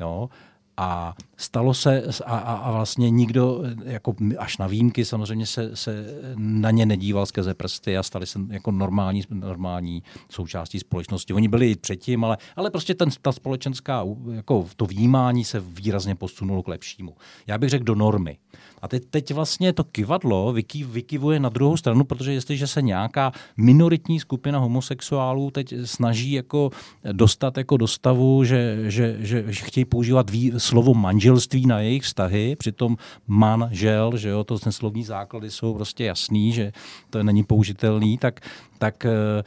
Jo? 0.00 0.28
A 0.76 1.14
stalo 1.36 1.74
se, 1.74 2.02
a, 2.26 2.38
a, 2.38 2.54
a 2.54 2.72
vlastně 2.72 3.10
nikdo, 3.10 3.62
jako 3.84 4.14
až 4.38 4.58
na 4.58 4.66
výjimky 4.66 5.04
samozřejmě 5.04 5.46
se, 5.46 5.76
se 5.76 6.06
na 6.36 6.70
ně 6.70 6.86
nedíval 6.86 7.26
skrze 7.26 7.54
prsty 7.54 7.98
a 7.98 8.02
stali 8.02 8.26
se 8.26 8.40
jako 8.48 8.70
normální, 8.70 9.22
normální 9.30 10.02
součástí 10.30 10.78
společnosti. 10.78 11.32
Oni 11.32 11.48
byli 11.48 11.70
i 11.70 11.76
předtím, 11.76 12.24
ale, 12.24 12.36
ale 12.56 12.70
prostě 12.70 12.94
ten, 12.94 13.08
ta 13.22 13.32
společenská, 13.32 14.04
jako 14.32 14.66
to 14.76 14.86
vnímání 14.86 15.44
se 15.44 15.60
výrazně 15.60 16.14
posunulo 16.14 16.62
k 16.62 16.68
lepšímu. 16.68 17.16
Já 17.46 17.58
bych 17.58 17.70
řekl 17.70 17.84
do 17.84 17.94
normy. 17.94 18.38
A 18.84 18.88
teď, 18.88 19.02
teď 19.10 19.34
vlastně 19.34 19.72
to 19.72 19.84
kivadlo 19.84 20.52
vyky, 20.52 20.84
vykivuje 20.84 21.40
na 21.40 21.48
druhou 21.48 21.76
stranu, 21.76 22.04
protože 22.04 22.32
jestliže 22.32 22.66
se 22.66 22.82
nějaká 22.82 23.32
minoritní 23.56 24.20
skupina 24.20 24.58
homosexuálů 24.58 25.50
teď 25.50 25.74
snaží 25.84 26.32
jako 26.32 26.70
dostat 27.12 27.56
jako 27.56 27.76
do 27.76 27.86
stavu, 27.86 28.44
že, 28.44 28.78
že, 28.90 29.16
že, 29.18 29.44
že 29.46 29.64
chtějí 29.64 29.84
používat 29.84 30.30
vý, 30.30 30.52
slovo 30.58 30.94
manželství 30.94 31.66
na 31.66 31.80
jejich 31.80 32.02
vztahy, 32.02 32.56
přitom 32.56 32.96
manžel, 33.26 34.16
že 34.16 34.28
jo, 34.28 34.44
to 34.44 34.58
ten 34.58 34.72
slovní 34.72 35.04
základy 35.04 35.50
jsou 35.50 35.74
prostě 35.74 36.04
jasný, 36.04 36.52
že 36.52 36.72
to 37.10 37.22
není 37.22 37.44
použitelný, 37.44 38.18
tak, 38.18 38.40
tak 38.78 39.04
Eh, 39.04 39.42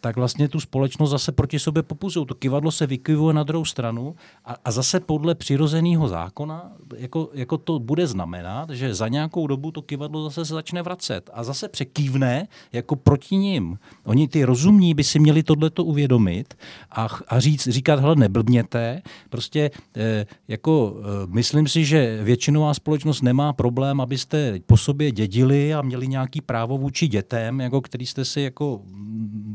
tak 0.00 0.16
vlastně 0.16 0.48
tu 0.48 0.60
společnost 0.60 1.10
zase 1.10 1.32
proti 1.32 1.58
sobě 1.58 1.82
popuzují. 1.82 2.26
To 2.26 2.34
kivadlo 2.34 2.70
se 2.70 2.86
vykivuje 2.86 3.34
na 3.34 3.42
druhou 3.42 3.64
stranu 3.64 4.14
a, 4.44 4.56
a 4.64 4.70
zase 4.70 5.00
podle 5.00 5.34
přirozeného 5.34 6.08
zákona 6.08 6.72
jako, 6.96 7.30
jako 7.34 7.58
to 7.58 7.78
bude 7.78 8.06
znamenat, 8.06 8.70
že 8.70 8.94
za 8.94 9.08
nějakou 9.08 9.46
dobu 9.46 9.70
to 9.70 9.82
kivadlo 9.82 10.24
zase 10.24 10.44
se 10.44 10.54
začne 10.54 10.82
vracet 10.82 11.30
a 11.32 11.44
zase 11.44 11.68
překývne 11.68 12.48
jako 12.72 12.96
proti 12.96 13.36
ním. 13.36 13.78
Oni 14.04 14.28
ty 14.28 14.44
rozumní 14.44 14.94
by 14.94 15.04
si 15.04 15.18
měli 15.18 15.42
tohleto 15.42 15.84
uvědomit 15.84 16.54
a, 16.90 17.08
a 17.28 17.40
říct, 17.40 17.68
říkat, 17.68 18.00
hele, 18.00 18.16
neblbněte, 18.16 19.02
prostě 19.30 19.70
eh, 19.96 20.26
jako 20.48 20.96
eh, 21.00 21.26
myslím 21.26 21.68
si, 21.68 21.84
že 21.84 22.20
většinová 22.22 22.74
společnost 22.74 23.22
nemá 23.22 23.52
problém, 23.52 24.00
abyste 24.00 24.60
po 24.66 24.76
sobě 24.76 25.12
dědili 25.12 25.74
a 25.74 25.82
měli 25.82 26.08
nějaký 26.08 26.40
právo 26.40 26.78
vůči 26.78 27.08
dětem, 27.08 27.60
jako 27.60 27.80
který 27.80 28.06
jste 28.06 28.24
si 28.24 28.40
jako 28.40 28.80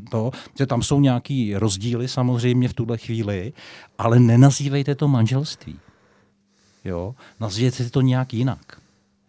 to, 0.10 0.32
že 0.58 0.66
tam 0.66 0.82
jsou 0.82 1.00
nějaký 1.00 1.56
rozdíly 1.56 2.08
samozřejmě 2.08 2.70
v 2.70 2.74
tuhle 2.74 2.98
chvíli, 2.98 3.54
ale 3.98 4.20
nenazývejte 4.20 4.96
to 4.96 5.08
manželství. 5.08 5.80
Jo? 6.86 7.16
Nazvěte 7.40 7.90
to 7.90 8.02
nějak 8.02 8.34
jinak. 8.34 8.82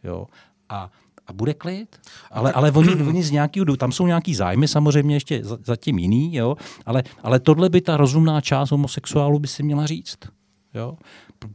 Jo? 0.05 0.27
A 0.69 0.91
a 1.31 1.33
bude 1.33 1.55
klid. 1.55 2.01
Ale, 2.31 2.53
ale 2.53 2.73
oni, 2.73 2.95
oni 3.09 3.23
z 3.23 3.31
nějakého, 3.31 3.77
tam 3.77 3.93
jsou 3.93 4.07
nějaký 4.07 4.35
zájmy 4.35 4.69
samozřejmě 4.69 5.17
ještě 5.17 5.43
zatím 5.45 5.99
jiný, 5.99 6.35
jo? 6.35 6.57
Ale, 6.87 7.03
ale 7.23 7.41
tohle 7.41 7.69
by 7.69 7.81
ta 7.81 7.97
rozumná 7.97 8.41
část 8.41 8.71
homosexuálů 8.71 9.39
by 9.39 9.49
si 9.49 9.63
měla 9.63 9.87
říct. 9.87 10.19
Jo? 10.75 10.99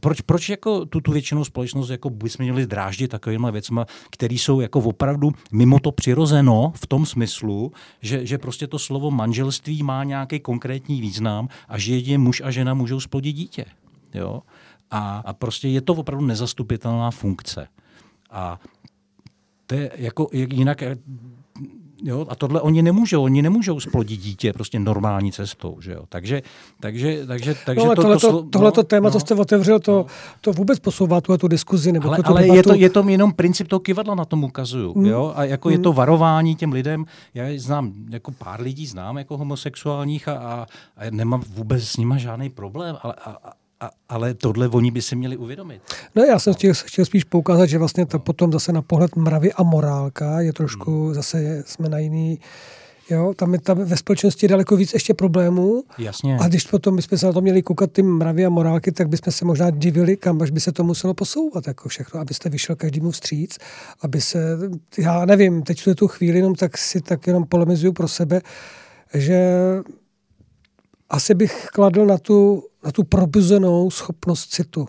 Proč, 0.00 0.20
proč 0.20 0.48
jako 0.48 0.86
tu, 0.86 1.00
tu 1.00 1.12
většinou 1.12 1.44
společnost 1.44 1.90
jako 1.90 2.10
bychom 2.10 2.44
měli 2.44 2.66
dráždit 2.66 3.08
takovýmhle 3.08 3.52
věcma, 3.52 3.86
které 4.10 4.34
jsou 4.34 4.60
jako 4.60 4.78
opravdu 4.80 5.32
mimo 5.52 5.80
to 5.80 5.92
přirozeno 5.92 6.72
v 6.76 6.86
tom 6.86 7.06
smyslu, 7.06 7.72
že, 8.00 8.26
že 8.26 8.38
prostě 8.38 8.66
to 8.66 8.78
slovo 8.78 9.10
manželství 9.10 9.82
má 9.82 10.04
nějaký 10.04 10.40
konkrétní 10.40 11.00
význam 11.00 11.48
a 11.68 11.78
že 11.78 11.94
jedině 11.94 12.18
muž 12.18 12.42
a 12.44 12.50
žena 12.50 12.74
můžou 12.74 13.00
splodit 13.00 13.32
dítě. 13.32 13.64
Jo? 14.14 14.42
A, 14.90 15.22
a 15.26 15.32
prostě 15.32 15.68
je 15.68 15.80
to 15.80 15.94
opravdu 15.94 16.26
nezastupitelná 16.26 17.10
funkce. 17.10 17.68
A 18.30 18.60
to 19.66 19.74
je 19.74 19.90
jako 19.96 20.28
jinak 20.32 20.82
Jo? 22.04 22.26
A 22.28 22.34
tohle 22.34 22.60
oni 22.60 22.82
nemůžou, 22.82 23.22
oni 23.22 23.42
nemůžou 23.42 23.80
splodit 23.80 24.20
dítě 24.20 24.52
prostě 24.52 24.78
normální 24.78 25.32
cestou. 25.32 25.80
Že 25.80 25.92
jo? 25.92 26.02
Takže, 26.08 26.42
takže, 26.80 27.26
takže, 27.26 27.56
takže 27.66 27.86
no, 27.86 27.94
to, 27.94 28.02
tohleto, 28.02 28.32
to, 28.32 28.42
tohleto 28.42 28.80
no, 28.80 28.84
téma, 28.84 29.08
no, 29.08 29.12
co 29.12 29.20
jste 29.20 29.34
otevřel, 29.34 29.80
to, 29.80 29.92
no. 29.92 30.06
to 30.40 30.52
vůbec 30.52 30.78
posouvá 30.78 31.20
tu, 31.20 31.38
tu 31.38 31.48
diskuzi. 31.48 31.92
Nebo 31.92 32.08
ale 32.08 32.18
ale 32.24 32.46
je, 32.46 32.62
to, 32.62 32.74
je 32.74 32.90
to 32.90 33.08
jenom 33.08 33.32
princip 33.32 33.68
toho 33.68 33.80
kivadla 33.80 34.14
na 34.14 34.24
tom 34.24 34.44
ukazuju. 34.44 34.92
Mm. 34.96 35.06
Jo? 35.06 35.32
A 35.36 35.44
jako 35.44 35.68
mm. 35.68 35.72
je 35.72 35.78
to 35.78 35.90
hmm. 35.90 35.96
varování 35.96 36.54
těm 36.54 36.72
lidem. 36.72 37.04
Já 37.34 37.44
znám, 37.56 37.92
jako 38.10 38.30
pár 38.30 38.60
lidí 38.60 38.86
znám 38.86 39.18
jako 39.18 39.36
homosexuálních 39.36 40.28
a, 40.28 40.32
a, 40.32 40.66
a 40.96 41.10
nemám 41.10 41.42
vůbec 41.54 41.84
s 41.84 41.96
nima 41.96 42.18
žádný 42.18 42.50
problém, 42.50 42.96
ale 43.02 43.14
a, 43.24 43.52
a, 43.80 43.90
ale 44.08 44.34
tohle 44.34 44.68
oni 44.68 44.90
by 44.90 45.02
si 45.02 45.16
měli 45.16 45.36
uvědomit. 45.36 45.82
No 46.14 46.22
já 46.22 46.38
jsem 46.38 46.54
chtěl, 46.54 46.74
chtěl 46.74 47.04
spíš 47.04 47.24
poukázat, 47.24 47.66
že 47.66 47.78
vlastně 47.78 48.06
to 48.06 48.18
potom 48.18 48.52
zase 48.52 48.72
na 48.72 48.82
pohled 48.82 49.16
mravy 49.16 49.52
a 49.52 49.62
morálka 49.62 50.40
je 50.40 50.52
trošku, 50.52 51.04
hmm. 51.04 51.14
zase 51.14 51.62
jsme 51.66 51.88
na 51.88 51.98
jiný, 51.98 52.38
Jo, 53.10 53.34
tam 53.36 53.52
je 53.52 53.60
tam 53.60 53.78
ve 53.78 53.96
společnosti 53.96 54.48
daleko 54.48 54.76
víc 54.76 54.92
ještě 54.92 55.14
problémů. 55.14 55.84
Jasně. 55.98 56.38
A 56.40 56.48
když 56.48 56.66
potom 56.66 56.96
bychom 56.96 57.18
se 57.18 57.26
na 57.26 57.32
to 57.32 57.40
měli 57.40 57.62
koukat 57.62 57.92
ty 57.92 58.02
mravy 58.02 58.46
a 58.46 58.48
morálky, 58.48 58.92
tak 58.92 59.08
bychom 59.08 59.32
se 59.32 59.44
možná 59.44 59.70
divili, 59.70 60.16
kam 60.16 60.42
až 60.42 60.50
by 60.50 60.60
se 60.60 60.72
to 60.72 60.84
muselo 60.84 61.14
posouvat, 61.14 61.66
jako 61.66 61.88
všechno, 61.88 62.20
abyste 62.20 62.48
vyšel 62.48 62.76
každému 62.76 63.10
vstříc, 63.10 63.58
aby 64.02 64.20
se, 64.20 64.58
já 64.98 65.24
nevím, 65.24 65.62
teď 65.62 65.86
v 65.86 65.94
tu 65.94 66.08
chvíli 66.08 66.38
jenom 66.38 66.54
tak 66.54 66.78
si 66.78 67.00
tak 67.00 67.26
jenom 67.26 67.44
polemizuju 67.44 67.92
pro 67.92 68.08
sebe, 68.08 68.40
že 69.14 69.60
asi 71.08 71.34
bych 71.34 71.66
kladl 71.72 72.06
na 72.06 72.18
tu, 72.18 72.62
na 72.86 72.92
tu 72.92 73.04
probuzenou 73.04 73.90
schopnost 73.90 74.50
citu. 74.50 74.88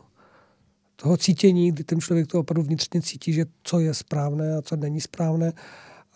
Toho 0.96 1.18
cítění, 1.18 1.72
kdy 1.72 1.84
ten 1.84 2.02
člověk 2.02 2.28
to 2.28 2.40
opravdu 2.40 2.64
vnitřně 2.64 3.02
cítí, 3.02 3.34
že 3.34 3.46
co 3.64 3.80
je 3.80 3.94
správné 3.94 4.56
a 4.56 4.62
co 4.62 4.76
není 4.76 5.02
správné 5.02 5.54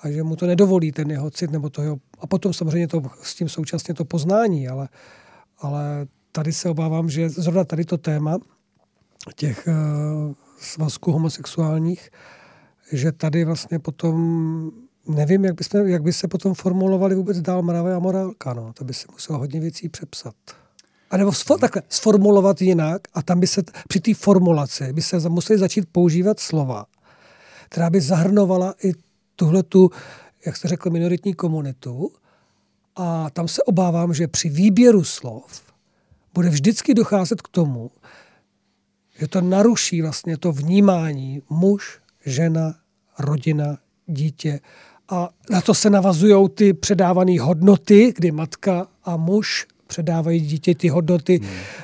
a 0.02 0.12
že 0.12 0.24
mu 0.24 0.36
to 0.36 0.46
nedovolí 0.46 0.92
ten 0.92 1.12
jeho 1.12 1.32
cit 1.32 1.52
nebo 1.52 1.70
to 1.70 1.82
jeho, 1.82 1.98
a 2.20 2.28
potom 2.28 2.54
samozřejmě 2.54 2.88
to, 2.88 3.02
s 3.22 3.36
tím 3.36 3.50
současně 3.50 3.94
to 3.94 4.06
poznání, 4.06 4.68
ale, 4.68 4.90
ale 5.58 6.08
tady 6.32 6.54
se 6.54 6.70
obávám, 6.70 7.10
že 7.10 7.30
zrovna 7.30 7.64
tady 7.64 7.86
to 7.86 7.98
téma 7.98 8.38
těch 9.36 9.68
uh, 9.68 10.34
svazků 10.58 11.12
homosexuálních, 11.12 12.10
že 12.92 13.12
tady 13.12 13.46
vlastně 13.46 13.80
potom 13.80 14.72
nevím, 15.08 15.46
jak, 15.46 15.56
bychom, 15.56 15.88
jak 15.88 16.04
by 16.04 16.14
se 16.14 16.28
potom 16.28 16.54
formulovali 16.54 17.16
vůbec 17.16 17.42
dál 17.42 17.62
mravé 17.62 17.96
a 17.96 18.00
morálka. 18.00 18.54
No. 18.54 18.74
To 18.74 18.84
by 18.84 18.94
se 18.94 19.08
muselo 19.12 19.40
hodně 19.40 19.60
věcí 19.60 19.90
přepsat. 19.90 20.36
A 21.12 21.18
nebo 21.18 21.34
sfor, 21.34 21.60
takhle, 21.60 21.82
sformulovat 21.90 22.62
jinak 22.62 23.02
a 23.14 23.22
tam 23.22 23.40
by 23.40 23.48
se 23.48 23.64
při 23.88 24.00
té 24.00 24.14
formulaci 24.14 24.94
by 24.94 25.02
se 25.02 25.30
museli 25.30 25.60
začít 25.60 25.86
používat 25.92 26.40
slova, 26.40 26.86
která 27.70 27.90
by 27.90 28.02
zahrnovala 28.02 28.74
i 28.84 28.94
tuhle 29.36 29.64
tu, 29.64 29.90
jak 30.46 30.58
jste 30.58 30.68
řekl, 30.68 30.90
minoritní 30.90 31.34
komunitu. 31.34 32.12
A 32.96 33.30
tam 33.30 33.48
se 33.48 33.64
obávám, 33.64 34.14
že 34.14 34.28
při 34.28 34.50
výběru 34.50 35.04
slov 35.04 35.62
bude 36.34 36.50
vždycky 36.50 36.94
docházet 36.94 37.42
k 37.42 37.48
tomu, 37.48 37.92
že 39.20 39.28
to 39.28 39.42
naruší 39.42 40.02
vlastně 40.02 40.38
to 40.38 40.52
vnímání 40.52 41.42
muž, 41.50 42.00
žena, 42.26 42.76
rodina, 43.20 43.78
dítě. 44.08 44.60
A 45.10 45.30
na 45.50 45.62
to 45.62 45.74
se 45.74 45.90
navazují 45.90 46.50
ty 46.50 46.74
předávané 46.74 47.42
hodnoty, 47.42 48.14
kdy 48.16 48.32
matka 48.32 48.88
a 49.04 49.18
muž 49.18 49.68
předávají 49.92 50.40
dítě 50.40 50.76
ty 50.76 50.88
hodnoty 50.88 51.40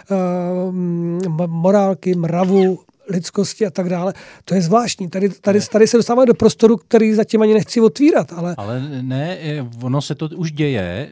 hmm. 0.10 1.28
uh, 1.28 1.48
morálky, 1.48 2.16
mravu, 2.16 2.80
lidskosti 3.10 3.66
a 3.66 3.70
tak 3.70 3.90
dále. 3.90 4.14
To 4.46 4.56
je 4.56 4.62
zvláštní. 4.62 5.10
Tady, 5.10 5.30
tady, 5.30 5.60
tady 5.62 5.88
se 5.88 5.98
dostáváme 5.98 6.26
do 6.26 6.34
prostoru, 6.34 6.78
který 6.78 7.14
zatím 7.14 7.42
ani 7.42 7.54
nechci 7.54 7.82
otvírat. 7.82 8.34
Ale... 8.34 8.56
ale 8.58 8.82
ne, 9.02 9.38
ono 9.82 10.02
se 10.02 10.16
to 10.16 10.30
už 10.36 10.52
děje. 10.52 10.82
E, 10.82 11.10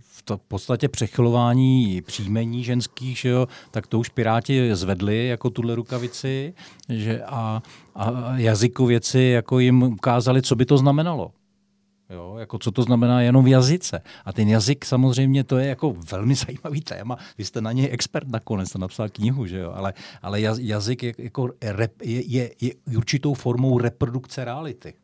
v 0.00 0.22
to 0.22 0.40
podstatě 0.48 0.88
přechylování 0.88 2.02
příjmení 2.02 2.64
ženských, 2.64 3.18
že 3.18 3.28
jo, 3.28 3.48
tak 3.70 3.86
to 3.86 3.98
už 3.98 4.08
Piráti 4.08 4.74
zvedli 4.76 5.26
jako 5.26 5.50
tuhle 5.50 5.74
rukavici 5.74 6.54
že 6.88 7.22
a, 7.22 7.62
a 7.94 8.32
jazykověci 8.36 9.20
jako 9.20 9.58
jim 9.58 9.82
ukázali, 9.82 10.42
co 10.42 10.56
by 10.56 10.64
to 10.64 10.78
znamenalo. 10.78 11.30
Jo, 12.10 12.36
jako 12.38 12.58
co 12.58 12.70
to 12.70 12.82
znamená 12.82 13.20
jenom 13.20 13.44
v 13.44 13.48
jazyce. 13.48 14.00
A 14.24 14.32
ten 14.32 14.48
jazyk 14.48 14.84
samozřejmě 14.84 15.44
to 15.44 15.58
je 15.58 15.66
jako 15.66 15.94
velmi 16.10 16.34
zajímavý 16.46 16.80
téma. 16.80 17.16
Vy 17.38 17.44
jste 17.44 17.60
na 17.60 17.72
něj 17.72 17.88
expert 17.92 18.28
nakonec, 18.28 18.68
jste 18.68 18.78
napsal 18.78 19.08
knihu, 19.08 19.46
že 19.46 19.58
jo? 19.58 19.72
Ale, 19.74 19.94
ale 20.22 20.40
jazyk 20.40 21.02
je, 21.02 21.14
jako 21.18 21.50
rep, 21.62 22.02
je, 22.02 22.22
je, 22.26 22.50
je 22.60 22.72
určitou 22.96 23.34
formou 23.34 23.78
reprodukce 23.78 24.44
reality. 24.44 24.94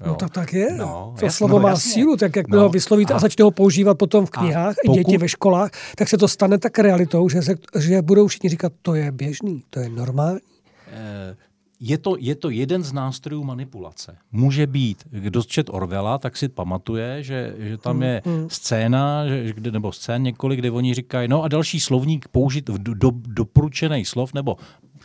Jo. 0.00 0.06
No 0.06 0.14
tak 0.14 0.30
tak 0.30 0.52
je. 0.52 0.74
No, 0.76 1.14
to 1.18 1.24
jasný, 1.24 1.36
slovo 1.36 1.58
no, 1.58 1.62
má 1.62 1.68
jasně. 1.68 1.92
sílu, 1.92 2.16
tak 2.16 2.36
jak 2.36 2.48
no, 2.48 2.60
ho 2.60 2.68
vyslovíte 2.68 3.12
a, 3.14 3.16
a 3.16 3.20
začne 3.20 3.44
ho 3.44 3.50
používat 3.50 3.98
potom 3.98 4.26
v 4.26 4.30
knihách, 4.30 4.74
pokud, 4.84 4.96
i 4.96 4.98
děti 4.98 5.18
ve 5.18 5.28
školách, 5.28 5.70
tak 5.96 6.08
se 6.08 6.18
to 6.18 6.28
stane 6.28 6.58
tak 6.58 6.78
realitou, 6.78 7.28
že, 7.28 7.42
se, 7.42 7.54
že 7.78 8.02
budou 8.02 8.26
všichni 8.26 8.48
říkat, 8.48 8.72
to 8.82 8.94
je 8.94 9.12
běžný, 9.12 9.64
to 9.70 9.80
je 9.80 9.88
normální. 9.88 10.40
Eh, 10.92 11.36
je 11.80 11.98
to, 11.98 12.16
je 12.18 12.34
to 12.34 12.50
jeden 12.50 12.82
z 12.82 12.92
nástrojů 12.92 13.44
manipulace. 13.44 14.16
Může 14.32 14.66
být, 14.66 15.04
kdo 15.10 15.42
čet 15.42 15.70
Orvela, 15.70 16.18
tak 16.18 16.36
si 16.36 16.48
pamatuje, 16.48 17.22
že, 17.22 17.54
že 17.58 17.78
tam 17.78 18.02
je 18.02 18.22
hmm. 18.24 18.50
scéna, 18.50 19.28
že, 19.28 19.54
nebo 19.70 19.92
scén 19.92 20.22
několik, 20.22 20.58
kde 20.58 20.70
oni 20.70 20.94
říkají, 20.94 21.28
no 21.28 21.42
a 21.42 21.48
další 21.48 21.80
slovník 21.80 22.28
použit 22.28 22.68
v 22.68 22.78
do, 22.78 22.94
do, 22.94 23.10
doporučených 23.14 24.08
slov, 24.08 24.34
nebo 24.34 24.56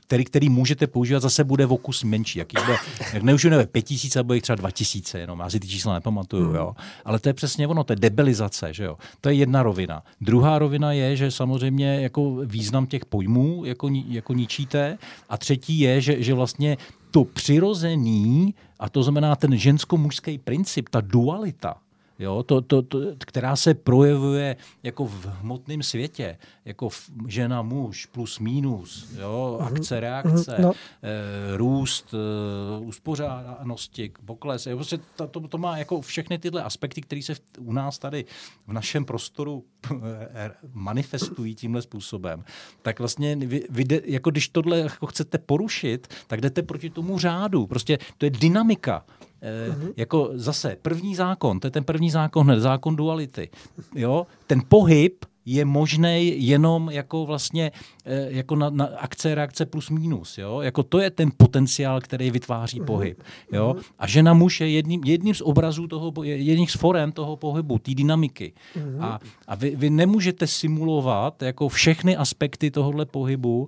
který, 0.07 0.25
který 0.25 0.49
můžete 0.49 0.87
používat, 0.87 1.19
zase 1.19 1.43
bude 1.43 1.65
v 1.65 1.73
okus 1.73 2.03
menší. 2.03 2.39
Jaký 2.39 2.57
bude, 2.65 2.77
jak 3.13 3.23
ne 3.23 3.33
už 3.33 3.43
nevím, 3.43 3.67
pět 3.67 3.81
tisíc, 3.81 4.15
nebo 4.15 4.33
jich 4.33 4.43
třeba 4.43 4.55
dva 4.55 4.71
tisíce, 4.71 5.19
jenom 5.19 5.39
já 5.39 5.49
si 5.49 5.59
ty 5.59 5.67
čísla 5.67 5.93
nepamatuju, 5.93 6.45
hmm. 6.45 6.55
jo. 6.55 6.75
Ale 7.05 7.19
to 7.19 7.29
je 7.29 7.33
přesně 7.33 7.67
ono, 7.67 7.83
to 7.83 7.93
je 7.93 7.97
debilizace, 7.97 8.73
že 8.73 8.83
jo. 8.83 8.97
To 9.21 9.29
je 9.29 9.35
jedna 9.35 9.63
rovina. 9.63 10.03
Druhá 10.21 10.59
rovina 10.59 10.91
je, 10.91 11.15
že 11.15 11.31
samozřejmě 11.31 12.01
jako 12.01 12.35
význam 12.45 12.87
těch 12.87 13.05
pojmů 13.05 13.65
jako, 13.65 13.89
jako 14.07 14.33
ničíte. 14.33 14.97
A 15.29 15.37
třetí 15.37 15.79
je, 15.79 16.01
že, 16.01 16.23
že 16.23 16.33
vlastně 16.33 16.77
to 17.11 17.23
přirozený, 17.23 18.53
a 18.79 18.89
to 18.89 19.03
znamená 19.03 19.35
ten 19.35 19.57
žensko-mužský 19.57 20.37
princip, 20.37 20.89
ta 20.89 21.01
dualita, 21.01 21.75
jo, 22.19 22.43
to, 22.43 22.61
to, 22.61 22.81
to, 22.81 22.99
která 23.25 23.55
se 23.55 23.73
projevuje 23.73 24.55
jako 24.83 25.05
v 25.05 25.25
hmotném 25.25 25.83
světě, 25.83 26.37
jako 26.65 26.89
v, 26.89 27.09
žena, 27.27 27.61
muž, 27.61 28.05
plus, 28.05 28.39
minus, 28.39 29.15
jo, 29.19 29.57
mhm. 29.61 29.67
akce, 29.67 29.99
reakce, 29.99 30.55
no. 30.61 30.71
e, 31.03 31.57
růst, 31.57 32.13
e, 32.13 32.79
uspořádanosti, 32.79 34.11
pokles. 34.25 34.65
Jo, 34.65 34.75
prostě 34.75 34.99
to, 35.15 35.27
to, 35.27 35.47
to 35.47 35.57
má 35.57 35.77
jako 35.77 36.01
všechny 36.01 36.37
tyhle 36.37 36.63
aspekty, 36.63 37.01
které 37.01 37.21
se 37.21 37.35
v, 37.35 37.41
u 37.59 37.73
nás 37.73 37.99
tady 37.99 38.25
v 38.67 38.73
našem 38.73 39.05
prostoru 39.05 39.65
eh, 40.05 40.51
manifestují 40.73 41.55
tímhle 41.55 41.81
způsobem. 41.81 42.43
Tak 42.81 42.99
vlastně 42.99 43.35
vy, 43.35 43.63
vy 43.69 43.83
de, 43.83 44.01
jako 44.05 44.31
když 44.31 44.49
tohle 44.49 44.79
jako 44.79 45.05
chcete 45.05 45.37
porušit, 45.37 46.07
tak 46.27 46.41
jdete 46.41 46.63
proti 46.63 46.89
tomu 46.89 47.19
řádu. 47.19 47.67
Prostě 47.67 47.97
to 48.17 48.25
je 48.25 48.29
dynamika. 48.29 49.05
Uh-huh. 49.41 49.93
Jako 49.97 50.29
zase 50.33 50.77
první 50.81 51.15
zákon, 51.15 51.59
to 51.59 51.67
je 51.67 51.71
ten 51.71 51.83
první 51.83 52.09
zákon 52.09 52.45
hned, 52.45 52.59
zákon 52.59 52.95
duality. 52.95 53.49
Jo? 53.95 54.27
Ten 54.47 54.61
pohyb 54.67 55.25
je 55.45 55.65
možný 55.65 56.47
jenom 56.47 56.89
jako 56.89 57.25
vlastně 57.25 57.71
eh, 58.05 58.27
jako 58.29 58.55
na, 58.55 58.69
na 58.69 58.85
akce, 58.85 59.35
reakce 59.35 59.65
plus 59.65 59.89
minus. 59.89 60.37
Jo? 60.37 60.61
Jako 60.61 60.83
to 60.83 60.99
je 60.99 61.09
ten 61.09 61.31
potenciál, 61.37 62.01
který 62.01 62.31
vytváří 62.31 62.81
uh-huh. 62.81 62.85
pohyb. 62.85 63.23
Jo? 63.51 63.73
Uh-huh. 63.77 63.83
A 63.99 64.07
žena 64.07 64.33
muž 64.33 64.61
je 64.61 64.69
jedním, 64.69 65.03
jedním 65.03 65.35
z 65.35 65.41
obrazů 65.41 65.87
toho, 65.87 66.13
jedním 66.23 66.67
z 66.67 66.73
forem 66.73 67.11
toho 67.11 67.35
pohybu, 67.35 67.79
té 67.79 67.93
dynamiky. 67.93 68.53
A, 68.99 69.19
a 69.47 69.55
vy, 69.55 69.75
vy 69.75 69.89
nemůžete 69.89 70.47
simulovat 70.47 71.41
jako 71.41 71.69
všechny 71.69 72.17
aspekty 72.17 72.71
tohohle 72.71 73.05
pohybu 73.05 73.67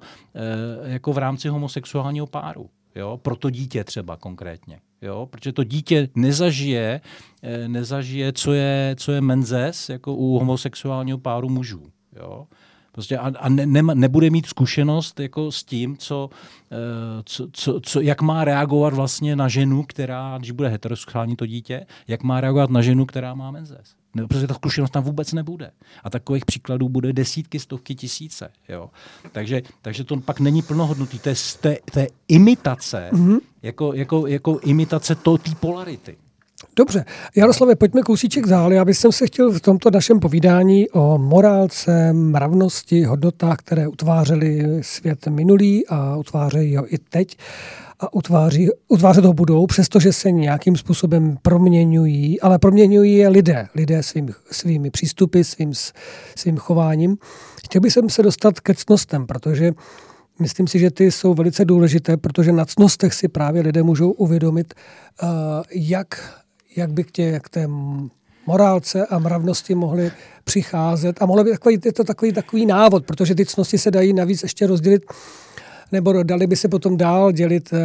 eh, 0.83 0.91
jako 0.91 1.13
v 1.13 1.17
rámci 1.17 1.49
homosexuálního 1.49 2.27
páru. 2.27 2.69
Jo? 2.95 3.19
Pro 3.21 3.35
to 3.35 3.49
dítě 3.49 3.83
třeba 3.83 4.17
konkrétně. 4.17 4.79
Jo? 5.01 5.27
Protože 5.31 5.51
to 5.53 5.63
dítě 5.63 6.09
nezažije, 6.15 7.01
eh, 7.43 7.67
nezažije 7.67 8.33
co, 8.33 8.53
je, 8.53 8.95
co 8.99 9.11
je 9.11 9.21
menzes 9.21 9.89
jako 9.89 10.13
u 10.13 10.39
homosexuálního 10.39 11.17
páru 11.17 11.49
mužů. 11.49 11.83
Jo? 12.15 12.47
Prostě 12.91 13.17
a, 13.17 13.31
a 13.39 13.49
ne, 13.49 13.65
ne, 13.65 13.81
nebude 13.93 14.29
mít 14.29 14.45
zkušenost 14.45 15.19
jako 15.19 15.51
s 15.51 15.63
tím, 15.63 15.97
co, 15.97 16.29
eh, 16.71 16.75
co, 17.25 17.47
co, 17.51 17.79
co, 17.79 18.01
jak 18.01 18.21
má 18.21 18.43
reagovat 18.43 18.93
vlastně 18.93 19.35
na 19.35 19.47
ženu, 19.47 19.83
která, 19.83 20.37
když 20.37 20.51
bude 20.51 20.69
heterosexuální 20.69 21.35
to 21.35 21.45
dítě, 21.45 21.85
jak 22.07 22.23
má 22.23 22.41
reagovat 22.41 22.69
na 22.69 22.81
ženu, 22.81 23.05
která 23.05 23.33
má 23.33 23.51
menzes. 23.51 23.95
Ne, 24.17 24.27
protože 24.27 24.47
ta 24.47 24.53
zkušenost 24.53 24.89
tam 24.89 25.03
vůbec 25.03 25.33
nebude. 25.33 25.71
A 26.03 26.09
takových 26.09 26.45
příkladů 26.45 26.89
bude 26.89 27.13
desítky, 27.13 27.59
stovky, 27.59 27.95
tisíce. 27.95 28.51
Jo. 28.69 28.89
Takže, 29.31 29.61
takže 29.81 30.03
to 30.03 30.17
pak 30.17 30.39
není 30.39 30.61
plnohodnotný. 30.61 31.19
To 31.19 31.29
je, 31.29 31.35
to 31.61 31.67
je, 31.67 31.79
to 31.93 31.99
je 31.99 32.07
imitace, 32.27 33.09
mm-hmm. 33.11 33.39
jako, 33.61 33.93
jako, 33.93 34.27
jako 34.27 34.59
imitace 34.63 35.15
té 35.15 35.55
polarity. 35.59 36.17
Dobře, 36.77 37.05
Jaroslave, 37.35 37.75
pojďme 37.75 38.01
kousíček 38.01 38.47
dál. 38.47 38.73
Já 38.73 38.85
bych 38.85 38.97
se 38.97 39.27
chtěl 39.27 39.51
v 39.51 39.61
tomto 39.61 39.91
našem 39.91 40.19
povídání 40.19 40.89
o 40.89 41.17
morálce, 41.17 42.13
mravnosti, 42.13 43.03
hodnotách, 43.03 43.57
které 43.57 43.87
utvářely 43.87 44.79
svět 44.81 45.27
minulý 45.27 45.87
a 45.87 46.15
utvářejí 46.15 46.75
ho 46.75 46.93
i 46.93 46.97
teď 46.97 47.37
a 47.99 48.13
utváří, 48.13 48.69
utvářet 48.87 49.25
ho 49.25 49.33
budou, 49.33 49.67
přestože 49.67 50.13
se 50.13 50.31
nějakým 50.31 50.75
způsobem 50.75 51.37
proměňují, 51.41 52.41
ale 52.41 52.59
proměňují 52.59 53.15
je 53.15 53.29
lidé, 53.29 53.67
lidé 53.75 54.03
svým, 54.03 54.33
svými 54.51 54.89
přístupy, 54.89 55.43
svým, 55.43 55.71
svým 56.35 56.57
chováním. 56.57 57.17
Chtěl 57.65 57.81
bych 57.81 57.93
se 58.07 58.23
dostat 58.23 58.59
ke 58.59 58.73
cnostem, 58.73 59.27
protože 59.27 59.71
myslím 60.39 60.67
si, 60.67 60.79
že 60.79 60.91
ty 60.91 61.11
jsou 61.11 61.33
velice 61.33 61.65
důležité, 61.65 62.17
protože 62.17 62.51
na 62.51 62.65
cnostech 62.65 63.13
si 63.13 63.27
právě 63.27 63.61
lidé 63.61 63.83
můžou 63.83 64.11
uvědomit, 64.11 64.73
uh, 65.23 65.29
jak, 65.71 66.37
jak 66.77 66.91
by 66.91 67.03
k, 67.03 67.11
tě, 67.11 67.39
k 67.43 67.49
té 67.49 67.67
morálce 68.47 69.05
a 69.05 69.19
mravnosti 69.19 69.75
mohly 69.75 70.11
přicházet. 70.43 71.21
A 71.21 71.25
mohlo 71.25 71.43
by 71.43 71.51
takový, 71.51 71.79
je 71.85 71.93
to 71.93 72.03
takový, 72.03 72.33
takový 72.33 72.65
návod, 72.65 73.05
protože 73.05 73.35
ty 73.35 73.45
cnosti 73.45 73.77
se 73.77 73.91
dají 73.91 74.13
navíc 74.13 74.43
ještě 74.43 74.67
rozdělit 74.67 75.03
nebo 75.91 76.23
dali 76.23 76.47
by 76.47 76.55
se 76.55 76.67
potom 76.67 76.97
dál 76.97 77.31
dělit 77.31 77.73
uh, 77.73 77.79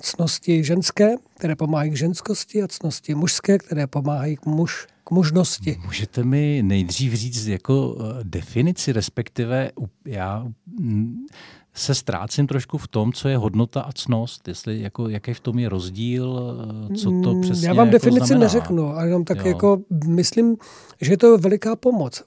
cnosti 0.00 0.64
ženské, 0.64 1.14
které 1.36 1.56
pomáhají 1.56 1.90
k 1.90 1.96
ženskosti 1.96 2.62
a 2.62 2.68
cnosti 2.68 3.14
mužské, 3.14 3.58
které 3.58 3.86
pomáhají 3.86 4.36
k 4.36 4.46
muž 4.46 4.86
k 5.04 5.10
možnosti. 5.10 5.80
Můžete 5.84 6.24
mi 6.24 6.62
nejdřív 6.64 7.14
říct 7.14 7.46
jako 7.46 7.96
eh, 7.98 8.20
definici, 8.22 8.92
respektive 8.92 9.70
já 10.04 10.46
mm, 10.80 11.26
se 11.74 11.94
ztrácím 11.94 12.46
trošku 12.46 12.78
v 12.78 12.88
tom, 12.88 13.12
co 13.12 13.28
je 13.28 13.36
hodnota 13.36 13.80
a 13.80 13.92
cnost, 13.92 14.48
jestli 14.48 14.80
jako, 14.80 15.08
jaký 15.08 15.34
v 15.34 15.40
tom 15.40 15.58
je 15.58 15.68
rozdíl, 15.68 16.56
eh, 16.90 16.94
co 16.94 17.04
to 17.04 17.34
mm, 17.34 17.40
přesně 17.40 17.68
Já 17.68 17.74
vám 17.74 17.86
jako 17.86 17.92
definici 17.92 18.26
znamená. 18.26 18.44
neřeknu, 18.44 18.88
ale 18.88 19.06
jenom 19.06 19.24
tak 19.24 19.38
jo. 19.38 19.46
jako 19.46 19.78
myslím, 20.06 20.56
že 21.00 21.12
je 21.12 21.16
to 21.16 21.38
veliká 21.38 21.76
pomoc. 21.76 22.22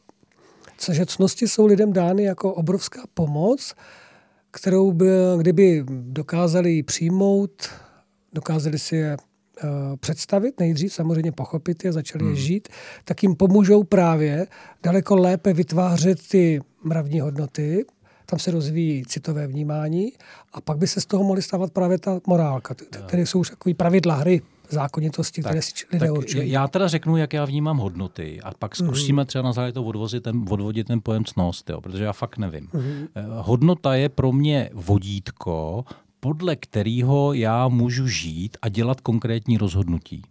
Že 0.91 1.05
cnosti 1.05 1.47
jsou 1.47 1.65
lidem 1.65 1.93
dány 1.93 2.23
jako 2.23 2.53
obrovská 2.53 3.01
pomoc, 3.13 3.73
kterou 4.51 4.91
by, 4.91 5.09
kdyby 5.37 5.85
dokázali 5.89 6.83
přijmout, 6.83 7.69
dokázali 8.33 8.79
si 8.79 8.95
je 8.95 9.17
uh, 9.63 9.69
představit, 9.99 10.59
nejdřív 10.59 10.93
samozřejmě 10.93 11.31
pochopit 11.31 11.85
je, 11.85 11.91
začali 11.91 12.23
hmm. 12.23 12.33
je 12.33 12.41
žít, 12.41 12.67
tak 13.03 13.23
jim 13.23 13.35
pomůžou 13.35 13.83
právě 13.83 14.47
daleko 14.83 15.15
lépe 15.15 15.53
vytvářet 15.53 16.27
ty 16.27 16.59
mravní 16.83 17.19
hodnoty, 17.19 17.85
tam 18.29 18.39
se 18.39 18.51
rozvíjí 18.51 19.05
citové 19.05 19.47
vnímání 19.47 20.11
a 20.53 20.61
pak 20.61 20.77
by 20.77 20.87
se 20.87 21.01
z 21.01 21.05
toho 21.05 21.23
mohly 21.23 21.41
stávat 21.41 21.71
právě 21.71 21.97
ta 21.97 22.19
morálka, 22.27 22.75
které 23.07 23.25
jsou 23.25 23.39
už 23.39 23.49
takové 23.49 23.73
pravidla 23.73 24.15
hry, 24.15 24.41
zákonitosti, 24.69 25.41
tak, 25.41 25.49
které 25.49 25.61
si 25.61 25.73
lidé 25.91 26.07
tak 26.07 26.17
určují. 26.17 26.51
Já 26.51 26.67
teda 26.67 26.87
řeknu, 26.87 27.17
jak 27.17 27.33
já 27.33 27.45
vnímám 27.45 27.77
hodnoty 27.77 28.39
a 28.43 28.51
pak 28.59 28.79
mhm. 28.79 28.87
zkusíme 28.87 29.25
třeba 29.25 29.41
na 29.41 29.51
základě 29.51 29.73
toho 29.73 29.85
odvozit 29.85 30.23
ten, 30.23 30.45
odvodit 30.49 30.87
ten 30.87 30.99
pojem 31.03 31.25
cnost, 31.25 31.69
jo, 31.69 31.81
protože 31.81 32.03
já 32.03 32.13
fakt 32.13 32.37
nevím. 32.37 32.67
Mm-hmm. 32.67 33.07
Hodnota 33.29 33.95
je 33.95 34.09
pro 34.09 34.31
mě 34.31 34.69
vodítko, 34.73 35.85
podle 36.19 36.55
kterého 36.55 37.33
já 37.33 37.67
můžu 37.67 38.07
žít 38.07 38.57
a 38.61 38.69
dělat 38.69 39.01
konkrétní 39.01 39.57
rozhodnutí. 39.57 40.21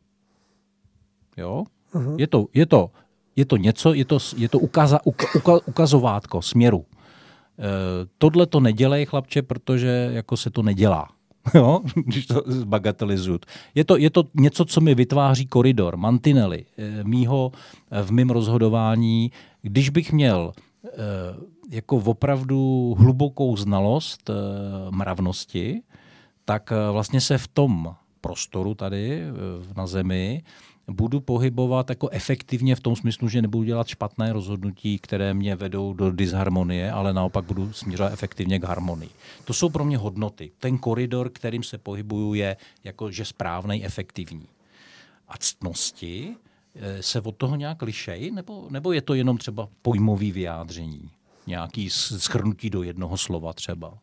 Jo? 1.37 1.65
Uh-huh. 1.95 2.17
Je, 2.19 2.27
to, 2.27 2.47
je, 2.55 2.67
to, 2.67 2.91
je 3.37 3.45
to 3.45 3.57
něco, 3.57 3.95
je 3.95 4.05
to, 4.05 4.19
je 4.37 4.49
to 4.49 4.59
ukaza, 4.59 5.01
uka, 5.05 5.27
uka, 5.37 5.53
ukazovátko 5.67 6.43
směru. 6.43 6.85
E, 7.59 7.63
tohle 8.19 8.47
to 8.47 8.61
nedělej, 8.61 9.07
chlapče, 9.07 9.43
protože 9.43 10.11
jako 10.13 10.37
se 10.37 10.51
to 10.51 10.63
nedělá. 10.63 11.09
Jo? 11.55 11.81
když 11.95 12.27
to 12.27 12.43
zbagatelizuju. 12.47 13.39
Je 13.75 13.85
to, 13.85 13.97
je 13.97 14.11
to 14.11 14.25
něco, 14.35 14.65
co 14.65 14.81
mi 14.81 14.95
vytváří 14.95 15.47
koridor, 15.47 15.97
mantinely 15.97 16.65
e, 16.79 17.05
mýho, 17.05 17.53
e, 17.91 18.03
v 18.03 18.11
mém 18.11 18.31
rozhodování. 18.31 19.31
Když 19.63 19.91
bych 19.91 20.13
měl 20.13 20.53
jako 21.71 21.97
opravdu 21.97 22.95
hlubokou 22.99 23.57
znalost 23.57 24.31
mravnosti, 24.91 25.83
tak 26.45 26.73
vlastně 26.93 27.21
se 27.21 27.39
v 27.39 27.49
tom 27.49 27.95
prostoru 28.21 28.75
tady 28.75 29.23
na 29.77 29.87
Zemi 29.87 30.43
budu 30.89 31.21
pohybovat 31.21 31.91
jako 31.91 32.09
efektivně 32.09 32.77
v 32.77 32.81
tom 32.81 32.97
smyslu, 32.97 33.29
že 33.29 33.43
nebudu 33.43 33.65
dělat 33.65 33.87
špatné 33.87 34.33
rozhodnutí, 34.33 34.99
které 34.99 35.35
mě 35.35 35.57
vedou 35.57 35.93
do 35.93 36.13
disharmonie, 36.13 36.93
ale 36.93 37.13
naopak 37.13 37.45
budu 37.45 37.73
směřovat 37.73 38.13
efektivně 38.13 38.59
k 38.59 38.65
harmonii. 38.65 39.11
To 39.45 39.55
jsou 39.55 39.69
pro 39.69 39.85
mě 39.85 39.99
hodnoty. 39.99 40.51
Ten 40.59 40.79
koridor, 40.79 41.31
kterým 41.31 41.63
se 41.63 41.79
pohybuju, 41.79 42.35
je 42.35 42.57
jakože 42.85 43.25
správný, 43.25 43.85
efektivní. 43.85 44.47
A 45.29 45.35
ctnosti 45.39 46.35
eh, 46.75 47.03
se 47.03 47.21
od 47.21 47.37
toho 47.37 47.57
nějak 47.57 47.83
lišej, 47.83 48.31
nebo, 48.31 48.67
nebo 48.71 48.93
je 48.93 49.03
to 49.03 49.15
jenom 49.15 49.39
třeba 49.39 49.69
pojmový 49.83 50.33
vyjádření? 50.33 51.11
Nějaký 51.47 51.91
schrnutí 51.91 52.71
do 52.71 52.83
jednoho 52.83 53.17
slova 53.17 53.53
třeba? 53.53 53.99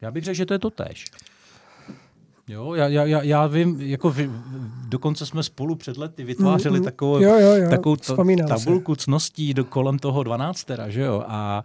Já 0.00 0.10
bych 0.10 0.24
řekl, 0.24 0.36
že 0.36 0.46
to 0.46 0.54
je 0.54 0.58
to 0.58 0.70
tež. 0.70 1.04
Jo, 2.48 2.74
já, 2.74 2.88
já, 2.88 3.22
já 3.22 3.46
vím, 3.46 3.80
jako 3.80 4.10
vy, 4.10 4.30
dokonce 4.88 5.26
jsme 5.26 5.42
spolu 5.42 5.74
před 5.74 5.96
lety 5.96 6.24
vytvářeli 6.24 6.78
mm, 6.78 6.84
takovou, 6.84 7.18
jo, 7.18 7.38
jo, 7.38 7.54
jo, 7.54 7.70
takovou 7.70 7.96
to, 7.96 8.16
tabulku 8.48 8.94
se. 8.94 9.00
cností 9.00 9.54
do 9.54 9.64
kolem 9.64 9.98
toho 9.98 10.22
12, 10.22 10.66
že 10.88 11.00
jo, 11.00 11.24
a 11.26 11.62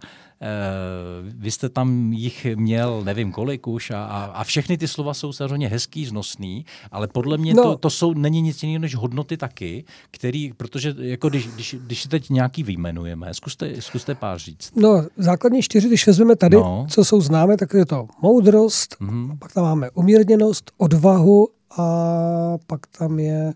vy 1.22 1.50
jste 1.50 1.68
tam 1.68 2.12
jich 2.12 2.46
měl 2.54 3.04
nevím 3.04 3.32
kolik 3.32 3.66
už 3.66 3.90
a, 3.90 4.04
a 4.34 4.44
všechny 4.44 4.78
ty 4.78 4.88
slova 4.88 5.14
jsou 5.14 5.32
samozřejmě 5.32 5.68
hezký, 5.68 6.06
znosný, 6.06 6.66
ale 6.90 7.08
podle 7.08 7.38
mě 7.38 7.54
no. 7.54 7.62
to, 7.62 7.76
to 7.76 7.90
jsou, 7.90 8.14
není 8.14 8.42
nic 8.42 8.62
jiného 8.62 8.80
než 8.80 8.94
hodnoty 8.94 9.36
taky, 9.36 9.84
který, 10.10 10.52
protože 10.52 10.94
jako 10.98 11.28
když, 11.28 11.46
když, 11.46 11.76
když 11.80 12.02
si 12.02 12.08
teď 12.08 12.30
nějaký 12.30 12.62
vyjmenujeme, 12.62 13.34
zkuste, 13.34 13.82
zkuste 13.82 14.14
pár 14.14 14.38
říct. 14.38 14.70
No, 14.76 15.06
základní 15.16 15.62
čtyři, 15.62 15.88
když 15.88 16.06
vezmeme 16.06 16.36
tady, 16.36 16.56
no. 16.56 16.86
co 16.90 17.04
jsou 17.04 17.20
známe, 17.20 17.56
tak 17.56 17.74
je 17.74 17.86
to 17.86 18.08
moudrost, 18.22 18.96
mm-hmm. 19.00 19.38
pak 19.38 19.52
tam 19.52 19.64
máme 19.64 19.90
umírněnost, 19.90 20.72
odvahu 20.78 21.48
a 21.78 22.58
pak 22.66 22.80
tam 22.98 23.18
je... 23.18 23.52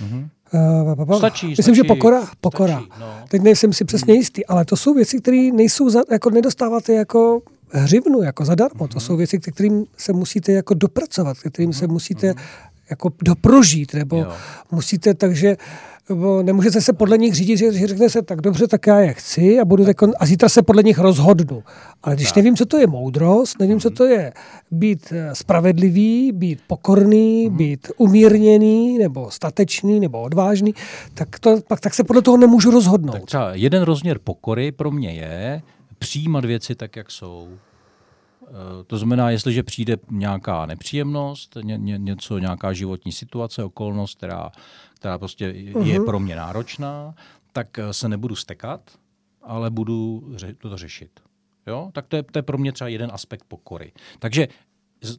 Mm-hmm. 0.00 0.28
Uh, 0.52 1.18
stačí, 1.18 1.46
Myslím, 1.46 1.62
stačí, 1.62 1.76
že 1.76 1.84
pokora. 1.84 2.28
pokora. 2.40 2.72
Stačí, 2.72 3.00
no. 3.00 3.14
Teď 3.28 3.42
nejsem 3.42 3.72
si 3.72 3.84
přesně 3.84 4.14
jistý, 4.14 4.46
ale 4.46 4.64
to 4.64 4.76
jsou 4.76 4.94
věci, 4.94 5.20
které 5.20 5.50
nejsou, 5.52 5.90
za, 5.90 6.00
jako 6.10 6.30
nedostáváte 6.30 6.92
jako 6.92 7.42
hřivnu, 7.70 8.22
jako 8.22 8.44
zadarmo. 8.44 8.84
Mm-hmm. 8.84 8.92
To 8.92 9.00
jsou 9.00 9.16
věci, 9.16 9.38
kterým 9.38 9.84
se 9.96 10.12
musíte 10.12 10.52
jako 10.52 10.74
dopracovat, 10.74 11.38
kterým 11.38 11.70
mm-hmm. 11.70 11.78
se 11.78 11.86
musíte 11.86 12.30
mm-hmm. 12.30 12.40
jako 12.90 13.12
doprožít, 13.22 13.94
nebo 13.94 14.16
jo. 14.16 14.32
musíte, 14.70 15.14
takže 15.14 15.56
nemůžete 16.42 16.80
se 16.80 16.92
podle 16.92 17.18
nich 17.18 17.34
řídit, 17.34 17.56
že, 17.56 17.72
že 17.72 17.86
řekne 17.86 18.10
se, 18.10 18.22
tak 18.22 18.40
dobře, 18.40 18.66
tak 18.66 18.86
já 18.86 18.98
je 18.98 19.14
chci 19.14 19.60
a 19.60 19.64
budu 19.64 19.84
tak. 19.84 19.96
a 20.18 20.26
zítra 20.26 20.48
se 20.48 20.62
podle 20.62 20.82
nich 20.82 20.98
rozhodnu. 20.98 21.62
Ale 22.02 22.14
když 22.14 22.28
tak. 22.28 22.36
nevím, 22.36 22.56
co 22.56 22.66
to 22.66 22.76
je 22.76 22.86
moudrost, 22.86 23.58
nevím, 23.60 23.80
co 23.80 23.88
mhm. 23.88 23.96
to 23.96 24.04
je 24.04 24.32
být 24.70 25.12
eh, 25.12 25.34
spravedlivý, 25.34 26.32
být 26.32 26.60
pokorný, 26.66 27.48
mm. 27.48 27.56
být 27.56 27.88
umírněný, 27.96 28.98
nebo 28.98 29.30
statečný, 29.30 30.00
nebo 30.00 30.22
odvážný, 30.22 30.74
tak, 31.14 31.38
to, 31.38 31.60
pak, 31.68 31.80
tak 31.80 31.94
se 31.94 32.04
podle 32.04 32.22
toho 32.22 32.36
nemůžu 32.36 32.70
rozhodnout. 32.70 33.12
Tak 33.12 33.24
třeba 33.24 33.54
jeden 33.54 33.82
rozměr 33.82 34.18
pokory 34.18 34.72
pro 34.72 34.90
mě 34.90 35.12
je 35.12 35.62
přijímat 35.98 36.44
věci 36.44 36.74
tak, 36.74 36.96
jak 36.96 37.10
jsou. 37.10 37.48
Eh, 38.42 38.84
to 38.86 38.98
znamená, 38.98 39.30
jestliže 39.30 39.62
přijde 39.62 39.96
nějaká 40.10 40.66
nepříjemnost, 40.66 41.56
ně, 41.62 41.78
ně, 41.78 41.98
něco, 41.98 42.38
nějaká 42.38 42.72
životní 42.72 43.12
situace, 43.12 43.64
okolnost, 43.64 44.16
která 44.16 44.50
která 45.06 45.18
prostě 45.18 45.52
uh-huh. 45.52 45.86
je 45.86 45.98
mhm. 45.98 46.06
pro 46.06 46.20
mě 46.20 46.36
náročná, 46.36 47.14
tak 47.52 47.78
eh, 47.78 47.92
se 47.92 48.08
nebudu 48.08 48.36
stekat, 48.36 48.98
ale 49.42 49.70
budu 49.70 50.22
ře- 50.34 50.54
to 50.58 50.76
řešit. 50.76 51.20
Jo? 51.66 51.90
Tak 51.92 52.06
to 52.06 52.16
je, 52.16 52.22
to 52.22 52.38
je 52.38 52.42
pro 52.42 52.58
mě 52.58 52.72
třeba 52.72 52.88
jeden 52.88 53.10
aspekt 53.12 53.44
pokory. 53.48 53.92
Takže, 54.18 54.48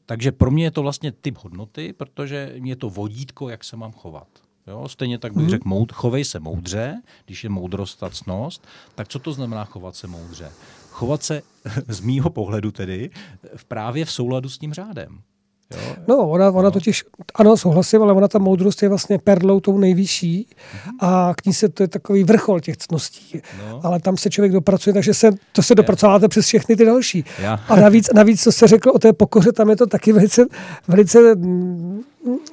takže 0.05 0.31
pro 0.31 0.51
mě 0.51 0.63
je 0.63 0.71
to 0.71 0.81
vlastně 0.81 1.11
typ 1.11 1.37
hodnoty, 1.37 1.93
protože 1.93 2.51
je 2.53 2.75
to 2.75 2.89
vodítko, 2.89 3.49
jak 3.49 3.63
se 3.63 3.77
mám 3.77 3.91
chovat. 3.91 4.27
Jo? 4.67 4.87
Stejně 4.87 5.17
tak 5.17 5.33
bych 5.33 5.43
mm. 5.43 5.49
řekl, 5.49 5.69
moud, 5.69 5.91
chovej 5.91 6.25
se 6.25 6.39
moudře, 6.39 7.01
když 7.25 7.43
je 7.43 7.49
moudrost 7.49 8.03
a 8.03 8.09
cnost, 8.09 8.67
tak 8.95 9.07
co 9.07 9.19
to 9.19 9.33
znamená 9.33 9.65
chovat 9.65 9.95
se 9.95 10.07
moudře? 10.07 10.51
Chovat 10.89 11.23
se 11.23 11.41
z 11.87 11.99
mýho 11.99 12.29
pohledu 12.29 12.71
tedy 12.71 13.09
v 13.55 13.65
právě 13.65 14.05
v 14.05 14.11
souladu 14.11 14.49
s 14.49 14.57
tím 14.57 14.73
řádem. 14.73 15.21
Jo? 15.71 15.95
No, 16.07 16.29
ona, 16.29 16.47
ona 16.47 16.61
no. 16.61 16.71
totiž, 16.71 17.05
ano, 17.35 17.57
souhlasím, 17.57 18.01
ale 18.01 18.13
ona 18.13 18.27
ta 18.27 18.39
moudrost 18.39 18.83
je 18.83 18.89
vlastně 18.89 19.19
perlou 19.19 19.59
tou 19.59 19.77
nejvyšší 19.77 20.47
mm-hmm. 20.49 20.91
a 20.99 21.33
k 21.37 21.45
ní 21.45 21.53
se 21.53 21.69
to 21.69 21.83
je 21.83 21.87
takový 21.87 22.23
vrchol 22.23 22.59
těch 22.59 22.77
cností. 22.77 23.41
No. 23.69 23.79
Ale 23.83 23.99
tam 23.99 24.17
se 24.17 24.29
člověk 24.29 24.51
dopracuje, 24.51 24.93
takže 24.93 25.13
se, 25.13 25.31
to 25.51 25.63
se 25.63 25.75
dopracováte 25.75 26.27
přes 26.27 26.45
všechny 26.45 26.75
ty 26.75 26.85
další. 26.85 27.25
Já. 27.41 27.53
A 27.53 27.75
navíc, 27.75 28.09
navíc, 28.13 28.43
co 28.43 28.51
se 28.51 28.67
řekl 28.67 28.89
o 28.89 28.99
té 28.99 29.13
pokoře, 29.13 29.51
tam 29.51 29.69
je 29.69 29.75
to 29.75 29.87
taky 29.87 30.13
velice, 30.13 30.45
velice 30.87 31.19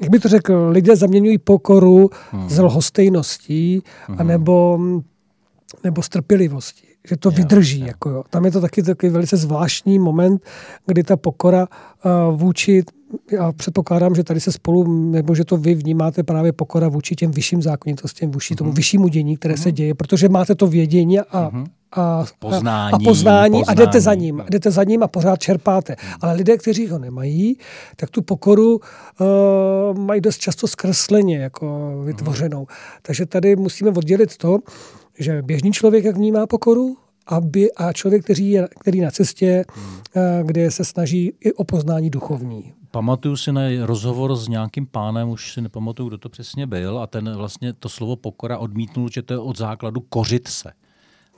jak 0.01 0.11
by 0.11 0.19
to 0.19 0.29
řekl, 0.29 0.69
lidé 0.71 0.97
zaměňují 0.97 1.39
pokoru 1.39 2.11
hmm. 2.31 2.51
s 2.51 2.59
lhostejností 2.59 3.83
hmm. 4.07 4.21
anebo, 4.21 4.79
nebo 5.85 6.03
s 6.03 6.09
trpělivostí 6.09 6.94
že 7.09 7.17
to 7.17 7.29
jo, 7.29 7.35
vydrží. 7.37 7.81
Jo. 7.81 7.87
Jako 7.87 8.11
jo. 8.11 8.25
Tam 8.31 8.45
je 8.45 8.51
to 8.51 8.61
taky 8.61 8.83
takový 8.83 9.13
velice 9.13 9.37
zvláštní 9.37 9.99
moment, 9.99 10.43
kdy 10.87 11.03
ta 11.03 11.17
pokora 11.17 11.69
uh, 12.05 12.41
vůči, 12.41 12.83
já 13.33 13.53
předpokládám, 13.53 14.15
že 14.15 14.25
tady 14.25 14.41
se 14.41 14.53
spolu, 14.53 15.11
nebo 15.11 15.35
že 15.35 15.45
to 15.45 15.57
vy 15.57 15.75
vnímáte 15.75 16.23
právě 16.23 16.53
pokora 16.53 16.89
vůči 16.89 17.15
těm 17.15 17.31
vyšším 17.31 17.63
zákonitostem, 17.63 18.31
vůči 18.31 18.55
tomu 18.55 18.71
uh-huh. 18.71 18.77
vyššímu 18.77 19.09
dění, 19.09 19.37
které 19.37 19.55
uh-huh. 19.55 19.63
se 19.63 19.69
mhm. 19.69 19.77
děje, 19.77 19.95
protože 19.95 20.29
máte 20.29 20.55
to 20.55 20.67
vědění 20.67 21.21
a, 21.21 21.25
uh-huh. 21.25 21.67
a, 21.93 22.25
poznání, 22.39 22.93
a, 22.93 22.99
poznání, 22.99 23.05
poznání 23.05 23.65
a 23.65 23.75
jdete 23.75 24.01
za 24.01 24.15
ním. 24.15 24.41
A 24.41 24.45
jdete 24.51 24.71
za 24.71 24.85
ním 24.85 25.03
a 25.03 25.09
pořád 25.09 25.39
čerpáte. 25.39 25.93
Uh-huh. 25.93 26.19
Ale 26.21 26.33
lidé, 26.33 26.57
kteří 26.57 26.89
ho 26.89 26.99
nemají, 26.99 27.59
tak 27.97 28.11
tu 28.11 28.23
pokoru 28.23 28.81
uh, 29.21 29.99
mají 29.99 30.21
dost 30.21 30.39
často 30.39 30.69
zkresleně 30.69 31.39
jako 31.39 31.93
vytvořenou. 32.05 32.63
Uh-huh. 32.65 32.99
Takže 33.03 33.27
tady 33.27 33.57
musíme 33.57 33.91
oddělit 33.91 34.37
to, 34.37 34.59
že 35.19 35.43
běžný 35.43 35.73
člověk 35.73 36.05
jak 36.05 36.17
vnímá 36.17 36.47
pokoru 36.47 36.97
aby, 37.27 37.73
a 37.73 37.93
člověk, 37.93 38.25
který 38.25 38.51
je 38.51 38.69
který 38.81 39.01
na 39.01 39.11
cestě, 39.11 39.65
hmm. 39.75 39.97
kde 40.47 40.71
se 40.71 40.85
snaží 40.85 41.33
i 41.41 41.53
o 41.53 41.65
poznání 41.65 42.11
duchovní. 42.11 42.73
Pamatuju 42.91 43.37
si 43.37 43.53
na 43.53 43.63
rozhovor 43.83 44.37
s 44.37 44.49
nějakým 44.49 44.87
pánem, 44.87 45.29
už 45.29 45.53
si 45.53 45.61
nepamatuju, 45.61 46.09
kdo 46.09 46.19
to 46.19 46.29
přesně 46.29 46.67
byl, 46.67 46.99
a 46.99 47.07
ten 47.07 47.37
vlastně 47.37 47.73
to 47.73 47.89
slovo 47.89 48.17
pokora 48.17 48.59
odmítnul, 48.59 49.09
že 49.13 49.23
to 49.23 49.35
je 49.35 49.39
od 49.39 49.59
základu 49.59 50.01
kořit 50.01 50.49
se. 50.49 50.73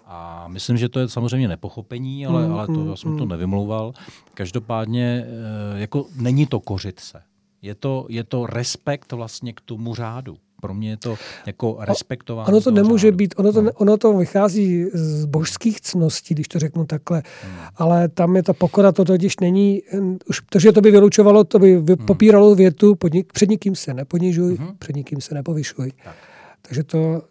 A 0.05 0.49
myslím, 0.49 0.77
že 0.77 0.89
to 0.89 1.01
je 1.01 1.09
samozřejmě 1.09 1.49
nepochopení, 1.49 2.27
ale, 2.27 2.47
Mm, 2.47 2.53
ale 2.53 2.67
to, 2.67 2.73
mm, 2.73 2.91
já 2.91 2.97
jsem 2.97 3.19
to 3.19 3.25
mm. 3.25 3.31
nevymlouval. 3.31 3.93
Každopádně 4.35 5.27
eh, 5.27 5.81
jako 5.81 6.07
není 6.17 6.47
to 6.47 6.61
kořit 6.61 7.01
se. 7.01 7.23
Je 7.63 7.75
to, 7.75 8.07
je 8.09 8.25
to 8.25 8.47
respekt 8.47 9.13
vlastně 9.13 9.53
k 9.53 9.61
tomu 9.61 9.95
řádu. 9.95 10.39
Pro 10.67 10.75
mě 10.75 10.91
je 10.91 10.97
to 10.97 11.17
jako 11.47 11.77
respektování. 11.81 12.49
Ono 12.49 12.61
to 12.61 12.71
nemůže 12.71 13.07
řádu. 13.09 13.17
být, 13.17 13.35
ono 13.37 13.53
to, 13.53 13.63
No. 13.63 13.71
ono 13.73 13.97
to 13.97 14.13
vychází 14.17 14.85
z 14.95 15.25
božských 15.25 15.81
cností, 15.81 16.35
když 16.35 16.49
to 16.49 16.59
řeknu 16.59 16.85
takhle, 16.87 17.23
Hmm. 17.43 17.53
ale 17.77 18.09
tam 18.09 18.37
je 18.37 18.43
ta 18.43 18.53
pokora, 18.53 18.93
to 18.93 19.05
totiž 19.05 19.37
není, 19.41 19.83
hm, 19.95 20.19
už, 20.29 20.41
protože 20.41 20.73
to 20.73 20.81
by 20.81 20.91
vylučovalo, 20.91 21.45
to 21.45 21.59
by 21.59 21.75
Hmm. 21.77 21.87
popíralo 22.07 22.55
větu, 22.55 22.95
pod, 22.95 23.13
před 23.33 23.51
nikým 23.51 23.75
se 23.77 23.95
neponižuj, 23.95 24.55
Mhm. 24.61 24.69
před 24.79 24.97
nikým 24.97 25.21
se 25.21 25.35
nepovyšuj. 25.35 25.93
Tak. 26.05 26.15
Takže 26.63 26.83
to 26.83 27.23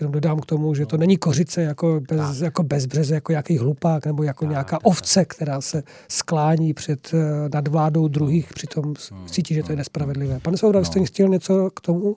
jenom 0.00 0.12
dodám 0.12 0.40
k 0.40 0.46
tomu, 0.46 0.74
že 0.74 0.86
to 0.86 0.96
není 0.96 1.16
kořice 1.16 1.62
jako, 1.62 2.00
bez, 2.08 2.18
Tak. 2.20 2.40
jako 2.40 2.62
bezbřeze, 2.62 3.14
jako 3.14 3.32
nějaký 3.32 3.58
hlupák 3.58 4.06
nebo 4.06 4.22
jako 4.22 4.44
Tak, 4.44 4.50
nějaká 4.50 4.76
tak, 4.76 4.86
ovce, 4.86 5.24
která 5.24 5.60
se 5.60 5.82
sklání 6.08 6.74
před 6.74 7.10
eh, 7.14 7.48
nadvládou 7.54 8.08
druhých, 8.08 8.52
přitom 8.54 8.96
s- 8.96 9.12
cítí, 9.26 9.54
že 9.54 9.62
to 9.62 9.72
je 9.72 9.76
nespravedlivé. 9.76 10.40
Pane 10.40 10.56
Soudra, 10.56 10.80
vy 10.80 10.86
jste 10.86 10.98
No. 10.98 11.04
chtěl 11.04 11.28
něco 11.28 11.70
k 11.74 11.80
tomu? 11.80 12.16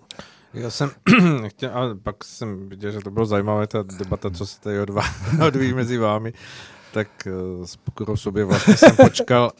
Já 0.56 0.70
jsem 0.70 0.92
chtěl, 1.48 1.72
ale 1.74 1.96
pak 1.96 2.24
jsem 2.24 2.70
viděl, 2.70 2.92
že 2.92 3.00
to 3.00 3.12
bylo 3.12 3.26
zajímavé, 3.26 3.68
ta 3.68 3.84
debata, 3.84 4.30
co 4.30 4.46
se 4.46 4.62
tady 4.62 4.80
odvá, 4.80 5.04
odvíjí 5.48 5.74
mezi 5.74 5.98
vámi, 5.98 6.34
tak 6.94 7.08
uh, 7.60 7.66
s 7.66 7.76
pokorou 7.76 8.18
sobě 8.18 8.46
vlastně 8.46 8.78
jsem 8.78 8.96
počkal. 8.96 9.52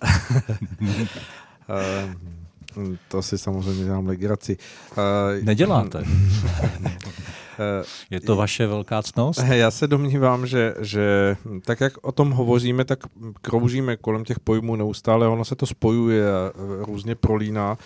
uh, 2.82 2.94
to 3.08 3.22
si 3.22 3.38
samozřejmě 3.38 3.86
dělám 3.86 4.08
legraci. 4.08 4.58
Uh, 4.92 5.44
Neděláte. 5.44 6.04
Uh, 7.60 7.86
Je 8.10 8.20
to 8.22 8.36
vaše 8.36 8.68
velká 8.68 9.04
ctnost? 9.04 9.40
Já 9.50 9.72
se 9.72 9.88
domnívám, 9.88 10.48
že, 10.48 10.74
že 10.80 11.38
tak, 11.66 11.82
jak 11.82 11.94
o 12.02 12.12
tom 12.12 12.32
hovoříme, 12.32 12.86
tak 12.86 13.00
kroužíme 13.42 13.98
kolem 13.98 14.24
těch 14.24 14.40
pojmů 14.40 14.76
neustále, 14.76 15.28
ono 15.28 15.46
se 15.46 15.56
to 15.56 15.66
spojuje 15.66 16.34
a 16.34 16.36
e, 16.36 16.52
různě 16.86 17.16
prolíná. 17.16 17.78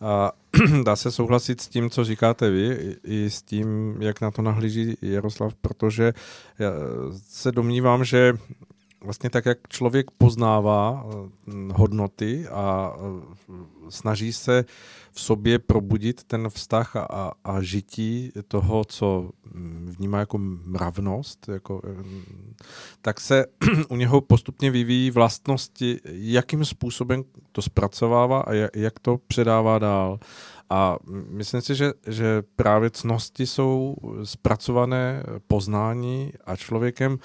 A 0.00 0.32
dá 0.84 0.96
se 0.96 1.10
souhlasit 1.10 1.60
s 1.60 1.68
tím, 1.68 1.90
co 1.90 2.04
říkáte 2.04 2.50
vy, 2.50 2.96
i- 3.04 3.30
s 3.30 3.42
tím, 3.42 3.96
jak 4.02 4.20
na 4.20 4.30
to 4.30 4.42
nahlíží 4.42 4.96
Jaroslav, 5.02 5.54
protože 5.54 6.12
já 6.58 6.70
se 7.28 7.52
domnívám, 7.52 8.04
že 8.04 8.32
vlastně 9.04 9.30
tak, 9.30 9.46
jak 9.46 9.58
člověk 9.68 10.10
poznává 10.18 11.06
eh, 11.06 11.52
hodnoty 11.74 12.48
a 12.48 12.92
eh, 12.96 13.52
snaží 13.88 14.32
se 14.32 14.64
v 15.12 15.20
sobě 15.20 15.58
probudit 15.58 16.24
ten 16.24 16.48
vztah 16.48 16.96
a, 16.96 17.00
a, 17.00 17.32
a 17.44 17.62
žití 17.62 18.32
toho, 18.48 18.84
co 18.84 19.30
mm, 19.54 19.94
vnímá 19.98 20.18
jako 20.18 20.38
mravnost, 20.64 21.48
jako, 21.48 21.82
eh, 21.84 22.04
tak 23.02 23.20
se 23.20 23.46
u 23.88 23.96
něho 23.96 24.20
postupně 24.20 24.70
vyvíjí 24.70 25.10
vlastnosti, 25.10 26.00
jakým 26.12 26.64
způsobem 26.64 27.24
to 27.52 27.62
zpracovává 27.62 28.40
a 28.40 28.52
jak, 28.74 28.98
to 28.98 29.18
předává 29.26 29.78
dál. 29.78 30.18
A 30.70 30.96
myslím 31.28 31.60
si, 31.60 31.74
že, 31.74 31.92
že 32.06 32.42
právě 32.56 32.90
cnosti 32.90 33.46
jsou 33.46 33.96
zpracované 34.24 35.22
poznání 35.46 36.32
a 36.44 36.56
člověkem 36.56 37.18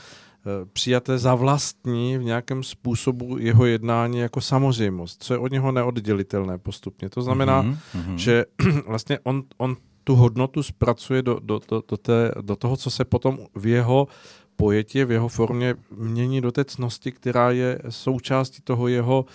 přijaté 0.74 1.18
za 1.18 1.36
vlastní 1.36 2.18
v 2.18 2.24
nějakém 2.24 2.64
způsobu 2.64 3.38
jeho 3.38 3.66
jednání 3.66 4.18
jako 4.20 4.42
samozřejmost, 4.42 5.24
co 5.24 5.34
je 5.34 5.38
od 5.38 5.52
něho 5.52 5.72
neoddělitelné 5.72 6.58
postupně. 6.58 7.10
To 7.10 7.22
znamená, 7.22 7.62
Mhm, 7.62 7.78
mhm. 7.94 8.18
že 8.18 8.46
vlastně 8.88 9.20
on, 9.24 9.44
on 9.58 9.76
tu 10.04 10.16
hodnotu 10.16 10.64
zpracuje 10.64 11.22
do, 11.22 11.40
do, 11.44 11.60
do, 11.70 11.84
do, 11.90 11.98
té, 11.98 12.32
do 12.42 12.56
toho, 12.56 12.78
co 12.78 12.90
se 12.90 13.06
potom 13.06 13.38
v 13.56 13.68
jeho 13.68 14.08
pojetí, 14.56 15.04
v 15.04 15.12
jeho 15.12 15.28
formě 15.28 15.76
mění 15.98 16.42
do 16.42 16.52
té 16.52 16.66
cnosti, 16.66 17.12
která 17.12 17.52
je 17.52 17.80
součástí 17.90 18.62
toho 18.64 18.88
jeho 18.88 19.26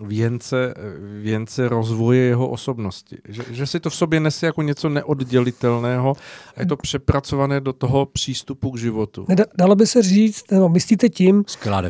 věnce, 0.00 0.74
věnce 1.22 1.68
rozvoje 1.68 2.20
jeho 2.20 2.48
osobnosti. 2.48 3.16
Že, 3.28 3.42
že 3.50 3.66
si 3.66 3.80
to 3.80 3.90
v 3.90 3.94
sobě 3.94 4.20
nese 4.20 4.46
jako 4.46 4.62
něco 4.62 4.88
neoddělitelného 4.88 6.14
a 6.56 6.60
je 6.60 6.66
to 6.66 6.76
přepracované 6.76 7.60
do 7.60 7.72
toho 7.72 8.06
přístupu 8.06 8.70
k 8.70 8.78
životu. 8.78 9.26
Dalo 9.58 9.74
by 9.74 9.86
se 9.86 10.02
říct, 10.02 10.50
nebo 10.50 10.68
myslíte 10.68 11.08
tím, 11.08 11.44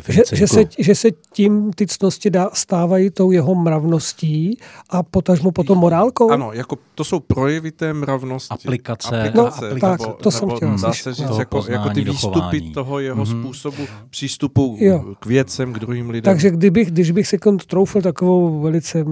že, 0.09 0.21
že, 0.33 0.47
se, 0.47 0.63
že 0.79 0.95
se 0.95 1.07
tím 1.33 1.73
ty 1.73 1.87
cnosti 1.87 2.29
dá, 2.29 2.49
stávají 2.53 3.09
tou 3.09 3.31
jeho 3.31 3.55
mravností 3.55 4.57
a 4.89 5.03
potažmo 5.03 5.51
potom 5.51 5.77
morálkou? 5.77 6.29
Ano, 6.31 6.51
jako 6.53 6.77
to 6.95 7.03
jsou 7.03 7.19
projevy 7.19 7.71
té 7.71 7.93
mravnosti. 7.93 8.53
Aplikace, 8.53 9.19
aplikace 9.19 9.69
No, 9.73 9.79
tak, 9.79 9.99
nebo, 10.01 10.13
to 10.13 10.31
jsem 10.31 10.47
nebo 10.47 10.55
chtěl 10.57 10.77
dá 10.77 10.93
se 10.93 11.13
říct, 11.13 11.27
Toho 11.27 11.39
jako, 11.39 11.65
jako 11.69 11.89
ty 11.89 12.01
výstupy 12.03 12.35
dochování. 12.41 12.71
toho 12.73 12.99
jeho 12.99 13.25
Mhm. 13.25 13.41
způsobu 13.41 13.83
přístupu 14.09 14.77
Jo. 14.79 15.15
k 15.19 15.25
věcem, 15.25 15.73
k 15.73 15.79
druhým 15.79 16.09
lidem. 16.09 16.33
Takže 16.33 16.49
kdybych, 16.51 16.91
když 16.91 17.11
bych 17.11 17.27
si 17.27 17.37
kont 17.37 17.64
troufl 17.65 18.01
takovou 18.01 18.61
velice 18.61 19.03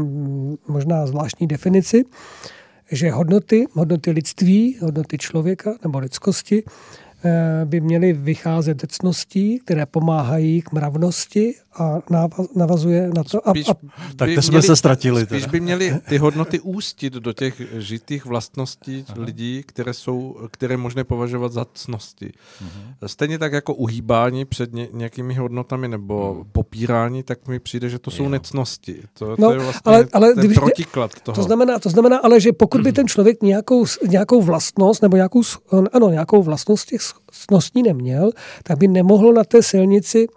možná 0.67 1.07
zvláštní 1.07 1.47
definici, 1.47 2.05
že 2.91 3.11
hodnoty, 3.11 3.65
hodnoty 3.71 4.11
lidství, 4.11 4.77
hodnoty 4.81 5.17
člověka 5.17 5.75
nebo 5.83 5.99
lidskosti 5.99 6.63
eh, 7.25 7.65
by 7.65 7.81
měly 7.81 8.13
vycházet 8.13 8.81
ze 8.81 8.87
cností, 8.87 9.59
které 9.59 9.85
pomáhají 9.85 10.61
k 10.61 10.71
mravnosti 10.71 11.53
a 11.77 11.99
navazuje 12.55 13.09
na 13.15 13.23
to. 13.23 13.47
A, 13.47 13.51
Spíš 13.51 13.69
a, 13.69 13.73
Tak 14.15 14.29
by 14.29 14.35
to 14.35 14.41
jsme 14.41 14.51
měli- 14.51 14.63
se 14.63 14.75
ztratili 14.75 15.25
Spíš 15.25 15.41
teda. 15.41 15.51
by 15.51 15.59
měly 15.59 15.99
ty 16.09 16.17
hodnoty 16.17 16.59
ústit 16.59 17.13
do 17.13 17.33
těch 17.33 17.61
žitých 17.77 18.25
vlastností 18.25 19.05
Aha. 19.09 19.17
lidí, 19.23 19.63
které 19.65 19.93
jsou, 19.93 20.35
které 20.51 20.73
je 20.73 20.77
možné 20.77 21.03
považovat 21.03 21.51
za 21.53 21.65
cnosti. 21.73 22.31
Mhm. 22.61 22.93
Stejně 23.05 23.39
tak 23.39 23.53
jako 23.53 23.73
uhýbání 23.73 24.45
před 24.45 24.73
ně, 24.73 24.87
nějakými 24.93 25.33
hodnotami 25.33 25.87
nebo 25.87 26.45
popírání, 26.51 27.23
tak 27.23 27.47
mi 27.47 27.59
přijde, 27.59 27.89
že 27.89 27.99
to 27.99 28.11
jsou 28.11 28.23
Jo. 28.23 28.29
necnosti. 28.29 29.01
To, 29.13 29.35
No, 29.39 29.47
to 29.47 29.51
je 29.53 29.59
vlastně 29.59 29.81
ale- 29.91 30.07
ale 30.13 30.33
ten 30.33 30.45
když- 30.45 30.57
protiklad 30.57 31.11
toho. 31.21 31.35
To 31.35 31.43
znamená, 31.43 31.79
to 31.79 31.89
znamená 31.89 32.17
ale, 32.17 32.39
že 32.39 32.53
pokud 32.53 32.81
by 32.81 32.91
ten 32.91 33.07
člověk 33.07 33.43
nějakou, 33.43 33.85
nějakou 34.09 34.41
vlastnost 34.41 35.01
nebo 35.01 35.15
nějakou, 35.15 35.41
ano, 35.93 36.09
nějakou 36.09 36.43
vlastnost 36.43 36.87
těch 36.87 37.01
cností 37.31 37.83
neměl, 37.83 38.31
tak 38.63 38.77
by 38.77 38.87
nemohl 38.87 39.33
na 39.33 39.43
té 39.43 39.63
silnici 39.63 40.27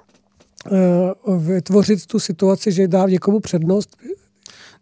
vytvořit 1.38 2.06
tu 2.06 2.18
situaci, 2.18 2.72
že 2.72 2.88
dá 2.88 3.06
někomu 3.06 3.40
přednost. 3.40 3.96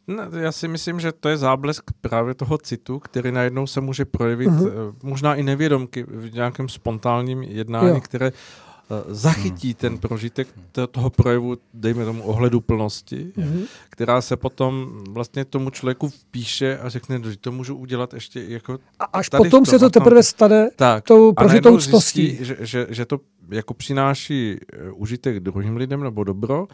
Ne, 0.07 0.29
já 0.41 0.53
si 0.53 0.69
myslím, 0.69 1.01
že 1.01 1.13
to 1.13 1.29
je 1.29 1.37
záblesk 1.37 1.91
právě 2.01 2.35
toho 2.35 2.59
citu, 2.59 2.99
který 2.99 3.33
najednou 3.33 3.67
se 3.67 3.81
může 3.81 4.05
projevit 4.05 4.49
uh-huh. 4.49 4.95
možná 5.03 5.35
i 5.35 5.43
nevědomky 5.43 6.03
v 6.09 6.35
nějakém 6.35 6.69
spontánním 6.69 7.43
jednání, 7.43 7.89
Jo. 7.89 7.95
jo. 7.95 8.01
které 8.01 8.33
uh, 8.33 8.64
zachytí 9.09 9.75
ten 9.75 9.99
prožitek 9.99 10.49
t- 10.73 10.87
toho 10.87 11.11
projevu, 11.11 11.57
dejme 11.75 12.05
tomu 12.05 12.23
ohledu 12.23 12.61
plnosti, 12.61 13.33
Mhm. 13.37 13.63
která 13.91 14.21
se 14.21 14.37
potom 14.37 14.91
vlastně 15.09 15.45
tomu 15.45 15.71
člověku 15.71 16.09
vpíše 16.09 16.79
a 16.79 16.89
řekne, 16.89 17.21
že 17.31 17.37
to 17.37 17.53
můžu 17.53 17.77
udělat 17.77 18.15
ještě 18.15 18.45
jako 18.49 18.79
A 18.99 19.05
až 19.05 19.29
Tady 19.29 19.39
potom 19.39 19.51
tom, 19.51 19.67
se 19.67 19.79
to 19.79 19.91
teprve 19.91 20.23
stane 20.23 20.69
tak. 20.77 21.05
tou 21.05 21.33
prožitou 21.33 21.79
ctností. 21.79 22.39
že, 22.41 22.57
že, 22.61 22.87
že 22.91 23.05
to 23.07 23.21
jako 23.51 23.75
přináší 23.75 24.57
eh, 24.73 24.91
užitek 24.91 25.41
druhým 25.41 25.77
lidem 25.77 26.01
nebo 26.03 26.25
dobro 26.25 26.67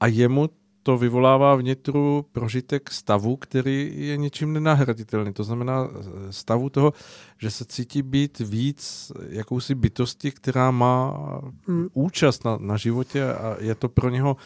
a 0.00 0.06
jemu 0.06 0.48
to 0.88 0.98
vyvolává 0.98 1.54
vnitru 1.54 2.24
prožitek 2.32 2.90
stavu, 2.90 3.36
který 3.36 3.92
je 4.08 4.16
ničím 4.16 4.52
nenahraditelný. 4.52 5.32
To 5.32 5.44
znamená 5.44 5.84
eh, 5.84 6.32
stavu 6.32 6.68
toho, 6.68 6.92
že 7.38 7.50
se 7.50 7.64
cítí 7.64 8.02
být 8.02 8.38
víc 8.38 9.12
jakousi 9.28 9.74
bytosti, 9.74 10.30
která 10.30 10.70
má 10.70 11.18
Hmm. 11.66 11.88
účast 11.92 12.44
na, 12.44 12.56
na 12.60 12.76
životě 12.76 13.24
a 13.24 13.56
je 13.60 13.74
to 13.74 13.88
pro 13.88 14.08
něho 14.10 14.36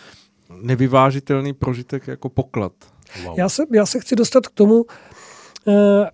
nevyvážitelný 0.62 1.52
prožitek 1.52 2.06
jako 2.08 2.28
poklad. 2.28 2.72
Wow. 3.24 3.38
Já 3.38 3.48
se, 3.48 3.62
já 3.72 3.86
se 3.86 4.00
chci 4.00 4.16
dostat 4.16 4.46
k 4.46 4.54
tomu, 4.54 4.84
eh, 5.68 6.10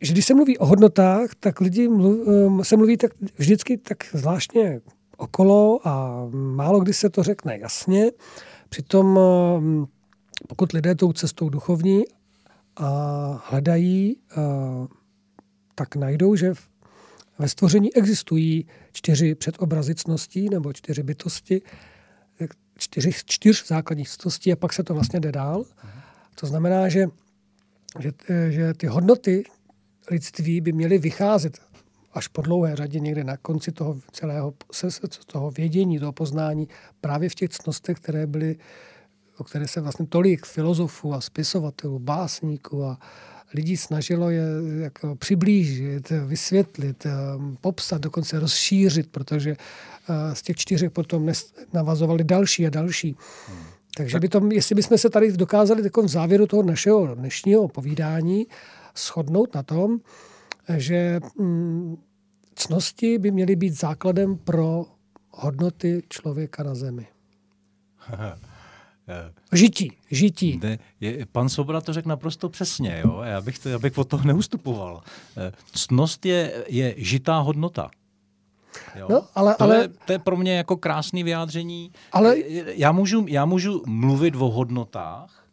že 0.00 0.12
když 0.12 0.26
se 0.26 0.34
mluví 0.34 0.58
o 0.58 0.66
hodnotách, 0.66 1.30
tak 1.40 1.60
lidi 1.60 1.88
mluv, 1.88 2.28
eh, 2.60 2.64
se 2.64 2.76
mluví 2.76 2.96
tak 2.96 3.10
vždycky 3.38 3.76
tak 3.76 3.98
zvláštně 4.12 4.80
okolo 5.16 5.80
a 5.84 6.22
málo 6.32 6.80
kdy 6.80 6.92
se 6.92 7.10
to 7.10 7.22
řekne 7.22 7.58
jasně. 7.58 8.10
Přitom 8.76 9.18
eh, 9.18 9.86
pokud 10.48 10.72
lidé 10.72 10.94
tou 10.94 11.12
cestou 11.12 11.48
duchovní 11.48 12.04
a 12.76 12.90
hledají, 13.48 14.16
eh, 14.16 14.34
tak 15.74 15.96
najdou, 15.96 16.36
že 16.36 16.54
ve 17.38 17.48
stvoření 17.48 17.96
existují 17.96 18.66
čtyři 18.92 19.34
předobrazy 19.34 19.94
cností 19.94 20.48
nebo 20.48 20.72
čtyři 20.72 21.02
bytosti, 21.02 21.62
eh, 22.40 22.48
čtyři, 22.78 23.10
čtyř 23.26 23.66
základních 23.66 24.08
cností 24.08 24.52
a 24.52 24.56
pak 24.56 24.72
se 24.72 24.82
to 24.82 24.94
vlastně 24.94 25.20
jde 25.20 25.32
dál. 25.32 25.64
To 26.40 26.46
znamená, 26.46 26.88
že, 26.88 27.06
že, 27.98 28.12
eh, 28.28 28.50
že 28.50 28.74
ty 28.74 28.86
hodnoty 28.86 29.44
lidství 30.10 30.60
by 30.60 30.72
měly 30.72 30.98
vycházet 30.98 31.60
až 32.16 32.28
po 32.28 32.42
dlouhé 32.42 32.76
řadě 32.76 33.00
někde 33.00 33.24
na 33.24 33.36
konci 33.36 33.72
toho 33.72 33.96
celého 34.12 34.54
toho 35.26 35.50
vědění, 35.50 35.98
toho 35.98 36.12
poznání, 36.12 36.68
právě 37.00 37.28
v 37.28 37.34
těch 37.34 37.50
cnostech, 37.50 37.96
které 37.96 38.26
byly, 38.26 38.56
o 39.38 39.44
které 39.44 39.68
se 39.68 39.80
vlastně 39.80 40.06
tolik 40.06 40.46
filozofů 40.46 41.14
a 41.14 41.20
spisovatelů, 41.20 41.98
básníků 41.98 42.84
a, 42.84 42.98
lidí 43.54 43.76
snažilo 43.76 44.30
je 44.30 44.44
jako 44.80 45.16
přiblížit, 45.16 46.12
vysvětlit, 46.26 47.06
eh, 47.06 47.12
popsat, 47.60 48.00
dokonce 48.00 48.40
rozšířit, 48.40 49.10
protože 49.10 49.50
eh, 49.50 50.34
z 50.34 50.42
těch 50.42 50.56
čtyřech 50.56 50.90
potom 50.90 51.32
navazovali 51.72 52.24
další 52.24 52.66
a 52.66 52.70
další. 52.70 53.16
Hmm. 53.48 53.64
Takže 53.96 54.20
by 54.20 54.28
to, 54.28 54.40
jestli 54.52 54.74
bychom 54.74 54.98
se 54.98 55.10
tady 55.10 55.32
dokázali 55.32 55.82
v 55.82 56.08
závěru 56.08 56.46
toho 56.46 56.62
našeho 56.62 57.14
dnešního 57.14 57.68
povídání 57.68 58.46
shodnout 58.96 59.54
na 59.54 59.62
tom, 59.62 60.00
že 60.76 61.20
mm, 61.38 61.96
cnosti 62.54 63.18
by 63.18 63.30
měly 63.30 63.56
být 63.56 63.74
základem 63.74 64.36
pro 64.36 64.84
hodnoty 65.30 66.02
člověka 66.08 66.62
na 66.62 66.74
zemi. 66.74 67.06
Žití, 69.52 69.92
žití. 70.10 70.60
Ne, 70.62 70.78
je, 71.00 71.26
pan 71.32 71.48
Sobra 71.48 71.80
to 71.80 71.92
řekl 71.92 72.08
naprosto 72.08 72.48
přesně, 72.48 73.02
jo? 73.04 73.20
Já, 73.24 73.40
bych 73.40 73.58
to, 73.58 73.68
já 73.68 73.78
bych 73.78 73.98
od 73.98 74.08
toho 74.08 74.24
neustupoval. 74.24 75.02
Eh, 75.36 75.52
ctnost 75.72 76.26
je, 76.26 76.64
je 76.68 76.94
žitá 76.96 77.38
hodnota. 77.38 77.90
Jo? 78.94 79.06
No, 79.10 79.26
ale, 79.34 79.54
to, 79.54 79.62
ale, 79.62 79.76
je, 79.76 79.88
to 79.88 80.12
je 80.12 80.18
pro 80.18 80.36
mě 80.36 80.56
jako 80.56 80.76
krásný 80.76 81.22
vyjádření. 81.22 81.92
Ale, 82.12 82.36
já, 82.74 82.92
můžu, 82.92 83.24
já 83.28 83.44
můžu 83.44 83.82
mluvit 83.86 84.34
o 84.36 84.50
hodnotách 84.50 85.46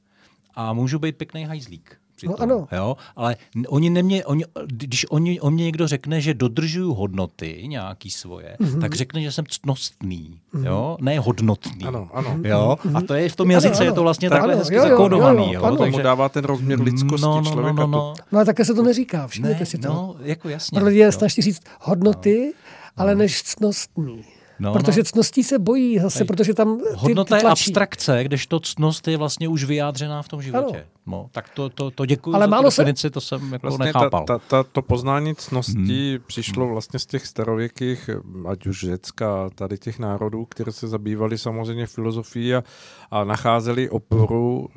a 0.55 0.73
můžu 0.73 0.99
být 0.99 1.17
pěkný 1.17 1.45
hajzlík 1.45 1.97
přitom. 2.29 2.49
No, 2.49 2.55
ano. 2.55 2.67
Jo? 2.71 2.97
Ale 3.15 3.35
oni 3.67 3.89
nemě, 3.89 4.25
oni, 4.25 4.45
když 4.65 5.05
oni, 5.09 5.41
o 5.41 5.49
mě 5.49 5.63
někdo 5.63 5.87
řekne, 5.87 6.21
že 6.21 6.33
dodržuju 6.33 6.93
hodnoty 6.93 7.63
nějaký 7.67 8.09
svoje, 8.09 8.57
mm-hmm. 8.59 8.81
tak 8.81 8.95
řekne, 8.95 9.21
že 9.21 9.31
jsem 9.31 9.45
ctnostný, 9.49 10.39
mm-hmm. 10.53 10.65
jo? 10.65 10.97
ne 11.01 11.19
hodnotný. 11.19 11.85
Ano, 11.85 12.09
ano. 12.13 12.37
Jo? 12.43 12.77
A 12.93 13.01
to 13.01 13.13
je 13.13 13.29
v 13.29 13.35
tom 13.35 13.51
jazyce, 13.51 13.69
ano, 13.69 13.77
ano. 13.77 13.85
je 13.85 13.91
to 13.91 14.01
vlastně 14.01 14.29
tak, 14.29 14.39
takhle 14.39 14.55
hezky 14.55 14.79
zakódovaný. 14.79 15.53
Jo, 15.53 15.61
jo, 15.63 15.69
jo, 15.69 15.77
Takže 15.77 16.03
dává 16.03 16.29
ten 16.29 16.45
rozměr 16.45 16.81
lidskosti 16.81 17.25
no, 17.25 17.41
no, 17.41 17.51
člověka. 17.51 17.81
No, 17.81 17.87
no, 17.87 17.97
no. 17.97 18.13
no 18.31 18.39
a 18.39 18.45
také 18.45 18.65
se 18.65 18.73
to 18.73 18.83
neříká, 18.83 19.27
všimněte 19.27 19.59
ne, 19.59 19.65
si 19.65 19.77
to. 19.77 19.87
No, 19.87 20.15
jako 20.19 20.49
jasně. 20.49 20.79
Protože 20.79 20.97
je 20.97 21.11
snaží 21.11 21.41
říct 21.41 21.61
hodnoty, 21.79 22.53
no. 22.55 23.03
ale 23.03 23.15
než 23.15 23.43
ctnostný. 23.43 24.23
No, 24.63 24.73
protože 24.73 24.99
no. 24.99 25.03
ctností 25.03 25.43
se 25.43 25.59
bojí 25.59 25.99
zase, 25.99 26.23
Ej, 26.23 26.27
protože 26.27 26.53
tam 26.53 26.79
ty, 26.79 26.85
Hodnota 26.95 27.37
ty 27.37 27.45
je 27.45 27.49
abstrakce, 27.49 28.23
kdežto 28.23 28.59
ctnost 28.59 29.07
je 29.07 29.17
vlastně 29.17 29.47
už 29.47 29.63
vyjádřená 29.63 30.21
v 30.21 30.27
tom 30.27 30.41
životě. 30.41 30.85
No, 31.05 31.29
tak 31.31 31.49
to, 31.49 31.69
to, 31.69 31.91
to 31.91 32.05
děkuji 32.05 32.35
Ale 32.35 32.45
za 32.45 32.49
málo 32.49 32.63
definici, 32.63 33.01
se... 33.01 33.09
to 33.09 33.21
jsem 33.21 33.53
jako 33.53 33.67
vlastně 33.67 33.85
nechápal. 33.85 34.25
Ta, 34.25 34.39
ta, 34.39 34.45
ta, 34.47 34.63
to 34.63 34.81
poznání 34.81 35.35
ctností 35.35 36.11
hmm. 36.11 36.23
přišlo 36.27 36.67
vlastně 36.67 36.99
z 36.99 37.05
těch 37.05 37.27
starověkých, 37.27 38.09
ať 38.47 38.67
už 38.67 38.79
Řecka, 38.79 39.49
tady 39.55 39.77
těch 39.77 39.99
národů, 39.99 40.45
které 40.45 40.71
se 40.71 40.87
zabývali 40.87 41.37
samozřejmě 41.37 41.87
filozofií 41.87 42.55
a, 42.55 42.63
a 43.11 43.23
nacházeli 43.23 43.89
oporu 43.89 44.67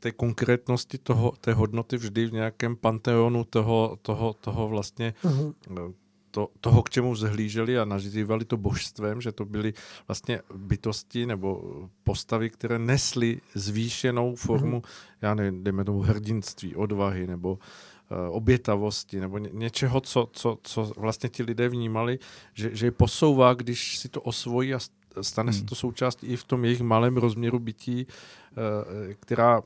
té 0.00 0.12
konkrétnosti 0.12 0.98
toho, 0.98 1.32
té 1.40 1.52
hodnoty 1.52 1.96
vždy 1.96 2.26
v 2.26 2.32
nějakém 2.32 2.76
panteonu 2.76 3.44
toho, 3.44 3.98
toho, 4.02 4.32
toho 4.32 4.68
vlastně 4.68 5.14
uh-huh 5.24 5.92
to, 6.30 6.48
toho, 6.60 6.82
k 6.82 6.90
čemu 6.90 7.14
zhlíželi 7.16 7.78
a 7.78 7.84
nazývali 7.84 8.44
to 8.44 8.56
božstvem, 8.56 9.20
že 9.20 9.32
to 9.32 9.44
byly 9.44 9.74
vlastně 10.08 10.40
bytosti 10.54 11.26
nebo 11.26 11.62
postavy, 12.04 12.50
které 12.50 12.78
nesly 12.78 13.40
zvýšenou 13.54 14.36
formu, 14.36 14.80
mm-hmm. 14.80 15.16
já 15.22 15.34
nevím, 15.34 15.64
dejme 15.64 15.84
tomu 15.84 16.00
hrdinství, 16.00 16.76
odvahy 16.76 17.26
nebo 17.26 17.52
uh, 17.52 17.58
obětavosti 18.36 19.20
nebo 19.20 19.38
ně, 19.38 19.50
něčeho, 19.52 20.00
co, 20.00 20.28
co, 20.32 20.58
co 20.62 20.92
vlastně 20.96 21.28
ti 21.28 21.42
lidé 21.42 21.68
vnímali, 21.68 22.18
že, 22.54 22.70
že 22.76 22.86
je 22.86 22.90
posouvá, 22.90 23.54
když 23.54 23.98
si 23.98 24.08
to 24.08 24.20
osvojí 24.20 24.74
a 24.74 24.78
stane 25.20 25.52
hmm. 25.52 25.60
se 25.60 25.66
to 25.66 25.74
součástí 25.74 26.26
i 26.26 26.36
v 26.36 26.44
tom 26.44 26.64
jejich 26.64 26.80
malém 26.80 27.16
rozměru 27.16 27.58
bytí, 27.58 28.06
uh, 28.06 29.12
která 29.14 29.62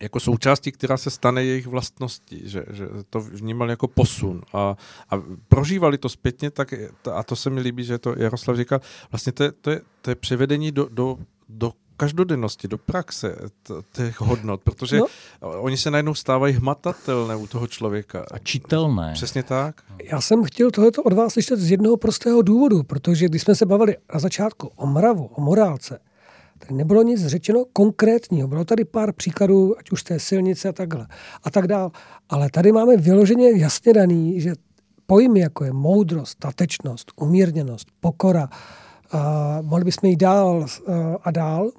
jako 0.00 0.20
součástí, 0.20 0.72
která 0.72 0.96
se 0.96 1.10
stane 1.10 1.44
jejich 1.44 1.66
vlastností, 1.66 2.42
že, 2.44 2.64
že 2.70 2.88
to 3.10 3.20
vnímali 3.20 3.72
jako 3.72 3.88
posun 3.88 4.42
a, 4.52 4.76
a 5.10 5.22
prožívali 5.48 5.98
to 5.98 6.08
zpětně, 6.08 6.50
tak, 6.50 6.74
a 7.12 7.22
to 7.22 7.36
se 7.36 7.50
mi 7.50 7.60
líbí, 7.60 7.84
že 7.84 7.98
to 7.98 8.14
Jaroslav 8.18 8.56
říkal, 8.56 8.80
vlastně 9.12 9.32
to 9.32 9.42
je, 9.42 9.52
to 9.52 9.70
je, 9.70 9.80
to 10.02 10.10
je 10.10 10.14
převedení 10.14 10.72
do, 10.72 10.88
do, 10.90 11.18
do 11.48 11.72
každodennosti, 11.96 12.68
do 12.68 12.78
praxe 12.78 13.36
těch 13.92 14.20
hodnot, 14.20 14.60
protože 14.62 14.98
no. 14.98 15.06
oni 15.40 15.76
se 15.76 15.90
najednou 15.90 16.14
stávají 16.14 16.54
hmatatelné 16.54 17.36
u 17.36 17.46
toho 17.46 17.66
člověka. 17.66 18.26
A 18.30 18.38
čitelné. 18.38 19.12
Přesně 19.12 19.42
tak. 19.42 19.82
Já 20.04 20.20
jsem 20.20 20.44
chtěl 20.44 20.70
tohleto 20.70 21.02
od 21.02 21.12
vás 21.12 21.32
slyšet 21.32 21.58
z 21.60 21.70
jednoho 21.70 21.96
prostého 21.96 22.42
důvodu, 22.42 22.82
protože 22.82 23.28
když 23.28 23.42
jsme 23.42 23.54
se 23.54 23.66
bavili 23.66 23.96
na 24.14 24.20
začátku 24.20 24.72
o 24.76 24.86
mravu, 24.86 25.26
o 25.26 25.40
morálce, 25.40 25.98
Tady 26.60 26.74
nebylo 26.74 27.02
nic 27.02 27.26
řečeno 27.26 27.64
konkrétního. 27.72 28.48
Bylo 28.48 28.64
tady 28.64 28.84
pár 28.84 29.12
příkladů, 29.12 29.78
ať 29.78 29.90
už 29.90 30.02
té 30.02 30.18
silnice 30.18 30.68
a 30.68 30.72
takhle. 30.72 31.06
A 31.42 31.50
tak 31.50 31.66
dál. 31.66 31.90
Ale 32.28 32.50
tady 32.50 32.72
máme 32.72 32.96
vyloženě 32.96 33.50
jasně 33.50 33.92
daný, 33.92 34.40
že 34.40 34.52
pojmy, 35.06 35.40
jako 35.40 35.64
je 35.64 35.72
moudrost, 35.72 36.32
statečnost, 36.32 37.12
umírněnost, 37.16 37.88
pokora, 38.00 38.48
a 39.12 39.58
mohli 39.62 39.84
bychom 39.84 40.10
jít 40.10 40.16
dál 40.16 40.66
a 41.22 41.30
dál, 41.30 41.70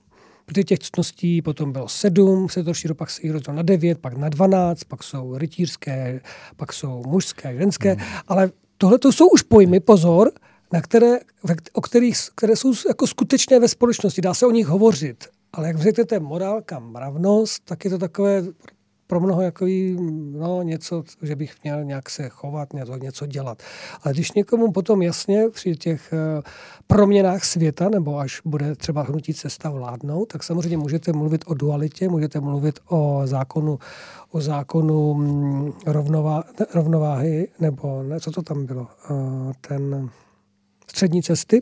protože 0.46 0.64
těch 0.64 0.80
ctností 0.80 1.42
potom 1.42 1.72
bylo 1.72 1.88
sedm, 1.88 2.50
se 2.50 2.64
to 2.64 2.74
šíro, 2.74 2.96
pak 2.96 3.10
se 3.10 3.22
jich 3.24 3.32
rozdělilo 3.32 3.58
na 3.58 3.64
devět, 3.64 3.98
pak 3.98 4.18
na 4.18 4.30
dvanáct, 4.30 4.84
pak 4.84 5.04
jsou 5.04 5.38
rytířské, 5.38 6.22
pak 6.56 6.74
jsou 6.74 7.04
mužské, 7.08 7.58
ženské, 7.58 7.94
hmm. 7.94 8.02
ale 8.28 8.52
tohle 8.78 9.00
to 9.00 9.12
jsou 9.12 9.28
už 9.28 9.42
pojmy, 9.42 9.80
pozor, 9.80 10.32
na 10.74 10.82
které, 10.82 11.20
o 11.74 11.82
kterých, 11.82 12.18
které 12.36 12.56
jsou 12.56 12.74
jako 12.88 13.08
skutečné 13.08 13.60
ve 13.60 13.68
společnosti. 13.68 14.22
Dá 14.22 14.34
se 14.34 14.46
o 14.46 14.52
nich 14.52 14.68
hovořit. 14.68 15.26
Ale 15.54 15.68
jak 15.68 15.78
řeknete 15.78 16.20
morálka, 16.20 16.80
mravnost, 16.80 17.66
tak 17.66 17.86
je 17.86 17.92
to 17.92 17.98
takové 17.98 18.44
pro 19.12 19.20
mnoho 19.20 19.42
jako 19.42 19.66
no, 20.40 20.62
něco, 20.62 21.04
že 21.22 21.36
bych 21.36 21.64
měl 21.64 21.84
nějak 21.84 22.10
se 22.10 22.30
chovat, 22.30 22.74
něco, 22.74 22.96
něco 22.98 23.26
dělat. 23.26 23.64
Ale 24.04 24.14
když 24.14 24.32
někomu 24.32 24.72
potom 24.72 25.02
jasně 25.02 25.50
při 25.50 25.76
těch 25.76 26.14
uh, 26.14 26.42
proměnách 26.88 27.44
světa, 27.46 27.90
nebo 27.90 28.18
až 28.18 28.42
bude 28.46 28.76
třeba 28.76 29.02
hnutí 29.02 29.34
cesta 29.34 29.70
vládnout, 29.70 30.26
tak 30.26 30.44
samozřejmě 30.44 30.78
můžete 30.78 31.14
mluvit 31.14 31.44
o 31.48 31.54
dualitě, 31.54 32.10
můžete 32.10 32.40
mluvit 32.40 32.80
o 32.90 33.22
zákonu, 33.26 33.80
o 34.32 34.42
zákonu 34.42 35.14
mm, 35.14 35.74
rovnová, 35.86 36.44
rovnováhy, 36.74 37.48
nebo 37.60 38.04
ne, 38.04 38.20
co 38.20 38.32
to 38.32 38.42
tam 38.42 38.66
bylo, 38.66 38.88
uh, 39.10 39.52
ten 39.62 40.10
střední 40.92 41.24
cesty. 41.24 41.60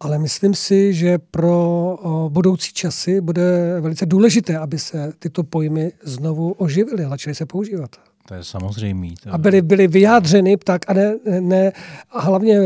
Ale 0.00 0.18
myslím 0.18 0.54
si, 0.54 0.94
že 0.94 1.18
pro 1.18 1.98
budoucí 2.28 2.72
časy 2.72 3.20
bude 3.20 3.80
velice 3.80 4.06
důležité, 4.06 4.58
aby 4.58 4.78
se 4.78 5.12
tyto 5.18 5.42
pojmy 5.44 5.92
znovu 6.02 6.52
oživily 6.52 7.06
začaly 7.08 7.34
se 7.34 7.46
používat. 7.46 7.90
To 8.28 8.34
je 8.34 8.44
samozřejmé. 8.44 9.08
A 9.30 9.38
byly, 9.38 9.62
byly 9.62 9.88
vyjádřeny 9.88 10.56
tak 10.56 10.90
a, 10.90 10.92
ne, 10.92 11.14
ne, 11.40 11.72
a 12.10 12.20
hlavně 12.20 12.58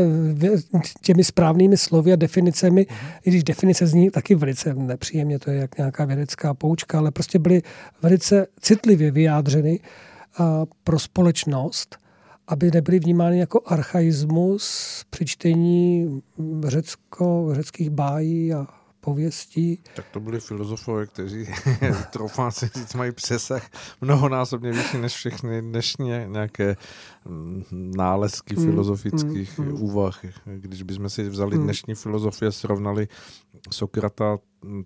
těmi 1.01 1.23
správnými 1.23 1.77
slovy 1.77 2.13
a 2.13 2.15
definicemi, 2.15 2.87
i 3.25 3.29
když 3.29 3.43
definice 3.43 3.87
zní 3.87 4.11
taky 4.11 4.35
velice 4.35 4.73
nepříjemně, 4.73 5.39
to 5.39 5.51
je 5.51 5.57
jak 5.57 5.77
nějaká 5.77 6.05
vědecká 6.05 6.53
poučka, 6.53 6.97
ale 6.97 7.11
prostě 7.11 7.39
byly 7.39 7.61
velice 8.01 8.47
citlivě 8.59 9.11
vyjádřeny 9.11 9.79
a, 10.37 10.65
pro 10.83 10.99
společnost 10.99 11.97
aby 12.49 12.71
nebyly 12.73 12.99
vnímány 12.99 13.39
jako 13.39 13.61
archaismus 13.65 15.03
při 15.09 15.25
čtení 15.25 16.07
řecko, 16.67 17.49
řeckých 17.51 17.89
bájí 17.89 18.53
a 18.53 18.67
pověstí. 19.01 19.79
Tak 19.95 20.05
to 20.11 20.19
byli 20.19 20.39
filozofové, 20.39 21.05
kteří, 21.05 21.47
troufám 22.11 22.51
si 22.51 22.69
říct, 22.75 22.93
mají 22.93 23.11
přesah 23.11 23.69
mnohonásobně 24.01 24.71
vyšší 24.71 24.97
než 24.97 25.13
všechny 25.13 25.61
dnešní 25.61 26.09
nějaké 26.27 26.75
mm, 27.25 27.63
nálezky 27.71 28.55
mm, 28.55 28.65
filozofických 28.65 29.59
mm, 29.59 29.65
mm. 29.65 29.81
úvah. 29.81 30.25
Když 30.45 30.83
bychom 30.83 31.09
si 31.09 31.29
vzali 31.29 31.57
mm. 31.57 31.63
dnešní 31.63 31.95
filozofie, 31.95 32.51
srovnali 32.51 33.07
Sokrata, 33.71 34.37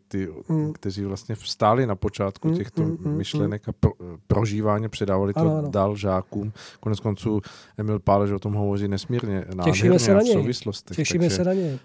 ty, 0.08 0.30
mm. 0.50 0.74
kteří 0.74 1.06
vlastně 1.06 1.36
vstáli 1.36 1.88
na 1.88 1.96
počátku 1.96 2.48
mm, 2.48 2.56
těchto 2.56 2.84
mm, 2.84 3.18
myšlenek 3.18 3.70
a 3.70 3.72
pro, 3.72 3.92
prožívání, 4.28 4.90
předávali 4.90 5.34
to 5.34 5.40
ano, 5.40 5.58
ano. 5.58 5.70
dál 5.70 5.96
žákům. 5.96 6.54
Konec 6.80 7.00
konců 7.00 7.42
Emil 7.78 8.00
Pálež 8.00 8.32
o 8.32 8.40
tom 8.40 8.54
hovoří 8.54 8.88
nesmírně 8.88 9.46
Těšíme 9.64 10.00
se 10.00 10.14
na 10.14 10.22
něj. 10.22 10.30
v 10.30 10.34
souvislostech. 10.34 10.98
Těšíme 10.98 11.30
se 11.30 11.44
na 11.44 11.54
něj. 11.54 11.74
Eh, 11.74 11.80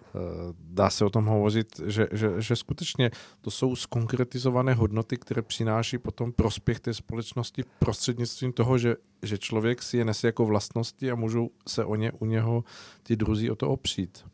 dá 0.60 0.90
se 0.90 1.04
o 1.04 1.10
tom 1.10 1.26
hovořit, 1.26 1.80
že, 1.86 2.08
že, 2.12 2.32
že 2.38 2.56
skutečně 2.56 3.10
to 3.40 3.50
jsou 3.50 3.76
skonkretizované 3.76 4.74
hodnoty, 4.74 5.16
které 5.16 5.42
přináší 5.42 5.98
potom 5.98 6.32
prospěch 6.32 6.80
té 6.80 6.94
společnosti 6.94 7.64
prostřednictvím 7.78 8.52
toho, 8.52 8.78
že, 8.78 8.96
že 9.22 9.38
člověk 9.38 9.82
si 9.82 9.96
je 9.96 10.04
nese 10.04 10.28
jako 10.28 10.46
vlastnosti 10.46 11.10
a 11.10 11.14
můžou 11.14 11.50
se 11.68 11.84
o 11.84 11.94
ně 11.94 12.12
u 12.12 12.24
něho 12.24 12.64
ty 13.02 13.16
druzí 13.16 13.50
o 13.50 13.56
to 13.56 13.68
opřít. 13.68 14.24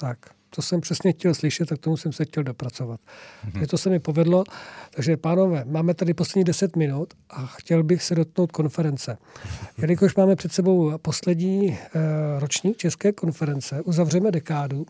Tak 0.00 0.18
to 0.54 0.62
jsem 0.62 0.80
přesně 0.80 1.12
chtěl 1.12 1.34
slyšet, 1.34 1.68
tak 1.68 1.78
tomu 1.78 1.96
jsem 1.96 2.12
se 2.12 2.24
chtěl 2.24 2.42
dopracovat. 2.42 3.00
Mm-hmm. 3.46 3.66
to 3.66 3.78
se 3.78 3.90
mi 3.90 3.98
povedlo. 3.98 4.44
Takže 4.90 5.16
pánové, 5.16 5.64
máme 5.66 5.94
tady 5.94 6.14
poslední 6.14 6.44
10 6.44 6.76
minut 6.76 7.14
a 7.30 7.46
chtěl 7.46 7.82
bych 7.82 8.02
se 8.02 8.14
dotknout 8.14 8.52
konference. 8.52 9.18
Jelikož 9.78 10.14
máme 10.14 10.36
před 10.36 10.52
sebou 10.52 10.98
poslední 10.98 11.68
uh, 11.68 11.76
ročník 12.38 12.76
České 12.76 13.12
konference, 13.12 13.82
uzavřeme 13.82 14.30
dekádu. 14.30 14.86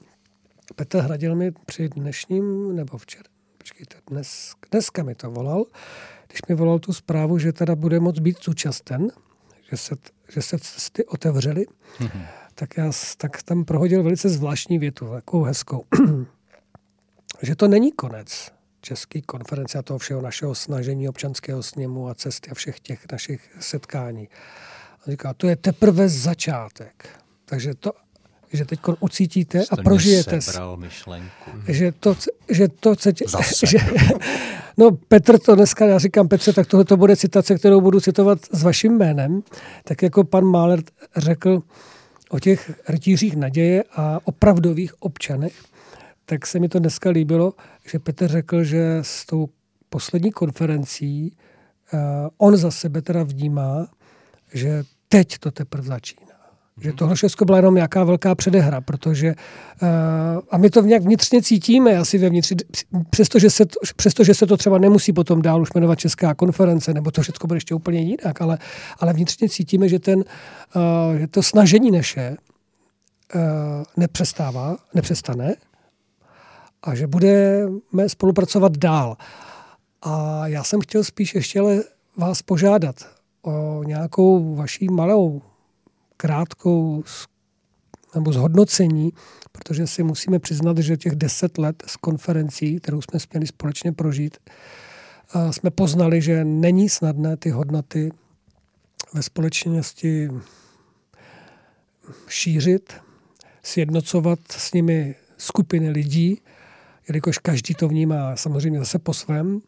Petr 0.77 0.99
Hradil 0.99 1.35
mi 1.35 1.53
při 1.67 1.89
dnešním, 1.89 2.77
nebo 2.77 2.99
včera, 2.99 3.25
počkejte, 3.59 3.97
dnes, 4.11 4.53
dneska 4.71 5.03
mi 5.03 5.15
to 5.15 5.31
volal, 5.31 5.65
když 6.29 6.41
mi 6.49 6.55
volal 6.55 6.79
tu 6.79 6.93
zprávu, 6.93 7.39
že 7.39 7.53
teda 7.53 7.75
bude 7.75 8.01
moct 8.01 8.19
být 8.19 8.37
zúčasten, 8.45 9.09
že 9.71 9.77
se, 9.77 9.95
že 10.29 10.43
se 10.43 10.59
cesty 10.59 11.05
otevřely, 11.05 11.67
mm-hmm. 11.99 12.27
Tak 12.55 12.77
já 12.77 12.93
tak 13.17 13.43
tam 13.43 13.65
prohodil 13.65 14.03
velice 14.03 14.29
zvláštní 14.29 14.79
větu, 14.79 15.11
takovou 15.11 15.43
hezkou. 15.43 15.85
že 17.43 17.57
to 17.57 17.69
není 17.69 17.93
konec 17.93 18.53
české 18.81 19.21
konference 19.21 19.79
a 19.79 19.83
toho 19.83 19.99
všeho 19.99 20.21
našeho 20.21 20.55
snažení 20.55 21.09
občanského 21.09 21.63
sněmu 21.63 22.09
a 22.09 22.15
cesty 22.15 22.51
a 22.51 22.55
všech 22.55 22.81
těch 22.81 23.07
našich 23.13 23.51
setkání. 23.61 24.29
A 25.07 25.11
říká, 25.11 25.35
to 25.35 25.49
je 25.49 25.57
teprve 25.57 26.09
začátek. 26.09 27.09
Takže 27.45 27.75
to, 27.75 27.93
že 28.53 28.65
teď 28.65 28.81
ucítíte 29.01 29.65
a 29.71 29.77
prožijete. 29.77 30.41
myšlenku. 30.77 31.51
Že 31.69 31.93
to, 31.93 32.17
že 32.49 32.69
to 32.69 32.95
chcete, 32.95 33.25
že, 33.67 33.79
no 34.77 34.91
Petr 34.91 35.39
to 35.39 35.55
dneska, 35.55 35.87
já 35.87 35.99
říkám 35.99 36.29
Petře, 36.29 36.53
tak 36.53 36.67
tohle 36.67 36.85
to 36.85 36.97
bude 36.97 37.17
citace, 37.17 37.59
kterou 37.59 37.81
budu 37.81 38.01
citovat 38.01 38.39
s 38.53 38.63
vaším 38.63 38.99
jménem, 38.99 39.43
tak 39.85 40.03
jako 40.03 40.25
pan 40.25 40.45
Máler 40.45 40.81
řekl 41.17 41.63
o 42.35 42.39
těch 42.39 42.81
rytířích 42.89 43.37
naděje 43.37 43.85
a 43.97 44.21
opravdových 44.25 45.03
občanech, 45.03 45.55
tak 46.25 46.47
se 46.47 46.59
mi 46.59 46.69
to 46.69 46.79
dneska 46.79 47.11
líbilo, 47.11 47.55
že 47.91 47.99
Petr 47.99 48.29
řekl, 48.29 48.65
že 48.65 48.99
s 49.03 49.27
tou 49.27 49.49
poslední 49.89 50.33
konferencí 50.33 51.37
uh, 51.93 52.01
on 52.39 52.57
za 52.57 52.71
sebe 52.71 53.03
teda 53.03 53.23
vnímá, 53.23 53.89
že 54.55 54.85
teď 55.09 55.39
to 55.39 55.51
teprve 55.51 55.87
začíná. 55.87 56.24
Že 56.81 56.93
tohle 56.93 57.15
všechno 57.15 57.45
byla 57.45 57.59
jenom 57.59 57.75
nějaká 57.75 58.05
velká 58.05 58.35
předehra, 58.35 58.81
protože 58.81 59.35
uh, 59.83 59.89
a 60.51 60.59
my 60.59 60.71
to 60.71 60.81
nějak 60.81 61.03
vnitřně 61.03 61.43
cítíme 61.43 61.99
asi 61.99 62.19
vevnitř, 62.19 62.53
přestože 63.11 63.51
se, 63.51 63.67
to, 63.67 63.79
přestože 63.97 64.35
se 64.35 64.47
to 64.47 64.57
třeba 64.57 64.79
nemusí 64.79 65.13
potom 65.13 65.43
dál 65.43 65.63
už 65.63 65.73
jmenovat 65.75 65.99
Česká 65.99 66.35
konference, 66.35 66.95
nebo 66.95 67.11
to 67.11 67.23
všechno 67.23 67.47
bude 67.47 67.57
ještě 67.57 67.75
úplně 67.75 68.01
jinak, 68.01 68.41
ale, 68.41 68.59
ale 69.01 69.13
vnitřně 69.13 69.49
cítíme, 69.49 69.89
že, 69.89 69.99
ten, 69.99 70.19
uh, 70.19 71.19
že 71.19 71.27
to 71.27 71.43
snažení 71.43 71.91
naše 71.91 72.37
uh, 73.35 73.41
nepřestává, 73.97 74.77
nepřestane 74.95 75.55
a 76.83 76.95
že 76.95 77.07
budeme 77.07 78.09
spolupracovat 78.09 78.77
dál. 78.77 79.17
A 80.03 80.47
já 80.47 80.65
jsem 80.65 80.81
chtěl 80.81 81.05
spíš 81.05 81.35
ještě 81.35 81.61
ale 81.61 81.83
vás 82.17 82.43
požádat 82.43 82.97
o 83.43 83.83
nějakou 83.85 84.55
vaší 84.55 84.89
malou, 84.89 85.43
krátkou 86.17 87.05
nebo 88.15 88.33
zhodnocení, 88.33 89.13
protože 89.53 89.87
si 89.87 90.03
musíme 90.03 90.39
přiznat, 90.39 90.79
že 90.79 90.97
těch 90.97 91.15
deset 91.17 91.59
let 91.59 91.83
z 91.87 91.97
konferencí, 91.97 92.81
kterou 92.81 93.03
jsme 93.03 93.21
směli 93.21 93.47
společně 93.47 93.93
prožít, 93.93 94.37
jsme 95.51 95.71
poznali, 95.71 96.23
že 96.23 96.45
není 96.45 96.89
snadné 96.89 97.37
ty 97.37 97.51
hodnoty 97.51 98.13
ve 99.15 99.23
společnosti 99.23 100.29
šířit, 102.29 102.95
sjednocovat 103.63 104.39
s 104.51 104.73
nimi 104.73 105.15
skupiny 105.39 105.91
lidí, 105.91 106.41
jelikož 107.09 107.39
každý 107.39 107.75
to 107.75 107.89
vnímá 107.89 108.37
samozřejmě 108.37 108.79
zase 108.79 108.99
po 108.99 109.15
svém. 109.15 109.61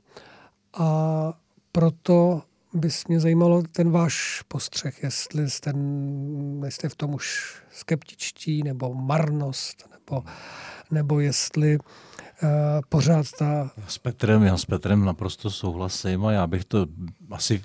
A 0.79 1.33
proto 1.73 2.43
bys 2.77 3.07
mě 3.07 3.21
zajímalo 3.21 3.63
ten 3.63 3.91
váš 3.91 4.43
postřeh, 4.49 5.03
jestli 5.03 5.51
jste, 5.51 5.73
jste 6.69 6.89
v 6.89 6.95
tom 6.95 7.15
už 7.15 7.57
skeptičtí, 7.73 8.63
nebo 8.63 8.95
marnost, 8.95 9.89
nebo, 9.93 10.25
nebo 10.91 11.21
jestli 11.21 11.79
uh, 11.79 12.49
pořád 12.89 13.27
ta... 13.39 13.71
S 13.89 13.99
Petrem, 13.99 14.43
já 14.43 14.57
s 14.57 14.65
Petrem 14.65 15.05
naprosto 15.05 15.51
souhlasím 15.51 16.27
a 16.27 16.33
já 16.33 16.47
bych 16.47 16.65
to 16.65 16.87
asi 17.31 17.63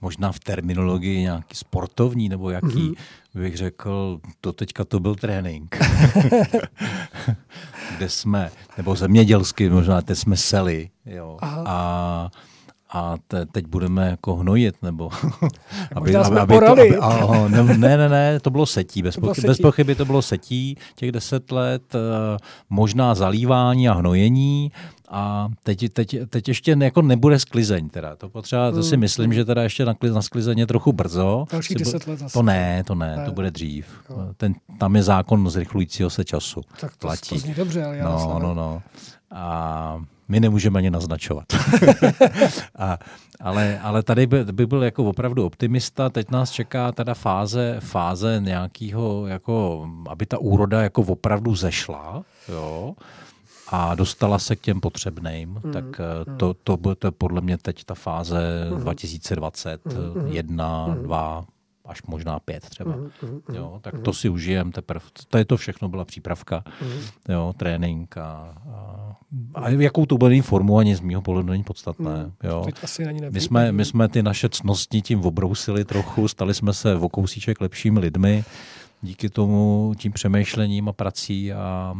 možná 0.00 0.32
v 0.32 0.38
terminologii 0.38 1.20
nějaký 1.20 1.56
sportovní, 1.56 2.28
nebo 2.28 2.50
jaký, 2.50 2.66
mm-hmm. 2.66 2.96
bych 3.34 3.56
řekl, 3.56 4.20
to 4.40 4.52
teďka 4.52 4.84
to 4.84 5.00
byl 5.00 5.14
trénink. 5.14 5.76
Kde 7.96 8.08
jsme, 8.08 8.50
nebo 8.76 8.96
zemědělsky 8.96 9.70
možná, 9.70 10.02
teď 10.02 10.18
jsme 10.18 10.36
seli, 10.36 10.90
jo. 11.06 11.38
Aha. 11.40 11.64
A 11.66 12.30
a 12.90 13.14
te, 13.28 13.46
teď 13.46 13.66
budeme 13.66 14.10
jako 14.10 14.36
hnojit, 14.36 14.74
nebo... 14.82 15.10
aby, 15.94 16.16
aby, 16.16 16.38
aby 16.38 16.58
to, 16.58 16.72
aby, 16.72 16.96
a, 16.96 17.48
ne, 17.48 17.96
ne, 17.96 18.08
ne, 18.08 18.40
to 18.40 18.50
bylo 18.50 18.66
setí, 18.66 19.02
bez, 19.02 19.16
pochyby, 19.16 19.34
setí. 19.34 19.46
bez 19.46 19.58
pochyby 19.58 19.94
to 19.94 20.04
bylo 20.04 20.22
setí, 20.22 20.76
těch 20.94 21.12
deset 21.12 21.52
let, 21.52 21.94
uh, 21.94 22.00
možná 22.70 23.14
zalívání 23.14 23.88
a 23.88 23.92
hnojení 23.92 24.72
a 25.08 25.48
teď, 25.62 25.92
teď, 25.92 26.16
teď 26.28 26.48
ještě 26.48 26.76
jako 26.80 27.02
nebude 27.02 27.38
sklizeň 27.38 27.88
teda, 27.88 28.16
to 28.16 28.28
potřeba, 28.28 28.70
to 28.70 28.82
si 28.82 28.94
hmm, 28.94 29.00
myslím, 29.00 29.32
že 29.32 29.44
teda 29.44 29.62
ještě 29.62 29.84
na, 29.84 29.94
na 30.14 30.22
sklizeň 30.22 30.58
je 30.58 30.66
trochu 30.66 30.92
brzo. 30.92 31.46
Další 31.52 31.74
deset 31.74 32.06
let 32.06 32.18
zase. 32.18 32.32
To 32.32 32.42
ne, 32.42 32.84
to 32.86 32.94
ne, 32.94 33.16
ne. 33.16 33.24
to 33.24 33.32
bude 33.32 33.50
dřív. 33.50 33.86
Ten, 34.36 34.54
tam 34.78 34.96
je 34.96 35.02
zákon 35.02 35.50
zrychlujícího 35.50 36.10
se 36.10 36.24
času. 36.24 36.60
Tak 36.80 36.96
to, 36.96 37.06
platí. 37.06 37.28
to 37.28 37.38
zní 37.38 37.54
dobře, 37.54 37.84
ale 37.84 37.96
já 37.96 38.04
No, 38.04 38.38
no, 38.42 38.54
no. 38.54 38.82
A 39.30 40.04
my 40.28 40.40
nemůžeme 40.40 40.78
ani 40.78 40.90
naznačovat. 40.90 41.44
a, 42.78 42.98
ale, 43.40 43.78
ale 43.82 44.02
tady 44.02 44.26
by, 44.26 44.44
by 44.44 44.66
byl 44.66 44.82
jako 44.82 45.04
opravdu 45.04 45.46
optimista. 45.46 46.10
Teď 46.10 46.30
nás 46.30 46.50
čeká 46.50 46.92
teda 46.92 47.14
fáze, 47.14 47.76
fáze 47.80 48.40
nějakého, 48.44 49.26
jako, 49.26 49.86
aby 50.08 50.26
ta 50.26 50.38
úroda 50.38 50.82
jako 50.82 51.02
opravdu 51.02 51.54
zešla. 51.54 52.24
Jo? 52.48 52.94
a 53.68 53.94
dostala 53.94 54.38
se 54.38 54.56
k 54.56 54.60
těm 54.60 54.80
potřebným, 54.80 55.60
mm, 55.64 55.72
tak 55.72 55.84
mm. 55.84 56.36
To, 56.36 56.54
to, 56.54 56.94
to 56.94 57.06
je 57.06 57.10
podle 57.10 57.40
mě 57.40 57.58
teď 57.58 57.84
ta 57.84 57.94
fáze 57.94 58.68
mm. 58.70 58.80
2020, 58.80 59.80
mm, 59.84 60.26
1, 60.26 60.86
mm. 60.86 61.02
2, 61.02 61.44
až 61.86 62.02
možná 62.02 62.40
pět 62.40 62.68
třeba. 62.68 62.96
Mm, 62.96 63.10
mm, 63.22 63.40
jo, 63.52 63.78
tak 63.82 63.94
mm. 63.94 64.02
to 64.02 64.12
si 64.12 64.28
užijem 64.28 64.72
teprve. 64.72 65.04
To 65.28 65.38
je 65.38 65.44
to 65.44 65.56
všechno 65.56 65.88
byla 65.88 66.04
přípravka, 66.04 66.64
mm. 66.82 67.00
jo, 67.28 67.54
trénink 67.56 68.16
a, 68.16 68.54
a, 68.68 69.16
a 69.54 69.68
jakou 69.68 70.06
to 70.06 70.18
bude 70.18 70.42
formu 70.42 70.78
ani 70.78 70.96
z 70.96 71.00
mého 71.00 71.22
pohledu 71.22 71.48
není 71.48 71.64
podstatné. 71.64 72.24
Mm. 72.24 72.32
Jo. 72.44 72.66
My, 73.30 73.40
jsme, 73.40 73.72
my 73.72 73.84
jsme 73.84 74.08
ty 74.08 74.22
naše 74.22 74.48
cnosti 74.48 75.02
tím 75.02 75.20
obrousili 75.20 75.84
trochu, 75.84 76.28
stali 76.28 76.54
jsme 76.54 76.72
se 76.72 76.96
o 76.96 77.08
kousíček 77.08 77.60
lepšími 77.60 78.00
lidmi 78.00 78.44
díky 79.02 79.28
tomu 79.28 79.92
tím 79.98 80.12
přemýšlením 80.12 80.88
a 80.88 80.92
prací 80.92 81.52
a, 81.52 81.58
a 81.58 81.94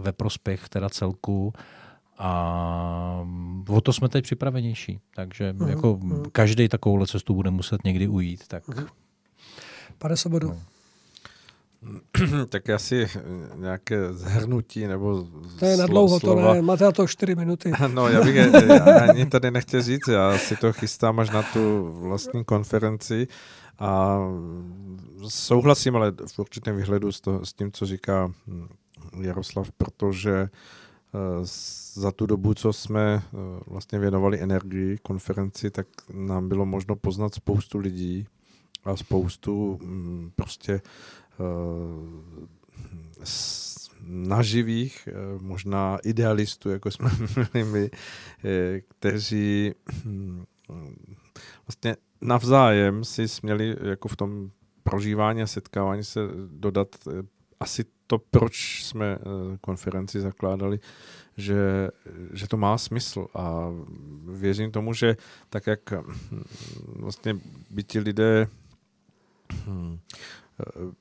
ve 0.00 0.12
prospěch 0.12 0.68
teda 0.68 0.88
celku 0.88 1.52
a 2.18 3.26
o 3.68 3.80
to 3.80 3.92
jsme 3.92 4.08
teď 4.08 4.24
připravenější. 4.24 5.00
Takže 5.14 5.52
uh-huh, 5.52 5.68
jako 5.68 5.94
uh-huh. 5.94 6.30
každý 6.32 6.68
takovouhle 6.68 7.06
cestu 7.06 7.34
bude 7.34 7.50
muset 7.50 7.84
někdy 7.84 8.08
ujít. 8.08 8.48
Tak 8.48 8.68
uh-huh. 8.68 8.86
Pane 9.98 10.16
Sobodu. 10.16 10.48
No. 10.48 10.60
tak 12.48 12.70
asi 12.70 13.08
nějaké 13.56 14.12
zhrnutí 14.12 14.86
nebo 14.86 15.26
To 15.58 15.64
je 15.64 15.76
na 15.76 15.86
dlouho, 15.86 16.20
to 16.20 16.34
ne, 16.34 16.62
máte 16.62 16.84
na 16.84 16.92
to 16.92 17.06
čtyři 17.06 17.34
minuty. 17.34 17.72
no, 17.92 18.08
já 18.08 18.24
bych 18.24 18.34
já 18.68 19.00
ani 19.10 19.26
tady 19.26 19.50
nechtěl 19.50 19.82
říct, 19.82 20.08
já 20.08 20.38
si 20.38 20.56
to 20.56 20.72
chystám 20.72 21.20
až 21.20 21.30
na 21.30 21.42
tu 21.42 21.92
vlastní 21.92 22.44
konferenci 22.44 23.28
a 23.78 24.18
souhlasím, 25.28 25.96
ale 25.96 26.12
v 26.26 26.38
určitém 26.38 26.76
výhledu 26.76 27.12
s, 27.12 27.20
to, 27.20 27.46
s 27.46 27.52
tím, 27.52 27.72
co 27.72 27.86
říká 27.86 28.32
Jaroslav, 29.20 29.70
protože 29.72 30.32
eh, 30.40 30.48
za 31.94 32.12
tu 32.12 32.26
dobu, 32.26 32.54
co 32.54 32.72
jsme 32.72 33.22
eh, 33.22 33.36
vlastně 33.66 33.98
věnovali 33.98 34.40
energii 34.40 34.98
konferenci, 35.02 35.70
tak 35.70 35.86
nám 36.14 36.48
bylo 36.48 36.66
možno 36.66 36.96
poznat 36.96 37.34
spoustu 37.34 37.78
lidí, 37.78 38.26
a 38.84 38.96
spoustu 38.96 39.78
mm, 39.82 40.32
prostě 40.36 40.80
uh, 41.38 41.46
naživých, 44.06 45.08
uh, 45.12 45.42
možná 45.42 45.98
idealistů, 46.04 46.70
jako 46.70 46.90
jsme 46.90 47.10
byli 47.34 47.64
my, 47.64 47.90
eh, 48.44 48.80
kteří 48.80 49.74
hm, 50.04 50.44
vlastně 51.66 51.96
navzájem 52.20 53.04
si 53.04 53.28
směli 53.28 53.76
jako 53.82 54.08
v 54.08 54.16
tom 54.16 54.50
prožívání 54.82 55.42
a 55.42 55.46
setkávání 55.46 56.04
se 56.04 56.20
dodat 56.50 56.88
asi 57.60 57.84
to, 58.06 58.18
proč 58.18 58.84
jsme 58.84 59.18
konferenci 59.60 60.20
zakládali, 60.20 60.80
že, 61.36 61.88
že 62.32 62.48
to 62.48 62.56
má 62.56 62.78
smysl. 62.78 63.26
A 63.34 63.68
věřím 64.26 64.70
tomu, 64.70 64.92
že 64.92 65.16
tak 65.50 65.66
jak 65.66 65.92
hm, 65.92 66.42
vlastně 66.96 67.36
by 67.70 67.82
ti 67.82 67.98
lidé 67.98 68.48
Hmm. 69.66 69.98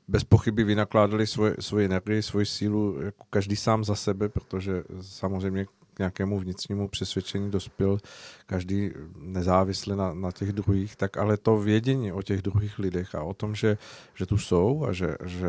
Bez 0.08 0.24
pochyby 0.24 0.64
vynakládali 0.64 1.28
svoje, 1.28 1.56
svoji 1.60 1.86
energii, 1.86 2.24
svoji 2.24 2.46
sílu, 2.46 3.02
jako 3.02 3.24
každý 3.30 3.56
sám 3.56 3.84
za 3.84 3.96
sebe, 3.96 4.30
protože 4.30 4.84
samozřejmě 5.02 5.66
k 5.66 6.00
nějakému 6.00 6.40
vnitřnímu 6.40 6.88
přesvědčení 6.88 7.52
dospěl, 7.52 7.98
každý 8.46 8.92
nezávisle 9.22 9.96
na, 9.96 10.14
na 10.14 10.32
těch 10.32 10.52
druhých, 10.52 10.96
tak 10.96 11.18
ale 11.18 11.38
to 11.38 11.58
vědění 11.58 12.12
o 12.12 12.22
těch 12.22 12.42
druhých 12.42 12.80
lidech 12.80 13.16
a 13.16 13.24
o 13.24 13.34
tom, 13.34 13.56
že, 13.56 13.78
že 14.16 14.26
tu 14.26 14.38
jsou 14.38 14.86
a 14.86 14.94
že, 14.94 15.16
že 15.26 15.48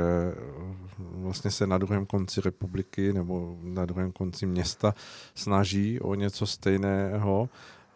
vlastně 0.98 1.50
se 1.50 1.66
na 1.66 1.78
druhém 1.78 2.06
konci 2.06 2.40
republiky 2.40 3.12
nebo 3.12 3.58
na 3.62 3.86
druhém 3.86 4.12
konci 4.12 4.46
města 4.46 4.94
snaží 5.34 6.00
o 6.00 6.14
něco 6.14 6.46
stejného, 6.46 7.48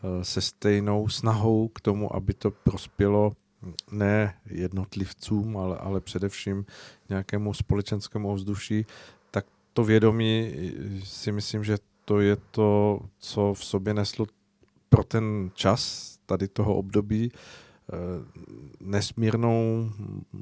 eh, 0.02 0.24
se 0.24 0.40
stejnou 0.40 1.08
snahou 1.08 1.68
k 1.68 1.80
tomu, 1.80 2.16
aby 2.16 2.34
to 2.34 2.50
prospělo 2.50 3.32
ne 3.90 4.34
jednotlivcům, 4.46 5.56
ale, 5.56 5.78
ale 5.78 6.00
především 6.00 6.66
nějakému 7.08 7.54
společenskému 7.54 8.30
ovzduší, 8.30 8.86
tak 9.30 9.46
to 9.72 9.84
vědomí 9.84 10.52
si 11.04 11.32
myslím, 11.32 11.64
že 11.64 11.76
to 12.04 12.20
je 12.20 12.36
to, 12.50 13.00
co 13.18 13.54
v 13.54 13.64
sobě 13.64 13.94
neslo 13.94 14.26
pro 14.88 15.04
ten 15.04 15.50
čas 15.54 16.12
tady 16.26 16.48
toho 16.48 16.76
období 16.76 17.32
eh, 17.32 17.96
nesmírnou 18.80 19.90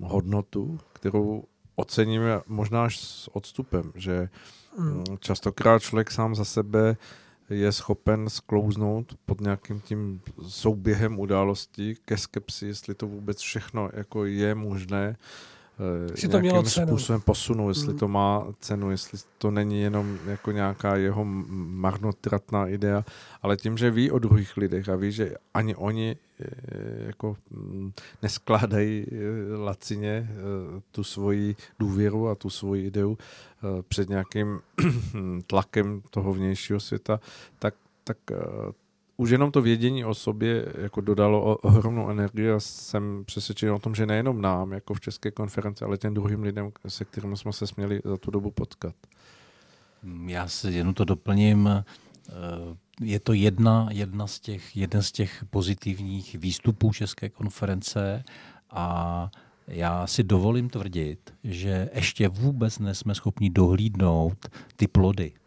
hodnotu, 0.01 0.79
kterou 0.93 1.45
oceníme 1.77 2.41
možná 2.47 2.85
až 2.85 2.99
s 2.99 3.37
odstupem, 3.37 3.93
že 3.95 4.29
hmm. 4.79 5.05
častokrát 5.21 5.83
člověk 5.83 6.11
sám 6.11 6.35
za 6.35 6.45
sebe 6.45 6.97
je 7.51 7.73
schopen 7.73 8.31
sklouznout 8.31 9.15
pod 9.27 9.41
nějakým 9.41 9.81
tím 9.81 10.21
souběhem 10.49 11.19
událostí 11.19 11.95
ke 12.05 12.17
skepsi, 12.17 12.67
jestli 12.67 12.95
to 12.95 13.07
vůbec 13.07 13.39
všechno 13.39 13.91
jako 13.93 14.25
je 14.25 14.55
možné 14.55 15.17
jestli 16.11 16.29
to 16.29 16.41
mělo 16.41 16.63
cenu. 16.63 16.87
způsobem 16.87 17.21
posunout, 17.21 17.69
jestli 17.69 17.93
mm. 17.93 17.99
to 17.99 18.09
má 18.09 18.47
cenu, 18.61 18.91
jestli 18.91 19.19
to 19.39 19.51
není 19.51 19.81
jenom 19.81 20.19
jako 20.27 20.53
nějaká 20.53 20.97
jeho 20.97 21.25
marnotratná 21.25 22.69
idea, 22.69 23.05
ale 23.43 23.57
tím, 23.57 23.77
že 23.77 23.91
ví 23.91 24.11
o 24.11 24.19
druhých 24.19 24.57
lidech 24.57 24.89
a 24.89 24.97
ví, 24.97 25.13
že 25.13 25.35
ani 25.55 25.77
oni 25.77 26.17
Eh, 26.41 27.07
jako 27.07 27.37
mm, 27.51 27.93
neskládají 28.23 29.07
eh, 29.13 29.57
lacině 29.57 30.29
eh, 30.31 30.81
tu 30.93 31.05
svoji 31.05 31.57
důvěru 31.79 32.29
a 32.29 32.35
tu 32.35 32.51
svoji 32.51 32.87
ideu 32.87 33.19
před 33.89 34.09
nějakým 34.09 34.61
tlakem 35.47 36.03
toho 36.11 36.33
vnějšího 36.33 36.81
světa, 36.81 37.21
tak, 37.59 37.75
tak 38.05 38.17
už 39.21 39.31
jenom 39.31 39.53
to 39.53 39.63
vědění 39.63 40.05
o 40.05 40.15
sobě 40.15 40.67
jako 40.79 41.01
dodalo 41.01 41.57
ohromnou 41.57 42.11
energii 42.11 42.51
a 42.51 42.61
jsem 42.61 43.25
přesvědčen 43.25 43.71
o 43.71 43.79
tom, 43.79 43.95
že 43.95 44.07
nejenom 44.07 44.41
nám, 44.41 44.73
jako 44.73 44.95
v 44.95 45.01
České 45.01 45.31
konferenci, 45.31 45.85
ale 45.85 45.99
těm 45.99 46.15
druhým 46.15 46.43
lidem, 46.43 46.71
se 46.89 47.05
kterými 47.05 47.37
jsme 47.37 47.53
se 47.53 47.67
směli 47.67 48.01
za 48.05 48.17
tu 48.17 48.31
dobu 48.31 48.51
potkat. 48.51 48.95
Já 50.27 50.49
se 50.49 50.71
jenom 50.71 50.95
to 50.95 51.05
doplním 51.05 51.85
je 53.01 53.21
to 53.21 53.33
jedna, 53.33 53.89
jedna 53.91 54.27
z 54.27 54.41
těch, 54.41 54.77
jeden 54.77 55.03
z 55.03 55.13
těch 55.13 55.45
pozitivních 55.51 56.35
výstupů 56.35 56.93
České 56.93 57.29
konference 57.29 58.25
a 58.71 59.31
já 59.67 60.07
si 60.07 60.23
dovolím 60.23 60.71
tvrdit, 60.71 61.35
že 61.45 61.91
ještě 61.95 62.29
vůbec 62.29 62.79
nejsme 62.79 63.15
schopni 63.15 63.51
dohlídnout 63.51 64.49
ty 64.77 64.89
plody 64.89 65.33
Eh, 65.33 65.40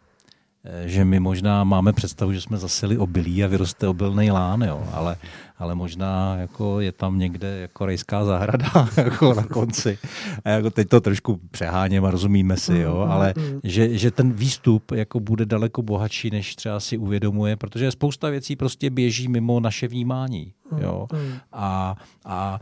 že 0.85 1.05
my 1.05 1.19
možná 1.19 1.63
máme 1.63 1.93
představu, 1.93 2.33
že 2.33 2.41
jsme 2.41 2.57
zasili 2.57 2.97
obilí 2.97 3.43
a 3.43 3.47
vyroste 3.47 3.87
obilný 3.87 4.31
lán, 4.31 4.61
jo, 4.61 4.87
ale, 4.93 5.17
ale 5.57 5.75
možná 5.75 6.35
jako 6.35 6.79
je 6.79 6.91
tam 6.91 7.19
někde 7.19 7.47
jako 7.59 7.85
rejská 7.85 8.25
zahrada 8.25 8.89
jako 8.97 9.33
na 9.33 9.43
konci. 9.43 9.97
A 10.45 10.49
jako 10.49 10.69
teď 10.69 10.89
to 10.89 11.01
trošku 11.01 11.39
přeháněm 11.51 12.05
a 12.05 12.11
rozumíme 12.11 12.57
si, 12.57 12.77
jo, 12.77 12.95
mm, 12.97 13.05
mm, 13.05 13.11
ale 13.11 13.33
že, 13.63 13.97
že 13.97 14.11
ten 14.11 14.33
výstup 14.33 14.91
jako 14.91 15.19
bude 15.19 15.45
daleko 15.45 15.81
bohatší, 15.81 16.29
než 16.29 16.55
třeba 16.55 16.79
si 16.79 16.97
uvědomuje, 16.97 17.55
protože 17.55 17.91
spousta 17.91 18.29
věcí 18.29 18.55
prostě 18.55 18.89
běží 18.89 19.27
mimo 19.27 19.59
naše 19.59 19.87
vnímání. 19.87 20.53
Jo. 20.77 21.07
A, 21.51 21.95
a 22.25 22.59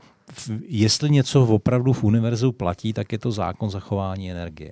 jestli 0.68 1.10
něco 1.10 1.46
opravdu 1.46 1.94
v 1.94 2.04
univerzu 2.04 2.52
platí, 2.52 2.94
tak 2.94 3.12
je 3.12 3.20
to 3.20 3.32
zákon 3.32 3.70
zachování 3.70 4.32
energie. 4.32 4.72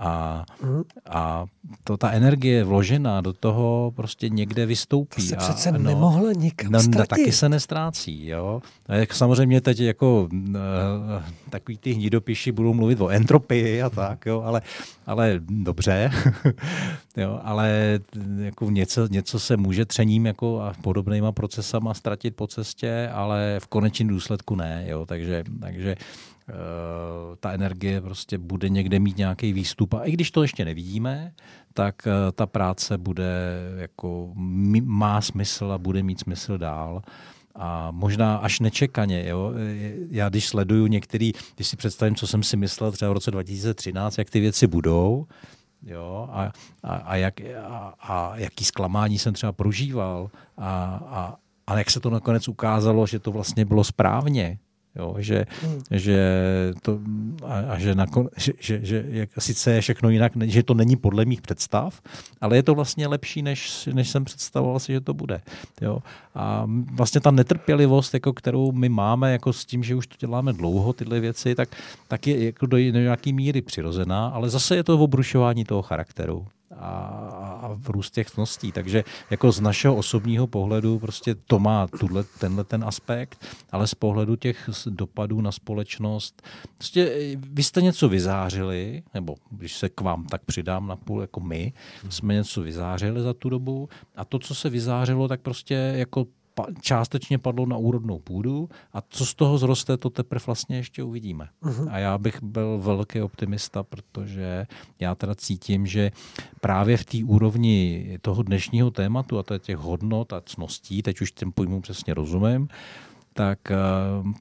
A, 0.00 0.44
mm. 0.62 0.82
a 1.10 1.46
to, 1.84 1.96
ta 1.96 2.10
energie 2.10 2.64
vložená 2.64 3.20
do 3.20 3.32
toho 3.32 3.92
prostě 3.96 4.28
někde 4.28 4.66
vystoupí. 4.66 5.22
To 5.22 5.28
se 5.28 5.36
přece 5.36 5.68
a, 5.68 5.72
no, 5.72 5.78
nemohla 5.78 6.32
nikam 6.32 6.72
no, 6.72 6.80
ztratit. 6.80 7.08
Taky 7.08 7.32
se 7.32 7.48
nestrácí. 7.48 8.26
Jo? 8.26 8.62
A 8.86 8.94
jak 8.94 9.14
samozřejmě 9.14 9.60
teď 9.60 9.80
jako 9.80 10.28
uh, 10.32 10.56
takový 11.50 11.78
ty 11.78 11.92
hnidopiši 11.92 12.52
budou 12.52 12.74
mluvit 12.74 13.00
o 13.00 13.08
entropii 13.08 13.82
a 13.82 13.90
tak, 13.90 14.26
jo? 14.26 14.42
Ale, 14.42 14.62
ale 15.06 15.40
dobře, 15.48 16.10
jo? 17.16 17.40
ale 17.42 18.00
jako 18.38 18.70
něco, 18.70 19.06
něco 19.06 19.40
se 19.40 19.56
může 19.56 19.84
třením 19.84 20.26
jako 20.26 20.60
a 20.60 20.74
podobnýma 20.82 21.32
procesama 21.32 21.94
ztratit 21.94 22.36
po 22.36 22.46
cestě, 22.46 23.10
ale 23.12 23.56
v 23.62 23.66
konečném 23.66 24.08
důsledku 24.08 24.56
ne. 24.56 24.84
Jo? 24.88 25.06
Takže, 25.06 25.44
takže 25.60 25.96
Eh, 25.96 26.29
ta 27.40 27.52
energie 27.52 28.00
prostě 28.00 28.38
bude 28.38 28.68
někde 28.68 28.98
mít 28.98 29.16
nějaký 29.16 29.52
výstup. 29.52 29.94
A 29.94 30.04
i 30.04 30.12
když 30.12 30.30
to 30.30 30.42
ještě 30.42 30.64
nevidíme, 30.64 31.32
tak 31.74 32.06
eh, 32.06 32.32
ta 32.32 32.46
práce 32.46 32.98
bude 32.98 33.60
jako 33.76 34.32
má 34.84 35.20
smysl 35.20 35.72
a 35.72 35.78
bude 35.78 36.02
mít 36.02 36.20
smysl 36.20 36.58
dál. 36.58 37.02
A 37.54 37.90
možná 37.90 38.36
až 38.36 38.60
nečekaně. 38.60 39.28
Jo? 39.28 39.52
Já 40.10 40.28
když 40.28 40.48
sleduju 40.48 40.86
některý, 40.86 41.32
když 41.56 41.68
si 41.68 41.76
představím, 41.76 42.14
co 42.14 42.26
jsem 42.26 42.42
si 42.42 42.56
myslel 42.56 42.92
třeba 42.92 43.10
v 43.10 43.14
roce 43.14 43.30
2013, 43.30 44.18
jak 44.18 44.30
ty 44.30 44.40
věci 44.40 44.66
budou, 44.66 45.26
jo? 45.82 46.28
A, 46.32 46.52
a, 46.82 46.94
a, 46.94 47.16
jak, 47.16 47.34
a, 47.40 47.94
a 48.00 48.36
jaký 48.36 48.64
zklamání 48.64 49.18
jsem 49.18 49.34
třeba 49.34 49.52
prožíval 49.52 50.30
a, 50.56 50.84
a, 51.06 51.36
a 51.66 51.78
jak 51.78 51.90
se 51.90 52.00
to 52.00 52.10
nakonec 52.10 52.48
ukázalo, 52.48 53.06
že 53.06 53.18
to 53.18 53.32
vlastně 53.32 53.64
bylo 53.64 53.84
správně, 53.84 54.58
Jo, 54.96 55.14
že, 55.18 55.46
hmm. 55.62 55.80
že 55.90 56.18
to, 56.82 56.98
a, 57.44 57.58
a 57.58 57.78
že, 57.78 57.94
nakon, 57.94 58.28
že, 58.36 58.52
že, 58.58 58.80
že 58.82 59.04
jak, 59.08 59.30
sice 59.38 59.72
je 59.72 59.80
všechno 59.80 60.10
jinak, 60.10 60.32
že 60.42 60.62
to 60.62 60.74
není 60.74 60.96
podle 60.96 61.24
mých 61.24 61.42
představ, 61.42 62.00
ale 62.40 62.56
je 62.56 62.62
to 62.62 62.74
vlastně 62.74 63.06
lepší, 63.06 63.42
než, 63.42 63.88
než 63.92 64.08
jsem 64.08 64.24
představoval 64.24 64.78
si, 64.78 64.92
že 64.92 65.00
to 65.00 65.14
bude. 65.14 65.40
Jo. 65.80 65.98
A 66.34 66.66
vlastně 66.92 67.20
ta 67.20 67.30
netrpělivost, 67.30 68.14
jako, 68.14 68.32
kterou 68.32 68.72
my 68.72 68.88
máme 68.88 69.32
jako 69.32 69.52
s 69.52 69.64
tím, 69.64 69.82
že 69.82 69.94
už 69.94 70.06
to 70.06 70.16
děláme 70.18 70.52
dlouho, 70.52 70.92
tyhle 70.92 71.20
věci, 71.20 71.54
tak, 71.54 71.68
tak 72.08 72.26
je 72.26 72.44
jako 72.44 72.66
do 72.66 72.78
nějaké 72.78 73.32
míry 73.32 73.62
přirozená, 73.62 74.28
ale 74.28 74.50
zase 74.50 74.76
je 74.76 74.84
to 74.84 74.98
obrušování 74.98 75.64
toho 75.64 75.82
charakteru 75.82 76.46
a, 76.78 76.88
a 77.62 77.78
růst 77.88 78.10
těch 78.10 78.30
cností. 78.30 78.72
Takže 78.72 79.04
jako 79.30 79.52
z 79.52 79.60
našeho 79.60 79.96
osobního 79.96 80.46
pohledu 80.46 80.98
prostě 80.98 81.34
to 81.34 81.58
má 81.58 81.86
tuhle, 81.86 82.24
tenhle 82.40 82.64
ten 82.64 82.84
aspekt, 82.84 83.46
ale 83.72 83.86
z 83.86 83.94
pohledu 83.94 84.36
těch 84.36 84.70
dopadů 84.86 85.40
na 85.40 85.52
společnost, 85.52 86.42
prostě 86.76 87.12
eh, 87.12 87.36
vy 87.36 87.62
jste 87.62 87.82
něco 87.82 88.08
vyzářili, 88.08 89.02
nebo 89.14 89.34
když 89.50 89.76
se 89.76 89.88
k 89.88 90.00
vám 90.00 90.24
tak 90.24 90.44
přidám 90.44 90.86
na 90.86 90.96
půl 90.96 91.20
jako 91.20 91.40
my, 91.40 91.72
jsme 92.08 92.34
něco 92.34 92.62
vyzářili 92.62 93.22
za 93.22 93.34
tu 93.34 93.48
dobu 93.48 93.88
a 94.16 94.24
to, 94.24 94.38
co 94.38 94.54
se 94.54 94.70
vyzářilo, 94.70 95.28
tak 95.28 95.40
prostě 95.40 95.74
jako 95.74 96.26
částečně 96.80 97.38
padlo 97.38 97.66
na 97.66 97.76
úrodnou 97.76 98.18
půdu 98.18 98.68
a 98.92 99.02
co 99.08 99.26
z 99.26 99.34
toho 99.34 99.58
zroste, 99.58 99.96
to 99.96 100.10
teprve 100.10 100.42
vlastně 100.46 100.76
ještě 100.76 101.02
uvidíme. 101.02 101.48
Uh-huh. 101.62 101.88
A 101.90 101.98
já 101.98 102.18
bych 102.18 102.42
byl 102.42 102.78
velký 102.78 103.22
optimista, 103.22 103.82
protože 103.82 104.66
já 105.00 105.14
teda 105.14 105.34
cítím, 105.34 105.86
že 105.86 106.10
právě 106.60 106.96
v 106.96 107.04
té 107.04 107.18
úrovni 107.24 108.18
toho 108.22 108.42
dnešního 108.42 108.90
tématu, 108.90 109.38
a 109.38 109.42
to 109.42 109.54
je 109.54 109.58
těch 109.58 109.76
hodnot 109.76 110.32
a 110.32 110.40
cností, 110.40 111.02
teď 111.02 111.20
už 111.20 111.32
těm 111.32 111.52
pojmům 111.52 111.82
přesně 111.82 112.14
rozumím, 112.14 112.68
tak, 113.32 113.70
eh, 113.70 113.76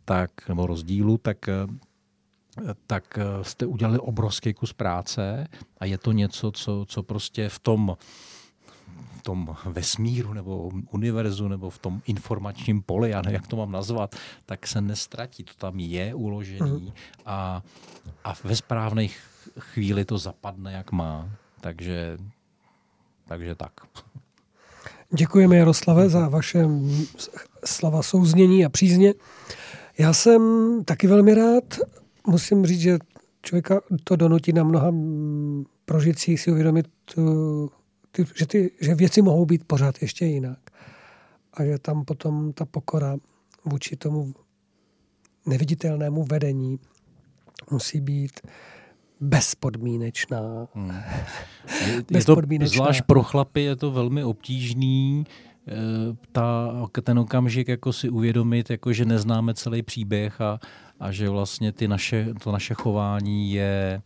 tak 0.05 0.31
nebo 0.49 0.67
rozdílu, 0.67 1.17
tak 1.17 1.49
eh, 1.49 1.67
tak 2.87 3.17
eh, 3.17 3.43
jste 3.43 3.65
udělali 3.65 3.99
obrovský 3.99 4.53
kus 4.53 4.73
práce 4.73 5.47
a 5.77 5.85
je 5.85 5.97
to 5.97 6.11
něco, 6.11 6.51
co, 6.51 6.85
co 6.87 7.03
prostě 7.03 7.49
v 7.49 7.59
tom 7.59 7.97
tom 9.23 9.55
vesmíru 9.65 10.33
nebo 10.33 10.71
univerzu 10.91 11.47
nebo 11.47 11.69
v 11.69 11.79
tom 11.79 12.01
informačním 12.05 12.81
poli, 12.81 13.09
já 13.09 13.21
nevím, 13.21 13.33
jak 13.33 13.47
to 13.47 13.55
mám 13.55 13.71
nazvat, 13.71 14.15
tak 14.45 14.67
se 14.67 14.81
nestratí. 14.81 15.43
To 15.43 15.53
tam 15.57 15.79
je 15.79 16.13
uložený 16.13 16.81
mhm. 16.85 16.91
a, 17.25 17.63
a 18.23 18.33
ve 18.43 18.55
správné 18.55 19.07
chvíli 19.59 20.05
to 20.05 20.17
zapadne, 20.17 20.73
jak 20.73 20.91
má. 20.91 21.29
Takže, 21.61 22.17
takže 23.27 23.55
tak. 23.55 23.73
Děkujeme 25.13 25.57
Jaroslave 25.57 26.09
za 26.09 26.29
vaše 26.29 26.65
slova 27.65 28.03
souznění 28.03 28.65
a 28.65 28.69
přízně. 28.69 29.13
Já 29.97 30.13
jsem 30.13 30.41
taky 30.85 31.07
velmi 31.07 31.33
rád. 31.33 31.79
Musím 32.27 32.65
říct, 32.65 32.79
že 32.79 32.99
člověka 33.41 33.81
to 34.03 34.15
donutí 34.15 34.53
na 34.53 34.63
mnoha 34.63 34.91
prožitcích 35.85 36.41
si 36.41 36.51
uvědomit 36.51 36.87
ty, 38.11 38.25
že, 38.35 38.45
ty, 38.45 38.71
že 38.81 38.95
věci 38.95 39.21
mohou 39.21 39.45
být 39.45 39.63
pořád 39.67 40.01
ještě 40.01 40.25
jinak. 40.25 40.59
A 41.53 41.65
že 41.65 41.79
tam 41.79 42.05
potom 42.05 42.53
ta 42.53 42.65
pokora 42.65 43.17
vůči 43.65 43.95
tomu 43.95 44.33
neviditelnému 45.45 46.23
vedení 46.23 46.79
musí 47.71 48.01
být 48.01 48.39
bezpodmínečná. 49.19 50.67
Hmm. 50.73 51.01
Je, 51.87 52.03
je 52.17 52.25
to, 52.25 52.35
zvlášť 52.65 53.01
pro 53.01 53.23
chlapy 53.23 53.61
je 53.61 53.75
to 53.75 53.91
velmi 53.91 54.23
obtížný 54.23 55.25
eh, 55.67 55.73
ta, 56.31 56.71
ten 57.03 57.19
okamžik 57.19 57.67
jako 57.67 57.93
si 57.93 58.09
uvědomit, 58.09 58.69
jako 58.69 58.93
že 58.93 59.05
neznáme 59.05 59.53
celý 59.53 59.81
příběh 59.81 60.41
a, 60.41 60.59
a 60.99 61.11
že 61.11 61.29
vlastně 61.29 61.71
ty 61.71 61.87
naše, 61.87 62.27
to 62.43 62.51
naše 62.51 62.73
chování 62.73 63.51
je 63.51 64.01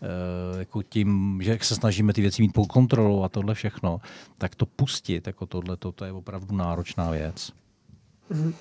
uh, 0.00 0.58
jako 0.58 0.82
tím, 0.82 1.38
že 1.42 1.58
se 1.62 1.74
snažíme 1.74 2.12
ty 2.12 2.20
věci 2.20 2.42
mít 2.42 2.52
pod 2.52 2.66
kontrolou 2.66 3.22
a 3.22 3.28
tohle 3.28 3.54
všechno, 3.54 4.00
tak 4.38 4.54
to 4.54 4.66
pustit, 4.66 5.26
jako 5.26 5.46
tohle, 5.46 5.76
to, 5.76 5.92
to 5.92 6.04
je 6.04 6.12
opravdu 6.12 6.56
náročná 6.56 7.10
věc. 7.10 7.52
Mm. 8.30 8.54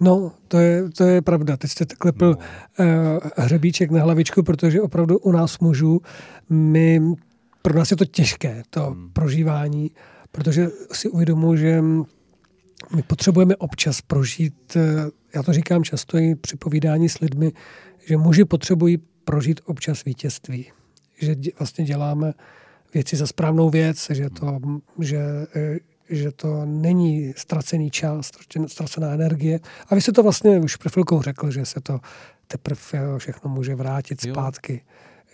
No, 0.00 0.32
to 0.48 0.58
je, 0.58 0.90
to 0.90 1.04
je 1.04 1.22
pravda. 1.22 1.56
Teď 1.56 1.70
jste 1.70 1.84
klepl 1.84 2.36
no. 2.78 2.86
uh, 2.86 3.20
hřebíček 3.36 3.90
na 3.90 4.02
hlavičku, 4.02 4.42
protože 4.42 4.82
opravdu 4.82 5.18
u 5.18 5.32
nás 5.32 5.58
mužů, 5.58 6.00
my, 6.50 7.00
pro 7.62 7.78
nás 7.78 7.90
je 7.90 7.96
to 7.96 8.04
těžké, 8.04 8.62
to 8.70 8.90
hmm. 8.90 9.10
prožívání, 9.12 9.90
protože 10.32 10.68
si 10.92 11.08
uvědomuji, 11.08 11.56
že 11.56 11.82
my 12.94 13.02
potřebujeme 13.02 13.56
občas 13.56 14.00
prožít, 14.00 14.76
eh, 14.76 15.10
já 15.34 15.42
to 15.42 15.52
říkám 15.52 15.84
často 15.84 16.18
i 16.18 16.34
při 16.34 16.56
povídání 16.56 17.08
s 17.08 17.18
lidmi, 17.18 17.52
že 18.06 18.16
muži 18.16 18.44
potřebují 18.44 18.98
prožít 19.24 19.60
občas 19.64 20.04
vítězství. 20.04 20.72
Že 21.18 21.36
vlastně 21.58 21.84
děláme 21.84 22.32
věci 22.94 23.16
za 23.16 23.26
správnou 23.26 23.70
věc, 23.70 24.06
že, 24.10 24.30
to, 24.30 24.60
že, 25.00 25.20
eh, 25.56 25.78
že 26.10 26.32
to 26.32 26.64
není 26.64 27.32
ztracený 27.36 27.90
čas, 27.90 28.30
ztracená 28.66 29.12
energie. 29.12 29.60
A 29.88 29.94
vy 29.94 30.00
jste 30.00 30.12
to 30.12 30.22
vlastně 30.22 30.58
už 30.58 30.76
před 30.76 30.92
chvilkou 30.92 31.22
řekl, 31.22 31.50
že 31.50 31.64
se 31.64 31.80
to 31.80 32.00
teprve 32.46 33.18
všechno 33.18 33.50
může 33.50 33.74
vrátit 33.74 34.26
jo. 34.26 34.34
zpátky 34.34 34.82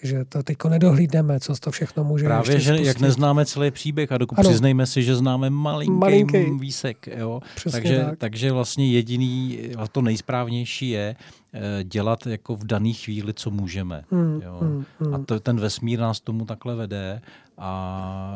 že 0.03 0.25
to 0.25 0.43
teďko 0.43 0.69
nedohlídneme, 0.69 1.41
co 1.41 1.55
to 1.55 1.71
všechno 1.71 2.05
může 2.05 2.25
Právě, 2.25 2.61
že 2.61 2.71
spustit. 2.71 2.87
jak 2.87 3.01
neznáme 3.01 3.47
celý 3.47 3.71
příběh 3.71 4.13
a 4.13 4.19
dokud 4.19 4.39
ano. 4.39 4.49
přiznejme 4.49 4.87
si, 4.87 5.03
že 5.03 5.17
známe 5.17 5.51
malinký, 5.51 5.93
malinký. 5.93 6.45
výsek. 6.59 7.09
Jo? 7.17 7.41
takže, 7.73 8.05
tak. 8.05 8.19
takže 8.19 8.53
vlastně 8.53 8.93
jediný, 8.93 9.59
a 9.77 9.89
to 9.89 10.03
nejsprávnější 10.03 10.89
je 10.89 11.17
eh, 11.53 11.85
dělat 11.85 12.27
jako 12.27 12.57
v 12.57 12.65
dané 12.65 12.93
chvíli, 12.93 13.35
co 13.35 13.51
můžeme. 13.51 14.05
Hmm, 14.11 14.41
jo? 14.45 14.59
Hmm, 14.61 14.85
hmm. 15.01 15.15
A 15.15 15.19
to, 15.19 15.41
ten 15.41 15.61
vesmír 15.61 15.99
nás 15.99 16.21
tomu 16.21 16.45
takhle 16.45 16.75
vede 16.75 17.21
a 17.59 18.33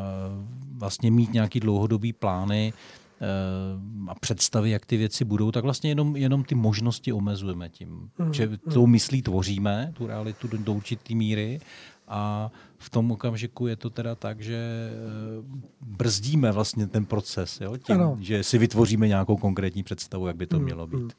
vlastně 0.77 1.11
mít 1.11 1.33
nějaký 1.33 1.59
dlouhodobý 1.59 2.13
plány, 2.13 2.73
a 4.07 4.15
představy, 4.15 4.69
jak 4.69 4.85
ty 4.85 4.97
věci 4.97 5.25
budou, 5.25 5.51
tak 5.51 5.63
vlastně 5.63 5.91
jenom, 5.91 6.15
jenom 6.15 6.43
ty 6.43 6.55
možnosti 6.55 7.13
omezujeme 7.13 7.69
tím. 7.69 8.09
Mm, 8.17 8.33
že 8.33 8.49
tou 8.73 8.87
myslí 8.87 9.21
tvoříme 9.21 9.91
tu 9.93 10.07
realitu 10.07 10.47
do, 10.47 10.57
do 10.57 10.73
určitý 10.73 11.15
míry 11.15 11.59
a 12.07 12.51
v 12.77 12.89
tom 12.89 13.11
okamžiku 13.11 13.67
je 13.67 13.75
to 13.75 13.89
teda 13.89 14.15
tak, 14.15 14.41
že 14.41 14.55
eh, 14.55 15.59
brzdíme 15.81 16.51
vlastně 16.51 16.87
ten 16.87 17.05
proces, 17.05 17.61
jo? 17.61 17.77
tím, 17.77 17.95
ano. 17.95 18.17
že 18.19 18.43
si 18.43 18.57
vytvoříme 18.57 19.07
nějakou 19.07 19.37
konkrétní 19.37 19.83
představu, 19.83 20.27
jak 20.27 20.35
by 20.35 20.47
to 20.47 20.59
mm, 20.59 20.65
mělo 20.65 20.87
být. 20.87 20.97
Mm. 20.97 21.09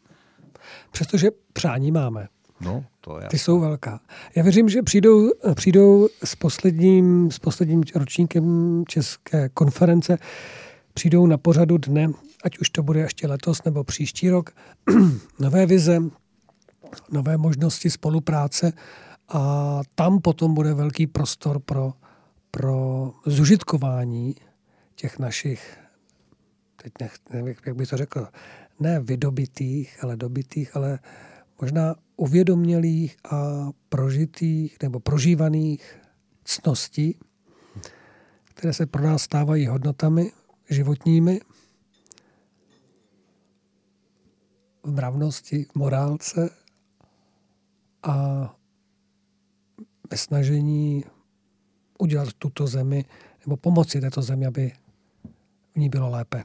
Přestože 0.90 1.30
přání 1.52 1.92
máme. 1.92 2.28
No, 2.60 2.84
to 3.00 3.20
je. 3.20 3.28
Ty 3.28 3.38
jsou 3.38 3.60
velká. 3.60 4.00
Já 4.36 4.42
věřím, 4.42 4.68
že 4.68 4.82
přijdou, 4.82 5.30
přijdou 5.54 6.08
s 6.24 6.34
posledním, 6.34 7.30
s 7.30 7.38
posledním 7.38 7.82
ročníkem 7.94 8.84
České 8.88 9.48
konference 9.48 10.18
přijdou 10.94 11.26
na 11.26 11.38
pořadu 11.38 11.78
dne, 11.78 12.08
ať 12.44 12.58
už 12.58 12.70
to 12.70 12.82
bude 12.82 13.00
ještě 13.00 13.26
letos 13.26 13.64
nebo 13.64 13.84
příští 13.84 14.30
rok, 14.30 14.50
nové 15.40 15.66
vize, 15.66 16.02
nové 17.10 17.36
možnosti 17.36 17.90
spolupráce 17.90 18.72
a 19.28 19.80
tam 19.94 20.20
potom 20.20 20.54
bude 20.54 20.74
velký 20.74 21.06
prostor 21.06 21.60
pro, 21.60 21.92
pro 22.50 23.12
zužitkování 23.26 24.34
těch 24.94 25.18
našich, 25.18 25.78
teď 26.82 26.92
nech, 27.00 27.14
nevím, 27.30 27.54
jak 27.66 27.76
bych 27.76 27.88
to 27.88 27.96
řekl, 27.96 28.28
ne 28.80 29.00
vydobitých, 29.00 30.04
ale 30.04 30.16
dobitých, 30.16 30.76
ale 30.76 30.98
možná 31.60 31.94
uvědomělých 32.16 33.16
a 33.30 33.68
prožitých 33.88 34.76
nebo 34.82 35.00
prožívaných 35.00 35.96
cností, 36.44 37.18
které 38.44 38.72
se 38.72 38.86
pro 38.86 39.02
nás 39.02 39.22
stávají 39.22 39.66
hodnotami 39.66 40.32
životními, 40.70 41.40
v 44.82 44.92
mravnosti, 44.92 45.64
v 45.64 45.74
morálce 45.74 46.50
a 48.02 48.14
ve 50.10 50.16
snažení 50.16 51.04
udělat 51.98 52.28
tuto 52.32 52.66
zemi 52.66 53.04
nebo 53.46 53.56
pomoci 53.56 54.00
této 54.00 54.22
zemi, 54.22 54.46
aby 54.46 54.72
v 55.72 55.76
ní 55.76 55.88
bylo 55.88 56.10
lépe. 56.10 56.44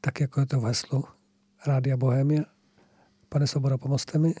Tak 0.00 0.20
jako 0.20 0.40
je 0.40 0.46
to 0.46 0.60
v 0.60 0.64
heslu 0.64 1.04
Rádia 1.66 1.96
Bohemia. 1.96 2.42
Pane 3.28 3.46
Sobora, 3.46 3.78
pomozte 3.78 4.18
mi. 4.18 4.34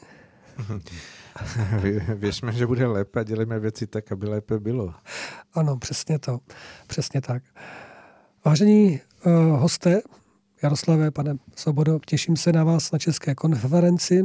Věřme, 2.14 2.52
že 2.52 2.66
bude 2.66 2.86
lépe 2.86 3.20
a 3.20 3.22
dělíme 3.22 3.58
věci 3.58 3.86
tak, 3.86 4.12
aby 4.12 4.26
lépe 4.26 4.58
bylo. 4.58 4.94
Ano, 5.54 5.76
přesně 5.76 6.18
to. 6.18 6.40
Přesně 6.86 7.20
tak. 7.20 7.42
Vážení 8.46 9.00
uh, 9.26 9.32
hosté, 9.32 10.02
Jaroslave, 10.62 11.10
pane 11.10 11.36
Sobodo, 11.56 12.00
těším 12.06 12.36
se 12.36 12.52
na 12.52 12.64
vás 12.64 12.92
na 12.92 12.98
České 12.98 13.34
konferenci. 13.34 14.24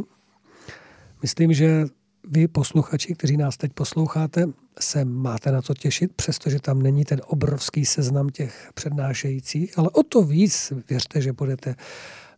Myslím, 1.21 1.53
že 1.53 1.85
vy, 2.27 2.47
posluchači, 2.47 3.15
kteří 3.15 3.37
nás 3.37 3.57
teď 3.57 3.73
posloucháte, 3.73 4.45
se 4.79 5.05
máte 5.05 5.51
na 5.51 5.61
co 5.61 5.73
těšit, 5.73 6.11
přestože 6.15 6.59
tam 6.59 6.81
není 6.81 7.05
ten 7.05 7.21
obrovský 7.25 7.85
seznam 7.85 8.29
těch 8.29 8.69
přednášejících, 8.73 9.79
ale 9.79 9.89
o 9.89 10.03
to 10.03 10.23
víc 10.23 10.73
věřte, 10.89 11.21
že 11.21 11.33
budete 11.33 11.75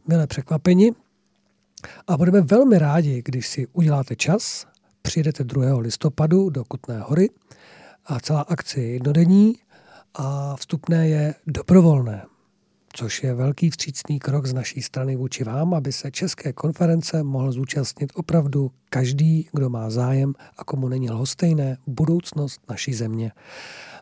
milé 0.07 0.27
překvapeni. 0.27 0.91
A 2.07 2.17
budeme 2.17 2.41
velmi 2.41 2.79
rádi, 2.79 3.21
když 3.25 3.47
si 3.47 3.67
uděláte 3.73 4.15
čas, 4.15 4.67
přijedete 5.01 5.43
2. 5.43 5.79
listopadu 5.79 6.49
do 6.49 6.63
Kutné 6.63 6.99
hory 6.99 7.29
a 8.05 8.19
celá 8.19 8.41
akce 8.41 8.81
je 8.81 8.91
jednodenní 8.91 9.55
a 10.15 10.55
vstupné 10.55 11.07
je 11.07 11.35
dobrovolné, 11.47 12.25
což 12.93 13.23
je 13.23 13.33
velký 13.33 13.69
vstřícný 13.69 14.19
krok 14.19 14.45
z 14.45 14.53
naší 14.53 14.81
strany 14.81 15.15
vůči 15.15 15.43
vám, 15.43 15.73
aby 15.73 15.91
se 15.91 16.11
České 16.11 16.53
konference 16.53 17.23
mohl 17.23 17.51
zúčastnit 17.51 18.11
opravdu 18.15 18.71
každý, 18.89 19.49
kdo 19.53 19.69
má 19.69 19.89
zájem 19.89 20.33
a 20.57 20.63
komu 20.63 20.87
není 20.87 21.09
lhostejné 21.09 21.77
budoucnost 21.87 22.61
naší 22.69 22.93
země. 22.93 23.31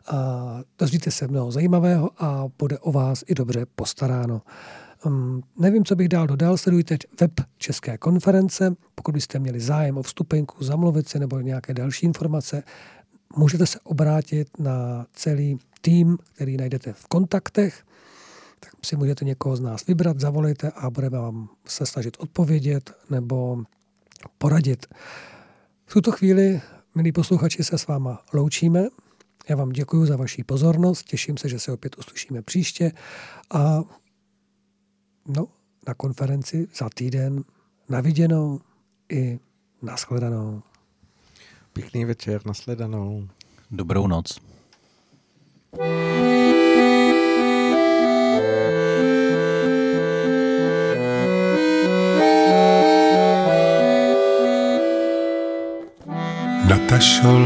A 0.06 0.60
dozvíte 0.78 1.10
se 1.10 1.28
mnoho 1.28 1.50
zajímavého 1.52 2.10
a 2.18 2.44
bude 2.58 2.78
o 2.78 2.92
vás 2.92 3.24
i 3.26 3.34
dobře 3.34 3.66
postaráno. 3.74 4.42
Um, 5.06 5.42
nevím, 5.58 5.84
co 5.84 5.96
bych 5.96 6.08
dál 6.08 6.26
dodal, 6.26 6.56
sledujte 6.56 6.96
web 7.20 7.32
České 7.58 7.98
konference. 7.98 8.74
Pokud 8.94 9.12
byste 9.12 9.38
měli 9.38 9.60
zájem 9.60 9.98
o 9.98 10.02
vstupenku, 10.02 10.64
zamluvit 10.64 11.08
se 11.08 11.18
nebo 11.18 11.40
nějaké 11.40 11.74
další 11.74 12.06
informace, 12.06 12.62
můžete 13.36 13.66
se 13.66 13.80
obrátit 13.80 14.48
na 14.58 15.06
celý 15.12 15.58
tým, 15.80 16.18
který 16.34 16.56
najdete 16.56 16.92
v 16.92 17.06
kontaktech, 17.06 17.84
tak 18.60 18.72
si 18.84 18.96
můžete 18.96 19.24
někoho 19.24 19.56
z 19.56 19.60
nás 19.60 19.86
vybrat, 19.86 20.20
zavolejte 20.20 20.70
a 20.70 20.90
budeme 20.90 21.18
vám 21.18 21.48
se 21.66 21.86
snažit 21.86 22.16
odpovědět 22.20 22.92
nebo 23.10 23.64
poradit. 24.38 24.86
V 25.86 25.92
tuto 25.92 26.12
chvíli, 26.12 26.60
milí 26.94 27.12
posluchači, 27.12 27.64
se 27.64 27.78
s 27.78 27.86
váma 27.86 28.22
loučíme. 28.32 28.88
Já 29.48 29.56
vám 29.56 29.68
děkuji 29.68 30.06
za 30.06 30.16
vaši 30.16 30.44
pozornost, 30.44 31.02
těším 31.02 31.36
se, 31.36 31.48
že 31.48 31.58
se 31.58 31.72
opět 31.72 31.98
uslyšíme 31.98 32.42
příště 32.42 32.92
a 33.50 33.82
no, 35.26 35.46
na 35.88 35.94
konferenci 35.94 36.68
za 36.78 36.88
týden 36.94 37.44
na 37.88 38.00
viděnou 38.00 38.60
i 39.08 39.38
nashledanou. 39.82 40.62
Pěkný 41.72 42.04
večer, 42.04 42.46
nasledanou. 42.46 43.28
Dobrou 43.70 44.06
noc. 44.06 44.49
Natašo, 45.70 45.86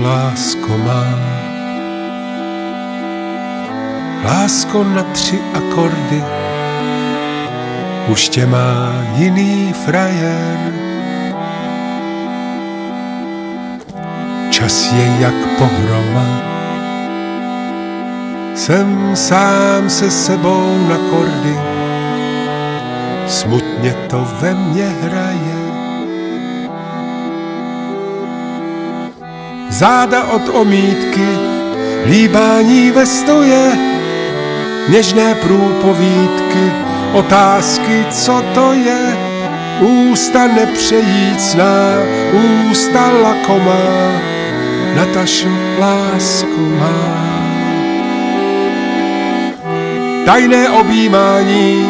lásko 0.01 0.79
má, 0.79 1.05
lásko 4.25 4.85
na 4.85 5.03
tři 5.03 5.41
akordy, 5.55 6.25
už 8.09 8.29
tě 8.29 8.47
má 8.47 8.93
jiný 9.17 9.73
frajer. 9.85 10.73
Čas 14.51 14.93
je 14.93 15.17
jak 15.21 15.35
pohroma, 15.59 16.54
jsem 18.55 19.17
sám 19.17 19.91
se 19.91 20.11
sebou 20.11 20.87
na 20.89 20.99
kordy, 21.11 21.59
smutně 23.27 23.97
to 24.11 24.29
ve 24.41 24.55
mně 24.55 24.87
hraje. 25.03 25.65
záda 29.75 30.25
od 30.25 30.49
omítky, 30.49 31.29
líbání 32.07 32.91
ve 32.91 33.07
stoje, 33.07 33.79
něžné 34.89 35.35
průpovídky, 35.35 36.73
otázky, 37.13 38.07
co 38.11 38.45
to 38.55 38.73
je, 38.73 39.17
ústa 39.81 40.47
nepřejícná, 40.47 41.99
ústa 42.71 43.11
lakomá, 43.23 44.13
Natašu 44.95 45.51
lásku 45.79 46.61
má. 46.61 47.44
Tajné 50.25 50.71
objímání 50.71 51.87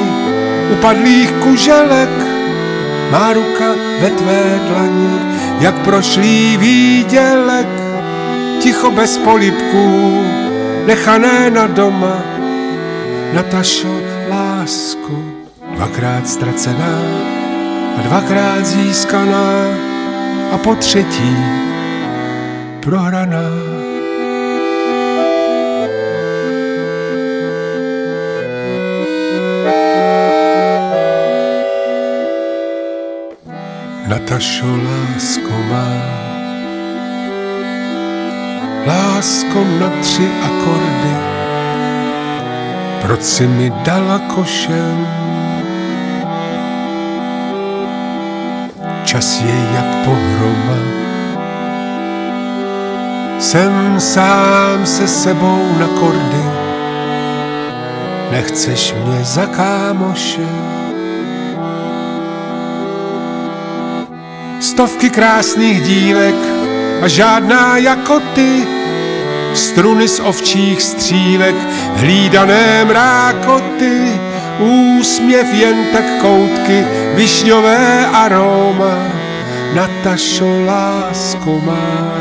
upadlých 0.72 1.32
kuželek, 1.32 2.10
má 3.10 3.32
ruka 3.32 3.64
ve 4.00 4.10
tvé 4.10 4.60
dlani, 4.68 5.20
jak 5.60 5.74
prošlý 5.74 6.56
výdělek, 6.56 7.68
ticho 8.60 8.90
bez 8.90 9.18
polipků, 9.18 10.20
nechané 10.86 11.50
na 11.50 11.66
doma, 11.66 12.22
Natašo, 13.32 14.00
lásku, 14.30 15.34
dvakrát 15.76 16.28
ztracená 16.28 16.98
a 17.98 18.02
dvakrát 18.02 18.66
získaná 18.66 19.50
a 20.52 20.58
po 20.58 20.74
třetí 20.74 21.36
prohraná. 22.80 23.63
Natašo, 34.24 34.66
lásko 34.66 35.52
má, 35.70 35.88
lásko 38.86 39.64
na 39.80 39.88
tři 40.00 40.28
akordy, 40.42 41.16
proč 43.02 43.22
si 43.22 43.46
mi 43.46 43.72
dala 43.84 44.18
košem? 44.18 45.06
Čas 49.04 49.40
je 49.40 49.56
jak 49.74 50.04
pohroma, 50.04 50.78
jsem 53.38 54.00
sám 54.00 54.86
se 54.86 55.08
sebou 55.08 55.78
na 55.78 55.86
kordy, 56.00 56.44
nechceš 58.30 58.94
mě 59.04 59.24
za 59.24 59.46
kámoše. 59.46 60.73
Stovky 64.64 65.10
krásných 65.10 65.82
dívek 65.82 66.34
a 67.02 67.08
žádná 67.08 67.76
jako 67.76 68.20
ty, 68.34 68.66
struny 69.54 70.08
z 70.08 70.20
ovčích 70.20 70.82
střílek, 70.82 71.54
hlídané 71.94 72.84
mrákoty, 72.84 74.20
úsměv 74.58 75.52
jen 75.52 75.76
tak 75.92 76.04
koutky, 76.20 76.86
višňové 77.14 78.06
aroma, 78.06 78.98
Natašo 79.74 80.64
lásko 80.66 81.60
má. 81.64 82.14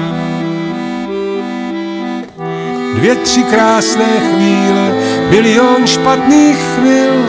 Dvě, 2.95 3.15
tři 3.15 3.43
krásné 3.43 4.19
chvíle, 4.19 4.93
milion 5.29 5.87
špatných 5.87 6.57
chvil 6.75 7.25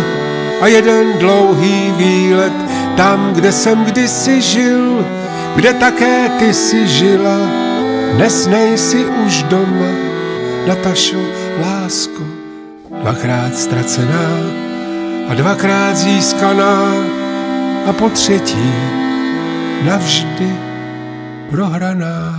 a 0.60 0.66
jeden 0.66 1.12
dlouhý 1.18 1.92
výlet 1.96 2.63
tam, 2.96 3.32
kde 3.34 3.52
jsem 3.52 3.84
kdysi 3.84 4.42
žil, 4.42 5.06
kde 5.56 5.72
také 5.72 6.28
ty 6.38 6.54
si 6.54 6.88
žila, 6.88 7.38
dnes 8.14 8.46
nejsi 8.46 9.06
už 9.06 9.42
doma, 9.42 9.92
Natašo, 10.66 11.20
lásko, 11.60 12.24
dvakrát 13.02 13.56
ztracená 13.56 14.30
a 15.28 15.34
dvakrát 15.34 15.96
získaná 15.96 16.92
a 17.86 17.92
po 17.92 18.08
třetí 18.08 18.72
navždy 19.84 20.56
prohraná. 21.50 22.34